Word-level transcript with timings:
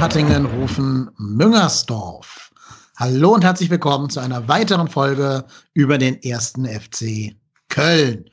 Hattingen 0.00 0.46
rufen 0.46 1.10
Müngersdorf. 1.18 2.50
Hallo 2.96 3.34
und 3.34 3.44
herzlich 3.44 3.68
willkommen 3.68 4.08
zu 4.08 4.18
einer 4.18 4.48
weiteren 4.48 4.88
Folge 4.88 5.44
über 5.74 5.98
den 5.98 6.22
ersten 6.22 6.64
FC 6.64 7.34
Köln. 7.68 8.24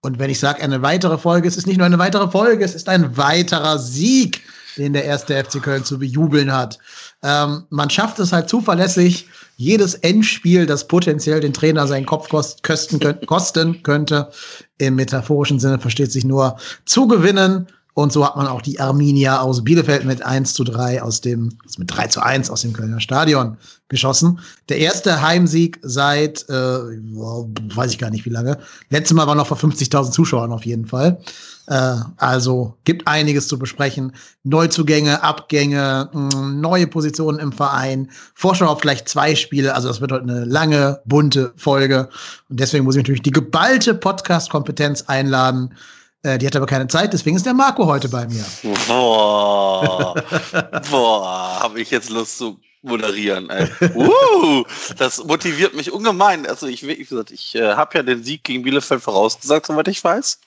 Und 0.00 0.18
wenn 0.18 0.30
ich 0.30 0.40
sage 0.40 0.62
eine 0.62 0.80
weitere 0.80 1.18
Folge, 1.18 1.46
es 1.46 1.58
ist 1.58 1.66
nicht 1.66 1.76
nur 1.76 1.84
eine 1.84 1.98
weitere 1.98 2.30
Folge, 2.30 2.64
es 2.64 2.74
ist 2.74 2.88
ein 2.88 3.18
weiterer 3.18 3.78
Sieg, 3.78 4.40
den 4.78 4.94
der 4.94 5.04
erste 5.04 5.44
FC 5.44 5.62
Köln 5.62 5.84
zu 5.84 5.98
bejubeln 5.98 6.50
hat. 6.50 6.78
Ähm, 7.22 7.64
man 7.68 7.90
schafft 7.90 8.18
es 8.18 8.32
halt 8.32 8.48
zuverlässig, 8.48 9.28
jedes 9.58 9.96
Endspiel, 9.96 10.64
das 10.64 10.88
potenziell 10.88 11.40
den 11.40 11.52
Trainer 11.52 11.86
seinen 11.86 12.06
Kopf 12.06 12.30
kost 12.30 12.62
kosten, 12.62 12.98
kosten 13.26 13.82
könnte, 13.82 14.30
im 14.78 14.94
metaphorischen 14.94 15.60
Sinne 15.60 15.78
versteht 15.78 16.12
sich 16.12 16.24
nur, 16.24 16.56
zu 16.86 17.06
gewinnen. 17.06 17.66
Und 18.00 18.14
so 18.14 18.24
hat 18.24 18.34
man 18.34 18.46
auch 18.46 18.62
die 18.62 18.80
Arminia 18.80 19.42
aus 19.42 19.62
Bielefeld 19.62 20.06
mit 20.06 20.22
1 20.22 20.54
zu 20.54 20.64
3 20.64 21.02
aus 21.02 21.20
dem, 21.20 21.58
mit 21.76 21.94
3 21.94 22.06
zu 22.06 22.22
1 22.22 22.48
aus 22.48 22.62
dem 22.62 22.72
Kölner 22.72 22.98
Stadion 22.98 23.58
geschossen. 23.88 24.38
Der 24.70 24.78
erste 24.78 25.20
Heimsieg 25.20 25.78
seit, 25.82 26.48
äh, 26.48 26.52
weiß 26.54 27.92
ich 27.92 27.98
gar 27.98 28.08
nicht 28.08 28.24
wie 28.24 28.30
lange. 28.30 28.58
Letztes 28.88 29.14
Mal 29.14 29.26
war 29.26 29.34
noch 29.34 29.48
vor 29.48 29.58
50.000 29.58 30.12
Zuschauern 30.12 30.50
auf 30.50 30.64
jeden 30.64 30.86
Fall. 30.86 31.20
Äh, 31.66 31.96
also 32.16 32.78
gibt 32.84 33.06
einiges 33.06 33.48
zu 33.48 33.58
besprechen. 33.58 34.12
Neuzugänge, 34.44 35.22
Abgänge, 35.22 36.08
mm, 36.14 36.58
neue 36.58 36.86
Positionen 36.86 37.38
im 37.38 37.52
Verein, 37.52 38.10
Vorschau 38.32 38.68
auf 38.68 38.80
vielleicht 38.80 39.10
zwei 39.10 39.34
Spiele. 39.34 39.74
Also 39.74 39.88
das 39.88 40.00
wird 40.00 40.12
heute 40.12 40.22
eine 40.22 40.46
lange, 40.46 41.02
bunte 41.04 41.52
Folge. 41.56 42.08
Und 42.48 42.60
deswegen 42.60 42.84
muss 42.84 42.94
ich 42.94 43.02
natürlich 43.02 43.22
die 43.22 43.30
geballte 43.30 43.92
Podcast-Kompetenz 43.92 45.02
einladen. 45.02 45.74
Äh, 46.22 46.38
die 46.38 46.46
hat 46.46 46.54
aber 46.56 46.66
keine 46.66 46.86
Zeit, 46.86 47.12
deswegen 47.12 47.36
ist 47.36 47.46
der 47.46 47.54
Marco 47.54 47.86
heute 47.86 48.08
bei 48.08 48.26
mir. 48.26 48.44
Boah, 48.86 50.14
boah, 50.90 51.60
habe 51.60 51.80
ich 51.80 51.90
jetzt 51.90 52.10
Lust 52.10 52.36
zu 52.38 52.60
moderieren. 52.82 53.48
Ey. 53.48 53.68
Uh, 53.94 54.64
das 54.96 55.24
motiviert 55.24 55.74
mich 55.74 55.92
ungemein. 55.92 56.46
Also 56.46 56.66
ich, 56.66 56.86
wie 56.86 56.96
gesagt, 56.96 57.30
ich 57.30 57.54
äh, 57.54 57.74
habe 57.74 57.96
ja 57.96 58.02
den 58.02 58.22
Sieg 58.22 58.44
gegen 58.44 58.62
Bielefeld 58.62 59.02
vorausgesagt, 59.02 59.66
soweit 59.66 59.88
ich 59.88 60.02
weiß. 60.02 60.40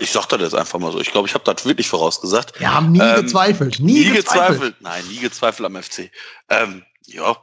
Ich 0.00 0.10
sag 0.10 0.26
das 0.28 0.40
jetzt 0.40 0.54
einfach 0.54 0.78
mal 0.78 0.90
so. 0.90 1.00
Ich 1.00 1.12
glaube, 1.12 1.28
ich 1.28 1.34
habe 1.34 1.44
das 1.44 1.66
wirklich 1.66 1.88
vorausgesagt. 1.88 2.58
Wir 2.58 2.72
haben 2.72 2.92
nie 2.92 3.00
ähm, 3.00 3.22
gezweifelt. 3.22 3.78
Nie, 3.78 3.92
nie 3.92 4.04
gezweifelt. 4.04 4.48
gezweifelt. 4.48 4.76
Nein, 4.80 5.04
nie 5.08 5.18
gezweifelt 5.18 5.66
am 5.66 5.82
FC. 5.82 6.10
Ähm, 6.48 6.82
ja, 7.06 7.36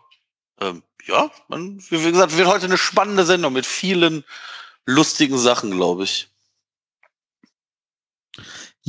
ähm, 0.60 0.82
ja, 1.06 1.30
man, 1.48 1.80
wie 1.90 2.12
gesagt, 2.12 2.38
wird 2.38 2.48
heute 2.48 2.66
eine 2.66 2.78
spannende 2.78 3.26
Sendung 3.26 3.54
mit 3.54 3.66
vielen 3.66 4.24
lustigen 4.86 5.38
Sachen, 5.38 5.72
glaube 5.72 6.06
ich. 6.06 6.30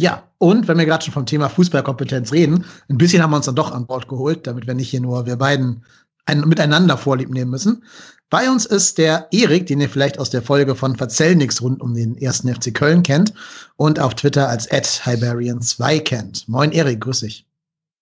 Ja, 0.00 0.22
und 0.38 0.66
wenn 0.66 0.78
wir 0.78 0.86
gerade 0.86 1.04
schon 1.04 1.12
vom 1.12 1.26
Thema 1.26 1.50
Fußballkompetenz 1.50 2.32
reden, 2.32 2.64
ein 2.88 2.96
bisschen 2.96 3.22
haben 3.22 3.32
wir 3.32 3.36
uns 3.36 3.44
dann 3.44 3.54
doch 3.54 3.70
an 3.70 3.86
Bord 3.86 4.08
geholt, 4.08 4.46
damit 4.46 4.66
wir 4.66 4.72
nicht 4.72 4.88
hier 4.88 5.02
nur 5.02 5.26
wir 5.26 5.36
beiden 5.36 5.84
ein, 6.24 6.40
miteinander 6.48 6.96
Vorlieb 6.96 7.28
nehmen 7.28 7.50
müssen. 7.50 7.84
Bei 8.30 8.48
uns 8.48 8.64
ist 8.64 8.96
der 8.96 9.28
Erik, 9.30 9.66
den 9.66 9.78
ihr 9.78 9.90
vielleicht 9.90 10.18
aus 10.18 10.30
der 10.30 10.40
Folge 10.40 10.74
von 10.74 10.96
Verzellnix 10.96 11.60
rund 11.60 11.82
um 11.82 11.92
den 11.92 12.16
ersten 12.16 12.48
FC 12.48 12.72
Köln 12.72 13.02
kennt 13.02 13.34
und 13.76 14.00
auf 14.00 14.14
Twitter 14.14 14.48
als 14.48 14.70
@hiberian2 14.70 16.00
kennt. 16.00 16.48
Moin 16.48 16.72
Erik, 16.72 17.02
grüß 17.02 17.20
dich. 17.20 17.44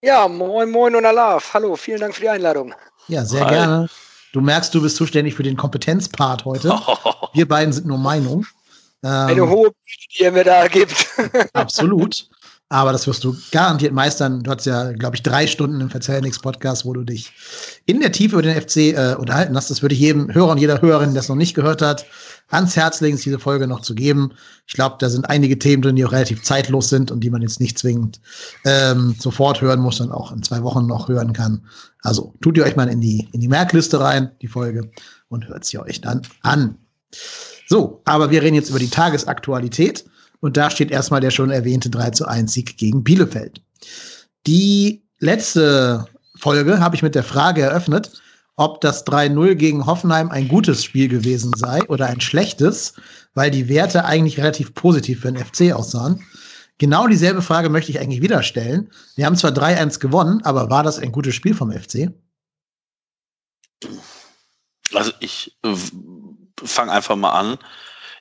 Ja, 0.00 0.28
moin 0.28 0.70
moin 0.70 0.94
und 0.94 1.04
Alaf. 1.04 1.52
Hallo, 1.52 1.74
vielen 1.74 1.98
Dank 1.98 2.14
für 2.14 2.20
die 2.20 2.28
Einladung. 2.28 2.74
Ja, 3.08 3.24
sehr 3.24 3.44
Hi. 3.44 3.54
gerne. 3.54 3.88
Du 4.32 4.40
merkst, 4.40 4.72
du 4.72 4.82
bist 4.82 4.94
zuständig 4.94 5.34
für 5.34 5.42
den 5.42 5.56
Kompetenzpart 5.56 6.44
heute. 6.44 6.78
Wir 7.32 7.48
beiden 7.48 7.72
sind 7.72 7.88
nur 7.88 7.98
Meinung. 7.98 8.46
Ähm, 9.04 9.10
Eine 9.10 9.48
hohe 9.48 9.70
Bühne, 9.70 10.06
die 10.16 10.22
ihr 10.22 10.32
mir 10.32 10.44
da 10.44 10.66
gibt. 10.68 11.06
absolut. 11.52 12.28
Aber 12.70 12.92
das 12.92 13.06
wirst 13.06 13.24
du 13.24 13.34
garantiert 13.50 13.94
meistern. 13.94 14.42
Du 14.42 14.50
hast 14.50 14.66
ja, 14.66 14.92
glaube 14.92 15.16
ich, 15.16 15.22
drei 15.22 15.46
Stunden 15.46 15.80
im 15.80 15.88
Verzeiher 15.88 16.20
nix 16.20 16.38
Podcast, 16.38 16.84
wo 16.84 16.92
du 16.92 17.02
dich 17.02 17.32
in 17.86 18.00
der 18.00 18.12
Tiefe 18.12 18.34
über 18.34 18.42
den 18.42 18.60
FC 18.60 18.76
äh, 18.76 19.14
unterhalten 19.14 19.56
hast. 19.56 19.70
Das 19.70 19.80
würde 19.80 19.94
ich 19.94 20.00
jedem 20.00 20.32
Hörer 20.34 20.50
und 20.50 20.58
jeder 20.58 20.82
Hörerin, 20.82 21.14
der 21.14 21.22
es 21.22 21.30
noch 21.30 21.36
nicht 21.36 21.54
gehört 21.54 21.80
hat, 21.80 22.04
ans 22.48 22.76
Herz 22.76 23.00
legen, 23.00 23.16
diese 23.16 23.38
Folge 23.38 23.66
noch 23.66 23.80
zu 23.80 23.94
geben. 23.94 24.32
Ich 24.66 24.74
glaube, 24.74 24.96
da 24.98 25.08
sind 25.08 25.30
einige 25.30 25.58
Themen 25.58 25.80
drin, 25.80 25.96
die 25.96 26.04
auch 26.04 26.12
relativ 26.12 26.42
zeitlos 26.42 26.90
sind 26.90 27.10
und 27.10 27.20
die 27.20 27.30
man 27.30 27.40
jetzt 27.40 27.58
nicht 27.58 27.78
zwingend 27.78 28.20
ähm, 28.66 29.16
sofort 29.18 29.62
hören 29.62 29.80
muss, 29.80 29.96
sondern 29.96 30.18
auch 30.18 30.30
in 30.30 30.42
zwei 30.42 30.62
Wochen 30.62 30.86
noch 30.86 31.08
hören 31.08 31.32
kann. 31.32 31.66
Also 32.02 32.34
tut 32.42 32.58
ihr 32.58 32.64
euch 32.64 32.76
mal 32.76 32.88
in 32.88 33.00
die, 33.00 33.28
in 33.32 33.40
die 33.40 33.48
Merkliste 33.48 33.98
rein, 33.98 34.30
die 34.42 34.48
Folge, 34.48 34.90
und 35.28 35.48
hört 35.48 35.64
sie 35.64 35.78
euch 35.78 36.02
dann 36.02 36.20
an. 36.42 36.76
So, 37.68 38.00
aber 38.06 38.30
wir 38.30 38.42
reden 38.42 38.56
jetzt 38.56 38.70
über 38.70 38.78
die 38.78 38.90
Tagesaktualität. 38.90 40.04
Und 40.40 40.56
da 40.56 40.70
steht 40.70 40.90
erstmal 40.90 41.20
der 41.20 41.30
schon 41.30 41.50
erwähnte 41.50 41.90
3 41.90 42.10
zu 42.10 42.26
1 42.26 42.52
Sieg 42.52 42.78
gegen 42.78 43.04
Bielefeld. 43.04 43.60
Die 44.46 45.02
letzte 45.18 46.06
Folge 46.36 46.80
habe 46.80 46.96
ich 46.96 47.02
mit 47.02 47.14
der 47.14 47.24
Frage 47.24 47.62
eröffnet, 47.62 48.22
ob 48.56 48.80
das 48.80 49.06
3-0 49.06 49.54
gegen 49.56 49.86
Hoffenheim 49.86 50.30
ein 50.30 50.48
gutes 50.48 50.84
Spiel 50.84 51.08
gewesen 51.08 51.52
sei 51.56 51.82
oder 51.88 52.06
ein 52.06 52.20
schlechtes, 52.20 52.94
weil 53.34 53.50
die 53.50 53.68
Werte 53.68 54.04
eigentlich 54.04 54.38
relativ 54.38 54.74
positiv 54.74 55.20
für 55.20 55.32
den 55.32 55.44
FC 55.44 55.72
aussahen. 55.72 56.24
Genau 56.78 57.08
dieselbe 57.08 57.42
Frage 57.42 57.68
möchte 57.68 57.90
ich 57.90 58.00
eigentlich 58.00 58.22
wieder 58.22 58.42
stellen. 58.42 58.90
Wir 59.16 59.26
haben 59.26 59.36
zwar 59.36 59.50
3-1 59.50 59.98
gewonnen, 59.98 60.40
aber 60.44 60.70
war 60.70 60.84
das 60.84 60.98
ein 60.98 61.12
gutes 61.12 61.34
Spiel 61.34 61.54
vom 61.54 61.72
FC? 61.72 62.12
Also 64.94 65.12
ich 65.20 65.58
fange 66.64 66.92
einfach 66.92 67.16
mal 67.16 67.32
an. 67.32 67.58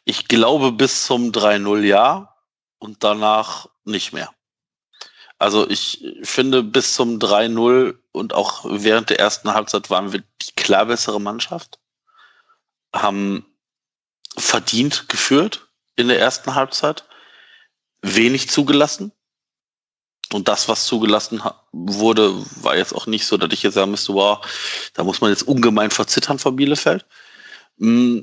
Ich 0.06 0.28
glaube 0.28 0.72
bis 0.72 1.06
zum 1.06 1.32
3-0 1.32 1.82
ja 1.82 2.36
und 2.80 3.04
danach 3.04 3.68
nicht 3.84 4.14
mehr. 4.14 4.34
Also 5.40 5.70
ich 5.70 6.04
finde 6.24 6.64
bis 6.64 6.94
zum 6.94 7.20
3-0 7.20 7.98
und 8.12 8.34
auch 8.34 8.66
während 8.68 9.10
der 9.10 9.20
ersten 9.20 9.54
Halbzeit 9.54 9.90
waren 9.90 10.12
wir 10.12 10.24
die 10.42 10.52
klar 10.56 10.86
bessere 10.86 11.22
Mannschaft, 11.22 11.80
haben 12.94 13.46
verdient 14.36 15.10
geführt 15.10 15.68
in 15.96 16.08
der 16.08 16.20
ersten 16.20 16.56
Halbzeit, 16.56 17.06
wenig 18.02 18.50
zugelassen. 18.50 19.12
Und 20.34 20.48
das, 20.48 20.68
was 20.68 20.86
zugelassen 20.86 21.42
wurde, 21.72 22.34
war 22.62 22.76
jetzt 22.76 22.94
auch 22.94 23.06
nicht 23.06 23.26
so, 23.26 23.38
dass 23.38 23.54
ich 23.54 23.64
jetzt 23.64 23.76
sagen 23.76 23.92
müsste, 23.92 24.14
wow, 24.14 24.46
da 24.94 25.04
muss 25.04 25.22
man 25.22 25.30
jetzt 25.30 25.44
ungemein 25.44 25.90
verzittern 25.90 26.38
von 26.38 26.56
Bielefeld. 26.56 27.06
Mm. 27.78 28.22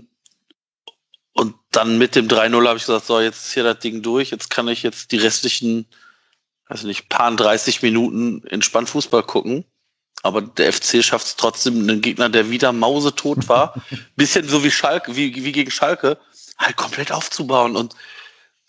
Und 1.33 1.57
dann 1.73 1.99
mit 1.99 2.15
dem 2.15 2.29
3-0 2.29 2.69
habe 2.69 2.79
ich 2.79 2.87
gesagt, 2.87 3.07
so, 3.07 3.21
jetzt 3.21 3.47
ist 3.47 3.55
hier 3.55 3.65
das 3.65 3.81
Ding 3.81 4.03
durch, 4.03 4.31
jetzt 4.31 4.51
kann 4.51 4.69
ich 4.69 4.85
jetzt 4.85 5.11
die 5.11 5.17
restlichen, 5.17 5.87
weiß 6.69 6.85
nicht, 6.85 7.09
paar 7.09 7.35
30 7.35 7.83
Minuten 7.83 8.47
entspannt 8.47 8.89
Fußball 8.89 9.25
gucken. 9.25 9.65
Aber 10.23 10.41
der 10.41 10.73
FC 10.73 11.05
schafft 11.05 11.27
es 11.27 11.37
trotzdem, 11.37 11.83
einen 11.83 12.01
Gegner, 12.01 12.29
der 12.29 12.51
wieder 12.51 12.73
mausetot 12.73 13.49
war, 13.49 13.83
bisschen 14.17 14.49
so 14.49 14.63
wie 14.63 14.71
Schalke, 14.71 15.17
wie, 15.17 15.45
wie 15.45 15.53
gegen 15.53 15.71
Schalke, 15.71 16.19
halt 16.57 16.77
komplett 16.77 17.11
aufzubauen. 17.11 17.77
Und 17.77 17.95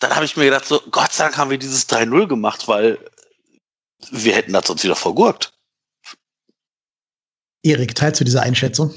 dann 0.00 0.14
habe 0.14 0.24
ich 0.24 0.36
mir 0.36 0.44
gedacht, 0.44 0.66
so, 0.66 0.80
Gott 0.90 1.12
sei 1.12 1.24
Dank 1.24 1.38
haben 1.38 1.50
wir 1.50 1.58
dieses 1.58 1.88
3-0 1.88 2.26
gemacht, 2.26 2.68
weil 2.68 2.98
wir 4.10 4.34
hätten 4.34 4.52
das 4.52 4.66
sonst 4.66 4.84
wieder 4.84 4.96
vergurkt. 4.96 5.52
Erik, 7.62 7.94
teilst 7.94 8.20
du 8.20 8.24
diese 8.24 8.42
Einschätzung? 8.42 8.94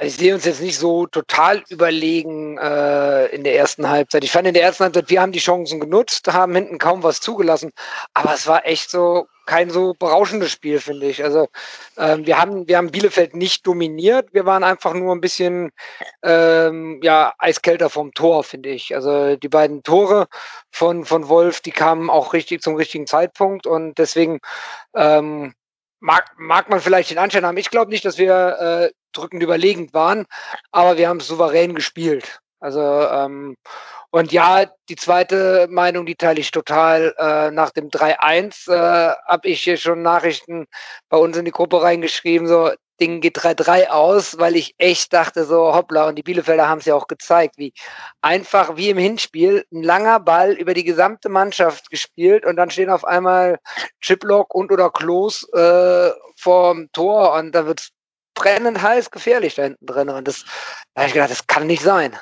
Ich 0.00 0.14
sehe 0.16 0.32
uns 0.32 0.44
jetzt 0.44 0.60
nicht 0.60 0.78
so 0.78 1.06
total 1.06 1.64
überlegen 1.70 2.56
äh, 2.56 3.26
in 3.26 3.42
der 3.42 3.56
ersten 3.56 3.88
Halbzeit. 3.88 4.22
Ich 4.22 4.30
fand 4.30 4.46
in 4.46 4.54
der 4.54 4.62
ersten 4.62 4.84
Halbzeit, 4.84 5.10
wir 5.10 5.20
haben 5.20 5.32
die 5.32 5.40
Chancen 5.40 5.80
genutzt, 5.80 6.32
haben 6.32 6.54
hinten 6.54 6.78
kaum 6.78 7.02
was 7.02 7.20
zugelassen, 7.20 7.72
aber 8.14 8.32
es 8.32 8.46
war 8.46 8.64
echt 8.64 8.90
so 8.90 9.26
kein 9.46 9.70
so 9.70 9.94
berauschendes 9.94 10.52
Spiel, 10.52 10.78
finde 10.78 11.06
ich. 11.06 11.24
Also 11.24 11.48
ähm, 11.96 12.26
wir 12.26 12.38
haben 12.40 12.68
wir 12.68 12.76
haben 12.76 12.92
Bielefeld 12.92 13.34
nicht 13.34 13.66
dominiert, 13.66 14.28
wir 14.32 14.46
waren 14.46 14.62
einfach 14.62 14.94
nur 14.94 15.14
ein 15.14 15.20
bisschen 15.20 15.70
ähm, 16.22 17.00
ja 17.02 17.32
eiskälter 17.38 17.90
vom 17.90 18.12
Tor, 18.14 18.44
finde 18.44 18.68
ich. 18.68 18.94
Also 18.94 19.34
die 19.36 19.48
beiden 19.48 19.82
Tore 19.82 20.28
von 20.70 21.04
von 21.06 21.28
Wolf, 21.28 21.60
die 21.60 21.72
kamen 21.72 22.08
auch 22.08 22.34
richtig 22.34 22.62
zum 22.62 22.76
richtigen 22.76 23.06
Zeitpunkt 23.08 23.66
und 23.66 23.98
deswegen 23.98 24.38
ähm, 24.94 25.54
mag, 26.00 26.30
mag 26.38 26.68
man 26.70 26.80
vielleicht 26.80 27.10
den 27.10 27.18
Anschein 27.18 27.44
haben. 27.46 27.56
Ich 27.56 27.70
glaube 27.70 27.90
nicht, 27.90 28.04
dass 28.04 28.18
wir 28.18 28.90
äh, 28.92 28.97
drückend 29.12 29.42
überlegend 29.42 29.94
waren, 29.94 30.26
aber 30.72 30.96
wir 30.96 31.08
haben 31.08 31.20
souverän 31.20 31.74
gespielt. 31.74 32.40
Also 32.60 32.80
ähm, 32.80 33.56
und 34.10 34.32
ja, 34.32 34.66
die 34.88 34.96
zweite 34.96 35.68
Meinung, 35.70 36.06
die 36.06 36.16
teile 36.16 36.40
ich 36.40 36.50
total. 36.50 37.14
Äh, 37.18 37.50
nach 37.50 37.70
dem 37.70 37.90
3-1 37.90 38.70
äh, 38.70 39.14
habe 39.26 39.48
ich 39.48 39.62
hier 39.62 39.76
schon 39.76 40.02
Nachrichten 40.02 40.66
bei 41.10 41.18
uns 41.18 41.36
in 41.36 41.44
die 41.44 41.50
Gruppe 41.50 41.82
reingeschrieben, 41.82 42.48
so 42.48 42.70
Ding 43.00 43.20
geht 43.20 43.38
3-3 43.38 43.88
aus, 43.88 44.38
weil 44.38 44.56
ich 44.56 44.74
echt 44.78 45.12
dachte, 45.12 45.44
so 45.44 45.72
hoppla, 45.74 46.08
und 46.08 46.16
die 46.16 46.22
Bielefelder 46.22 46.68
haben 46.68 46.78
es 46.78 46.84
ja 46.84 46.94
auch 46.94 47.06
gezeigt, 47.06 47.56
wie 47.56 47.72
einfach 48.22 48.76
wie 48.76 48.90
im 48.90 48.98
Hinspiel 48.98 49.64
ein 49.72 49.82
langer 49.82 50.20
Ball 50.20 50.52
über 50.52 50.74
die 50.74 50.84
gesamte 50.84 51.28
Mannschaft 51.28 51.90
gespielt 51.90 52.44
und 52.44 52.56
dann 52.56 52.70
stehen 52.70 52.90
auf 52.90 53.04
einmal 53.04 53.58
Chiplock 54.00 54.54
und 54.54 54.72
oder 54.72 54.90
Klos 54.90 55.48
äh, 55.52 56.10
vorm 56.36 56.88
Tor 56.92 57.34
und 57.34 57.52
da 57.52 57.66
wird 57.66 57.80
es 57.80 57.90
brennend 58.38 58.80
heiß 58.80 59.10
gefährlich 59.10 59.54
da 59.54 59.64
hinten 59.64 59.86
drin. 59.86 60.08
Und 60.08 60.28
das 60.28 60.44
da 60.94 61.02
habe 61.02 61.08
ich 61.08 61.14
gedacht, 61.14 61.30
das 61.30 61.46
kann 61.46 61.66
nicht 61.66 61.82
sein. 61.82 62.12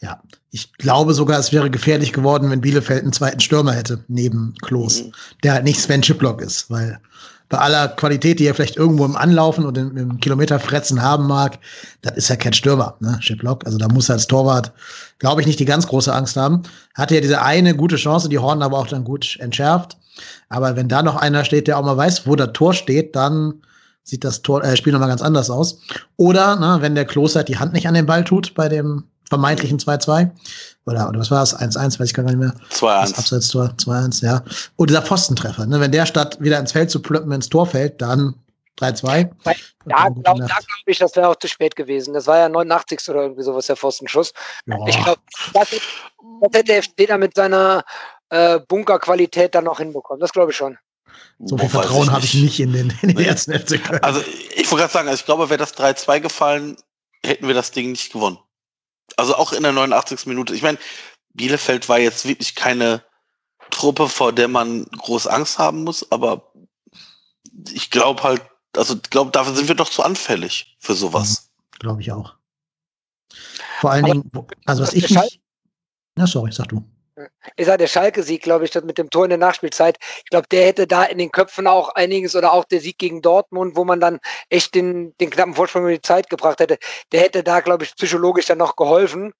Ja, 0.00 0.22
ich 0.50 0.72
glaube 0.74 1.12
sogar, 1.12 1.38
es 1.38 1.52
wäre 1.52 1.70
gefährlich 1.70 2.12
geworden, 2.12 2.50
wenn 2.50 2.62
Bielefeld 2.62 3.02
einen 3.02 3.12
zweiten 3.12 3.40
Stürmer 3.40 3.72
hätte, 3.72 4.02
neben 4.08 4.54
Klos, 4.62 5.02
mhm. 5.02 5.12
der 5.42 5.52
halt 5.54 5.64
nicht 5.64 5.80
Sven 5.80 6.00
Chiplock 6.00 6.40
ist, 6.40 6.70
weil 6.70 6.98
bei 7.50 7.58
aller 7.58 7.88
Qualität, 7.88 8.38
die 8.38 8.46
er 8.46 8.54
vielleicht 8.54 8.76
irgendwo 8.76 9.04
im 9.04 9.16
Anlaufen 9.16 9.66
und 9.66 9.76
im, 9.76 9.96
im 9.96 10.20
Kilometerfretzen 10.20 11.02
haben 11.02 11.26
mag, 11.26 11.58
das 12.00 12.16
ist 12.16 12.28
ja 12.28 12.36
kein 12.36 12.52
Stürmer, 12.52 12.96
ne, 13.00 13.18
Chiplock. 13.20 13.66
Also 13.66 13.76
da 13.76 13.88
muss 13.88 14.08
er 14.08 14.14
als 14.14 14.28
Torwart, 14.28 14.72
glaube 15.18 15.40
ich, 15.40 15.46
nicht 15.46 15.58
die 15.58 15.64
ganz 15.64 15.86
große 15.86 16.14
Angst 16.14 16.36
haben. 16.36 16.62
Hatte 16.94 17.16
ja 17.16 17.20
diese 17.20 17.42
eine 17.42 17.74
gute 17.74 17.96
Chance, 17.96 18.28
die 18.28 18.38
Horn 18.38 18.62
aber 18.62 18.78
auch 18.78 18.86
dann 18.86 19.04
gut 19.04 19.36
entschärft. 19.40 19.98
Aber 20.48 20.76
wenn 20.76 20.88
da 20.88 21.02
noch 21.02 21.16
einer 21.16 21.44
steht, 21.44 21.66
der 21.66 21.78
auch 21.78 21.84
mal 21.84 21.96
weiß, 21.96 22.26
wo 22.26 22.36
das 22.36 22.52
Tor 22.52 22.72
steht, 22.72 23.16
dann 23.16 23.60
sieht 24.02 24.24
das 24.24 24.42
Tor, 24.42 24.64
äh, 24.64 24.76
Spiel 24.76 24.92
nochmal 24.92 25.08
ganz 25.08 25.22
anders 25.22 25.50
aus. 25.50 25.80
Oder, 26.16 26.56
ne, 26.56 26.78
wenn 26.80 26.94
der 26.94 27.04
Kloster 27.04 27.44
die 27.44 27.58
Hand 27.58 27.72
nicht 27.72 27.86
an 27.86 27.94
den 27.94 28.06
Ball 28.06 28.24
tut 28.24 28.54
bei 28.54 28.68
dem 28.68 29.04
vermeintlichen 29.28 29.78
2-2. 29.78 30.30
Oder, 30.86 31.08
oder 31.08 31.20
was 31.20 31.30
war 31.30 31.40
das? 31.40 31.58
1-1, 31.58 32.00
weiß 32.00 32.08
ich 32.08 32.14
gar 32.14 32.24
nicht 32.24 32.36
mehr. 32.36 32.52
2-1. 32.70 33.16
Abseits-Tor, 33.16 33.74
2-1, 33.78 34.24
ja. 34.24 34.42
Und 34.76 34.90
dieser 34.90 35.02
Pfostentreffer, 35.02 35.66
ne? 35.66 35.80
wenn 35.80 35.92
der 35.92 36.04
statt 36.04 36.38
wieder 36.40 36.58
ins 36.58 36.72
Feld 36.72 36.90
zu 36.90 37.00
plöppen 37.00 37.30
ins 37.32 37.48
Tor 37.48 37.66
fällt, 37.66 38.02
dann 38.02 38.34
3-2. 38.80 39.30
Ja, 39.86 40.08
glaube 40.08 40.22
glaub 40.22 40.50
ich, 40.86 40.98
das 40.98 41.14
wäre 41.16 41.28
auch 41.28 41.36
zu 41.36 41.48
spät 41.48 41.76
gewesen. 41.76 42.14
Das 42.14 42.26
war 42.26 42.38
ja 42.38 42.48
89. 42.48 43.08
oder 43.08 43.22
irgendwie 43.22 43.42
sowas, 43.42 43.66
der 43.66 43.76
Pfostenschuss. 43.76 44.32
Ja. 44.66 44.76
Ich 44.86 45.02
glaube, 45.02 45.20
das, 45.54 45.70
das, 45.70 45.80
hätte 46.52 46.64
der 46.64 46.78
FD 46.78 47.06
da 47.06 47.18
mit 47.18 47.34
seiner 47.34 47.84
äh, 48.30 48.58
Bunkerqualität 48.60 49.54
dann 49.54 49.64
noch 49.64 49.78
hinbekommen. 49.78 50.20
Das 50.20 50.32
glaube 50.32 50.50
ich 50.50 50.56
schon. 50.56 50.78
So 51.38 51.56
viel 51.56 51.68
Boah, 51.68 51.82
Vertrauen 51.82 52.12
habe 52.12 52.24
ich 52.24 52.34
nicht 52.34 52.60
in 52.60 52.72
den, 52.72 52.90
in 53.02 53.08
den 53.08 53.16
nee. 53.16 53.24
ersten 53.24 53.52
FC 53.52 53.80
Also 54.02 54.20
ich 54.56 54.70
wollte 54.70 54.82
gerade 54.82 54.92
sagen, 54.92 55.08
also 55.08 55.20
ich 55.20 55.24
glaube, 55.24 55.48
wäre 55.48 55.58
das 55.58 55.76
3-2 55.76 56.20
gefallen, 56.20 56.76
hätten 57.24 57.46
wir 57.46 57.54
das 57.54 57.70
Ding 57.70 57.92
nicht 57.92 58.12
gewonnen. 58.12 58.38
Also 59.16 59.34
auch 59.34 59.52
in 59.52 59.62
der 59.62 59.72
89. 59.72 60.26
Minute. 60.26 60.54
Ich 60.54 60.62
meine, 60.62 60.78
Bielefeld 61.34 61.88
war 61.88 61.98
jetzt 61.98 62.26
wirklich 62.26 62.54
keine 62.54 63.02
Truppe, 63.70 64.08
vor 64.08 64.32
der 64.32 64.48
man 64.48 64.84
groß 64.84 65.26
Angst 65.26 65.58
haben 65.58 65.84
muss, 65.84 66.10
aber 66.10 66.52
ich 67.72 67.90
glaube 67.90 68.22
halt, 68.22 68.42
also 68.76 68.94
ich 68.94 69.10
glaube, 69.10 69.30
dafür 69.30 69.54
sind 69.54 69.68
wir 69.68 69.74
doch 69.74 69.88
zu 69.88 70.02
anfällig 70.02 70.76
für 70.78 70.94
sowas. 70.94 71.50
Mhm, 71.72 71.78
glaube 71.78 72.00
ich 72.02 72.12
auch. 72.12 72.34
Vor 73.80 73.92
allen 73.92 74.04
aber, 74.04 74.14
Dingen, 74.14 74.30
also 74.66 74.82
was 74.82 74.92
ich 74.92 75.08
nicht. 75.08 75.40
Ja, 76.18 76.26
sorry, 76.26 76.52
sag 76.52 76.68
du. 76.68 76.84
Ich 77.56 77.66
sage, 77.66 77.78
der 77.78 77.86
Schalke-Sieg, 77.86 78.42
glaube 78.42 78.64
ich, 78.64 78.74
mit 78.82 78.98
dem 78.98 79.10
Tor 79.10 79.24
in 79.24 79.30
der 79.30 79.38
Nachspielzeit, 79.38 79.98
ich 80.00 80.30
glaube, 80.30 80.46
der 80.50 80.66
hätte 80.66 80.86
da 80.86 81.04
in 81.04 81.18
den 81.18 81.32
Köpfen 81.32 81.66
auch 81.66 81.90
einiges 81.90 82.36
oder 82.36 82.52
auch 82.52 82.64
der 82.64 82.80
Sieg 82.80 82.98
gegen 82.98 83.22
Dortmund, 83.22 83.76
wo 83.76 83.84
man 83.84 84.00
dann 84.00 84.20
echt 84.48 84.74
den, 84.74 85.14
den 85.18 85.30
knappen 85.30 85.54
Vorsprung 85.54 85.82
über 85.82 85.92
die 85.92 86.02
Zeit 86.02 86.30
gebracht 86.30 86.60
hätte, 86.60 86.78
der 87.12 87.20
hätte 87.20 87.42
da, 87.42 87.60
glaube 87.60 87.84
ich, 87.84 87.94
psychologisch 87.96 88.46
dann 88.46 88.58
noch 88.58 88.76
geholfen. 88.76 89.32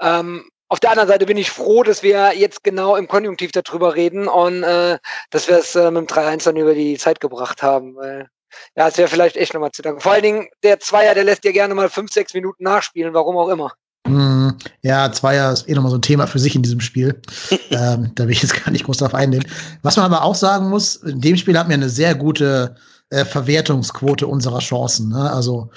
Ähm, 0.00 0.48
auf 0.68 0.80
der 0.80 0.90
anderen 0.90 1.08
Seite 1.08 1.26
bin 1.26 1.36
ich 1.36 1.50
froh, 1.50 1.84
dass 1.84 2.02
wir 2.02 2.32
jetzt 2.34 2.64
genau 2.64 2.96
im 2.96 3.06
Konjunktiv 3.06 3.52
darüber 3.52 3.94
reden 3.94 4.26
und 4.26 4.64
äh, 4.64 4.98
dass 5.30 5.48
wir 5.48 5.58
es 5.58 5.76
äh, 5.76 5.90
mit 5.90 6.10
dem 6.10 6.16
3-1 6.16 6.44
dann 6.44 6.56
über 6.56 6.74
die 6.74 6.98
Zeit 6.98 7.20
gebracht 7.20 7.62
haben. 7.62 7.94
Weil, 7.94 8.28
ja, 8.74 8.88
es 8.88 8.98
wäre 8.98 9.08
vielleicht 9.08 9.36
echt 9.36 9.54
nochmal 9.54 9.70
zu 9.70 9.82
danken. 9.82 10.00
Vor 10.00 10.12
allen 10.12 10.22
Dingen, 10.22 10.48
der 10.64 10.80
Zweier, 10.80 11.14
der 11.14 11.24
lässt 11.24 11.44
ja 11.44 11.52
gerne 11.52 11.74
mal 11.74 11.88
fünf, 11.88 12.12
sechs 12.12 12.34
Minuten 12.34 12.64
nachspielen, 12.64 13.14
warum 13.14 13.36
auch 13.36 13.48
immer. 13.48 13.74
Hm, 14.08 14.35
ja, 14.82 15.10
Zweier 15.12 15.52
ist 15.52 15.68
eh 15.68 15.74
nochmal 15.74 15.90
so 15.90 15.98
ein 15.98 16.02
Thema 16.02 16.26
für 16.26 16.38
sich 16.38 16.54
in 16.54 16.62
diesem 16.62 16.80
Spiel. 16.80 17.20
ähm, 17.70 18.12
da 18.14 18.24
will 18.24 18.32
ich 18.32 18.42
jetzt 18.42 18.64
gar 18.64 18.70
nicht 18.70 18.84
groß 18.84 18.98
drauf 18.98 19.14
eingehen. 19.14 19.44
Was 19.82 19.96
man 19.96 20.06
aber 20.06 20.22
auch 20.22 20.34
sagen 20.34 20.68
muss, 20.68 20.96
in 20.96 21.20
dem 21.20 21.36
Spiel 21.36 21.58
hatten 21.58 21.70
wir 21.70 21.74
eine 21.74 21.88
sehr 21.88 22.14
gute 22.14 22.76
äh, 23.10 23.24
Verwertungsquote 23.24 24.26
unserer 24.26 24.58
Chancen. 24.58 25.10
Ne? 25.10 25.30
Also 25.30 25.70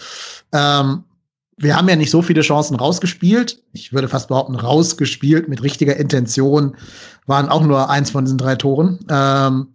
ähm, 0.51 1.03
wir 1.57 1.75
haben 1.75 1.89
ja 1.89 1.95
nicht 1.95 2.11
so 2.11 2.21
viele 2.21 2.41
Chancen 2.41 2.75
rausgespielt. 2.75 3.61
Ich 3.73 3.91
würde 3.91 4.07
fast 4.07 4.29
behaupten, 4.29 4.55
rausgespielt 4.55 5.49
mit 5.49 5.61
richtiger 5.61 5.97
Intention 5.97 6.75
waren 7.25 7.49
auch 7.49 7.63
nur 7.63 7.89
eins 7.89 8.11
von 8.11 8.25
diesen 8.25 8.37
drei 8.37 8.55
Toren. 8.55 8.99
Ähm, 9.09 9.67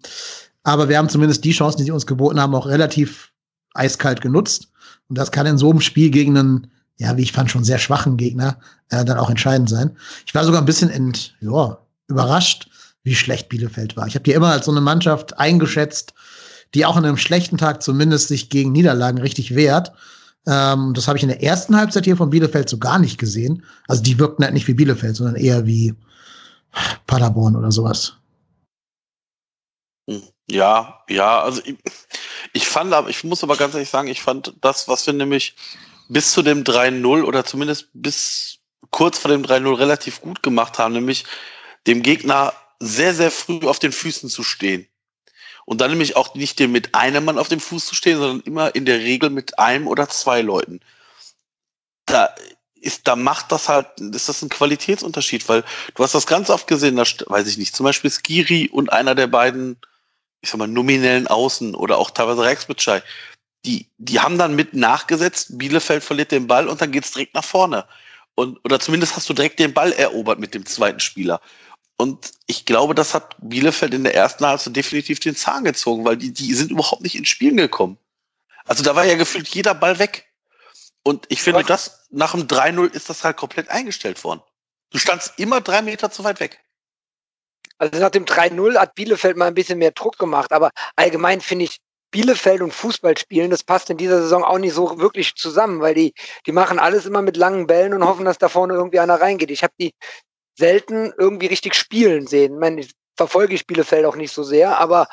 aber 0.64 0.88
wir 0.88 0.98
haben 0.98 1.10
zumindest 1.10 1.44
die 1.44 1.52
Chancen, 1.52 1.78
die 1.78 1.84
sie 1.84 1.90
uns 1.90 2.06
geboten 2.06 2.40
haben, 2.40 2.54
auch 2.54 2.66
relativ 2.66 3.32
eiskalt 3.74 4.20
genutzt. 4.20 4.72
Und 5.08 5.18
das 5.18 5.30
kann 5.30 5.46
in 5.46 5.58
so 5.58 5.70
einem 5.70 5.80
Spiel 5.80 6.10
gegen 6.10 6.36
einen 6.36 6.70
ja, 6.96 7.16
wie 7.16 7.22
ich 7.22 7.32
fand, 7.32 7.50
schon 7.50 7.64
sehr 7.64 7.78
schwachen 7.78 8.16
Gegner 8.16 8.58
äh, 8.90 9.04
dann 9.04 9.18
auch 9.18 9.30
entscheidend 9.30 9.68
sein. 9.68 9.96
Ich 10.26 10.34
war 10.34 10.44
sogar 10.44 10.62
ein 10.62 10.66
bisschen 10.66 10.90
ent, 10.90 11.34
ja, 11.40 11.78
überrascht, 12.08 12.68
wie 13.02 13.14
schlecht 13.14 13.48
Bielefeld 13.48 13.96
war. 13.96 14.06
Ich 14.06 14.14
habe 14.14 14.22
die 14.22 14.32
immer 14.32 14.48
als 14.48 14.66
so 14.66 14.70
eine 14.70 14.80
Mannschaft 14.80 15.38
eingeschätzt, 15.38 16.14
die 16.74 16.86
auch 16.86 16.96
an 16.96 17.04
einem 17.04 17.16
schlechten 17.16 17.58
Tag 17.58 17.82
zumindest 17.82 18.28
sich 18.28 18.48
gegen 18.48 18.72
Niederlagen 18.72 19.18
richtig 19.18 19.54
wehrt. 19.54 19.92
Ähm, 20.46 20.92
das 20.94 21.08
habe 21.08 21.16
ich 21.16 21.22
in 21.22 21.28
der 21.28 21.42
ersten 21.42 21.76
Halbzeit 21.76 22.04
hier 22.04 22.16
von 22.16 22.30
Bielefeld 22.30 22.68
so 22.68 22.78
gar 22.78 22.98
nicht 22.98 23.18
gesehen. 23.18 23.64
Also 23.88 24.02
die 24.02 24.18
wirkten 24.18 24.44
halt 24.44 24.54
nicht 24.54 24.68
wie 24.68 24.74
Bielefeld, 24.74 25.16
sondern 25.16 25.36
eher 25.36 25.66
wie 25.66 25.94
Paderborn 27.06 27.56
oder 27.56 27.72
sowas. 27.72 28.14
Hm, 30.08 30.22
ja, 30.50 31.00
ja, 31.08 31.42
also 31.42 31.62
ich, 31.64 31.76
ich 32.52 32.66
fand, 32.66 32.92
ich 33.08 33.24
muss 33.24 33.42
aber 33.42 33.56
ganz 33.56 33.74
ehrlich 33.74 33.90
sagen, 33.90 34.08
ich 34.08 34.22
fand 34.22 34.54
das, 34.60 34.88
was 34.88 35.06
wir 35.06 35.14
nämlich 35.14 35.56
bis 36.08 36.32
zu 36.32 36.42
dem 36.42 36.64
3-0 36.64 37.22
oder 37.24 37.44
zumindest 37.44 37.88
bis 37.92 38.58
kurz 38.90 39.18
vor 39.18 39.30
dem 39.30 39.42
3-0 39.42 39.78
relativ 39.78 40.20
gut 40.20 40.42
gemacht 40.42 40.78
haben, 40.78 40.94
nämlich 40.94 41.24
dem 41.86 42.02
Gegner 42.02 42.52
sehr, 42.80 43.14
sehr 43.14 43.30
früh 43.30 43.66
auf 43.66 43.78
den 43.78 43.92
Füßen 43.92 44.28
zu 44.28 44.42
stehen. 44.42 44.86
Und 45.66 45.80
dann 45.80 45.90
nämlich 45.90 46.16
auch 46.16 46.34
nicht 46.34 46.60
mit 46.60 46.94
einem 46.94 47.24
Mann 47.24 47.38
auf 47.38 47.48
dem 47.48 47.60
Fuß 47.60 47.86
zu 47.86 47.94
stehen, 47.94 48.18
sondern 48.18 48.40
immer 48.40 48.74
in 48.74 48.84
der 48.84 48.98
Regel 48.98 49.30
mit 49.30 49.58
einem 49.58 49.86
oder 49.86 50.08
zwei 50.08 50.42
Leuten. 50.42 50.80
Da 52.04 52.34
ist, 52.74 53.08
da 53.08 53.16
macht 53.16 53.50
das 53.50 53.68
halt, 53.68 53.98
ist 53.98 54.28
das 54.28 54.42
ein 54.42 54.50
Qualitätsunterschied, 54.50 55.48
weil 55.48 55.64
du 55.94 56.02
hast 56.04 56.14
das 56.14 56.26
ganz 56.26 56.50
oft 56.50 56.66
gesehen, 56.66 56.96
da 56.96 57.04
weiß 57.04 57.46
ich 57.46 57.56
nicht, 57.56 57.74
zum 57.74 57.84
Beispiel 57.84 58.10
Skiri 58.10 58.68
und 58.68 58.92
einer 58.92 59.14
der 59.14 59.26
beiden, 59.26 59.78
ich 60.42 60.50
sag 60.50 60.58
mal, 60.58 60.68
nominellen 60.68 61.26
Außen 61.26 61.74
oder 61.74 61.96
auch 61.96 62.10
teilweise 62.10 62.42
Rex 62.42 62.66
Bitschei, 62.66 63.02
die, 63.64 63.90
die 63.98 64.20
haben 64.20 64.38
dann 64.38 64.54
mit 64.54 64.74
nachgesetzt, 64.74 65.58
Bielefeld 65.58 66.04
verliert 66.04 66.32
den 66.32 66.46
Ball 66.46 66.68
und 66.68 66.80
dann 66.80 66.92
geht's 66.92 67.12
direkt 67.12 67.34
nach 67.34 67.44
vorne. 67.44 67.86
Und, 68.34 68.58
oder 68.64 68.80
zumindest 68.80 69.16
hast 69.16 69.28
du 69.28 69.34
direkt 69.34 69.58
den 69.58 69.74
Ball 69.74 69.92
erobert 69.92 70.38
mit 70.38 70.54
dem 70.54 70.66
zweiten 70.66 71.00
Spieler. 71.00 71.40
Und 71.96 72.32
ich 72.46 72.64
glaube, 72.64 72.94
das 72.94 73.14
hat 73.14 73.36
Bielefeld 73.40 73.94
in 73.94 74.04
der 74.04 74.14
ersten 74.14 74.44
Halbzeit 74.44 74.74
definitiv 74.74 75.20
den 75.20 75.36
Zahn 75.36 75.64
gezogen, 75.64 76.04
weil 76.04 76.16
die, 76.16 76.32
die 76.32 76.52
sind 76.54 76.70
überhaupt 76.70 77.02
nicht 77.02 77.14
ins 77.14 77.28
Spielen 77.28 77.56
gekommen. 77.56 77.98
Also 78.64 78.82
da 78.82 78.96
war 78.96 79.04
ja 79.04 79.14
gefühlt 79.14 79.48
jeder 79.48 79.74
Ball 79.74 79.98
weg. 79.98 80.26
Und 81.04 81.26
ich 81.28 81.42
finde, 81.42 81.62
das 81.62 82.06
nach 82.10 82.32
dem 82.32 82.46
3-0 82.48 82.92
ist 82.92 83.10
das 83.10 83.22
halt 83.24 83.36
komplett 83.36 83.68
eingestellt 83.68 84.24
worden. 84.24 84.40
Du 84.90 84.98
standst 84.98 85.38
immer 85.38 85.60
drei 85.60 85.82
Meter 85.82 86.10
zu 86.10 86.24
weit 86.24 86.40
weg. 86.40 86.60
Also 87.78 88.00
nach 88.00 88.10
dem 88.10 88.24
3-0 88.24 88.78
hat 88.78 88.94
Bielefeld 88.94 89.36
mal 89.36 89.46
ein 89.46 89.54
bisschen 89.54 89.78
mehr 89.78 89.90
Druck 89.90 90.18
gemacht, 90.18 90.52
aber 90.52 90.70
allgemein 90.96 91.40
finde 91.40 91.66
ich, 91.66 91.80
Bielefeld 92.14 92.62
und 92.62 92.72
Fußball 92.72 93.18
spielen, 93.18 93.50
das 93.50 93.64
passt 93.64 93.90
in 93.90 93.96
dieser 93.96 94.22
Saison 94.22 94.44
auch 94.44 94.58
nicht 94.58 94.72
so 94.72 95.00
wirklich 95.00 95.34
zusammen, 95.34 95.80
weil 95.80 95.94
die, 95.94 96.14
die 96.46 96.52
machen 96.52 96.78
alles 96.78 97.06
immer 97.06 97.22
mit 97.22 97.36
langen 97.36 97.66
Bällen 97.66 97.92
und 97.92 98.06
hoffen, 98.06 98.24
dass 98.24 98.38
da 98.38 98.48
vorne 98.48 98.74
irgendwie 98.74 99.00
einer 99.00 99.20
reingeht. 99.20 99.50
Ich 99.50 99.64
habe 99.64 99.74
die 99.80 99.92
selten 100.56 101.12
irgendwie 101.18 101.48
richtig 101.48 101.74
spielen 101.74 102.28
sehen. 102.28 102.54
Ich, 102.54 102.60
meine, 102.60 102.80
ich 102.82 102.92
verfolge 103.16 103.56
ich 103.56 103.66
Bielefeld 103.66 104.06
auch 104.06 104.14
nicht 104.14 104.32
so 104.32 104.44
sehr, 104.44 104.78
aber 104.78 105.08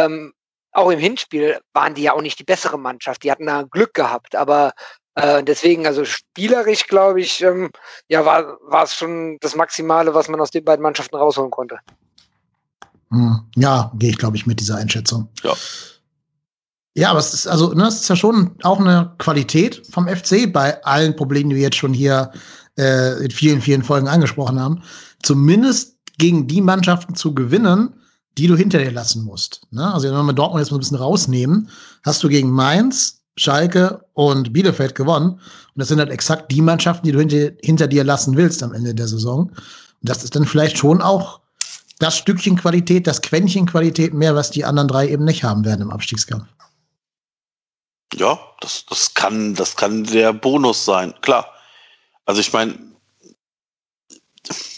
ähm, 0.00 0.32
auch 0.72 0.88
im 0.90 0.98
Hinspiel 0.98 1.60
waren 1.74 1.92
die 1.92 2.04
ja 2.04 2.14
auch 2.14 2.22
nicht 2.22 2.38
die 2.38 2.44
bessere 2.44 2.78
Mannschaft. 2.78 3.22
Die 3.22 3.30
hatten 3.30 3.44
da 3.44 3.64
Glück 3.64 3.92
gehabt, 3.92 4.34
aber 4.34 4.72
äh, 5.14 5.44
deswegen, 5.44 5.86
also 5.86 6.06
spielerisch, 6.06 6.86
glaube 6.86 7.20
ich, 7.20 7.42
ähm, 7.42 7.68
ja, 8.08 8.24
war, 8.24 8.56
war 8.62 8.84
es 8.84 8.94
schon 8.94 9.36
das 9.42 9.54
Maximale, 9.54 10.14
was 10.14 10.28
man 10.28 10.40
aus 10.40 10.52
den 10.52 10.64
beiden 10.64 10.82
Mannschaften 10.82 11.16
rausholen 11.16 11.50
konnte. 11.50 11.80
Hm, 13.10 13.42
ja, 13.56 13.92
gehe 13.98 14.08
ich, 14.08 14.16
glaube 14.16 14.38
ich, 14.38 14.46
mit 14.46 14.58
dieser 14.58 14.76
Einschätzung. 14.76 15.28
Ja. 15.42 15.52
Ja, 16.96 17.10
aber 17.10 17.18
es 17.18 17.34
ist 17.34 17.46
also, 17.46 17.74
ne, 17.74 17.86
es 17.86 17.96
ist 17.96 18.08
ja 18.08 18.16
schon 18.16 18.52
auch 18.62 18.80
eine 18.80 19.12
Qualität 19.18 19.86
vom 19.90 20.08
FC 20.08 20.50
bei 20.50 20.82
allen 20.82 21.14
Problemen, 21.14 21.50
die 21.50 21.56
wir 21.56 21.62
jetzt 21.62 21.76
schon 21.76 21.92
hier 21.92 22.30
äh, 22.78 23.22
in 23.22 23.30
vielen, 23.30 23.60
vielen 23.60 23.82
Folgen 23.82 24.08
angesprochen 24.08 24.58
haben. 24.58 24.82
Zumindest 25.22 25.96
gegen 26.16 26.46
die 26.46 26.62
Mannschaften 26.62 27.14
zu 27.14 27.34
gewinnen, 27.34 27.92
die 28.38 28.46
du 28.46 28.56
hinter 28.56 28.78
dir 28.78 28.92
lassen 28.92 29.24
musst. 29.24 29.60
Ne? 29.70 29.92
Also 29.92 30.08
wenn 30.08 30.24
wir 30.24 30.32
Dortmund 30.32 30.62
jetzt 30.62 30.70
mal 30.70 30.78
ein 30.78 30.80
bisschen 30.80 30.96
rausnehmen, 30.96 31.68
hast 32.02 32.22
du 32.24 32.28
gegen 32.28 32.50
Mainz, 32.50 33.20
Schalke 33.36 34.00
und 34.14 34.54
Bielefeld 34.54 34.94
gewonnen. 34.94 35.32
Und 35.32 35.40
das 35.74 35.88
sind 35.88 35.98
halt 35.98 36.10
exakt 36.10 36.50
die 36.50 36.62
Mannschaften, 36.62 37.06
die 37.06 37.12
du 37.12 37.18
hinter, 37.18 37.50
hinter 37.62 37.88
dir 37.88 38.04
lassen 38.04 38.38
willst 38.38 38.62
am 38.62 38.72
Ende 38.72 38.94
der 38.94 39.08
Saison. 39.08 39.50
Und 39.50 39.54
das 40.00 40.24
ist 40.24 40.34
dann 40.34 40.46
vielleicht 40.46 40.78
schon 40.78 41.02
auch 41.02 41.40
das 41.98 42.16
Stückchen 42.16 42.56
Qualität, 42.56 43.06
das 43.06 43.20
Quäntchen 43.20 43.66
Qualität 43.66 44.14
mehr, 44.14 44.34
was 44.34 44.50
die 44.50 44.64
anderen 44.64 44.88
drei 44.88 45.08
eben 45.08 45.24
nicht 45.24 45.44
haben 45.44 45.66
werden 45.66 45.82
im 45.82 45.90
Abstiegskampf. 45.90 46.46
Ja, 48.14 48.38
das, 48.60 48.86
das 48.88 49.14
kann, 49.14 49.54
das 49.54 49.76
kann 49.76 50.04
der 50.04 50.32
Bonus 50.32 50.84
sein, 50.84 51.14
klar. 51.20 51.46
Also 52.24 52.40
ich 52.40 52.52
meine, 52.52 52.78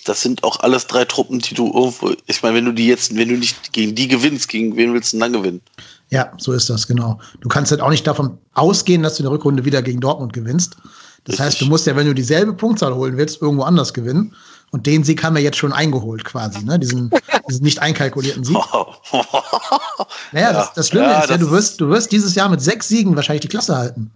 das 0.05 0.23
sind 0.23 0.43
auch 0.45 0.61
alles 0.61 0.87
drei 0.87 1.05
Truppen, 1.05 1.39
die 1.41 1.55
du 1.55 1.67
irgendwo, 1.67 2.13
ich 2.27 2.43
meine, 2.43 2.57
wenn 2.57 2.65
du 2.65 2.73
die 2.73 2.87
jetzt, 2.87 3.15
wenn 3.15 3.29
du 3.29 3.37
nicht 3.37 3.73
gegen 3.73 3.95
die 3.95 4.09
gewinnst, 4.09 4.49
gegen 4.49 4.77
wen 4.77 4.95
willst 4.95 5.13
du 5.13 5.17
denn 5.19 5.33
dann 5.33 5.43
gewinnen? 5.43 5.63
Ja, 6.11 6.33
so 6.39 6.53
ist 6.53 6.71
das, 6.71 6.87
genau. 6.87 7.21
Du 7.41 7.49
kannst 7.49 7.71
halt 7.71 7.83
auch 7.83 7.91
nicht 7.91 8.07
davon 8.07 8.39
ausgehen, 8.55 9.03
dass 9.03 9.17
du 9.17 9.23
in 9.23 9.25
der 9.25 9.33
Rückrunde 9.33 9.65
wieder 9.65 9.83
gegen 9.83 10.01
Dortmund 10.01 10.33
gewinnst. 10.33 10.77
Das 11.25 11.35
Richtig. 11.35 11.41
heißt, 11.41 11.61
du 11.61 11.67
musst 11.67 11.87
ja, 11.87 11.97
wenn 11.97 12.07
du 12.07 12.15
dieselbe 12.15 12.55
Punktzahl 12.55 12.95
holen 12.95 13.19
willst, 13.19 13.43
irgendwo 13.43 13.65
anders 13.65 13.93
gewinnen. 13.93 14.35
Und 14.71 14.87
den 14.87 15.03
Sieg 15.03 15.23
haben 15.25 15.35
wir 15.35 15.43
jetzt 15.43 15.57
schon 15.57 15.73
eingeholt, 15.73 16.25
quasi, 16.25 16.63
ne? 16.65 16.79
Diesen, 16.79 17.11
diesen 17.49 17.65
nicht 17.65 17.81
einkalkulierten 17.81 18.45
Sieg. 18.45 18.57
naja, 20.33 20.53
das, 20.53 20.75
das 20.75 20.89
Schlimme 20.89 21.07
ja, 21.07 21.21
ist 21.21 21.31
ja, 21.31 21.39
du 21.39 21.51
wirst, 21.51 21.81
du 21.81 21.89
wirst 21.89 22.13
dieses 22.13 22.35
Jahr 22.35 22.49
mit 22.49 22.61
sechs 22.61 22.89
Siegen 22.89 23.17
wahrscheinlich 23.17 23.43
die 23.43 23.49
Klasse 23.49 23.77
halten. 23.77 24.11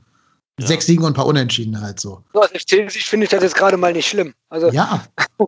Ja. 0.61 0.67
Sechs 0.67 0.87
Siegen 0.87 1.05
und 1.05 1.13
ein 1.13 1.15
paar 1.15 1.27
Unentschieden 1.27 1.81
halt 1.81 1.99
so. 1.99 2.23
Aus 2.35 2.51
FC-Sicht 2.51 3.09
finde 3.09 3.25
ich 3.25 3.31
das 3.31 3.43
jetzt 3.43 3.55
gerade 3.55 3.77
mal 3.77 3.93
nicht 3.93 4.09
schlimm. 4.09 4.35
Also 4.51 4.71
ja. 4.71 5.05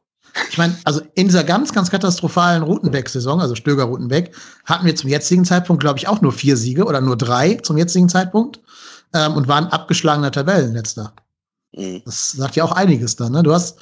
Ich 0.50 0.58
meine, 0.58 0.76
also 0.84 1.00
in 1.14 1.28
dieser 1.28 1.44
ganz, 1.44 1.72
ganz 1.72 1.90
katastrophalen 1.90 2.64
Routenweg-Saison, 2.64 3.40
also 3.40 3.54
Stöger-Routenweg, 3.54 4.34
hatten 4.64 4.84
wir 4.84 4.96
zum 4.96 5.08
jetzigen 5.08 5.44
Zeitpunkt, 5.44 5.80
glaube 5.80 5.98
ich, 5.98 6.08
auch 6.08 6.20
nur 6.22 6.32
vier 6.32 6.56
Siege 6.56 6.84
oder 6.84 7.00
nur 7.00 7.16
drei 7.16 7.54
zum 7.62 7.78
jetzigen 7.78 8.08
Zeitpunkt 8.08 8.60
ähm, 9.14 9.34
und 9.34 9.46
waren 9.46 9.66
abgeschlagener 9.66 10.32
Tabellenletzter. 10.32 11.12
Mhm. 11.72 12.02
Das 12.04 12.32
sagt 12.32 12.56
ja 12.56 12.64
auch 12.64 12.72
einiges 12.72 13.16
dann. 13.16 13.32
Ne? 13.32 13.42
Du 13.42 13.52
hast, 13.52 13.78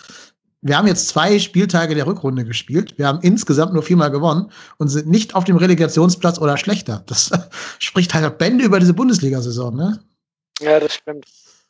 wir 0.63 0.79
haben 0.79 0.87
jetzt 0.87 1.09
zwei 1.09 1.41
Spieltage 1.41 1.97
der 1.97 2.07
Rückrunde 2.07 2.45
gespielt. 2.45 2.97
Wir 2.97 3.09
haben 3.09 3.19
insgesamt 3.23 3.75
nur 3.75 3.83
viermal 3.83 4.13
gewonnen 4.13 4.51
und 4.79 4.89
sind 4.89 5.09
nicht 5.09 5.35
auf 5.35 5.43
dem 5.43 5.57
Relegationsplatz 5.57 6.39
oder 6.39 6.57
schlechter. 6.57 7.03
Das 7.07 7.31
spricht 7.81 8.15
halt 8.15 8.39
Bände 8.39 8.65
über 8.65 8.79
diese 8.79 8.95
Bundesliga-Saison, 8.95 9.75
ne? 9.75 10.01
Ja, 10.61 10.79
das 10.79 10.95
stimmt. 10.95 11.27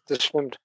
Das 0.09 0.23
stimmt. 0.23 0.59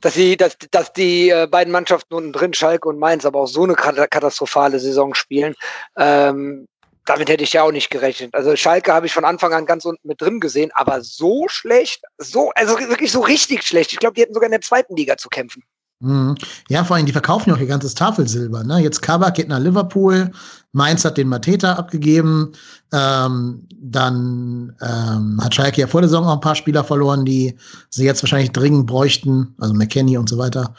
Dass, 0.00 0.14
sie, 0.14 0.36
dass, 0.36 0.56
dass 0.70 0.92
die 0.92 1.30
äh, 1.30 1.46
beiden 1.46 1.72
Mannschaften 1.72 2.14
unten 2.14 2.32
drin, 2.32 2.54
Schalke 2.54 2.88
und 2.88 2.98
Mainz, 2.98 3.24
aber 3.24 3.40
auch 3.40 3.46
so 3.46 3.62
eine 3.62 3.74
katastrophale 3.74 4.80
Saison 4.80 5.14
spielen, 5.14 5.54
ähm, 5.96 6.66
damit 7.04 7.28
hätte 7.28 7.44
ich 7.44 7.52
ja 7.52 7.62
auch 7.62 7.72
nicht 7.72 7.90
gerechnet. 7.90 8.34
Also 8.34 8.54
Schalke 8.56 8.92
habe 8.92 9.06
ich 9.06 9.12
von 9.12 9.24
Anfang 9.24 9.52
an 9.54 9.64
ganz 9.64 9.84
unten 9.84 10.06
mit 10.06 10.20
drin 10.20 10.40
gesehen, 10.40 10.70
aber 10.74 11.00
so 11.02 11.46
schlecht, 11.48 12.02
so, 12.18 12.50
also 12.54 12.78
wirklich 12.80 13.12
so 13.12 13.20
richtig 13.20 13.62
schlecht. 13.62 13.92
Ich 13.92 13.98
glaube, 13.98 14.14
die 14.14 14.22
hätten 14.22 14.34
sogar 14.34 14.46
in 14.46 14.52
der 14.52 14.60
zweiten 14.60 14.94
Liga 14.94 15.16
zu 15.16 15.28
kämpfen. 15.28 15.62
Mhm. 16.00 16.36
Ja, 16.68 16.84
vor 16.84 16.96
allem, 16.96 17.06
die 17.06 17.12
verkaufen 17.12 17.50
ja 17.50 17.56
auch 17.56 17.60
ihr 17.60 17.66
ganzes 17.66 17.94
Tafelsilber. 17.94 18.62
Ne? 18.62 18.78
Jetzt 18.80 19.02
Kabak 19.02 19.34
geht 19.34 19.48
nach 19.48 19.58
Liverpool, 19.58 20.30
Mainz 20.72 21.04
hat 21.04 21.18
den 21.18 21.28
Mateta 21.28 21.72
abgegeben, 21.72 22.52
ähm, 22.92 23.66
dann 23.80 24.76
ähm, 24.80 25.40
hat 25.42 25.54
Schalke 25.54 25.80
ja 25.80 25.86
vor 25.88 26.00
der 26.00 26.08
Saison 26.08 26.26
auch 26.26 26.34
ein 26.34 26.40
paar 26.40 26.54
Spieler 26.54 26.84
verloren, 26.84 27.24
die 27.24 27.56
sie 27.90 28.04
jetzt 28.04 28.22
wahrscheinlich 28.22 28.52
dringend 28.52 28.86
bräuchten, 28.86 29.54
also 29.58 29.74
McKenny 29.74 30.16
und 30.16 30.28
so 30.28 30.38
weiter. 30.38 30.72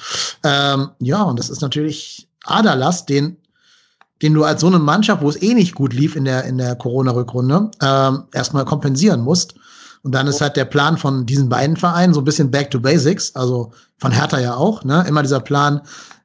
Ähm, 0.43 0.89
ja, 0.99 1.21
und 1.23 1.37
das 1.37 1.49
ist 1.49 1.61
natürlich 1.61 2.29
Aderlass, 2.45 3.05
den, 3.05 3.35
den 4.21 4.33
du 4.33 4.45
als 4.45 4.61
so 4.61 4.67
eine 4.67 4.79
Mannschaft, 4.79 5.21
wo 5.21 5.29
es 5.29 5.41
eh 5.41 5.53
nicht 5.53 5.75
gut 5.75 5.93
lief 5.93 6.15
in 6.15 6.23
der, 6.23 6.45
in 6.45 6.57
der 6.57 6.75
Corona-Rückrunde, 6.75 7.71
ähm, 7.81 8.23
erstmal 8.33 8.63
kompensieren 8.63 9.21
musst. 9.21 9.55
Und 10.01 10.13
dann 10.13 10.27
ist 10.27 10.39
halt 10.39 10.55
der 10.55 10.63
Plan 10.63 10.97
von 10.97 11.25
diesen 11.25 11.49
beiden 11.49 11.75
Vereinen 11.75 12.13
so 12.13 12.21
ein 12.21 12.25
bisschen 12.25 12.49
back 12.49 12.71
to 12.71 12.79
basics, 12.79 13.35
also 13.35 13.73
von 13.99 14.11
Hertha 14.11 14.39
ja 14.39 14.55
auch, 14.55 14.83
ne? 14.83 15.05
Immer 15.07 15.21
dieser 15.21 15.39
Plan, 15.39 15.81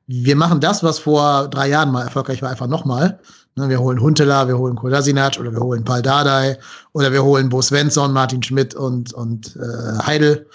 wir 0.06 0.36
machen 0.36 0.60
das, 0.60 0.82
was 0.82 0.98
vor 0.98 1.48
drei 1.48 1.68
Jahren 1.68 1.90
mal 1.90 2.02
erfolgreich 2.02 2.42
war, 2.42 2.50
einfach 2.50 2.66
nochmal. 2.66 3.20
Ne, 3.56 3.68
wir 3.68 3.78
holen 3.78 4.00
Huntela, 4.00 4.48
wir 4.48 4.58
holen 4.58 4.74
Kolasinac 4.74 5.38
oder 5.38 5.52
wir 5.52 5.60
holen 5.60 5.84
Paul 5.84 6.02
Dardai 6.02 6.58
oder 6.92 7.12
wir 7.12 7.22
holen 7.22 7.48
Bo 7.48 7.62
Svensson, 7.62 8.12
Martin 8.12 8.42
Schmidt 8.42 8.74
und, 8.74 9.12
und 9.12 9.56
äh, 9.56 10.04
Heidel. 10.04 10.48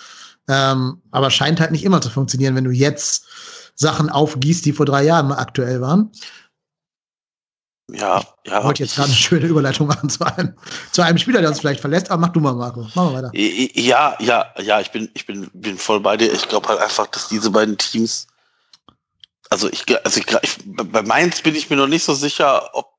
Ähm, 0.47 1.01
aber 1.11 1.31
scheint 1.31 1.59
halt 1.59 1.71
nicht 1.71 1.85
immer 1.85 2.01
zu 2.01 2.09
funktionieren, 2.09 2.55
wenn 2.55 2.65
du 2.65 2.71
jetzt 2.71 3.25
Sachen 3.75 4.09
aufgießt, 4.09 4.65
die 4.65 4.73
vor 4.73 4.85
drei 4.85 5.03
Jahren 5.03 5.29
mal 5.29 5.37
aktuell 5.37 5.79
waren. 5.79 6.11
Ja, 7.93 8.23
ja. 8.45 8.59
Ich 8.59 8.63
wollte 8.63 8.83
jetzt 8.83 8.95
gerade 8.95 9.09
eine 9.09 9.15
schöne 9.17 9.47
Überleitung 9.47 9.87
machen 9.87 10.09
zu 10.09 10.23
einem, 10.25 10.53
zu 10.91 11.01
einem 11.01 11.17
Spieler, 11.17 11.41
der 11.41 11.49
uns 11.49 11.59
vielleicht 11.59 11.81
verlässt, 11.81 12.11
aber 12.11 12.21
mach 12.21 12.33
du 12.33 12.39
mal, 12.39 12.53
Marco. 12.53 12.87
Mach 12.95 13.11
mal 13.11 13.13
weiter. 13.13 13.31
Ja, 13.33 14.15
ja, 14.19 14.53
ja, 14.59 14.79
ich 14.79 14.91
bin, 14.91 15.09
ich 15.13 15.25
bin, 15.25 15.49
bin 15.53 15.77
voll 15.77 15.99
bei 15.99 16.17
dir. 16.17 16.31
Ich 16.31 16.47
glaube 16.47 16.67
halt 16.69 16.79
einfach, 16.79 17.07
dass 17.07 17.27
diese 17.27 17.49
beiden 17.51 17.77
Teams, 17.77 18.27
also 19.49 19.69
ich, 19.69 19.85
also 20.05 20.19
ich, 20.19 20.27
ich, 20.41 20.57
bei 20.65 21.01
Mainz 21.01 21.41
bin 21.41 21.55
ich 21.55 21.69
mir 21.69 21.75
noch 21.75 21.87
nicht 21.87 22.03
so 22.03 22.13
sicher, 22.13 22.69
ob, 22.73 22.93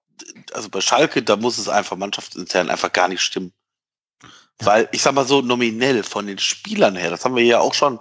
also 0.53 0.69
bei 0.69 0.81
Schalke, 0.81 1.23
da 1.23 1.37
muss 1.37 1.59
es 1.59 1.69
einfach 1.69 1.97
mannschaftsintern 1.97 2.71
einfach 2.71 2.93
gar 2.93 3.09
nicht 3.09 3.23
stimmen. 3.23 3.53
Ja. 4.23 4.67
Weil, 4.67 4.89
ich 4.93 5.03
sag 5.03 5.15
mal 5.15 5.27
so, 5.27 5.41
nominell 5.41 6.03
von 6.03 6.27
den 6.27 6.39
Spielern 6.39 6.97
her, 6.97 7.11
das 7.11 7.25
haben 7.25 7.37
wir 7.37 7.45
ja 7.45 7.61
auch 7.61 7.75
schon 7.75 8.01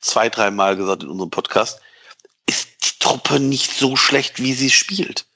zwei, 0.00 0.28
dreimal 0.28 0.76
gesagt 0.76 1.02
in 1.02 1.10
unserem 1.10 1.30
Podcast, 1.30 1.80
ist 2.46 2.68
die 2.84 2.98
Truppe 2.98 3.38
nicht 3.38 3.72
so 3.72 3.96
schlecht, 3.96 4.42
wie 4.42 4.54
sie 4.54 4.70
spielt. 4.70 5.26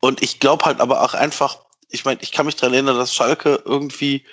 Und 0.00 0.22
ich 0.22 0.40
glaube 0.40 0.64
halt 0.64 0.80
aber 0.80 1.02
auch 1.02 1.14
einfach, 1.14 1.58
ich 1.88 2.04
meine, 2.04 2.20
ich 2.22 2.32
kann 2.32 2.46
mich 2.46 2.56
daran 2.56 2.74
erinnern, 2.74 2.96
dass 2.96 3.14
Schalke 3.14 3.62
irgendwie 3.64 4.24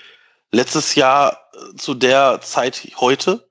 letztes 0.51 0.95
Jahr 0.95 1.50
äh, 1.53 1.75
zu 1.75 1.93
der 1.93 2.41
Zeit 2.41 2.88
heute, 2.98 3.48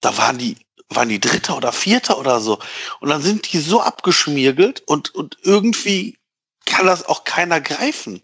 da 0.00 0.16
waren 0.18 0.38
die, 0.38 0.56
waren 0.88 1.08
die 1.08 1.20
Dritter 1.20 1.56
oder 1.56 1.72
Vierter 1.72 2.18
oder 2.18 2.40
so. 2.40 2.58
Und 3.00 3.08
dann 3.08 3.22
sind 3.22 3.52
die 3.52 3.60
so 3.60 3.80
abgeschmiergelt 3.80 4.82
und, 4.86 5.14
und 5.14 5.38
irgendwie 5.42 6.18
kann 6.66 6.86
das 6.86 7.06
auch 7.06 7.24
keiner 7.24 7.60
greifen. 7.60 8.22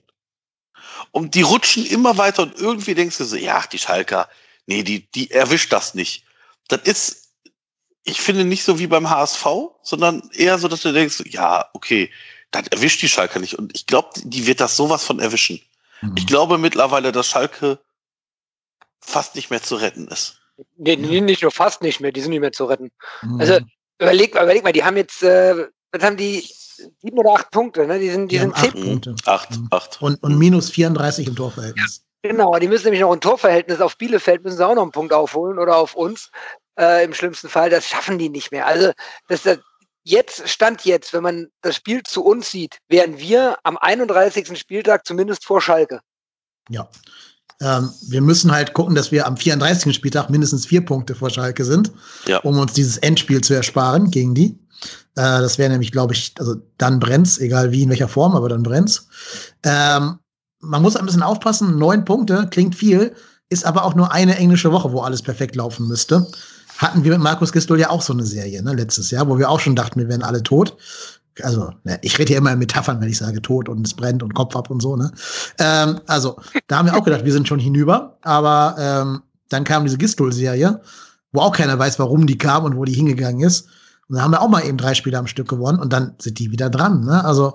Und 1.13 1.35
die 1.35 1.43
rutschen 1.43 1.87
immer 1.87 2.19
weiter 2.19 2.43
und 2.43 2.57
irgendwie 2.57 2.95
denkst 2.95 3.19
du 3.19 3.25
so, 3.25 3.37
ja, 3.37 3.65
die 3.73 3.79
Schalker, 3.79 4.29
nee, 4.67 4.83
die, 4.83 5.11
die 5.13 5.31
erwischt 5.31 5.73
das 5.73 5.95
nicht. 5.95 6.25
Das 6.69 6.83
ist, 6.83 7.31
ich 8.05 8.21
finde 8.21 8.45
nicht 8.45 8.65
so 8.65 8.79
wie 8.79 8.87
beim 8.87 9.11
HSV, 9.11 9.47
sondern 9.83 10.29
eher 10.33 10.59
so, 10.59 10.69
dass 10.69 10.83
du 10.83 10.93
denkst, 10.93 11.23
ja, 11.27 11.69
okay, 11.73 12.11
das 12.50 12.66
erwischt 12.69 13.02
die 13.02 13.09
Schalke 13.09 13.40
nicht. 13.40 13.59
Und 13.59 13.75
ich 13.75 13.87
glaube, 13.87 14.09
die 14.23 14.47
wird 14.47 14.61
das 14.61 14.76
sowas 14.76 15.04
von 15.04 15.21
erwischen. 15.21 15.61
Mhm. 16.02 16.14
Ich 16.16 16.26
glaube 16.26 16.59
mittlerweile, 16.59 17.12
dass 17.12 17.28
Schalke 17.28 17.78
fast 19.00 19.35
nicht 19.35 19.50
mehr 19.50 19.62
zu 19.62 19.76
retten 19.76 20.09
ist. 20.09 20.40
Nee, 20.76 20.97
nee, 20.97 21.21
nicht 21.21 21.42
nur 21.42 21.50
fast 21.50 21.83
nicht 21.83 22.00
mehr, 22.00 22.12
die 22.12 22.21
sind 22.21 22.30
nicht 22.30 22.40
mehr 22.40 22.52
zu 22.52 22.66
retten. 22.66 22.90
Mhm. 23.23 23.40
Also 23.40 23.59
überleg, 23.99 24.35
überleg 24.35 24.62
mal, 24.62 24.73
die 24.73 24.85
haben 24.85 24.97
jetzt, 24.97 25.23
äh, 25.23 25.66
was 25.92 26.02
haben 26.02 26.16
die, 26.16 26.47
sieben 27.00 27.19
oder 27.19 27.33
acht 27.33 27.50
Punkte, 27.50 27.87
ne? 27.87 27.99
Die 27.99 28.11
sind, 28.11 28.30
die, 28.30 28.37
die 28.37 28.42
sind 28.42 28.57
zehn 28.57 28.73
Punkte. 28.73 29.14
Acht, 29.26 29.50
mhm. 29.50 29.69
acht. 29.71 30.00
Und, 30.00 30.23
und 30.23 30.38
minus 30.38 30.71
34 30.71 31.28
im 31.28 31.37
Torverhältnis. 31.37 32.02
Ja, 32.23 32.30
genau, 32.30 32.59
die 32.59 32.69
müssen 32.69 32.85
nämlich 32.85 33.00
noch 33.00 33.12
ein 33.12 33.21
Torverhältnis 33.21 33.80
auf 33.80 33.97
Bielefeld, 33.97 34.42
müssen 34.45 34.57
sie 34.57 34.66
auch 34.66 34.75
noch 34.75 34.83
einen 34.83 34.92
Punkt 34.92 35.12
aufholen 35.12 35.59
oder 35.59 35.76
auf 35.76 35.95
uns. 35.95 36.30
Äh, 36.78 37.04
Im 37.04 37.14
schlimmsten 37.14 37.49
Fall, 37.49 37.71
das 37.71 37.87
schaffen 37.87 38.19
die 38.19 38.28
nicht 38.28 38.52
mehr. 38.52 38.66
Also 38.66 38.92
das, 39.28 39.42
das, 39.42 39.59
jetzt, 40.04 40.49
Stand 40.49 40.85
jetzt, 40.85 41.12
wenn 41.12 41.23
man 41.23 41.47
das 41.62 41.76
Spiel 41.76 42.02
zu 42.02 42.25
uns 42.25 42.50
sieht, 42.50 42.78
wären 42.88 43.19
wir 43.19 43.59
am 43.64 43.76
31. 43.76 44.59
Spieltag 44.59 45.07
zumindest 45.07 45.45
vor 45.45 45.61
Schalke. 45.61 46.00
Ja. 46.69 46.88
Ähm, 47.61 47.90
wir 48.09 48.23
müssen 48.23 48.52
halt 48.52 48.73
gucken, 48.73 48.95
dass 48.95 49.12
wir 49.12 49.26
am 49.26 49.37
34. 49.37 49.95
Spieltag 49.95 50.30
mindestens 50.30 50.66
vier 50.66 50.85
Punkte 50.85 51.14
vor 51.14 51.30
Schalke 51.30 51.64
sind, 51.64 51.92
ja. 52.26 52.38
um 52.38 52.59
uns 52.59 52.73
dieses 52.73 52.97
Endspiel 52.99 53.42
zu 53.42 53.54
ersparen 53.54 54.11
gegen 54.11 54.35
die. 54.35 54.59
Äh, 55.16 55.40
das 55.40 55.59
wäre 55.59 55.71
nämlich, 55.71 55.92
glaube 55.92 56.14
ich, 56.14 56.33
also 56.38 56.57
dann 56.78 57.00
brennt's, 57.00 57.38
egal 57.38 57.71
wie, 57.71 57.83
in 57.83 57.90
welcher 57.90 58.09
Form, 58.09 58.35
aber 58.35 58.49
dann 58.49 58.62
brennt's. 58.62 59.09
Ähm, 59.62 60.19
man 60.61 60.83
muss 60.83 60.97
ein 60.97 61.04
bisschen 61.04 61.23
aufpassen, 61.23 61.78
neun 61.78 62.04
Punkte 62.04 62.49
klingt 62.50 62.75
viel, 62.75 63.14
ist 63.50 63.66
aber 63.66 63.85
auch 63.85 63.95
nur 63.95 64.12
eine 64.12 64.37
englische 64.37 64.73
Woche, 64.73 64.92
wo 64.92 65.00
alles 65.00 65.23
perfekt 65.23 65.57
laufen 65.57 65.87
müsste 65.87 66.26
hatten 66.81 67.05
wir 67.05 67.13
mit 67.13 67.21
Markus 67.21 67.53
Gistol 67.53 67.79
ja 67.79 67.91
auch 67.91 68.01
so 68.01 68.15
eine 68.15 68.25
Serie, 68.25 68.63
ne, 68.63 68.73
letztes 68.73 69.11
Jahr, 69.11 69.29
wo 69.29 69.39
wir 69.39 69.51
auch 69.51 69.61
schon 69.61 69.77
dachten, 69.77 70.01
wir 70.01 70.09
wären 70.09 70.23
alle 70.23 70.43
tot. 70.43 70.77
Also, 71.43 71.73
ne, 71.85 71.99
ich 72.03 72.19
rede 72.19 72.33
ja 72.33 72.39
immer 72.39 72.53
in 72.53 72.59
Metaphern, 72.59 73.01
wenn 73.01 73.09
ich 73.09 73.19
sage 73.19 73.43
tot 73.43 73.69
und 73.69 73.87
es 73.87 73.95
brennt 73.95 74.23
und 74.23 74.35
Kopf 74.35 74.57
ab 74.57 74.71
und 74.71 74.81
so, 74.81 74.97
ne? 74.97 75.13
Ähm, 75.59 76.01
also, 76.07 76.37
da 76.69 76.79
haben 76.79 76.87
wir 76.87 76.97
auch 76.97 77.05
gedacht, 77.05 77.25
wir 77.25 77.33
sind 77.33 77.47
schon 77.47 77.59
hinüber, 77.59 78.17
aber 78.23 78.77
ähm, 78.79 79.23
dann 79.51 79.65
kam 79.65 79.85
diese 79.85 79.99
Gistol-Serie, 79.99 80.81
wo 81.33 81.41
auch 81.41 81.53
keiner 81.53 81.79
weiß, 81.79 81.99
warum 81.99 82.27
die 82.27 82.39
kam 82.39 82.65
und 82.65 82.77
wo 82.77 82.85
die 82.85 82.95
hingegangen 82.95 83.47
ist. 83.47 83.69
Und 84.09 84.17
dann 84.17 84.25
haben 84.25 84.33
wir 84.33 84.41
auch 84.41 84.49
mal 84.49 84.65
eben 84.65 84.79
drei 84.79 84.95
Spiele 84.95 85.19
am 85.19 85.27
Stück 85.27 85.49
gewonnen 85.49 85.79
und 85.79 85.93
dann 85.93 86.15
sind 86.19 86.39
die 86.39 86.51
wieder 86.51 86.69
dran. 86.69 87.05
Ne? 87.05 87.25
Also 87.25 87.53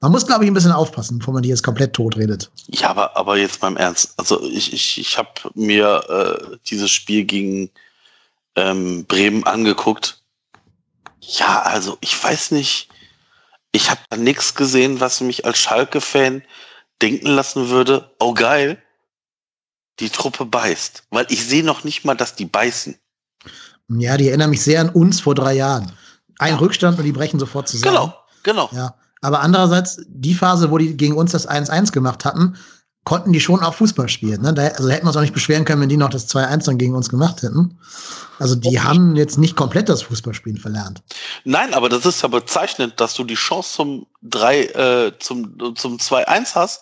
man 0.00 0.12
muss, 0.12 0.26
glaube 0.26 0.44
ich, 0.44 0.50
ein 0.50 0.54
bisschen 0.54 0.70
aufpassen, 0.70 1.18
bevor 1.18 1.34
man 1.34 1.42
die 1.42 1.48
jetzt 1.48 1.64
komplett 1.64 1.94
tot 1.94 2.16
redet. 2.16 2.50
Ja, 2.68 2.90
aber, 2.90 3.16
aber 3.16 3.36
jetzt 3.38 3.60
beim 3.60 3.76
Ernst. 3.76 4.14
Also 4.16 4.40
ich, 4.44 4.72
ich, 4.72 5.00
ich 5.00 5.18
habe 5.18 5.30
mir 5.54 6.04
äh, 6.08 6.56
dieses 6.68 6.90
Spiel 6.90 7.24
gegen 7.24 7.70
ähm, 8.56 9.04
Bremen 9.06 9.44
angeguckt. 9.44 10.22
Ja, 11.20 11.62
also 11.62 11.98
ich 12.00 12.22
weiß 12.22 12.50
nicht. 12.50 12.88
Ich 13.72 13.90
habe 13.90 14.00
da 14.08 14.16
nichts 14.16 14.54
gesehen, 14.54 15.00
was 15.00 15.20
mich 15.20 15.44
als 15.44 15.58
Schalke-Fan 15.58 16.42
denken 17.02 17.26
lassen 17.26 17.68
würde, 17.68 18.14
oh 18.18 18.32
geil, 18.32 18.82
die 20.00 20.08
Truppe 20.08 20.46
beißt. 20.46 21.04
Weil 21.10 21.26
ich 21.28 21.44
sehe 21.46 21.64
noch 21.64 21.84
nicht 21.84 22.04
mal, 22.04 22.14
dass 22.14 22.34
die 22.34 22.46
beißen. 22.46 22.98
Ja, 23.88 24.16
die 24.16 24.28
erinnern 24.28 24.50
mich 24.50 24.62
sehr 24.62 24.80
an 24.80 24.88
uns 24.88 25.20
vor 25.20 25.34
drei 25.34 25.54
Jahren. 25.54 25.92
Ein 26.38 26.54
ja. 26.54 26.58
Rückstand 26.58 26.98
und 26.98 27.04
die 27.04 27.12
brechen 27.12 27.38
sofort 27.38 27.68
zusammen. 27.68 27.94
Genau, 27.94 28.14
genau. 28.42 28.70
Ja. 28.72 28.94
Aber 29.20 29.40
andererseits, 29.40 30.00
die 30.08 30.34
Phase, 30.34 30.70
wo 30.70 30.78
die 30.78 30.96
gegen 30.96 31.16
uns 31.16 31.32
das 31.32 31.48
1-1 31.48 31.92
gemacht 31.92 32.24
hatten, 32.24 32.56
konnten 33.06 33.32
die 33.32 33.40
schon 33.40 33.62
auch 33.62 33.72
Fußball 33.74 34.08
spielen. 34.08 34.42
Ne? 34.42 34.52
Da, 34.52 34.66
also 34.66 34.90
hätten 34.90 35.04
wir 35.04 35.08
uns 35.08 35.16
auch 35.16 35.20
nicht 35.20 35.32
beschweren 35.32 35.64
können, 35.64 35.80
wenn 35.80 35.88
die 35.88 35.96
noch 35.96 36.10
das 36.10 36.28
2-1 36.28 36.66
dann 36.66 36.76
gegen 36.76 36.94
uns 36.94 37.08
gemacht 37.08 37.40
hätten. 37.42 37.78
Also 38.40 38.56
die 38.56 38.80
haben 38.80 39.14
jetzt 39.14 39.38
nicht 39.38 39.54
komplett 39.54 39.88
das 39.88 40.02
Fußballspielen 40.02 40.58
verlernt. 40.58 41.02
Nein, 41.44 41.72
aber 41.72 41.88
das 41.88 42.04
ist 42.04 42.22
ja 42.22 42.28
bezeichnend, 42.28 43.00
dass 43.00 43.14
du 43.14 43.22
die 43.22 43.36
Chance 43.36 43.74
zum 43.76 44.06
3, 44.22 44.60
äh, 44.60 45.12
zum, 45.20 45.76
zum 45.76 45.98
2-1 45.98 46.56
hast 46.56 46.80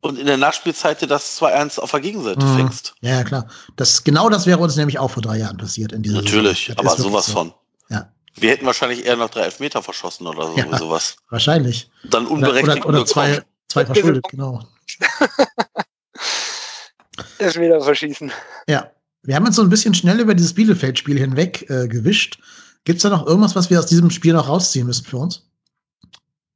und 0.00 0.18
in 0.18 0.26
der 0.26 0.36
Nachspielzeit 0.36 1.00
dir 1.00 1.06
das 1.06 1.40
2-1 1.40 1.78
auf 1.78 1.92
der 1.92 2.00
Gegenseite 2.00 2.44
mhm. 2.44 2.56
fängst. 2.56 2.94
Ja, 3.00 3.22
klar. 3.22 3.46
Das, 3.76 4.02
genau 4.02 4.28
das 4.28 4.46
wäre 4.46 4.58
uns 4.58 4.74
nämlich 4.74 4.98
auch 4.98 5.12
vor 5.12 5.22
drei 5.22 5.38
Jahren 5.38 5.58
passiert 5.58 5.92
in 5.92 6.02
dieser 6.02 6.22
Natürlich, 6.22 6.72
aber 6.76 6.96
sowas 6.96 7.26
so. 7.26 7.32
von. 7.34 7.54
Ja. 7.88 8.10
Wir 8.34 8.50
hätten 8.50 8.66
wahrscheinlich 8.66 9.06
eher 9.06 9.14
noch 9.14 9.30
drei 9.30 9.42
Elfmeter 9.42 9.80
verschossen 9.80 10.26
oder 10.26 10.48
so, 10.48 10.56
ja, 10.56 10.76
sowas. 10.76 11.16
Wahrscheinlich. 11.30 11.88
Dann 12.10 12.26
unberechtigt. 12.26 12.78
Oder, 12.78 12.88
oder, 12.88 12.98
oder 12.98 13.06
zwei, 13.06 13.42
zwei 13.68 13.86
verschuldet, 13.86 14.24
genau. 14.28 14.64
Elfmeter 17.38 17.80
verschießen. 17.80 18.30
Ja. 18.68 18.90
Wir 19.22 19.34
haben 19.34 19.44
jetzt 19.44 19.56
so 19.56 19.62
ein 19.62 19.68
bisschen 19.68 19.92
schnell 19.92 20.20
über 20.20 20.34
dieses 20.34 20.54
Bielefeld-Spiel 20.54 21.18
hinweg 21.18 21.68
äh, 21.68 21.88
gewischt. 21.88 22.38
Gibt 22.84 22.98
es 22.98 23.02
da 23.02 23.08
noch 23.08 23.26
irgendwas, 23.26 23.56
was 23.56 23.70
wir 23.70 23.80
aus 23.80 23.86
diesem 23.86 24.10
Spiel 24.10 24.32
noch 24.32 24.48
rausziehen 24.48 24.86
müssen 24.86 25.04
für 25.04 25.16
uns? 25.16 25.50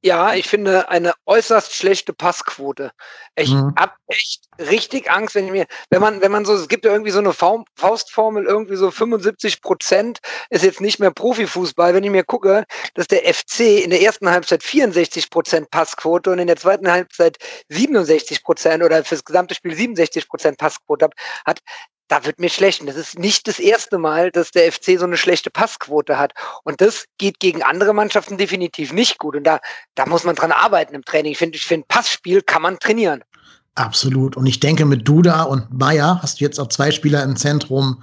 Ja, 0.02 0.34
ich 0.34 0.48
finde 0.48 0.88
eine 0.88 1.12
äußerst 1.26 1.74
schlechte 1.74 2.14
Passquote. 2.14 2.92
Ich 3.36 3.50
mhm. 3.50 3.74
hab 3.76 3.96
echt 4.06 4.46
richtig 4.58 5.10
Angst, 5.10 5.34
wenn 5.34 5.44
ich 5.44 5.52
mir, 5.52 5.66
wenn 5.90 6.00
man, 6.00 6.22
wenn 6.22 6.32
man 6.32 6.46
so, 6.46 6.54
es 6.54 6.68
gibt 6.68 6.86
ja 6.86 6.92
irgendwie 6.92 7.10
so 7.10 7.18
eine 7.18 7.34
Faustformel, 7.34 8.44
irgendwie 8.44 8.76
so 8.76 8.90
75 8.90 9.60
Prozent 9.60 10.20
ist 10.48 10.64
jetzt 10.64 10.80
nicht 10.80 11.00
mehr 11.00 11.10
Profifußball. 11.10 11.92
Wenn 11.92 12.04
ich 12.04 12.10
mir 12.10 12.24
gucke, 12.24 12.64
dass 12.94 13.08
der 13.08 13.22
FC 13.32 13.82
in 13.84 13.90
der 13.90 14.00
ersten 14.00 14.30
Halbzeit 14.30 14.62
64 14.62 15.28
Prozent 15.28 15.70
Passquote 15.70 16.30
und 16.30 16.38
in 16.38 16.46
der 16.46 16.56
zweiten 16.56 16.90
Halbzeit 16.90 17.36
67 17.68 18.42
Prozent 18.42 18.82
oder 18.82 19.04
fürs 19.04 19.24
gesamte 19.24 19.54
Spiel 19.54 19.74
67 19.74 20.28
Prozent 20.28 20.56
Passquote 20.56 21.10
hat, 21.44 21.60
da 22.10 22.24
wird 22.24 22.40
mir 22.40 22.50
schlecht. 22.50 22.80
Und 22.80 22.88
das 22.88 22.96
ist 22.96 23.18
nicht 23.18 23.46
das 23.46 23.60
erste 23.60 23.96
Mal, 23.96 24.32
dass 24.32 24.50
der 24.50 24.70
FC 24.70 24.98
so 24.98 25.04
eine 25.04 25.16
schlechte 25.16 25.48
Passquote 25.48 26.18
hat. 26.18 26.32
Und 26.64 26.80
das 26.80 27.04
geht 27.18 27.38
gegen 27.38 27.62
andere 27.62 27.94
Mannschaften 27.94 28.36
definitiv 28.36 28.92
nicht 28.92 29.18
gut. 29.18 29.36
Und 29.36 29.44
da, 29.44 29.60
da 29.94 30.06
muss 30.06 30.24
man 30.24 30.34
dran 30.34 30.50
arbeiten 30.50 30.94
im 30.94 31.04
Training. 31.04 31.32
Ich 31.32 31.38
finde, 31.38 31.56
ich 31.56 31.64
finde, 31.64 31.86
Passspiel 31.88 32.42
kann 32.42 32.62
man 32.62 32.80
trainieren. 32.80 33.22
Absolut. 33.76 34.36
Und 34.36 34.46
ich 34.46 34.58
denke, 34.58 34.84
mit 34.86 35.06
Duda 35.06 35.44
und 35.44 35.72
Meier 35.72 36.18
hast 36.20 36.40
du 36.40 36.44
jetzt 36.44 36.58
auch 36.58 36.68
zwei 36.68 36.90
Spieler 36.90 37.22
im 37.22 37.36
Zentrum, 37.36 38.02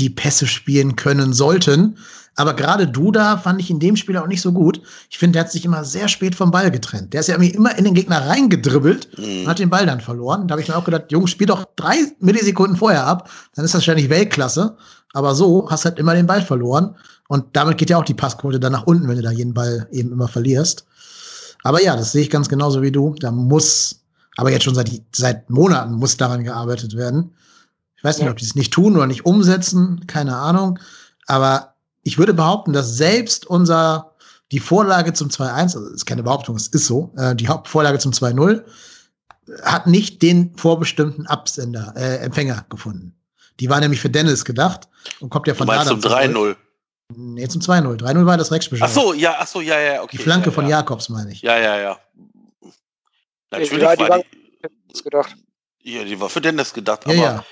die 0.00 0.10
Pässe 0.10 0.48
spielen 0.48 0.96
können 0.96 1.32
sollten. 1.32 1.98
Aber 2.36 2.54
gerade 2.54 2.88
Duda 2.88 3.36
fand 3.36 3.60
ich 3.60 3.70
in 3.70 3.78
dem 3.78 3.96
Spiel 3.96 4.16
auch 4.16 4.26
nicht 4.26 4.40
so 4.40 4.52
gut. 4.52 4.80
Ich 5.10 5.18
finde, 5.18 5.34
der 5.34 5.44
hat 5.44 5.52
sich 5.52 5.64
immer 5.64 5.84
sehr 5.84 6.08
spät 6.08 6.34
vom 6.34 6.50
Ball 6.50 6.70
getrennt. 6.70 7.12
Der 7.12 7.20
ist 7.20 7.26
ja 7.26 7.34
irgendwie 7.34 7.54
immer 7.54 7.76
in 7.76 7.84
den 7.84 7.94
Gegner 7.94 8.26
reingedribbelt 8.26 9.18
mhm. 9.18 9.42
und 9.42 9.48
hat 9.48 9.58
den 9.58 9.68
Ball 9.68 9.84
dann 9.84 10.00
verloren. 10.00 10.48
Da 10.48 10.52
habe 10.52 10.62
ich 10.62 10.68
mir 10.68 10.76
auch 10.76 10.84
gedacht, 10.84 11.12
Jungs, 11.12 11.30
spiel 11.30 11.46
doch 11.46 11.66
drei 11.76 11.96
Millisekunden 12.20 12.76
vorher 12.76 13.06
ab. 13.06 13.28
Dann 13.54 13.64
ist 13.64 13.74
das 13.74 13.80
wahrscheinlich 13.80 14.08
Weltklasse. 14.08 14.76
Aber 15.12 15.34
so 15.34 15.68
hast 15.70 15.84
du 15.84 15.90
halt 15.90 15.98
immer 15.98 16.14
den 16.14 16.26
Ball 16.26 16.40
verloren. 16.40 16.96
Und 17.28 17.44
damit 17.52 17.76
geht 17.78 17.90
ja 17.90 17.98
auch 17.98 18.04
die 18.04 18.14
Passquote 18.14 18.58
dann 18.58 18.72
nach 18.72 18.86
unten, 18.86 19.08
wenn 19.08 19.16
du 19.16 19.22
da 19.22 19.30
jeden 19.30 19.52
Ball 19.52 19.86
eben 19.90 20.12
immer 20.12 20.28
verlierst. 20.28 20.86
Aber 21.64 21.82
ja, 21.82 21.96
das 21.96 22.12
sehe 22.12 22.22
ich 22.22 22.30
ganz 22.30 22.48
genauso 22.48 22.82
wie 22.82 22.92
du. 22.92 23.14
Da 23.18 23.30
muss, 23.30 24.00
aber 24.36 24.50
jetzt 24.50 24.64
schon 24.64 24.74
seit, 24.74 24.90
seit 25.14 25.50
Monaten 25.50 25.94
muss 25.94 26.16
daran 26.16 26.44
gearbeitet 26.44 26.96
werden. 26.96 27.34
Ich 27.96 28.04
weiß 28.04 28.18
nicht, 28.18 28.26
ja. 28.26 28.32
ob 28.32 28.38
die 28.38 28.44
es 28.44 28.54
nicht 28.54 28.72
tun 28.72 28.96
oder 28.96 29.06
nicht 29.06 29.26
umsetzen, 29.26 30.06
keine 30.06 30.36
Ahnung. 30.36 30.78
Aber 31.26 31.71
ich 32.02 32.18
würde 32.18 32.34
behaupten, 32.34 32.72
dass 32.72 32.96
selbst 32.96 33.46
unser, 33.46 34.14
die 34.50 34.60
Vorlage 34.60 35.12
zum 35.12 35.28
2-1, 35.28 35.60
also 35.60 35.86
ist 35.88 36.06
keine 36.06 36.22
Behauptung, 36.22 36.56
es 36.56 36.68
ist 36.68 36.86
so, 36.86 37.12
äh, 37.16 37.34
die 37.34 37.48
Hauptvorlage 37.48 37.98
zum 37.98 38.12
2-0, 38.12 38.64
hat 39.62 39.86
nicht 39.86 40.22
den 40.22 40.56
vorbestimmten 40.56 41.26
Absender, 41.26 41.94
äh, 41.96 42.18
Empfänger 42.18 42.64
gefunden. 42.68 43.14
Die 43.60 43.68
war 43.68 43.80
nämlich 43.80 44.00
für 44.00 44.10
Dennis 44.10 44.44
gedacht 44.44 44.88
und 45.20 45.30
kommt 45.30 45.46
ja 45.46 45.54
von 45.54 45.66
du 45.66 45.72
meinst 45.72 45.90
da. 45.90 46.00
zum 46.00 46.00
3-0. 46.00 46.56
Nee, 47.14 47.48
zum 47.48 47.60
2-0. 47.60 47.98
3-0 47.98 48.26
war 48.26 48.36
das 48.36 48.50
Rex-Bescheid. 48.50 48.88
Ach 48.88 48.94
so, 48.94 49.12
ja, 49.12 49.36
ach 49.38 49.46
so, 49.46 49.60
ja, 49.60 49.78
ja, 49.78 50.02
okay. 50.02 50.16
Die 50.16 50.22
Flanke 50.22 50.50
ja, 50.50 50.54
von 50.54 50.64
ja. 50.64 50.78
Jakobs, 50.78 51.08
meine 51.08 51.32
ich. 51.32 51.42
Ja, 51.42 51.58
ja, 51.58 51.78
ja. 51.78 51.98
Natürlich 53.50 53.82
ja, 53.82 53.96
die 53.96 54.08
war 54.08 54.18
die, 54.18 55.02
gedacht. 55.02 55.36
Ja, 55.82 56.04
die 56.04 56.18
war 56.18 56.28
für 56.28 56.40
Dennis 56.40 56.72
gedacht, 56.72 57.06
ja, 57.06 57.12
aber 57.12 57.22
ja. 57.22 57.44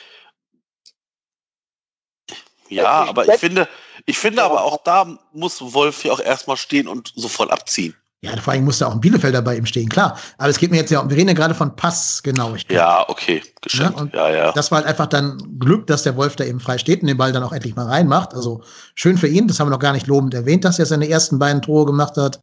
Ja, 2.70 3.04
aber 3.08 3.28
ich 3.28 3.40
finde, 3.40 3.68
ich 4.06 4.18
finde 4.18 4.42
aber 4.42 4.62
auch 4.64 4.82
da 4.84 5.06
muss 5.32 5.60
Wolf 5.60 6.04
ja 6.04 6.12
auch 6.12 6.20
erstmal 6.20 6.56
stehen 6.56 6.88
und 6.88 7.12
sofort 7.16 7.50
abziehen. 7.50 7.94
Ja, 8.22 8.36
vor 8.36 8.52
allem 8.52 8.66
muss 8.66 8.78
da 8.78 8.86
auch 8.86 8.92
ein 8.92 9.00
Bielefeld 9.00 9.34
dabei 9.34 9.56
ihm 9.56 9.64
stehen, 9.64 9.88
klar. 9.88 10.18
Aber 10.36 10.50
es 10.50 10.58
geht 10.58 10.70
mir 10.70 10.76
jetzt 10.76 10.90
ja, 10.90 11.08
wir 11.08 11.16
reden 11.16 11.28
ja 11.28 11.34
gerade 11.34 11.54
von 11.54 11.74
Passgenauigkeit. 11.74 12.76
Ja, 12.76 13.08
okay, 13.08 13.42
geschenkt. 13.62 13.94
Ja, 13.94 14.00
und 14.02 14.12
ja, 14.12 14.30
ja. 14.30 14.52
Das 14.52 14.70
war 14.70 14.76
halt 14.78 14.86
einfach 14.86 15.06
dann 15.06 15.38
Glück, 15.58 15.86
dass 15.86 16.02
der 16.02 16.16
Wolf 16.16 16.36
da 16.36 16.44
eben 16.44 16.60
frei 16.60 16.76
steht 16.76 17.00
und 17.00 17.06
den 17.06 17.16
Ball 17.16 17.32
dann 17.32 17.42
auch 17.42 17.52
endlich 17.52 17.76
mal 17.76 17.86
reinmacht. 17.86 18.34
Also 18.34 18.62
schön 18.94 19.16
für 19.16 19.26
ihn, 19.26 19.48
das 19.48 19.58
haben 19.58 19.68
wir 19.68 19.70
noch 19.70 19.78
gar 19.78 19.94
nicht 19.94 20.06
lobend 20.06 20.34
erwähnt, 20.34 20.66
dass 20.66 20.78
er 20.78 20.84
seine 20.84 21.08
ersten 21.08 21.38
beiden 21.38 21.62
Tore 21.62 21.86
gemacht 21.86 22.18
hat 22.18 22.40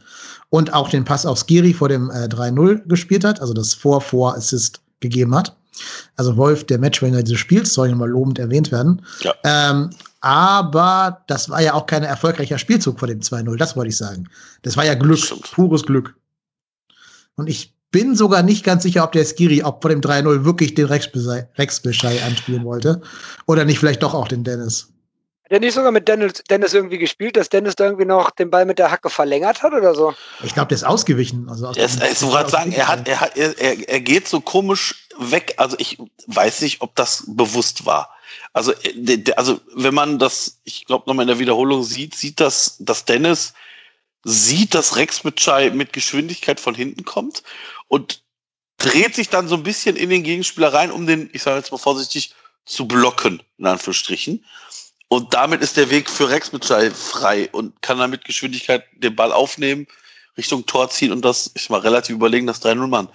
und 0.49 0.73
auch 0.73 0.89
den 0.89 1.05
Pass 1.05 1.27
auf 1.27 1.37
Skiri 1.37 1.73
vor 1.73 1.89
dem 1.89 2.09
äh, 2.09 2.25
3-0 2.25 2.87
gespielt 2.87 3.23
hat, 3.23 3.39
also 3.39 3.53
das 3.53 3.75
Vor-Vor-Assist 3.75 4.81
gegeben 4.99 5.35
hat. 5.35 5.55
Also 6.15 6.37
Wolf, 6.37 6.65
der 6.65 6.79
Matchwinner 6.79 7.21
dieses 7.21 7.39
Spiels, 7.39 7.75
soll 7.75 7.89
nochmal 7.89 8.09
lobend 8.09 8.39
erwähnt 8.39 8.71
werden. 8.71 9.05
Ja. 9.21 9.35
Ähm, 9.43 9.91
aber 10.21 11.23
das 11.27 11.49
war 11.49 11.61
ja 11.61 11.73
auch 11.73 11.85
kein 11.85 12.03
erfolgreicher 12.03 12.57
Spielzug 12.57 12.99
vor 12.99 13.07
dem 13.07 13.19
2-0, 13.19 13.57
das 13.57 13.75
wollte 13.75 13.89
ich 13.89 13.97
sagen. 13.97 14.29
Das 14.63 14.77
war 14.77 14.85
ja 14.85 14.95
Glück, 14.95 15.19
Stimmt. 15.19 15.51
pures 15.51 15.83
Glück. 15.83 16.15
Und 17.35 17.47
ich 17.47 17.75
bin 17.91 18.15
sogar 18.15 18.43
nicht 18.43 18.63
ganz 18.63 18.83
sicher, 18.83 19.03
ob 19.03 19.11
der 19.11 19.25
Skiri, 19.25 19.63
ob 19.63 19.81
vor 19.81 19.89
dem 19.89 20.01
3-0 20.01 20.43
wirklich 20.43 20.73
den 20.73 20.85
Rex 20.87 21.09
Bescheid 21.81 22.23
anspielen 22.23 22.65
wollte. 22.65 23.01
Oder 23.45 23.65
nicht 23.65 23.79
vielleicht 23.79 24.03
doch 24.03 24.13
auch 24.13 24.27
den 24.27 24.43
Dennis. 24.43 24.89
Hat 25.45 25.53
er 25.53 25.59
nicht 25.61 25.75
sogar 25.75 25.91
mit 25.93 26.09
Dennis, 26.09 26.43
Dennis 26.49 26.73
irgendwie 26.73 26.97
gespielt, 26.97 27.37
dass 27.37 27.47
Dennis 27.47 27.77
da 27.77 27.85
irgendwie 27.85 28.03
noch 28.03 28.31
den 28.31 28.49
Ball 28.49 28.65
mit 28.65 28.79
der 28.79 28.91
Hacke 28.91 29.09
verlängert 29.09 29.63
hat 29.63 29.71
oder 29.71 29.95
so? 29.95 30.13
Ich 30.43 30.53
glaube, 30.53 30.67
der 30.67 30.75
ist 30.75 30.83
ausgewiegen. 30.83 31.47
Also 31.47 31.67
aus 31.67 31.77
er 31.77 31.85
ist, 31.85 32.03
ich 32.03 32.19
gerade 32.19 32.49
sagen, 32.49 32.73
er 32.73 32.89
hat, 32.89 33.07
er 33.07 33.21
hat, 33.21 33.37
er, 33.37 33.57
er 33.87 34.01
geht 34.01 34.27
so 34.27 34.41
komisch 34.41 35.07
weg. 35.17 35.53
Also 35.55 35.77
ich 35.79 35.97
weiß 36.25 36.61
nicht, 36.61 36.81
ob 36.81 36.95
das 36.95 37.23
bewusst 37.27 37.85
war. 37.85 38.09
Also, 38.53 38.73
äh, 38.83 39.23
also 39.35 39.59
wenn 39.73 39.93
man 39.93 40.19
das, 40.19 40.59
ich 40.63 40.85
glaube, 40.85 41.05
nochmal 41.07 41.23
in 41.23 41.29
der 41.29 41.39
Wiederholung 41.39 41.83
sieht, 41.83 42.15
sieht 42.15 42.39
das, 42.39 42.77
dass 42.79 43.05
Dennis 43.05 43.53
sieht, 44.23 44.73
dass 44.73 44.95
Rex 44.95 45.23
mit 45.23 45.37
Chai 45.37 45.69
mit 45.69 45.93
Geschwindigkeit 45.93 46.59
von 46.59 46.75
hinten 46.75 47.05
kommt 47.05 47.43
und 47.87 48.21
dreht 48.77 49.15
sich 49.15 49.29
dann 49.29 49.47
so 49.47 49.55
ein 49.55 49.63
bisschen 49.63 49.95
in 49.95 50.09
den 50.09 50.23
Gegenspieler 50.23 50.73
rein, 50.73 50.91
um 50.91 51.07
den, 51.07 51.29
ich 51.33 51.43
sage 51.43 51.57
jetzt 51.57 51.71
mal 51.71 51.77
vorsichtig, 51.77 52.33
zu 52.65 52.87
blocken, 52.87 53.41
in 53.57 53.65
Anführungsstrichen. 53.65 54.43
Und 55.07 55.33
damit 55.33 55.61
ist 55.61 55.77
der 55.77 55.89
Weg 55.89 56.09
für 56.09 56.29
Rex 56.29 56.51
Mitchell 56.51 56.91
frei 56.91 57.49
und 57.53 57.81
kann 57.81 57.97
dann 57.97 58.09
mit 58.09 58.25
Geschwindigkeit 58.25 58.83
den 58.93 59.15
Ball 59.15 59.31
aufnehmen, 59.31 59.87
Richtung 60.37 60.65
Tor 60.65 60.89
ziehen 60.89 61.11
und 61.11 61.23
das, 61.23 61.51
ich 61.55 61.69
mal 61.69 61.79
relativ 61.79 62.15
überlegen, 62.15 62.45
das 62.45 62.61
3-0 62.61 62.87
Mann. 62.87 63.07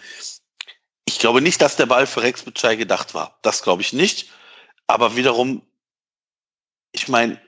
Ich 1.05 1.19
glaube 1.19 1.43
nicht, 1.43 1.61
dass 1.61 1.77
der 1.77 1.87
Ball 1.87 2.07
für 2.07 2.23
Rex 2.23 2.47
Mitchell 2.47 2.77
gedacht 2.77 3.13
war. 3.13 3.39
Das 3.43 3.63
glaube 3.63 3.83
ich 3.83 3.93
nicht. 3.93 4.31
Aber 4.93 5.17
wiederum, 5.17 5.63
ich 6.93 7.09
meine, 7.09 7.41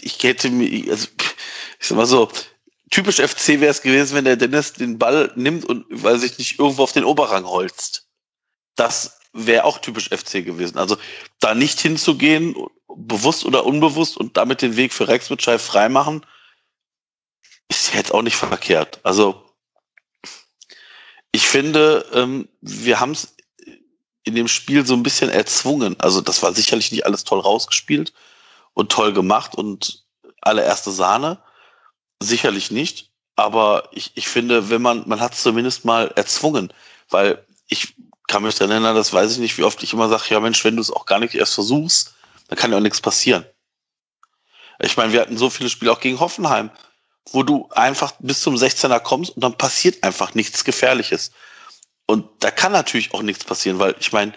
ich 0.00 0.22
hätte 0.22 0.50
mir, 0.50 0.90
also, 0.90 1.08
ich 1.80 1.86
sag 1.86 1.96
mal 1.96 2.06
so, 2.06 2.30
typisch 2.90 3.16
FC 3.16 3.60
wäre 3.60 3.70
es 3.70 3.82
gewesen, 3.82 4.14
wenn 4.14 4.24
der 4.24 4.36
Dennis 4.36 4.72
den 4.72 4.98
Ball 4.98 5.32
nimmt 5.36 5.64
und, 5.64 5.86
weil 5.88 6.18
sich 6.18 6.38
nicht 6.38 6.58
irgendwo 6.58 6.82
auf 6.82 6.92
den 6.92 7.04
Oberrang 7.04 7.46
holzt. 7.46 8.08
Das 8.74 9.18
wäre 9.32 9.64
auch 9.64 9.78
typisch 9.78 10.08
FC 10.08 10.44
gewesen. 10.44 10.78
Also 10.78 10.96
da 11.40 11.54
nicht 11.54 11.80
hinzugehen, 11.80 12.54
bewusst 12.88 13.44
oder 13.44 13.64
unbewusst 13.64 14.16
und 14.16 14.36
damit 14.36 14.62
den 14.62 14.76
Weg 14.76 14.92
für 14.92 15.08
Rex 15.08 15.30
Mitchell 15.30 15.58
freimachen, 15.58 16.24
ist 17.68 17.94
jetzt 17.94 18.12
auch 18.12 18.22
nicht 18.22 18.36
verkehrt. 18.36 19.00
Also 19.04 19.44
ich 21.32 21.46
finde, 21.46 22.06
ähm, 22.14 22.48
wir 22.60 23.00
haben 23.00 23.12
es 23.12 23.36
in 24.24 24.34
dem 24.34 24.48
Spiel 24.48 24.84
so 24.84 24.94
ein 24.94 25.02
bisschen 25.02 25.30
erzwungen. 25.30 25.96
Also 26.00 26.20
das 26.20 26.42
war 26.42 26.52
sicherlich 26.52 26.92
nicht 26.92 27.06
alles 27.06 27.24
toll 27.24 27.40
rausgespielt 27.40 28.12
und 28.74 28.92
toll 28.92 29.12
gemacht 29.12 29.54
und 29.54 30.04
allererste 30.40 30.90
Sahne. 30.90 31.38
Sicherlich 32.20 32.70
nicht. 32.70 33.10
Aber 33.36 33.88
ich, 33.92 34.12
ich 34.16 34.28
finde, 34.28 34.70
wenn 34.70 34.82
man, 34.82 35.08
man 35.08 35.20
hat 35.20 35.34
es 35.34 35.42
zumindest 35.42 35.84
mal 35.84 36.12
erzwungen, 36.16 36.72
weil 37.08 37.44
ich 37.68 37.94
kann 38.26 38.42
mich 38.42 38.56
daran 38.56 38.72
erinnern, 38.72 38.96
das 38.96 39.12
weiß 39.12 39.32
ich 39.32 39.38
nicht, 39.38 39.58
wie 39.58 39.64
oft 39.64 39.82
ich 39.82 39.92
immer 39.92 40.08
sage, 40.08 40.24
ja 40.30 40.40
Mensch, 40.40 40.64
wenn 40.64 40.76
du 40.76 40.82
es 40.82 40.90
auch 40.90 41.06
gar 41.06 41.18
nicht 41.18 41.34
erst 41.34 41.54
versuchst, 41.54 42.14
dann 42.48 42.58
kann 42.58 42.70
ja 42.72 42.78
auch 42.78 42.82
nichts 42.82 43.00
passieren. 43.00 43.44
Ich 44.80 44.96
meine, 44.96 45.12
wir 45.12 45.20
hatten 45.20 45.38
so 45.38 45.50
viele 45.50 45.70
Spiele 45.70 45.92
auch 45.92 46.00
gegen 46.00 46.20
Hoffenheim, 46.20 46.70
wo 47.32 47.42
du 47.42 47.68
einfach 47.70 48.12
bis 48.20 48.40
zum 48.40 48.54
16er 48.54 49.00
kommst 49.00 49.30
und 49.30 49.42
dann 49.42 49.56
passiert 49.56 50.02
einfach 50.02 50.34
nichts 50.34 50.64
Gefährliches. 50.64 51.32
Und 52.10 52.26
da 52.40 52.50
kann 52.50 52.72
natürlich 52.72 53.12
auch 53.12 53.22
nichts 53.22 53.44
passieren, 53.44 53.78
weil 53.78 53.94
ich 54.00 54.12
meine, 54.12 54.32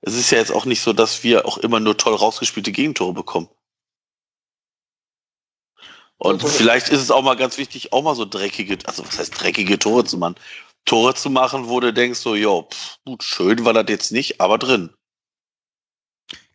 es 0.00 0.14
ist 0.14 0.30
ja 0.32 0.38
jetzt 0.38 0.52
auch 0.52 0.64
nicht 0.64 0.82
so, 0.82 0.92
dass 0.92 1.22
wir 1.22 1.46
auch 1.46 1.58
immer 1.58 1.78
nur 1.78 1.96
toll 1.96 2.14
rausgespielte 2.14 2.72
Gegentore 2.72 3.12
bekommen. 3.12 3.48
Und 6.18 6.42
vielleicht 6.42 6.88
ist 6.88 7.00
es 7.00 7.10
auch 7.10 7.22
mal 7.22 7.36
ganz 7.36 7.58
wichtig, 7.58 7.92
auch 7.92 8.02
mal 8.02 8.14
so 8.14 8.24
dreckige, 8.24 8.78
also 8.86 9.04
was 9.06 9.18
heißt 9.18 9.40
dreckige 9.40 9.78
Tore 9.78 10.04
zu 10.04 10.18
machen? 10.18 10.34
Tore 10.84 11.14
zu 11.14 11.30
machen, 11.30 11.68
wo 11.68 11.78
du 11.78 11.92
denkst, 11.92 12.18
so, 12.18 12.34
ja, 12.34 12.64
gut, 13.04 13.22
schön 13.22 13.64
war 13.64 13.72
das 13.72 13.86
jetzt 13.88 14.12
nicht, 14.12 14.40
aber 14.40 14.58
drin. 14.58 14.90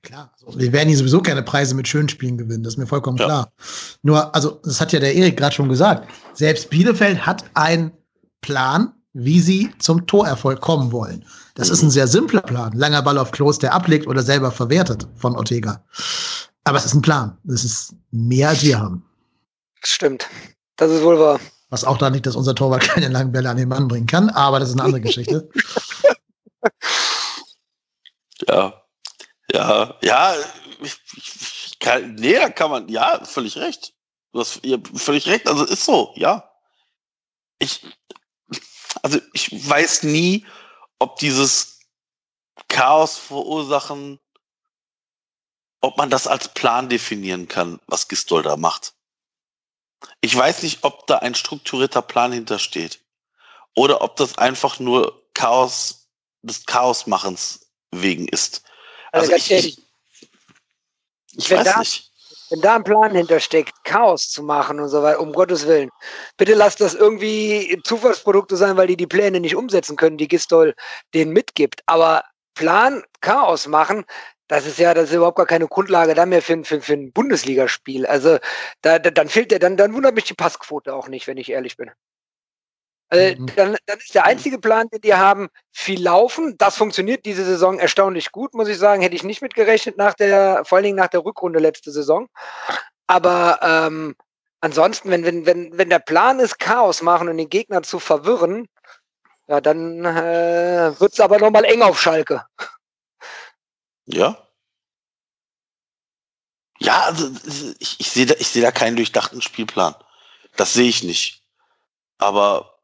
Klar, 0.01 0.33
also 0.45 0.59
wir 0.59 0.71
werden 0.71 0.89
hier 0.89 0.97
sowieso 0.97 1.21
keine 1.21 1.43
Preise 1.43 1.75
mit 1.75 1.87
schönen 1.87 2.07
Spielen 2.07 2.37
gewinnen, 2.37 2.63
das 2.63 2.73
ist 2.73 2.77
mir 2.77 2.87
vollkommen 2.87 3.17
ja. 3.17 3.25
klar. 3.25 3.53
Nur, 4.03 4.33
also, 4.35 4.61
das 4.63 4.79
hat 4.79 4.93
ja 4.93 4.99
der 4.99 5.15
Erik 5.15 5.37
gerade 5.37 5.55
schon 5.55 5.69
gesagt, 5.69 6.09
selbst 6.33 6.69
Bielefeld 6.69 7.25
hat 7.25 7.45
einen 7.53 7.91
Plan, 8.41 8.93
wie 9.17 9.39
sie 9.39 9.71
zum 9.79 10.05
Torerfolg 10.05 10.61
kommen 10.61 10.91
wollen. 10.91 11.25
Das 11.55 11.69
ist 11.69 11.81
ein 11.81 11.89
sehr 11.89 12.07
simpler 12.07 12.41
Plan. 12.41 12.71
Langer 12.73 13.01
Ball 13.01 13.17
auf 13.17 13.31
Klos, 13.31 13.57
der 13.57 13.73
ablegt 13.73 14.05
oder 14.05 14.21
selber 14.21 14.51
verwertet 14.51 15.07
von 15.15 15.35
Ortega. 15.35 15.83
Aber 16.63 16.77
es 16.77 16.85
ist 16.85 16.93
ein 16.93 17.01
Plan. 17.01 17.35
Das 17.43 17.63
ist 17.63 17.95
mehr, 18.11 18.49
als 18.49 18.61
wir 18.61 18.79
haben. 18.79 19.03
Das 19.81 19.89
stimmt. 19.89 20.27
Das 20.75 20.91
ist 20.91 21.01
wohl 21.03 21.19
wahr. 21.19 21.39
Was 21.69 21.83
auch 21.83 21.97
da 21.97 22.09
liegt, 22.09 22.27
dass 22.27 22.35
unser 22.35 22.53
Torwart 22.53 22.83
keine 22.83 23.07
langen 23.07 23.31
Bälle 23.31 23.49
an 23.49 23.57
den 23.57 23.69
Mann 23.69 23.87
bringen 23.87 24.05
kann, 24.05 24.29
aber 24.29 24.59
das 24.59 24.69
ist 24.69 24.75
eine 24.75 24.83
andere 24.83 25.01
Geschichte. 25.01 25.49
ja. 28.47 28.81
Ja, 29.53 29.95
ja, 30.01 30.35
ich, 30.81 30.97
ich 31.15 31.79
kann, 31.79 32.15
nee, 32.15 32.33
da 32.33 32.49
kann 32.49 32.69
man, 32.69 32.89
ja, 32.89 33.23
völlig 33.23 33.57
recht. 33.57 33.93
Du 34.33 34.41
hast 34.41 34.63
ihr 34.63 34.81
völlig 34.93 35.27
recht, 35.27 35.47
also 35.47 35.63
ist 35.63 35.85
so, 35.85 36.11
ja. 36.15 36.51
Ich, 37.59 37.81
also 39.01 39.19
ich 39.33 39.49
weiß 39.51 40.03
nie, 40.03 40.45
ob 40.99 41.17
dieses 41.17 41.79
Chaos 42.67 43.17
verursachen, 43.17 44.19
ob 45.81 45.97
man 45.97 46.09
das 46.09 46.27
als 46.27 46.53
Plan 46.53 46.89
definieren 46.89 47.47
kann, 47.47 47.79
was 47.87 48.07
Gistol 48.07 48.43
da 48.43 48.57
macht. 48.57 48.93
Ich 50.21 50.35
weiß 50.35 50.63
nicht, 50.63 50.83
ob 50.83 51.07
da 51.07 51.19
ein 51.19 51.35
strukturierter 51.35 52.01
Plan 52.01 52.31
hintersteht. 52.31 53.01
Oder 53.75 54.01
ob 54.01 54.15
das 54.15 54.37
einfach 54.37 54.79
nur 54.79 55.29
Chaos 55.33 56.07
des 56.41 56.65
Chaosmachens 56.65 57.67
wegen 57.91 58.27
ist. 58.27 58.63
Also, 59.11 59.31
also 59.31 59.53
ich, 59.53 59.65
ich, 59.65 59.81
ich 61.33 61.51
weiß 61.51 61.63
da, 61.63 61.79
nicht. 61.79 62.11
Wenn 62.49 62.61
da 62.61 62.75
ein 62.75 62.83
Plan 62.83 63.13
hintersteckt, 63.13 63.73
Chaos 63.83 64.29
zu 64.29 64.43
machen 64.43 64.79
und 64.79 64.89
so 64.89 65.03
weiter, 65.03 65.19
um 65.19 65.33
Gottes 65.33 65.67
Willen. 65.67 65.89
Bitte 66.37 66.53
lasst 66.53 66.79
das 66.79 66.93
irgendwie 66.93 67.79
Zufallsprodukte 67.83 68.55
sein, 68.55 68.77
weil 68.77 68.87
die 68.87 68.97
die 68.97 69.07
Pläne 69.07 69.39
nicht 69.39 69.55
umsetzen 69.55 69.97
können, 69.97 70.17
die 70.17 70.27
Gistol 70.27 70.73
denen 71.13 71.33
mitgibt. 71.33 71.81
Aber 71.85 72.23
Plan, 72.55 73.03
Chaos 73.21 73.67
machen, 73.67 74.05
das 74.47 74.65
ist 74.65 74.79
ja, 74.79 74.93
das 74.93 75.09
ist 75.09 75.15
überhaupt 75.15 75.37
gar 75.37 75.45
keine 75.45 75.67
Grundlage 75.67 76.13
da 76.13 76.25
mehr 76.25 76.41
für, 76.41 76.63
für, 76.63 76.81
für 76.81 76.93
ein 76.93 77.11
Bundesligaspiel. 77.11 78.05
Also 78.05 78.39
da, 78.81 78.97
da, 78.97 79.11
dann 79.11 79.27
fehlt 79.27 79.51
der, 79.51 79.59
dann, 79.59 79.77
dann 79.77 79.93
wundert 79.93 80.15
mich 80.15 80.23
die 80.23 80.33
Passquote 80.33 80.93
auch 80.93 81.09
nicht, 81.09 81.27
wenn 81.27 81.37
ich 81.37 81.51
ehrlich 81.51 81.75
bin. 81.77 81.91
Also, 83.09 83.41
mhm. 83.41 83.45
dann, 83.55 83.77
dann 83.85 83.97
ist 83.99 84.15
der 84.15 84.25
einzige 84.25 84.59
Plan, 84.59 84.89
den 84.89 85.01
die 85.01 85.13
haben, 85.13 85.49
viel 85.71 86.01
laufen. 86.01 86.57
Das 86.57 86.75
funktioniert 86.75 87.25
diese 87.25 87.45
Saison 87.45 87.79
erstaunlich 87.79 88.31
gut, 88.31 88.53
muss 88.53 88.67
ich 88.67 88.77
sagen. 88.77 89.01
Hätte 89.01 89.15
ich 89.15 89.23
nicht 89.23 89.41
mitgerechnet 89.41 89.97
nach 89.97 90.13
der, 90.13 90.63
vor 90.65 90.77
allen 90.77 90.85
Dingen 90.85 90.97
nach 90.97 91.07
der 91.07 91.23
Rückrunde 91.23 91.59
letzte 91.59 91.91
Saison. 91.91 92.27
Aber 93.07 93.59
ähm, 93.61 94.15
ansonsten, 94.59 95.09
wenn, 95.09 95.23
wenn, 95.23 95.45
wenn, 95.45 95.77
wenn 95.77 95.89
der 95.89 95.99
Plan 95.99 96.39
ist, 96.39 96.59
Chaos 96.59 97.01
machen 97.01 97.29
und 97.29 97.37
den 97.37 97.49
Gegner 97.49 97.83
zu 97.83 97.99
verwirren, 97.99 98.67
ja, 99.47 99.61
dann 99.61 100.03
äh, 100.03 100.99
wird 100.99 101.13
es 101.13 101.19
aber 101.21 101.39
nochmal 101.39 101.63
eng 101.63 101.81
auf 101.81 102.01
Schalke. 102.01 102.45
Ja. 104.05 104.37
Ja, 106.79 107.01
also 107.03 107.31
ich, 107.79 107.99
ich 107.99 108.11
sehe 108.11 108.25
da, 108.25 108.35
ich 108.37 108.47
seh 108.49 108.61
da 108.61 108.71
keinen 108.71 108.97
durchdachten 108.97 109.41
Spielplan. 109.41 109.95
Das 110.57 110.73
sehe 110.73 110.89
ich 110.89 111.03
nicht. 111.03 111.43
Aber 112.17 112.76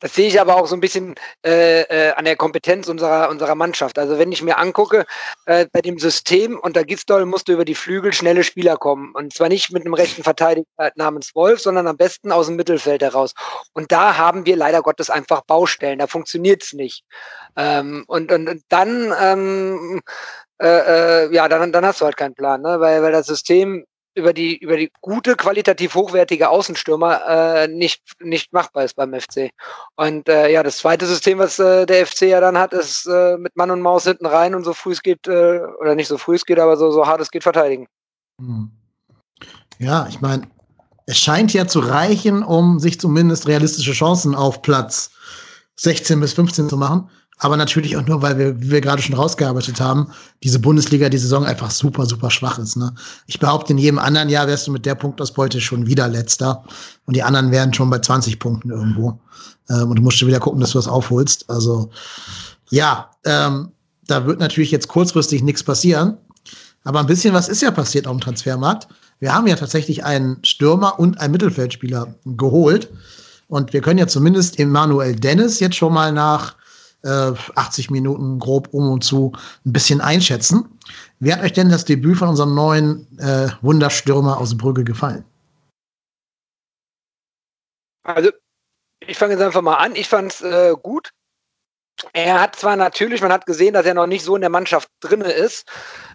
das 0.00 0.14
sehe 0.14 0.28
ich 0.28 0.40
aber 0.40 0.56
auch 0.56 0.66
so 0.66 0.74
ein 0.74 0.80
bisschen 0.80 1.14
äh, 1.44 1.82
äh, 1.82 2.12
an 2.12 2.24
der 2.24 2.36
Kompetenz 2.36 2.88
unserer, 2.88 3.28
unserer 3.28 3.54
Mannschaft. 3.54 3.98
Also 3.98 4.18
wenn 4.18 4.32
ich 4.32 4.42
mir 4.42 4.58
angucke, 4.58 5.04
äh, 5.46 5.66
bei 5.72 5.80
dem 5.80 5.98
System 5.98 6.58
unter 6.58 6.84
Gistol 6.84 7.26
musst 7.26 7.48
du 7.48 7.52
über 7.52 7.64
die 7.64 7.74
Flügel 7.74 8.12
schnelle 8.12 8.44
Spieler 8.44 8.76
kommen. 8.76 9.12
Und 9.14 9.32
zwar 9.32 9.48
nicht 9.48 9.72
mit 9.72 9.84
einem 9.84 9.94
rechten 9.94 10.22
Verteidiger 10.22 10.66
namens 10.96 11.34
Wolf, 11.34 11.60
sondern 11.60 11.86
am 11.86 11.96
besten 11.96 12.32
aus 12.32 12.46
dem 12.46 12.56
Mittelfeld 12.56 13.02
heraus. 13.02 13.34
Und 13.72 13.92
da 13.92 14.16
haben 14.16 14.46
wir 14.46 14.56
leider 14.56 14.82
Gottes 14.82 15.10
einfach 15.10 15.42
Baustellen. 15.42 15.98
Da 15.98 16.06
funktioniert 16.06 16.62
es 16.62 16.72
nicht. 16.72 17.04
Ähm, 17.56 18.04
und, 18.06 18.32
und, 18.32 18.48
und 18.48 18.62
dann, 18.68 19.12
ähm, 19.20 20.00
äh, 20.60 21.26
äh, 21.26 21.34
ja, 21.34 21.48
dann, 21.48 21.72
dann 21.72 21.86
hast 21.86 22.00
du 22.00 22.04
halt 22.04 22.16
keinen 22.16 22.34
Plan, 22.34 22.62
ne? 22.62 22.80
weil, 22.80 23.02
weil 23.02 23.12
das 23.12 23.26
System 23.26 23.84
über 24.14 24.32
die, 24.32 24.56
über 24.58 24.76
die 24.76 24.90
gute, 25.00 25.36
qualitativ 25.36 25.94
hochwertige 25.94 26.48
Außenstürmer 26.48 27.20
äh, 27.26 27.68
nicht, 27.68 28.02
nicht 28.20 28.52
machbar 28.52 28.84
ist 28.84 28.96
beim 28.96 29.18
FC. 29.18 29.50
Und 29.96 30.28
äh, 30.28 30.50
ja, 30.52 30.62
das 30.62 30.78
zweite 30.78 31.06
System, 31.06 31.38
was 31.38 31.58
äh, 31.58 31.86
der 31.86 32.06
FC 32.06 32.22
ja 32.22 32.40
dann 32.40 32.58
hat, 32.58 32.72
ist 32.72 33.06
äh, 33.06 33.36
mit 33.38 33.56
Mann 33.56 33.70
und 33.70 33.80
Maus 33.80 34.04
hinten 34.04 34.26
rein 34.26 34.54
und 34.54 34.64
so 34.64 34.74
früh 34.74 34.92
es 34.92 35.02
geht, 35.02 35.26
äh, 35.26 35.60
oder 35.80 35.94
nicht 35.94 36.08
so 36.08 36.18
früh 36.18 36.34
es 36.34 36.44
geht, 36.44 36.58
aber 36.58 36.76
so, 36.76 36.90
so 36.90 37.06
hart 37.06 37.20
es 37.20 37.30
geht, 37.30 37.42
verteidigen. 37.42 37.86
Hm. 38.38 38.70
Ja, 39.78 40.06
ich 40.08 40.20
meine, 40.20 40.48
es 41.06 41.18
scheint 41.18 41.52
ja 41.52 41.66
zu 41.66 41.80
reichen, 41.80 42.42
um 42.42 42.78
sich 42.78 43.00
zumindest 43.00 43.48
realistische 43.48 43.92
Chancen 43.92 44.34
auf 44.34 44.62
Platz 44.62 45.10
16 45.76 46.20
bis 46.20 46.34
15 46.34 46.68
zu 46.68 46.76
machen. 46.76 47.10
Aber 47.42 47.56
natürlich 47.56 47.96
auch 47.96 48.06
nur, 48.06 48.22
weil 48.22 48.38
wir, 48.38 48.62
wie 48.62 48.70
wir 48.70 48.80
gerade 48.80 49.02
schon 49.02 49.16
rausgearbeitet 49.16 49.80
haben, 49.80 50.06
diese 50.44 50.60
Bundesliga 50.60 51.08
die 51.08 51.18
Saison 51.18 51.44
einfach 51.44 51.72
super, 51.72 52.06
super 52.06 52.30
schwach 52.30 52.60
ist. 52.60 52.76
Ne? 52.76 52.94
Ich 53.26 53.40
behaupte, 53.40 53.72
in 53.72 53.78
jedem 53.78 53.98
anderen 53.98 54.28
Jahr 54.28 54.46
wärst 54.46 54.68
du 54.68 54.70
mit 54.70 54.86
der 54.86 54.94
Punktausbeute 54.94 55.60
schon 55.60 55.88
wieder 55.88 56.06
letzter. 56.06 56.62
Und 57.04 57.16
die 57.16 57.22
anderen 57.24 57.50
wären 57.50 57.74
schon 57.74 57.90
bei 57.90 57.98
20 57.98 58.38
Punkten 58.38 58.70
irgendwo. 58.70 59.18
Ähm, 59.68 59.90
und 59.90 59.96
du 59.96 60.02
musst 60.02 60.18
schon 60.18 60.28
wieder 60.28 60.38
gucken, 60.38 60.60
dass 60.60 60.70
du 60.70 60.78
das 60.78 60.86
aufholst. 60.86 61.50
Also, 61.50 61.90
ja, 62.70 63.10
ähm, 63.24 63.72
da 64.06 64.24
wird 64.24 64.38
natürlich 64.38 64.70
jetzt 64.70 64.86
kurzfristig 64.86 65.42
nichts 65.42 65.64
passieren. 65.64 66.18
Aber 66.84 67.00
ein 67.00 67.06
bisschen 67.06 67.34
was 67.34 67.48
ist 67.48 67.60
ja 67.60 67.72
passiert 67.72 68.06
auf 68.06 68.16
dem 68.16 68.20
Transfermarkt. 68.20 68.86
Wir 69.18 69.34
haben 69.34 69.48
ja 69.48 69.56
tatsächlich 69.56 70.04
einen 70.04 70.38
Stürmer 70.44 70.96
und 71.00 71.18
einen 71.18 71.32
Mittelfeldspieler 71.32 72.14
geholt. 72.24 72.88
Und 73.48 73.72
wir 73.72 73.80
können 73.80 73.98
ja 73.98 74.06
zumindest 74.06 74.60
Emmanuel 74.60 75.16
Dennis 75.16 75.58
jetzt 75.58 75.74
schon 75.74 75.92
mal 75.92 76.12
nach 76.12 76.54
äh, 77.04 77.32
80 77.54 77.90
Minuten 77.90 78.38
grob 78.38 78.68
um 78.72 78.90
und 78.90 79.04
zu 79.04 79.32
ein 79.64 79.72
bisschen 79.72 80.00
einschätzen. 80.00 80.78
Wie 81.20 81.32
hat 81.32 81.42
euch 81.42 81.52
denn 81.52 81.70
das 81.70 81.84
Debüt 81.84 82.18
von 82.18 82.28
unserem 82.28 82.54
neuen 82.54 83.06
äh, 83.18 83.48
Wunderstürmer 83.62 84.38
aus 84.38 84.56
Brügge 84.56 84.84
gefallen? 84.84 85.24
Also, 88.04 88.30
ich 89.06 89.18
fange 89.18 89.34
jetzt 89.34 89.42
einfach 89.42 89.62
mal 89.62 89.76
an. 89.76 89.94
Ich 89.94 90.08
fand 90.08 90.32
es 90.32 90.40
äh, 90.40 90.74
gut. 90.82 91.10
Er 92.12 92.40
hat 92.40 92.56
zwar 92.56 92.76
natürlich, 92.76 93.20
man 93.20 93.32
hat 93.32 93.46
gesehen, 93.46 93.74
dass 93.74 93.86
er 93.86 93.94
noch 93.94 94.06
nicht 94.06 94.24
so 94.24 94.34
in 94.34 94.40
der 94.40 94.50
Mannschaft 94.50 94.88
drin 95.00 95.20
ist. 95.20 95.70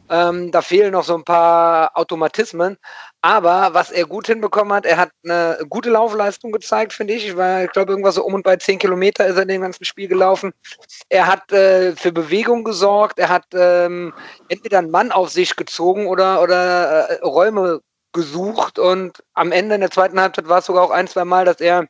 Ähm, 0.10 0.52
da 0.52 0.62
fehlen 0.62 0.94
noch 0.94 1.04
so 1.04 1.16
ein 1.16 1.24
paar 1.24 1.92
Automatismen. 1.96 2.78
Aber 3.22 3.74
was 3.74 3.92
er 3.92 4.06
gut 4.06 4.28
hinbekommen 4.28 4.74
hat, 4.74 4.86
er 4.86 4.98
hat 4.98 5.12
eine 5.24 5.60
gute 5.70 5.90
Laufleistung 5.90 6.52
gezeigt, 6.52 6.94
finde 6.94 7.14
ich. 7.14 7.28
Ich 7.28 7.38
war, 7.38 7.64
ich 7.64 7.72
glaube, 7.72 7.92
irgendwas 7.92 8.16
so 8.16 8.24
um 8.24 8.34
und 8.34 8.44
bei 8.44 8.56
10 8.56 8.80
Kilometer 8.80 9.26
ist 9.26 9.36
er 9.36 9.44
in 9.44 9.50
dem 9.50 9.62
ganzen 9.62 9.86
Spiel 9.86 10.08
gelaufen. 10.08 10.54
Er 11.10 11.28
hat 11.28 11.52
äh, 11.52 11.96
für 11.96 12.12
Bewegung 12.12 12.64
gesorgt. 12.64 13.20
Er 13.20 13.30
hat 13.30 13.46
ähm, 13.54 14.14
entweder 14.50 14.80
einen 14.80 14.92
Mann 14.92 15.12
auf 15.12 15.30
sich 15.30 15.56
gezogen 15.56 16.08
oder, 16.08 16.42
oder 16.42 17.10
äh, 17.10 17.20
Räume 17.24 17.82
gesucht. 18.14 18.80
Und 18.80 19.24
am 19.34 19.52
Ende 19.52 19.76
in 19.76 19.82
der 19.82 19.92
zweiten 19.92 20.20
Halbzeit 20.20 20.48
war 20.48 20.60
es 20.60 20.66
sogar 20.66 20.84
auch 20.84 20.92
ein, 20.92 21.08
zwei 21.08 21.26
Mal, 21.26 21.46
dass 21.46 21.60
er 21.60 21.88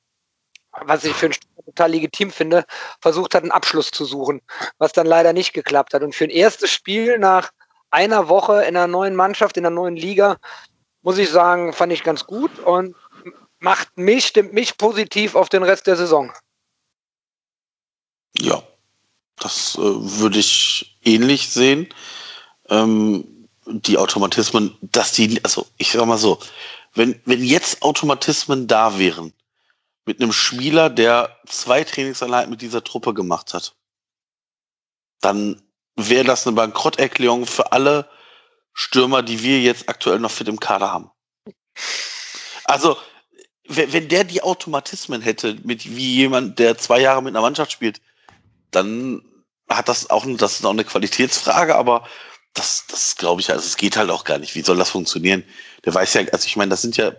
was 0.81 1.03
ich 1.03 1.13
für 1.13 1.27
ein 1.27 1.35
total 1.65 1.91
legitim 1.91 2.31
finde, 2.31 2.65
versucht 3.01 3.35
hat, 3.35 3.43
einen 3.43 3.51
Abschluss 3.51 3.91
zu 3.91 4.05
suchen, 4.05 4.41
was 4.77 4.93
dann 4.93 5.07
leider 5.07 5.33
nicht 5.33 5.53
geklappt 5.53 5.93
hat. 5.93 6.03
Und 6.03 6.15
für 6.15 6.25
ein 6.25 6.29
erstes 6.29 6.71
Spiel 6.71 7.17
nach 7.17 7.51
einer 7.97 8.29
Woche 8.29 8.61
in 8.61 8.77
einer 8.77 8.85
neuen 8.85 9.15
Mannschaft, 9.15 9.57
in 9.57 9.65
einer 9.65 9.73
neuen 9.73 9.95
Liga, 9.95 10.37
muss 11.01 11.17
ich 11.17 11.31
sagen, 11.31 11.73
fand 11.73 11.91
ich 11.91 12.03
ganz 12.03 12.27
gut 12.27 12.59
und 12.59 12.95
macht 13.59 13.97
mich, 13.97 14.27
stimmt 14.27 14.53
mich 14.53 14.77
positiv 14.77 15.33
auf 15.33 15.49
den 15.49 15.63
Rest 15.63 15.87
der 15.87 15.95
Saison. 15.95 16.31
Ja, 18.39 18.61
das 19.37 19.75
äh, 19.75 19.81
würde 19.81 20.37
ich 20.37 20.99
ähnlich 21.03 21.49
sehen. 21.49 21.89
Ähm, 22.69 23.47
die 23.65 23.97
Automatismen, 23.97 24.77
dass 24.81 25.13
die, 25.13 25.43
also 25.43 25.65
ich 25.77 25.91
sag 25.91 26.05
mal 26.05 26.19
so, 26.19 26.39
wenn, 26.93 27.19
wenn 27.25 27.43
jetzt 27.43 27.81
Automatismen 27.81 28.67
da 28.67 28.99
wären, 28.99 29.33
mit 30.05 30.21
einem 30.21 30.31
Spieler, 30.31 30.89
der 30.91 31.35
zwei 31.47 31.83
Trainingseinheiten 31.83 32.51
mit 32.51 32.61
dieser 32.61 32.83
Truppe 32.83 33.13
gemacht 33.13 33.53
hat, 33.55 33.75
dann 35.19 35.61
wäre 35.97 36.23
das 36.23 36.47
eine 36.47 36.55
Bankrotterklärung 36.55 37.45
für 37.45 37.71
alle 37.71 38.09
Stürmer, 38.73 39.23
die 39.23 39.41
wir 39.43 39.59
jetzt 39.59 39.89
aktuell 39.89 40.19
noch 40.19 40.31
fit 40.31 40.47
im 40.47 40.59
Kader 40.59 40.91
haben. 40.91 41.09
Also, 42.63 42.97
wenn 43.67 44.07
der 44.07 44.23
die 44.23 44.43
Automatismen 44.43 45.21
hätte, 45.21 45.57
mit 45.63 45.95
wie 45.97 46.15
jemand, 46.15 46.59
der 46.59 46.77
zwei 46.77 47.01
Jahre 47.01 47.21
mit 47.21 47.33
einer 47.33 47.41
Mannschaft 47.41 47.71
spielt, 47.71 47.99
dann 48.71 49.21
hat 49.67 49.89
das 49.89 50.09
auch, 50.09 50.25
das 50.37 50.59
ist 50.59 50.65
auch 50.65 50.71
eine 50.71 50.85
Qualitätsfrage, 50.85 51.75
aber 51.75 52.07
das, 52.53 52.85
das 52.87 53.15
glaube 53.15 53.41
ich, 53.41 53.51
also 53.51 53.65
es 53.65 53.77
geht 53.77 53.97
halt 53.97 54.09
auch 54.09 54.23
gar 54.23 54.37
nicht. 54.37 54.55
Wie 54.55 54.61
soll 54.61 54.77
das 54.77 54.91
funktionieren? 54.91 55.43
Der 55.85 55.93
weiß 55.93 56.13
ja, 56.13 56.21
also 56.31 56.45
ich 56.45 56.55
meine, 56.55 56.69
das 56.69 56.81
sind 56.81 56.97
ja 56.97 57.13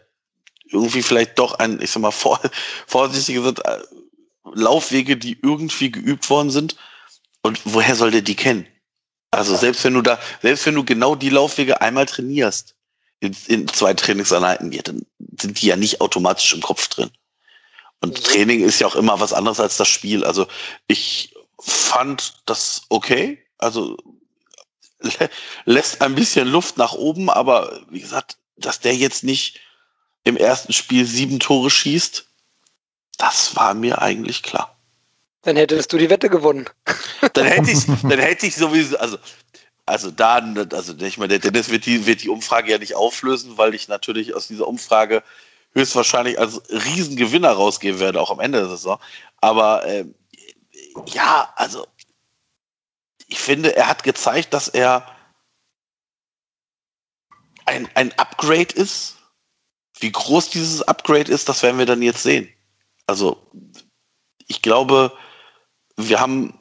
irgendwie 0.70 1.02
vielleicht 1.02 1.38
doch 1.38 1.54
ein, 1.58 1.80
ich 1.80 1.90
sag 1.90 2.00
mal, 2.00 2.10
vor, 2.10 2.40
vorsichtig 2.86 3.36
gesagt, 3.36 3.60
äh, 3.64 3.78
Laufwege, 4.54 5.16
die 5.16 5.38
irgendwie 5.42 5.90
geübt 5.90 6.30
worden 6.30 6.50
sind. 6.50 6.76
Und 7.48 7.60
woher 7.64 7.94
soll 7.94 8.10
der 8.10 8.20
die 8.20 8.36
kennen? 8.36 8.66
Also 9.30 9.56
selbst 9.56 9.82
wenn 9.82 9.94
du 9.94 10.02
da, 10.02 10.20
selbst 10.42 10.66
wenn 10.66 10.74
du 10.74 10.84
genau 10.84 11.14
die 11.14 11.30
Laufwege 11.30 11.80
einmal 11.80 12.04
trainierst, 12.04 12.74
in, 13.20 13.34
in 13.46 13.66
zwei 13.68 13.94
Trainingseinheiten, 13.94 14.70
ja, 14.70 14.82
dann 14.82 15.06
sind 15.40 15.62
die 15.62 15.66
ja 15.68 15.76
nicht 15.76 16.02
automatisch 16.02 16.52
im 16.52 16.60
Kopf 16.60 16.88
drin. 16.88 17.10
Und 18.02 18.22
Training 18.22 18.62
ist 18.62 18.80
ja 18.80 18.86
auch 18.86 18.96
immer 18.96 19.18
was 19.18 19.32
anderes 19.32 19.60
als 19.60 19.78
das 19.78 19.88
Spiel. 19.88 20.24
Also 20.24 20.46
ich 20.88 21.34
fand 21.58 22.42
das 22.44 22.82
okay. 22.90 23.42
Also 23.56 23.96
lässt 25.64 26.02
ein 26.02 26.14
bisschen 26.14 26.46
Luft 26.46 26.76
nach 26.76 26.92
oben, 26.92 27.30
aber 27.30 27.80
wie 27.88 28.00
gesagt, 28.00 28.36
dass 28.56 28.80
der 28.80 28.94
jetzt 28.94 29.24
nicht 29.24 29.58
im 30.24 30.36
ersten 30.36 30.74
Spiel 30.74 31.06
sieben 31.06 31.40
Tore 31.40 31.70
schießt, 31.70 32.28
das 33.16 33.56
war 33.56 33.72
mir 33.72 34.02
eigentlich 34.02 34.42
klar. 34.42 34.77
Dann 35.48 35.56
hättest 35.56 35.90
du 35.94 35.96
die 35.96 36.10
Wette 36.10 36.28
gewonnen. 36.28 36.68
Dann 37.32 37.46
hätte 37.46 37.70
ich, 37.70 37.86
dann 37.86 38.18
hätte 38.18 38.44
ich 38.44 38.54
sowieso, 38.54 38.98
also, 38.98 39.16
also 39.86 40.10
da, 40.10 40.42
also 40.74 40.94
ich 40.98 41.16
meine, 41.16 41.38
der 41.38 41.50
Dennis 41.50 41.70
wird 41.70 41.86
die, 41.86 42.04
wird 42.04 42.22
die 42.22 42.28
Umfrage 42.28 42.70
ja 42.70 42.76
nicht 42.76 42.94
auflösen, 42.94 43.56
weil 43.56 43.74
ich 43.74 43.88
natürlich 43.88 44.34
aus 44.34 44.48
dieser 44.48 44.68
Umfrage 44.68 45.22
höchstwahrscheinlich 45.72 46.38
als 46.38 46.60
Riesengewinner 46.68 47.50
rausgehen 47.50 47.98
werde, 47.98 48.20
auch 48.20 48.30
am 48.30 48.40
Ende 48.40 48.58
der 48.58 48.68
Saison. 48.68 49.00
Aber 49.40 49.86
äh, 49.86 50.04
ja, 51.06 51.50
also 51.56 51.86
ich 53.26 53.40
finde, 53.40 53.74
er 53.74 53.88
hat 53.88 54.02
gezeigt, 54.02 54.52
dass 54.52 54.68
er 54.68 55.10
ein, 57.64 57.88
ein 57.94 58.12
Upgrade 58.18 58.74
ist. 58.74 59.16
Wie 59.98 60.12
groß 60.12 60.50
dieses 60.50 60.82
Upgrade 60.82 61.32
ist, 61.32 61.48
das 61.48 61.62
werden 61.62 61.78
wir 61.78 61.86
dann 61.86 62.02
jetzt 62.02 62.22
sehen. 62.22 62.52
Also 63.06 63.50
ich 64.46 64.60
glaube, 64.60 65.16
wir 65.98 66.20
haben 66.20 66.58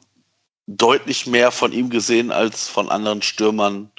deutlich 0.66 1.26
mehr 1.26 1.50
von 1.50 1.72
ihm 1.72 1.88
gesehen 1.88 2.30
als 2.30 2.68
von 2.68 2.90
anderen 2.90 3.22
Stürmern 3.22 3.90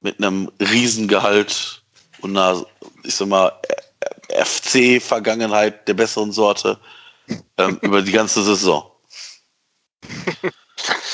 mit 0.00 0.18
einem 0.18 0.52
Riesengehalt 0.60 1.82
und 2.20 2.36
einer, 2.36 2.64
ich 3.02 3.14
sag 3.14 3.28
mal, 3.28 3.52
FC-Vergangenheit 4.28 5.88
der 5.88 5.94
besseren 5.94 6.32
Sorte 6.32 6.78
ähm, 7.56 7.78
über 7.82 8.02
die 8.02 8.12
ganze 8.12 8.42
Saison. 8.42 8.92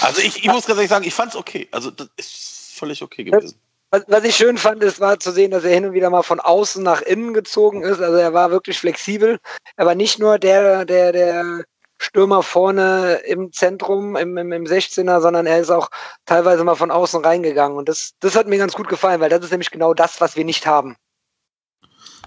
Also 0.00 0.20
ich, 0.20 0.36
ich 0.36 0.46
muss 0.46 0.66
ganz 0.66 0.78
ehrlich 0.78 0.90
sagen, 0.90 1.06
ich 1.06 1.14
fand 1.14 1.30
es 1.30 1.36
okay. 1.36 1.68
Also 1.70 1.90
das 1.90 2.08
ist 2.16 2.72
völlig 2.74 3.02
okay 3.02 3.24
gewesen. 3.24 3.58
Was, 3.90 4.24
ich 4.24 4.34
schön 4.34 4.58
fand, 4.58 4.82
ist, 4.82 4.98
war 4.98 5.20
zu 5.20 5.30
sehen, 5.30 5.52
dass 5.52 5.62
er 5.62 5.72
hin 5.72 5.86
und 5.86 5.92
wieder 5.92 6.10
mal 6.10 6.24
von 6.24 6.40
außen 6.40 6.82
nach 6.82 7.00
innen 7.02 7.32
gezogen 7.32 7.82
ist. 7.82 8.00
Also 8.00 8.16
er 8.16 8.34
war 8.34 8.50
wirklich 8.50 8.78
flexibel. 8.78 9.38
Er 9.76 9.86
war 9.86 9.94
nicht 9.94 10.18
nur 10.18 10.40
der, 10.40 10.84
der, 10.84 11.12
der 11.12 11.64
Stürmer 12.04 12.42
vorne 12.42 13.20
im 13.26 13.52
Zentrum, 13.52 14.16
im, 14.16 14.36
im, 14.36 14.52
im 14.52 14.64
16er, 14.64 15.20
sondern 15.20 15.46
er 15.46 15.58
ist 15.58 15.70
auch 15.70 15.88
teilweise 16.26 16.62
mal 16.62 16.74
von 16.74 16.90
außen 16.90 17.24
reingegangen. 17.24 17.76
Und 17.76 17.88
das, 17.88 18.12
das 18.20 18.36
hat 18.36 18.46
mir 18.46 18.58
ganz 18.58 18.74
gut 18.74 18.88
gefallen, 18.88 19.20
weil 19.20 19.30
das 19.30 19.44
ist 19.44 19.50
nämlich 19.50 19.70
genau 19.70 19.94
das, 19.94 20.20
was 20.20 20.36
wir 20.36 20.44
nicht 20.44 20.66
haben. 20.66 20.96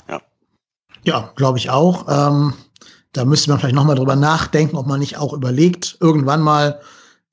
Ja, 0.10 0.22
ja 1.04 1.32
glaube 1.36 1.58
ich 1.60 1.70
auch. 1.70 2.08
Ähm, 2.10 2.54
da 3.14 3.26
müsste 3.26 3.50
man 3.50 3.60
vielleicht 3.60 3.76
nochmal 3.76 3.96
drüber 3.96 4.16
nachdenken, 4.16 4.78
ob 4.78 4.88
man 4.88 5.00
nicht 5.00 5.18
auch 5.18 5.34
überlegt, 5.34 5.98
irgendwann 6.02 6.42
mal 6.42 6.82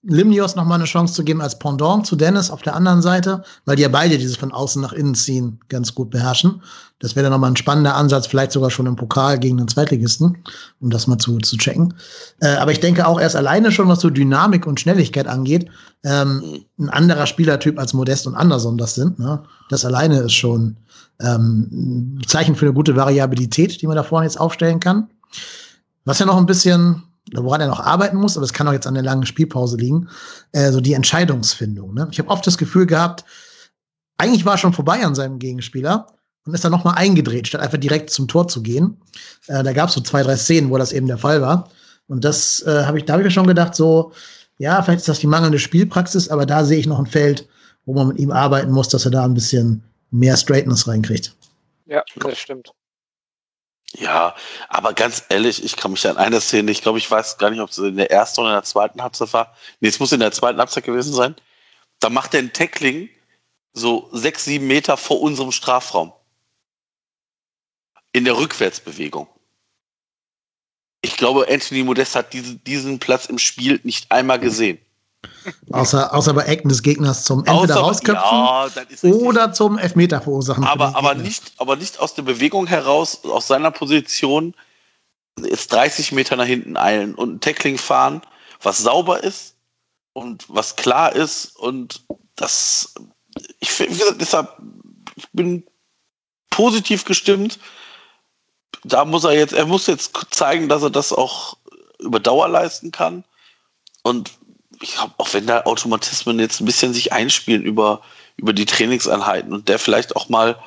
Limnios 0.07 0.55
nochmal 0.55 0.79
eine 0.79 0.85
Chance 0.85 1.15
zu 1.15 1.25
geben 1.25 1.41
als 1.41 1.59
Pendant 1.59 2.07
zu 2.07 2.17
Dennis 2.17 2.51
auf 2.51 2.63
der 2.63 2.77
anderen 2.77 3.01
Seite, 3.01 3.43
weil 3.65 3.77
die 3.77 3.83
ja 3.83 3.89
beide 3.89 4.19
dieses 4.19 4.37
von 4.37 4.53
außen 4.53 4.83
nach 4.83 4.93
innen 4.93 5.15
ziehen 5.15 5.59
ganz 5.69 5.95
gut 5.95 6.11
beherrschen. 6.11 6.63
Das 6.99 7.17
wäre 7.17 7.25
dann 7.25 7.33
nochmal 7.33 7.51
ein 7.51 7.57
spannender 7.57 7.95
Ansatz, 7.95 8.27
vielleicht 8.27 8.53
sogar 8.53 8.71
schon 8.71 8.87
im 8.87 8.97
Pokal 8.97 9.39
gegen 9.39 9.57
den 9.57 9.69
Zweitligisten, 9.69 10.39
um 10.81 10.91
das 10.91 11.07
mal 11.07 11.19
zu, 11.19 11.39
zu 11.39 11.57
checken. 11.57 11.95
Äh, 12.41 12.55
aber 12.57 12.73
ich 12.73 12.81
denke 12.81 13.07
auch 13.07 13.21
erst 13.21 13.37
alleine 13.37 13.73
schon, 13.73 13.89
was 13.89 14.01
so 14.01 14.11
Dynamik 14.11 14.67
und 14.67 14.81
Schnelligkeit 14.81 15.27
angeht, 15.27 15.71
ähm, 16.05 16.65
ein 16.79 16.91
anderer 16.91 17.27
Spielertyp 17.27 17.79
als 17.79 17.95
Modest 17.95 18.27
und 18.27 18.35
Anderson 18.35 18.79
das 18.79 18.95
sind. 18.95 19.19
Ne? 19.19 19.43
Das 19.71 19.85
alleine 19.85 20.21
ist 20.21 20.35
schon 20.35 20.77
ähm, 21.21 22.19
ein 22.19 22.23
Zeichen 22.27 22.55
für 22.55 22.67
eine 22.67 22.75
gute 22.75 22.97
Variabilität, 22.97 23.81
die 23.81 23.87
man 23.87 23.97
da 23.97 24.03
vorne 24.03 24.27
jetzt 24.27 24.41
aufstellen 24.41 24.81
kann. 24.81 25.09
Was 26.05 26.19
ja 26.19 26.27
noch 26.27 26.37
ein 26.37 26.47
bisschen 26.47 27.03
woran 27.33 27.61
er 27.61 27.69
noch 27.69 27.81
arbeiten 27.81 28.17
muss, 28.17 28.37
aber 28.37 28.45
es 28.45 28.53
kann 28.53 28.69
auch 28.69 28.73
jetzt 28.73 28.87
an 28.87 28.95
der 28.95 29.03
langen 29.03 29.27
Spielpause 29.27 29.77
liegen, 29.77 30.09
äh, 30.53 30.71
so 30.71 30.81
die 30.81 30.93
Entscheidungsfindung. 30.93 31.95
Ne? 31.95 32.09
Ich 32.11 32.19
habe 32.19 32.29
oft 32.29 32.47
das 32.47 32.59
Gefühl 32.59 32.87
gehabt, 32.87 33.25
eigentlich 34.19 34.45
war 34.45 34.55
er 34.55 34.59
schon 34.59 34.73
vorbei 34.73 35.05
an 35.05 35.15
seinem 35.15 35.39
Gegenspieler 35.39 36.07
und 36.47 36.55
ist 36.55 36.65
dann 36.65 36.73
nochmal 36.73 36.95
eingedreht, 36.97 37.49
statt 37.49 37.63
einfach 37.63 37.79
direkt 37.79 38.11
zum 38.11 38.29
Tor 38.29 38.49
zu 38.49 38.63
gehen. 38.63 38.99
Äh, 39.47 39.63
da 39.63 39.73
gab 39.73 39.89
es 39.89 39.95
so 39.95 40.01
zwei, 40.01 40.23
drei 40.23 40.37
Szenen, 40.37 40.71
wo 40.71 40.79
das 40.79 40.93
eben 40.93 41.07
der 41.07 41.19
Fall 41.19 41.41
war. 41.41 41.71
Und 42.07 42.25
das 42.25 42.63
äh, 42.67 42.85
habe 42.85 42.99
ich, 42.99 43.07
da 43.07 43.15
habe 43.15 43.23
ich 43.23 43.27
mir 43.27 43.31
schon 43.31 43.47
gedacht, 43.47 43.75
so, 43.75 44.13
ja, 44.59 44.83
vielleicht 44.83 45.01
ist 45.01 45.09
das 45.09 45.19
die 45.19 45.27
mangelnde 45.27 45.59
Spielpraxis, 45.59 46.29
aber 46.29 46.47
da 46.47 46.65
sehe 46.65 46.79
ich 46.79 46.87
noch 46.87 46.99
ein 46.99 47.07
Feld, 47.07 47.49
wo 47.87 47.95
man 47.95 48.09
mit 48.09 48.19
ihm 48.19 48.31
arbeiten 48.31 48.71
muss, 48.71 48.89
dass 48.89 49.05
er 49.05 49.11
da 49.11 49.25
ein 49.25 49.35
bisschen 49.35 49.83
mehr 50.11 50.37
Straightness 50.37 50.87
reinkriegt. 50.87 51.35
Ja, 51.87 52.03
das 52.17 52.39
stimmt. 52.39 52.73
Ja, 53.97 54.35
aber 54.69 54.93
ganz 54.93 55.25
ehrlich, 55.29 55.63
ich 55.63 55.77
kann 55.77 55.93
mich 55.93 56.07
an 56.07 56.17
eine 56.17 56.41
Szene, 56.41 56.73
ich 56.73 56.83
glaube, 56.83 56.99
ich 56.99 57.09
weiß 57.09 57.39
gar 57.39 57.51
nicht, 57.51 57.61
ob 57.61 57.71
es 57.71 57.79
in 57.79 57.97
der 57.97 58.11
ersten 58.11 58.41
oder 58.41 58.51
in 58.51 58.57
der 58.57 58.65
zweiten 58.65 59.01
Halbzeit 59.01 59.33
war. 59.33 59.57
Nee, 59.79 59.89
es 59.89 60.01
muss 60.01 60.11
in 60.11 60.19
der 60.21 60.33
zweiten 60.33 60.59
Halbzeit 60.59 60.85
gewesen 60.85 61.13
sein. 61.13 61.37
Da 62.01 62.11
macht 62.11 62.35
er 62.35 62.41
ein 62.41 62.53
Tackling 62.53 63.09
so 63.73 64.09
sechs, 64.13 64.45
sieben 64.45 64.67
Meter 64.67 64.97
vor 64.97 65.21
unserem 65.21 65.53
Strafraum. 65.53 66.13
In 68.13 68.25
der 68.25 68.37
Rückwärtsbewegung. 68.37 69.29
Ich 71.01 71.17
glaube, 71.17 71.47
Anthony 71.49 71.85
Modest 71.85 72.17
hat 72.17 72.33
diesen, 72.33 72.63
diesen 72.65 72.99
Platz 72.99 73.27
im 73.27 73.39
Spiel 73.39 73.81
nicht 73.85 74.11
einmal 74.11 74.41
gesehen. 74.41 74.84
Außer, 75.71 76.15
außer 76.15 76.35
bei 76.35 76.45
Ecken 76.45 76.69
des 76.69 76.83
Gegners 76.83 77.25
zum 77.25 77.45
entweder 77.45 77.77
rausköpfen 77.77 78.23
ja, 78.23 78.69
oder 79.03 79.53
zum 79.53 79.79
Elfmeter 79.79 80.21
verursachen. 80.21 80.65
Aber, 80.65 80.97
aber, 80.97 81.15
nicht, 81.15 81.53
aber 81.59 81.77
nicht 81.77 81.99
aus 82.01 82.15
der 82.15 82.23
Bewegung 82.23 82.67
heraus, 82.67 83.25
aus 83.25 83.47
seiner 83.47 83.71
Position 83.71 84.55
jetzt 85.41 85.73
30 85.73 86.13
Meter 86.13 86.37
nach 86.37 86.47
hinten 86.47 86.77
eilen 86.77 87.15
und 87.15 87.35
ein 87.35 87.41
Tackling 87.41 87.79
fahren, 87.79 88.23
was 88.63 88.79
sauber 88.79 89.23
ist 89.23 89.57
und 90.13 90.45
was 90.49 90.77
klar 90.77 91.15
ist 91.15 91.57
und 91.57 92.05
das, 92.37 92.95
ich 93.61 93.71
finde, 93.71 94.15
deshalb, 94.19 94.57
ich 95.17 95.29
bin 95.33 95.65
positiv 96.51 97.05
gestimmt. 97.05 97.59
Da 98.85 99.05
muss 99.05 99.25
er 99.25 99.33
jetzt, 99.33 99.53
er 99.53 99.67
muss 99.67 99.87
jetzt 99.87 100.13
zeigen, 100.31 100.69
dass 100.69 100.83
er 100.83 100.91
das 100.91 101.13
auch 101.13 101.57
über 101.99 102.21
Dauer 102.21 102.49
leisten 102.49 102.91
kann. 102.91 103.25
Und 104.03 104.33
ich 104.85 104.95
glaube, 104.95 105.15
auch 105.17 105.33
wenn 105.33 105.47
da 105.47 105.63
Automatismen 105.63 106.39
jetzt 106.39 106.61
ein 106.61 106.67
bisschen 106.67 106.93
sich 106.93 107.13
einspielen 107.13 107.63
über, 107.63 108.03
über 108.37 108.53
die 108.53 108.67
Trainingseinheiten 108.67 109.53
und 109.53 109.69
der 109.69 109.79
vielleicht 109.79 110.15
auch 110.15 110.29
mal 110.29 110.63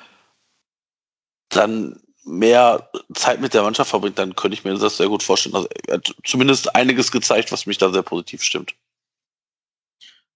dann 1.50 2.02
mehr 2.26 2.90
Zeit 3.14 3.40
mit 3.40 3.54
der 3.54 3.62
Mannschaft 3.62 3.92
verbringt, 3.92 4.18
dann 4.18 4.36
könnte 4.36 4.56
ich 4.56 4.64
mir 4.64 4.76
das 4.76 4.98
sehr 4.98 5.08
gut 5.08 5.22
vorstellen. 5.22 5.56
Also 5.56 5.70
er 5.88 5.96
hat 5.96 6.14
zumindest 6.26 6.76
einiges 6.76 7.12
gezeigt, 7.12 7.52
was 7.52 7.68
mich 7.68 7.78
da 7.78 7.92
sehr 7.94 8.02
positiv 8.02 8.42
stimmt. 8.42 8.74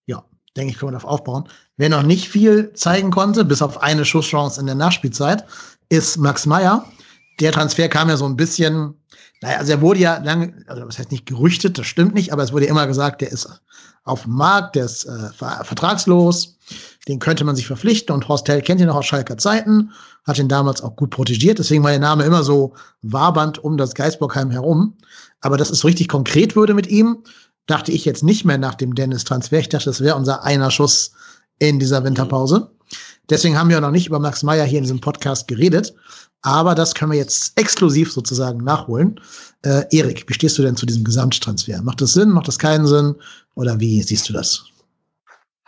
Ja, 0.05 0.23
denke 0.55 0.71
ich, 0.71 0.79
können 0.79 0.91
wir 0.93 0.99
darauf 0.99 1.11
aufbauen. 1.11 1.49
Wer 1.77 1.89
noch 1.89 2.03
nicht 2.03 2.29
viel 2.29 2.71
zeigen 2.73 3.09
konnte, 3.09 3.43
bis 3.43 3.63
auf 3.63 3.81
eine 3.81 4.05
Schusschance 4.05 4.59
in 4.59 4.67
der 4.67 4.75
Nachspielzeit, 4.75 5.45
ist 5.89 6.17
Max 6.17 6.45
Meyer. 6.45 6.87
Der 7.41 7.51
Transfer 7.51 7.89
kam 7.89 8.08
ja 8.08 8.15
so 8.15 8.25
ein 8.25 8.38
bisschen 8.38 8.95
naja, 9.41 9.58
also 9.58 9.71
er 9.71 9.82
wurde 9.82 9.99
ja 9.99 10.17
lange, 10.19 10.54
also 10.67 10.88
was 10.88 10.99
heißt 10.99 11.12
nicht 11.12 11.25
gerüchtet, 11.25 11.77
das 11.77 11.88
stimmt 11.88 12.13
nicht, 12.13 12.32
aber 12.32 12.43
es 12.43 12.54
wurde 12.54 12.65
ja 12.65 12.71
immer 12.71 12.86
gesagt, 12.86 13.21
der 13.21 13.32
ist 13.32 13.49
auf 14.04 14.23
dem 14.23 14.34
Markt, 14.34 14.75
der 14.75 14.86
ist 14.86 15.06
äh, 15.06 15.30
vertragslos, 15.34 16.58
den 17.08 17.17
könnte 17.17 17.43
man 17.43 17.56
sich 17.56 17.65
verpflichten 17.65 18.13
und 18.13 18.27
Horst 18.27 18.47
Hell 18.47 18.62
kennt 18.62 18.82
ihn 18.82 18.88
noch 18.88 18.95
aus 18.95 19.08
Schalker 19.08 19.38
Zeiten, 19.38 19.91
hat 20.25 20.38
ihn 20.38 20.47
damals 20.47 20.82
auch 20.82 20.95
gut 20.95 21.10
protegiert, 21.10 21.58
deswegen 21.58 21.84
war 21.84 21.89
der 21.89 21.99
Name 21.99 22.23
immer 22.23 22.43
so 22.43 22.73
wabernd 23.01 23.58
um 23.63 23.77
das 23.77 23.95
Geisbockheim 23.95 24.51
herum. 24.51 24.95
Aber 25.41 25.58
dass 25.58 25.71
es 25.71 25.80
so 25.80 25.88
richtig 25.88 26.08
konkret 26.08 26.56
würde 26.56 26.75
mit 26.75 26.86
ihm, 26.88 27.23
dachte 27.65 27.91
ich 27.91 28.06
jetzt 28.06 28.23
nicht 28.23 28.45
mehr 28.45 28.60
nach 28.60 28.75
dem 28.75 28.93
Dennis-Transfer. 28.93 29.58
Ich 29.58 29.69
dachte, 29.69 29.86
das 29.86 30.01
wäre 30.01 30.15
unser 30.15 30.43
einer 30.43 30.69
Schuss 30.69 31.13
in 31.58 31.80
dieser 31.80 32.04
Winterpause. 32.04 32.69
Deswegen 33.30 33.58
haben 33.58 33.69
wir 33.69 33.82
noch 33.82 33.91
nicht 33.91 34.08
über 34.08 34.19
Max 34.19 34.43
Meyer 34.43 34.65
hier 34.65 34.80
in 34.80 34.84
diesem 34.84 34.99
Podcast 34.99 35.47
geredet. 35.47 35.95
Aber 36.41 36.73
das 36.75 36.95
können 36.95 37.12
wir 37.12 37.19
jetzt 37.19 37.58
exklusiv 37.58 38.12
sozusagen 38.12 38.63
nachholen. 38.63 39.19
Äh, 39.63 39.84
Erik, 39.91 40.27
wie 40.27 40.34
stehst 40.34 40.58
du 40.58 40.63
denn 40.63 40.75
zu 40.75 40.86
diesem 40.86 41.04
Gesamttransfer? 41.04 41.82
Macht 41.84 42.01
das 42.01 42.13
Sinn? 42.13 42.30
Macht 42.30 42.47
das 42.47 42.58
keinen 42.58 42.88
Sinn? 42.88 43.15
Oder 43.56 43.80
wie 43.80 44.01
siehst 44.01 44.27
du 44.30 44.34
das? 44.34 44.65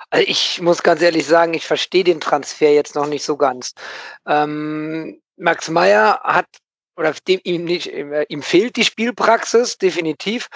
Also 0.10 0.26
ich 0.28 0.62
muss 0.62 0.84
ganz 0.84 1.02
ehrlich 1.02 1.26
sagen, 1.26 1.54
ich 1.54 1.66
verstehe 1.66 2.04
den 2.04 2.20
Transfer 2.20 2.72
jetzt 2.72 2.96
noch 2.96 3.08
nicht 3.08 3.24
so 3.24 3.38
ganz. 3.38 3.74
Ähm, 4.28 5.20
Max 5.38 5.70
Meyer 5.70 6.20
hat 6.24 6.46
oder 6.96 7.14
dem, 7.28 7.40
ihm, 7.44 7.64
nicht, 7.64 7.88
äh, 7.88 8.26
ihm 8.30 8.42
fehlt 8.42 8.76
die 8.76 8.84
Spielpraxis, 8.84 9.78
definitiv. 9.78 10.48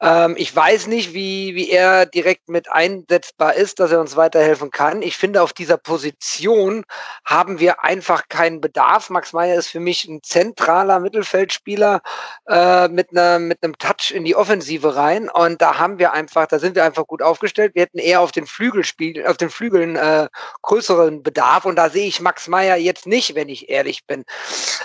Ähm, 0.00 0.34
ich 0.36 0.54
weiß 0.54 0.88
nicht, 0.88 1.14
wie, 1.14 1.54
wie 1.54 1.70
er 1.70 2.04
direkt 2.04 2.48
mit 2.48 2.70
einsetzbar 2.70 3.54
ist, 3.54 3.80
dass 3.80 3.92
er 3.92 4.00
uns 4.00 4.16
weiterhelfen 4.16 4.70
kann. 4.70 5.00
Ich 5.00 5.16
finde, 5.16 5.42
auf 5.42 5.52
dieser 5.52 5.78
Position 5.78 6.84
haben 7.24 7.60
wir 7.60 7.82
einfach 7.82 8.28
keinen 8.28 8.60
Bedarf. 8.60 9.08
Max 9.08 9.32
Meyer 9.32 9.56
ist 9.56 9.68
für 9.68 9.80
mich 9.80 10.04
ein 10.04 10.22
zentraler 10.22 11.00
Mittelfeldspieler 11.00 12.02
äh, 12.46 12.88
mit, 12.88 13.10
einer, 13.12 13.38
mit 13.38 13.62
einem 13.62 13.78
Touch 13.78 14.10
in 14.12 14.24
die 14.24 14.36
Offensive 14.36 14.96
rein. 14.96 15.30
Und 15.30 15.62
da 15.62 15.78
haben 15.78 15.98
wir 15.98 16.12
einfach, 16.12 16.46
da 16.46 16.58
sind 16.58 16.74
wir 16.74 16.84
einfach 16.84 17.06
gut 17.06 17.22
aufgestellt. 17.22 17.74
Wir 17.74 17.82
hätten 17.82 17.98
eher 17.98 18.20
auf 18.20 18.32
den 18.32 18.46
Flügelspiel, 18.46 19.26
auf 19.26 19.38
den 19.38 19.48
Flügeln 19.48 19.96
äh, 19.96 20.28
größeren 20.60 21.22
Bedarf. 21.22 21.64
Und 21.64 21.76
da 21.76 21.88
sehe 21.88 22.06
ich 22.06 22.20
Max 22.20 22.48
Meyer 22.48 22.76
jetzt 22.76 23.06
nicht, 23.06 23.34
wenn 23.34 23.48
ich 23.48 23.70
ehrlich 23.70 24.06
bin. 24.06 24.24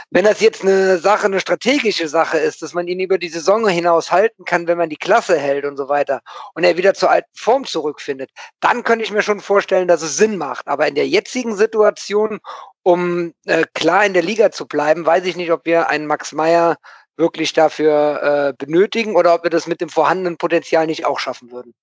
Wenn 0.10 0.24
das 0.24 0.40
jetzt 0.40 0.62
eine 0.64 1.01
Sache, 1.02 1.26
eine 1.26 1.40
strategische 1.40 2.08
Sache 2.08 2.38
ist, 2.38 2.62
dass 2.62 2.74
man 2.74 2.88
ihn 2.88 3.00
über 3.00 3.18
die 3.18 3.30
Saison 3.30 3.68
hinaus 3.68 4.12
halten 4.12 4.46
kann, 4.46 4.68
wenn 4.68 4.78
man 4.78 4.90
die 4.90 4.98
Klasse 4.98 5.38
hält 5.38 5.66
und 5.66 5.76
so 5.78 5.90
weiter 5.90 6.22
und 6.54 6.64
er 6.64 6.78
wieder 6.78 6.94
zur 6.94 7.12
alten 7.12 7.32
Form 7.36 7.66
zurückfindet, 7.66 8.30
dann 8.62 8.84
könnte 8.84 9.04
ich 9.04 9.12
mir 9.12 9.22
schon 9.22 9.42
vorstellen, 9.42 9.88
dass 9.88 10.02
es 10.02 10.18
Sinn 10.18 10.38
macht. 10.38 10.68
Aber 10.68 10.88
in 10.88 10.96
der 10.96 11.08
jetzigen 11.08 11.56
Situation, 11.56 12.40
um 12.84 13.34
äh, 13.46 13.66
klar 13.74 14.06
in 14.06 14.14
der 14.14 14.24
Liga 14.24 14.52
zu 14.52 14.68
bleiben, 14.68 15.06
weiß 15.06 15.26
ich 15.26 15.36
nicht, 15.36 15.52
ob 15.52 15.66
wir 15.66 15.90
einen 15.90 16.08
Max 16.08 16.32
Meyer 16.32 16.78
wirklich 17.18 17.54
dafür 17.54 18.54
äh, 18.60 18.66
benötigen 18.66 19.16
oder 19.16 19.36
ob 19.36 19.44
wir 19.44 19.50
das 19.50 19.68
mit 19.68 19.82
dem 19.82 19.90
vorhandenen 19.90 20.38
Potenzial 20.38 20.88
nicht 20.88 21.06
auch 21.06 21.20
schaffen 21.20 21.52
würden. 21.52 21.74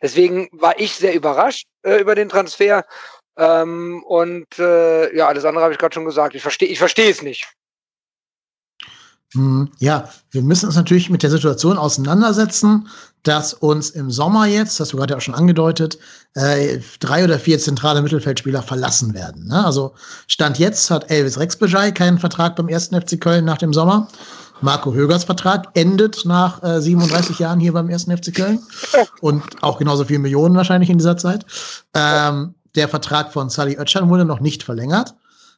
Deswegen 0.00 0.48
war 0.52 0.78
ich 0.78 0.94
sehr 0.94 1.14
überrascht 1.14 1.66
äh, 1.82 2.00
über 2.00 2.14
den 2.14 2.28
Transfer. 2.28 2.84
Ähm, 3.38 4.02
und 4.04 4.58
äh, 4.58 5.14
ja, 5.14 5.28
alles 5.28 5.44
andere 5.44 5.64
habe 5.64 5.74
ich 5.74 5.78
gerade 5.78 5.94
schon 5.94 6.04
gesagt. 6.04 6.34
Ich 6.34 6.42
verstehe 6.42 6.68
ich 6.68 6.78
verstehe 6.78 7.10
es 7.10 7.22
nicht. 7.22 7.46
Hm, 9.34 9.70
ja, 9.78 10.08
wir 10.30 10.42
müssen 10.42 10.66
uns 10.66 10.76
natürlich 10.76 11.10
mit 11.10 11.22
der 11.22 11.30
Situation 11.30 11.78
auseinandersetzen, 11.78 12.88
dass 13.22 13.54
uns 13.54 13.90
im 13.90 14.10
Sommer 14.10 14.46
jetzt, 14.46 14.78
das 14.78 14.86
hast 14.86 14.92
du 14.92 14.98
gerade 14.98 15.16
auch 15.16 15.20
schon 15.20 15.34
angedeutet, 15.34 15.98
äh, 16.34 16.78
drei 17.00 17.24
oder 17.24 17.38
vier 17.38 17.58
zentrale 17.58 18.02
Mittelfeldspieler 18.02 18.62
verlassen 18.62 19.14
werden. 19.14 19.48
Ne? 19.48 19.64
Also 19.64 19.94
Stand 20.28 20.58
jetzt 20.58 20.90
hat 20.90 21.10
Elvis 21.10 21.38
Rexbejai 21.38 21.90
keinen 21.90 22.18
Vertrag 22.18 22.54
beim 22.54 22.68
ersten 22.68 23.00
FC 23.00 23.20
Köln 23.20 23.44
nach 23.44 23.58
dem 23.58 23.72
Sommer. 23.72 24.08
Marco 24.60 24.94
Högers 24.94 25.24
Vertrag 25.24 25.68
endet 25.74 26.24
nach 26.24 26.62
äh, 26.62 26.80
37 26.80 27.38
Jahren 27.40 27.60
hier 27.60 27.72
beim 27.72 27.90
ersten 27.90 28.16
FC 28.16 28.34
Köln 28.34 28.60
und 29.20 29.42
auch 29.60 29.78
genauso 29.78 30.04
viele 30.04 30.20
Millionen 30.20 30.56
wahrscheinlich 30.56 30.88
in 30.88 30.98
dieser 30.98 31.16
Zeit. 31.16 31.44
Ähm, 31.94 32.54
der 32.74 32.88
Vertrag 32.88 33.32
von 33.32 33.50
Sally 33.50 33.76
Oetschan 33.78 34.08
wurde 34.08 34.24
noch 34.24 34.40
nicht 34.40 34.62
verlängert. 34.62 35.14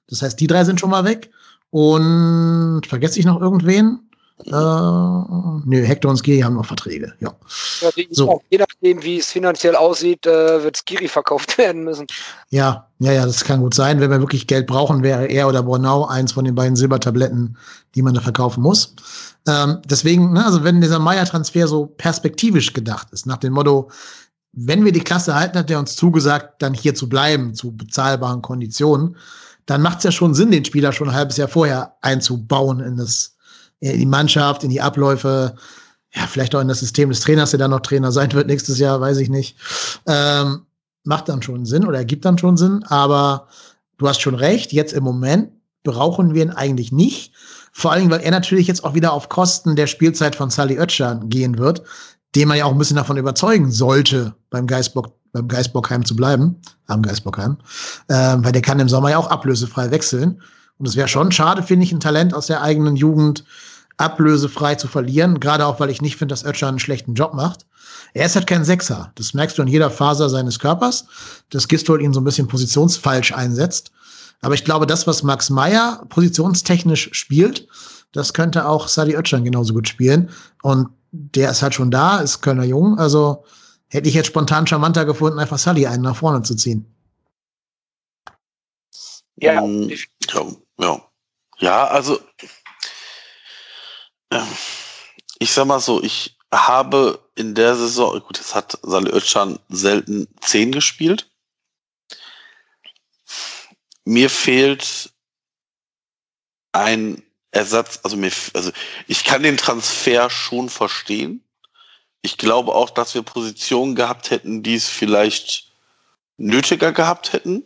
Das 0.08 0.22
heißt, 0.22 0.40
die 0.40 0.46
drei 0.46 0.64
sind 0.64 0.80
schon 0.80 0.90
mal 0.90 1.04
weg. 1.04 1.30
Und 1.70 2.82
vergesse 2.86 3.18
ich 3.18 3.26
noch 3.26 3.40
irgendwen? 3.40 4.00
Äh, 4.46 4.50
nö, 4.50 5.82
Hector 5.84 6.10
und 6.10 6.16
Skiri 6.16 6.40
haben 6.40 6.54
noch 6.54 6.66
Verträge. 6.66 7.12
Ja. 7.18 7.34
ja 7.80 7.90
so. 8.10 8.40
Je 8.50 8.58
nachdem, 8.58 9.02
wie 9.02 9.18
es 9.18 9.32
finanziell 9.32 9.74
aussieht, 9.74 10.26
äh, 10.26 10.62
wird 10.62 10.76
Skiri 10.76 11.08
verkauft 11.08 11.58
werden 11.58 11.82
müssen. 11.82 12.06
Ja, 12.50 12.86
ja, 13.00 13.12
ja, 13.12 13.26
das 13.26 13.44
kann 13.44 13.60
gut 13.60 13.74
sein. 13.74 14.00
Wenn 14.00 14.10
wir 14.10 14.20
wirklich 14.20 14.46
Geld 14.46 14.68
brauchen, 14.68 15.02
wäre 15.02 15.26
er 15.26 15.48
oder 15.48 15.64
Bornau 15.64 16.06
eins 16.06 16.32
von 16.32 16.44
den 16.44 16.54
beiden 16.54 16.76
Silbertabletten, 16.76 17.56
die 17.94 18.02
man 18.02 18.14
da 18.14 18.20
verkaufen 18.20 18.62
muss. 18.62 18.94
Ähm, 19.48 19.82
deswegen, 19.86 20.32
ne, 20.32 20.44
also 20.44 20.62
wenn 20.62 20.80
dieser 20.80 21.00
Meier-Transfer 21.00 21.66
so 21.66 21.86
perspektivisch 21.86 22.72
gedacht 22.72 23.08
ist, 23.10 23.26
nach 23.26 23.38
dem 23.38 23.54
Motto, 23.54 23.90
wenn 24.52 24.84
wir 24.84 24.92
die 24.92 25.00
Klasse 25.00 25.34
halten, 25.34 25.58
hat 25.58 25.70
er 25.70 25.80
uns 25.80 25.96
zugesagt, 25.96 26.62
dann 26.62 26.74
hier 26.74 26.94
zu 26.94 27.08
bleiben, 27.08 27.54
zu 27.54 27.76
bezahlbaren 27.76 28.42
Konditionen 28.42 29.16
dann 29.68 29.82
macht 29.82 29.98
es 29.98 30.04
ja 30.04 30.12
schon 30.12 30.34
Sinn, 30.34 30.50
den 30.50 30.64
Spieler 30.64 30.92
schon 30.92 31.10
ein 31.10 31.14
halbes 31.14 31.36
Jahr 31.36 31.46
vorher 31.46 31.94
einzubauen 32.00 32.80
in 32.80 32.96
das, 32.96 33.36
in 33.80 33.98
die 33.98 34.06
Mannschaft, 34.06 34.64
in 34.64 34.70
die 34.70 34.80
Abläufe, 34.80 35.54
ja, 36.14 36.26
vielleicht 36.26 36.54
auch 36.54 36.62
in 36.62 36.68
das 36.68 36.80
System 36.80 37.10
des 37.10 37.20
Trainers, 37.20 37.50
der 37.50 37.58
dann 37.58 37.70
noch 37.72 37.80
Trainer 37.80 38.10
sein 38.10 38.32
wird 38.32 38.46
nächstes 38.46 38.78
Jahr, 38.78 38.98
weiß 38.98 39.18
ich 39.18 39.28
nicht. 39.28 39.58
Ähm, 40.06 40.62
macht 41.04 41.28
dann 41.28 41.42
schon 41.42 41.66
Sinn 41.66 41.84
oder 41.86 41.98
ergibt 41.98 42.24
dann 42.24 42.38
schon 42.38 42.56
Sinn, 42.56 42.82
aber 42.88 43.48
du 43.98 44.08
hast 44.08 44.22
schon 44.22 44.34
recht, 44.34 44.72
jetzt 44.72 44.94
im 44.94 45.04
Moment 45.04 45.50
brauchen 45.82 46.32
wir 46.32 46.42
ihn 46.42 46.50
eigentlich 46.50 46.90
nicht. 46.90 47.34
Vor 47.70 47.92
allem, 47.92 48.10
weil 48.10 48.20
er 48.20 48.30
natürlich 48.30 48.68
jetzt 48.68 48.84
auch 48.84 48.94
wieder 48.94 49.12
auf 49.12 49.28
Kosten 49.28 49.76
der 49.76 49.86
Spielzeit 49.86 50.34
von 50.34 50.48
Sally 50.48 50.78
Oetschan 50.78 51.28
gehen 51.28 51.58
wird, 51.58 51.82
den 52.34 52.48
man 52.48 52.56
ja 52.56 52.64
auch 52.64 52.72
ein 52.72 52.78
bisschen 52.78 52.96
davon 52.96 53.18
überzeugen 53.18 53.70
sollte, 53.70 54.34
beim 54.48 54.66
Geistbock 54.66 55.17
beim 55.32 55.48
Geisbockheim 55.48 56.04
zu 56.04 56.16
bleiben, 56.16 56.56
am 56.86 57.02
Geisbockheim, 57.02 57.58
äh, 58.08 58.36
weil 58.38 58.52
der 58.52 58.62
kann 58.62 58.80
im 58.80 58.88
Sommer 58.88 59.10
ja 59.10 59.18
auch 59.18 59.30
ablösefrei 59.30 59.90
wechseln. 59.90 60.40
Und 60.78 60.86
es 60.86 60.96
wäre 60.96 61.08
schon 61.08 61.32
schade, 61.32 61.62
finde 61.62 61.84
ich, 61.84 61.92
ein 61.92 62.00
Talent 62.00 62.34
aus 62.34 62.46
der 62.46 62.62
eigenen 62.62 62.96
Jugend 62.96 63.44
ablösefrei 63.96 64.76
zu 64.76 64.86
verlieren, 64.86 65.40
gerade 65.40 65.66
auch, 65.66 65.80
weil 65.80 65.90
ich 65.90 66.00
nicht 66.00 66.16
finde, 66.16 66.32
dass 66.32 66.44
Ötcher 66.44 66.68
einen 66.68 66.78
schlechten 66.78 67.14
Job 67.14 67.34
macht. 67.34 67.66
Er 68.14 68.26
ist 68.26 68.36
halt 68.36 68.46
kein 68.46 68.64
Sechser. 68.64 69.10
Das 69.16 69.34
merkst 69.34 69.58
du 69.58 69.62
in 69.62 69.68
jeder 69.68 69.90
Faser 69.90 70.30
seines 70.30 70.58
Körpers, 70.58 71.04
dass 71.50 71.68
Gistol 71.68 72.00
ihn 72.00 72.12
so 72.12 72.20
ein 72.20 72.24
bisschen 72.24 72.46
positionsfalsch 72.46 73.32
einsetzt. 73.32 73.90
Aber 74.40 74.54
ich 74.54 74.64
glaube, 74.64 74.86
das, 74.86 75.06
was 75.06 75.24
Max 75.24 75.50
Meyer 75.50 76.04
positionstechnisch 76.08 77.10
spielt, 77.12 77.66
das 78.12 78.32
könnte 78.32 78.66
auch 78.66 78.88
Sadi 78.88 79.16
Özcan 79.16 79.44
genauso 79.44 79.74
gut 79.74 79.88
spielen. 79.88 80.30
Und 80.62 80.88
der 81.10 81.50
ist 81.50 81.62
halt 81.62 81.74
schon 81.74 81.90
da, 81.90 82.18
ist 82.18 82.40
Kölner 82.40 82.64
Jung. 82.64 82.98
Also 82.98 83.44
hätte 83.88 84.08
ich 84.08 84.14
jetzt 84.14 84.26
spontan 84.26 84.66
charmanter 84.66 85.04
gefunden, 85.04 85.38
einfach 85.38 85.58
Sully 85.58 85.86
einen 85.86 86.02
nach 86.02 86.16
vorne 86.16 86.42
zu 86.42 86.54
ziehen. 86.54 86.94
Ja, 89.36 89.62
ähm, 89.62 89.88
ja, 89.88 90.46
ja. 90.78 91.10
ja 91.58 91.86
also 91.86 92.20
äh, 94.30 94.42
ich 95.38 95.52
sag 95.52 95.66
mal 95.66 95.80
so, 95.80 96.02
ich 96.02 96.36
habe 96.52 97.22
in 97.34 97.54
der 97.54 97.76
Saison, 97.76 98.20
gut, 98.20 98.38
jetzt 98.38 98.54
hat 98.54 98.78
Salih 98.82 99.12
Özcan 99.12 99.58
selten 99.68 100.28
10 100.40 100.72
gespielt. 100.72 101.30
Mir 104.04 104.30
fehlt 104.30 105.12
ein 106.72 107.22
Ersatz, 107.50 108.00
also 108.02 108.16
mir, 108.16 108.32
also 108.54 108.72
ich 109.06 109.24
kann 109.24 109.42
den 109.42 109.56
Transfer 109.56 110.30
schon 110.30 110.68
verstehen. 110.68 111.44
Ich 112.22 112.36
glaube 112.36 112.74
auch, 112.74 112.90
dass 112.90 113.14
wir 113.14 113.22
Positionen 113.22 113.94
gehabt 113.94 114.30
hätten, 114.30 114.62
die 114.62 114.74
es 114.74 114.88
vielleicht 114.88 115.72
nötiger 116.36 116.92
gehabt 116.92 117.32
hätten. 117.32 117.64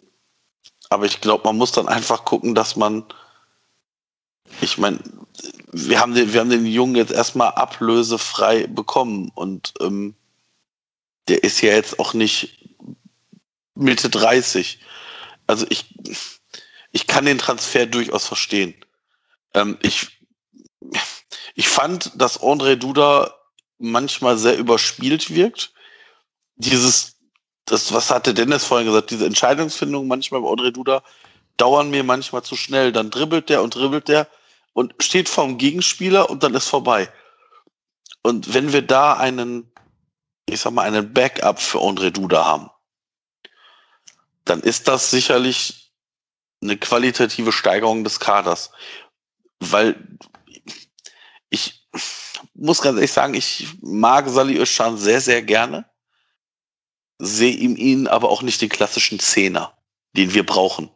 Aber 0.91 1.07
ich 1.07 1.21
glaube, 1.21 1.45
man 1.45 1.57
muss 1.57 1.73
dann 1.73 1.89
einfach 1.89 2.25
gucken, 2.25 2.55
dass 2.55 2.77
man, 2.77 3.05
ich 4.61 4.77
meine, 4.79 4.99
wir 5.73 6.01
haben 6.01 6.15
den, 6.15 6.33
wir 6.33 6.41
haben 6.41 6.51
den 6.51 6.67
Jungen 6.67 6.97
jetzt 6.97 7.13
erstmal 7.13 7.53
ablösefrei 7.53 8.67
bekommen 8.67 9.31
und 9.35 9.73
ähm, 9.81 10.15
der 11.29 11.45
ist 11.45 11.63
ja 11.63 11.73
jetzt 11.73 11.99
auch 11.99 12.13
nicht 12.13 12.59
Mitte 13.75 14.11
30. 14.11 14.81
Also 15.47 15.67
ich, 15.71 15.95
ich 16.91 17.07
kann 17.07 17.25
den 17.25 17.39
Transfer 17.39 17.87
durchaus 17.87 18.27
verstehen. 18.27 18.75
Ähm, 19.55 19.79
ich, 19.81 20.09
ich 21.55 21.69
fand, 21.69 22.13
dass 22.21 22.41
André 22.41 22.77
Duda 22.77 23.35
manchmal 23.83 24.39
sehr 24.39 24.57
überspielt 24.57 25.35
wirkt. 25.35 25.73
Dieses, 26.57 27.17
das, 27.65 27.93
was 27.93 28.11
hatte 28.11 28.35
Dennis 28.35 28.65
vorhin 28.65 28.87
gesagt, 28.87 29.11
diese 29.11 29.27
Entscheidungsfindung 29.27 30.07
manchmal 30.07 30.41
bei 30.41 30.49
Audrey 30.49 30.73
Duda 30.73 31.03
dauern 31.57 31.91
mir 31.91 32.05
manchmal 32.05 32.43
zu 32.43 32.57
schnell. 32.57 32.93
Dann 32.93 33.11
dribbelt 33.11 33.49
der 33.49 33.63
und 33.63 33.75
dribbelt 33.75 34.09
der 34.09 34.29
und 34.73 34.95
steht 35.01 35.29
vorm 35.29 35.59
Gegenspieler 35.59 36.31
und 36.31 36.43
dann 36.43 36.55
ist 36.55 36.69
vorbei. 36.69 37.13
Und 38.23 38.55
wenn 38.55 38.73
wir 38.73 38.83
da 38.83 39.15
einen, 39.15 39.71
ich 40.49 40.61
sag 40.61 40.73
mal, 40.73 40.87
einen 40.87 41.13
Backup 41.13 41.61
für 41.61 41.79
André 41.79 42.11
Duda 42.11 42.45
haben, 42.45 42.71
dann 44.45 44.61
ist 44.61 44.89
das 44.89 45.11
sicherlich 45.11 45.93
eine 46.63 46.77
qualitative 46.77 47.53
Steigerung 47.53 48.05
des 48.05 48.21
Kaders. 48.21 48.71
Weil 49.59 49.97
ich, 51.51 51.82
muss 52.63 52.81
ganz 52.81 52.97
ehrlich 52.97 53.13
sagen, 53.13 53.35
ich 53.35 53.67
mag 53.83 54.29
Sali 54.29 54.57
Özcan 54.59 54.97
sehr, 54.97 55.21
sehr 55.21 55.43
gerne. 55.43 55.85
Sehe 57.19 57.53
ihm 57.53 57.77
ihn 57.77 58.07
aber 58.07 58.31
auch 58.31 58.43
nicht 58.43 58.61
den 58.61 58.69
klassischen 58.69 59.19
Zehner, 59.19 59.77
den 60.17 60.33
wir 60.33 60.47
brauchen. 60.47 60.91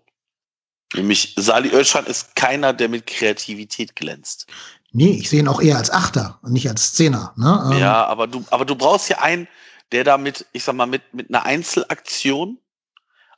Nämlich 0.94 1.34
Sali 1.36 1.70
Özcan 1.70 2.06
ist 2.06 2.36
keiner, 2.36 2.72
der 2.72 2.88
mit 2.88 3.06
Kreativität 3.06 3.96
glänzt. 3.96 4.46
Nee, 4.92 5.10
ich 5.10 5.28
sehe 5.28 5.40
ihn 5.40 5.48
auch 5.48 5.60
eher 5.60 5.76
als 5.76 5.90
Achter 5.90 6.38
und 6.42 6.52
nicht 6.52 6.68
als 6.68 6.94
Zehner. 6.94 7.34
Ne? 7.36 7.70
Ähm 7.72 7.78
ja, 7.78 8.06
aber 8.06 8.26
du, 8.26 8.44
aber 8.50 8.64
du 8.64 8.76
brauchst 8.76 9.08
ja 9.08 9.18
einen, 9.18 9.48
der 9.92 10.04
da 10.04 10.16
mit, 10.18 10.46
ich 10.52 10.64
sag 10.64 10.74
mal, 10.74 10.86
mit, 10.86 11.12
mit 11.12 11.28
einer 11.28 11.44
Einzelaktion 11.44 12.58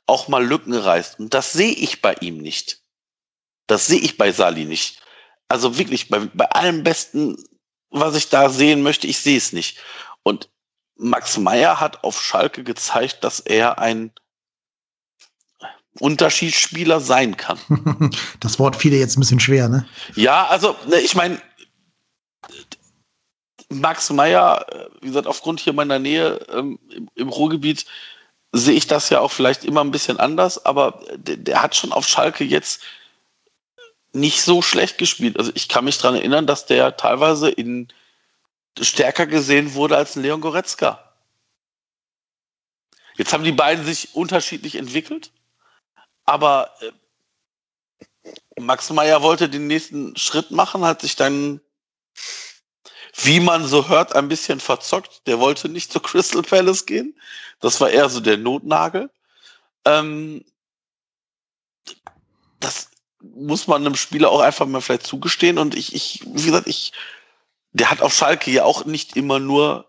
auch 0.05 0.27
mal 0.27 0.45
Lücken 0.45 0.73
reißt. 0.73 1.19
Und 1.19 1.33
das 1.33 1.53
sehe 1.53 1.73
ich 1.73 2.01
bei 2.01 2.13
ihm 2.21 2.37
nicht. 2.37 2.81
Das 3.67 3.87
sehe 3.87 3.99
ich 3.99 4.17
bei 4.17 4.31
Sali 4.31 4.65
nicht. 4.65 5.01
Also 5.47 5.77
wirklich, 5.77 6.09
bei, 6.09 6.19
bei 6.33 6.49
allem 6.49 6.83
besten 6.83 7.43
was 7.89 8.15
ich 8.15 8.29
da 8.29 8.49
sehen 8.49 8.81
möchte, 8.81 9.07
ich 9.07 9.19
sehe 9.19 9.37
es 9.37 9.53
nicht. 9.53 9.79
Und 10.23 10.49
Max 10.95 11.37
Meyer 11.37 11.79
hat 11.79 12.03
auf 12.03 12.21
Schalke 12.21 12.63
gezeigt, 12.63 13.23
dass 13.23 13.39
er 13.39 13.79
ein 13.79 14.11
Unterschiedsspieler 15.99 16.99
sein 16.99 17.37
kann. 17.37 17.59
Das 18.39 18.59
Wort 18.59 18.75
fiel 18.75 18.93
jetzt 18.93 19.17
ein 19.17 19.21
bisschen 19.21 19.39
schwer, 19.39 19.67
ne? 19.67 19.87
Ja, 20.15 20.47
also, 20.47 20.75
ne, 20.87 20.99
ich 20.99 21.13
meine, 21.15 21.41
Max 23.69 24.09
Meyer, 24.09 24.65
äh, 24.71 24.89
wie 25.01 25.07
gesagt, 25.07 25.27
aufgrund 25.27 25.59
hier 25.59 25.73
meiner 25.73 25.99
Nähe 25.99 26.39
ähm, 26.51 26.79
im, 26.89 27.09
im, 27.15 27.29
Ruhrgebiet 27.29 27.85
sehe 28.51 28.75
ich 28.75 28.87
das 28.87 29.09
ja 29.09 29.19
auch 29.19 29.31
vielleicht 29.31 29.63
immer 29.63 29.81
ein 29.81 29.91
bisschen 29.91 30.19
anders, 30.19 30.65
aber 30.65 31.03
der, 31.15 31.37
der 31.37 31.61
hat 31.61 31.75
schon 31.75 31.91
auf 31.91 32.07
Schalke 32.07 32.43
jetzt 32.43 32.81
nicht 34.11 34.41
so 34.41 34.61
schlecht 34.61 34.97
gespielt. 34.97 35.37
Also 35.37 35.51
ich 35.53 35.67
kann 35.67 35.85
mich 35.85 35.97
daran 35.97 36.15
erinnern, 36.15 36.47
dass 36.47 36.65
der 36.65 36.97
teilweise 36.97 37.49
in 37.49 37.87
stärker 38.79 39.27
gesehen 39.27 39.73
wurde 39.73 39.97
als 39.97 40.15
Leon 40.15 40.41
Goretzka. 40.41 41.13
Jetzt 43.17 43.33
haben 43.33 43.43
die 43.43 43.51
beiden 43.51 43.83
sich 43.83 44.15
unterschiedlich 44.15 44.75
entwickelt, 44.75 45.31
aber 46.25 46.73
äh, 46.79 46.91
Max 48.61 48.89
Meyer 48.89 49.21
wollte 49.21 49.49
den 49.49 49.67
nächsten 49.67 50.15
Schritt 50.15 50.51
machen, 50.51 50.85
hat 50.85 51.01
sich 51.01 51.15
dann, 51.15 51.59
wie 53.15 53.39
man 53.39 53.65
so 53.65 53.89
hört, 53.89 54.15
ein 54.15 54.29
bisschen 54.29 54.59
verzockt. 54.59 55.27
Der 55.27 55.39
wollte 55.39 55.69
nicht 55.69 55.91
zu 55.91 55.99
Crystal 55.99 56.41
Palace 56.41 56.85
gehen. 56.85 57.19
Das 57.59 57.81
war 57.81 57.89
eher 57.89 58.09
so 58.09 58.19
der 58.19 58.37
Notnagel. 58.37 59.09
Ähm, 59.85 60.45
das 62.59 62.89
muss 63.21 63.67
man 63.67 63.85
einem 63.85 63.95
Spieler 63.95 64.31
auch 64.31 64.39
einfach 64.39 64.65
mal 64.65 64.81
vielleicht 64.81 65.05
zugestehen. 65.05 65.57
Und 65.57 65.75
ich, 65.75 65.93
ich, 65.93 66.21
wie 66.25 66.45
gesagt, 66.45 66.67
ich, 66.67 66.93
der 67.73 67.91
hat 67.91 68.01
auf 68.01 68.13
Schalke 68.13 68.51
ja 68.51 68.63
auch 68.63 68.85
nicht 68.85 69.15
immer 69.15 69.39
nur 69.39 69.85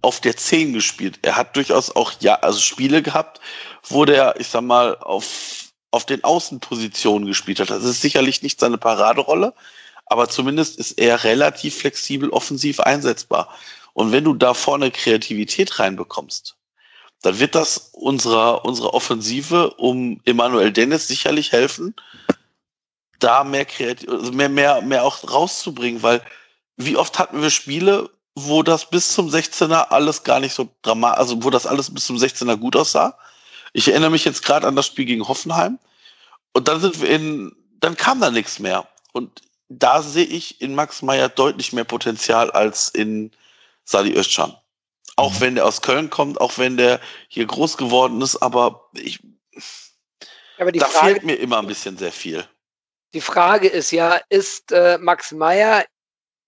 auf 0.00 0.20
der 0.20 0.36
10 0.36 0.72
gespielt. 0.72 1.20
Er 1.22 1.36
hat 1.36 1.56
durchaus 1.56 1.94
auch 1.94 2.12
ja, 2.20 2.34
also 2.36 2.58
Spiele 2.58 3.02
gehabt, 3.02 3.40
wo 3.84 4.04
der, 4.04 4.34
ich 4.38 4.48
sag 4.48 4.62
mal, 4.62 4.96
auf, 4.98 5.72
auf 5.90 6.06
den 6.06 6.24
Außenpositionen 6.24 7.26
gespielt 7.26 7.60
hat. 7.60 7.70
Das 7.70 7.84
ist 7.84 8.00
sicherlich 8.00 8.42
nicht 8.42 8.58
seine 8.58 8.78
Paraderolle, 8.78 9.54
aber 10.06 10.28
zumindest 10.28 10.78
ist 10.78 10.92
er 10.92 11.22
relativ 11.24 11.78
flexibel 11.78 12.30
offensiv 12.30 12.80
einsetzbar. 12.80 13.48
Und 13.92 14.10
wenn 14.10 14.24
du 14.24 14.34
da 14.34 14.54
vorne 14.54 14.90
Kreativität 14.90 15.78
reinbekommst, 15.78 16.56
dann 17.22 17.38
wird 17.38 17.54
das 17.54 17.90
unserer, 17.92 18.64
unserer 18.64 18.94
Offensive 18.94 19.70
um 19.74 20.20
Emanuel 20.24 20.72
Dennis 20.72 21.06
sicherlich 21.06 21.52
helfen, 21.52 21.94
da 23.22 23.44
mehr 23.44 23.64
kreativ, 23.64 24.08
also 24.08 24.32
mehr, 24.32 24.48
mehr, 24.48 24.82
mehr 24.82 25.04
auch 25.04 25.30
rauszubringen, 25.30 26.02
weil 26.02 26.22
wie 26.76 26.96
oft 26.96 27.18
hatten 27.18 27.42
wir 27.42 27.50
Spiele, 27.50 28.10
wo 28.34 28.62
das 28.62 28.88
bis 28.88 29.12
zum 29.12 29.28
16er 29.28 29.88
alles 29.88 30.24
gar 30.24 30.40
nicht 30.40 30.54
so 30.54 30.68
dramatisch, 30.82 31.18
also 31.18 31.44
wo 31.44 31.50
das 31.50 31.66
alles 31.66 31.92
bis 31.92 32.06
zum 32.06 32.16
16er 32.16 32.56
gut 32.56 32.76
aussah. 32.76 33.16
Ich 33.72 33.88
erinnere 33.88 34.10
mich 34.10 34.24
jetzt 34.24 34.42
gerade 34.42 34.66
an 34.66 34.76
das 34.76 34.86
Spiel 34.86 35.04
gegen 35.04 35.26
Hoffenheim. 35.28 35.78
Und 36.54 36.68
dann 36.68 36.80
sind 36.80 37.00
wir 37.00 37.08
in, 37.08 37.54
dann 37.80 37.96
kam 37.96 38.20
da 38.20 38.30
nichts 38.30 38.58
mehr. 38.58 38.86
Und 39.12 39.42
da 39.68 40.02
sehe 40.02 40.24
ich 40.24 40.60
in 40.60 40.74
Max 40.74 41.02
Meyer 41.02 41.28
deutlich 41.28 41.72
mehr 41.72 41.84
Potenzial 41.84 42.50
als 42.50 42.88
in 42.88 43.30
Sadi 43.84 44.12
Özcan. 44.14 44.54
Auch 45.16 45.34
mhm. 45.34 45.40
wenn 45.40 45.54
der 45.56 45.66
aus 45.66 45.82
Köln 45.82 46.10
kommt, 46.10 46.40
auch 46.40 46.58
wenn 46.58 46.76
der 46.76 47.00
hier 47.28 47.46
groß 47.46 47.76
geworden 47.76 48.20
ist, 48.22 48.36
aber 48.36 48.88
ich, 48.94 49.20
aber 50.58 50.72
da 50.72 50.86
Frage, 50.86 51.14
fehlt 51.14 51.24
mir 51.24 51.34
immer 51.34 51.58
ein 51.58 51.66
bisschen 51.66 51.98
sehr 51.98 52.12
viel. 52.12 52.46
Die 53.14 53.20
Frage 53.20 53.68
ist 53.68 53.90
ja, 53.90 54.20
ist 54.28 54.72
äh, 54.72 54.98
Max 54.98 55.32
Meyer 55.32 55.84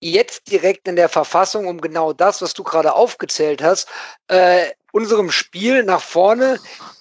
jetzt 0.00 0.50
direkt 0.50 0.86
in 0.88 0.96
der 0.96 1.08
Verfassung, 1.08 1.66
um 1.66 1.80
genau 1.80 2.12
das, 2.12 2.42
was 2.42 2.54
du 2.54 2.62
gerade 2.62 2.94
aufgezählt 2.94 3.62
hast, 3.62 3.88
äh, 4.28 4.70
unserem 4.92 5.30
Spiel 5.30 5.82
nach 5.82 6.02
vorne 6.02 6.58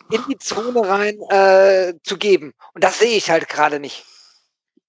in 0.09 0.23
die 0.29 0.37
Zone 0.37 0.87
rein 0.87 1.19
äh, 1.29 1.93
zu 2.03 2.17
geben. 2.17 2.53
Und 2.73 2.83
das 2.83 2.99
sehe 2.99 3.17
ich 3.17 3.29
halt 3.29 3.49
gerade 3.49 3.79
nicht. 3.79 4.05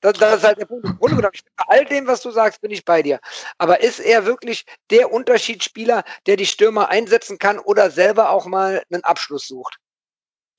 Das, 0.01 0.19
das, 0.19 0.37
ist 0.37 0.45
halt 0.45 0.59
der 0.59 0.67
Punkt. 0.67 0.87
Bei 1.01 1.65
all 1.69 1.85
dem, 1.87 2.07
was 2.07 2.21
du 2.21 2.31
sagst, 2.31 2.61
bin 2.61 2.71
ich 2.71 2.85
bei 2.85 3.03
dir. 3.03 3.21
Aber 3.57 3.81
ist 3.81 4.01
er 4.01 4.27
wirklich 4.27 4.67
der 4.91 5.11
Unterschiedsspieler, 5.11 6.05
der 6.27 6.37
die 6.37 6.47
Stürmer 6.47 6.91
einsetzen 6.91 7.39
kann 7.39 7.59
oder 7.59 7.91
selber 7.91 8.29
auch 8.29 8.45
mal 8.45 8.83
einen 8.91 9.03
Abschluss 9.03 9.49
sucht? 9.49 9.79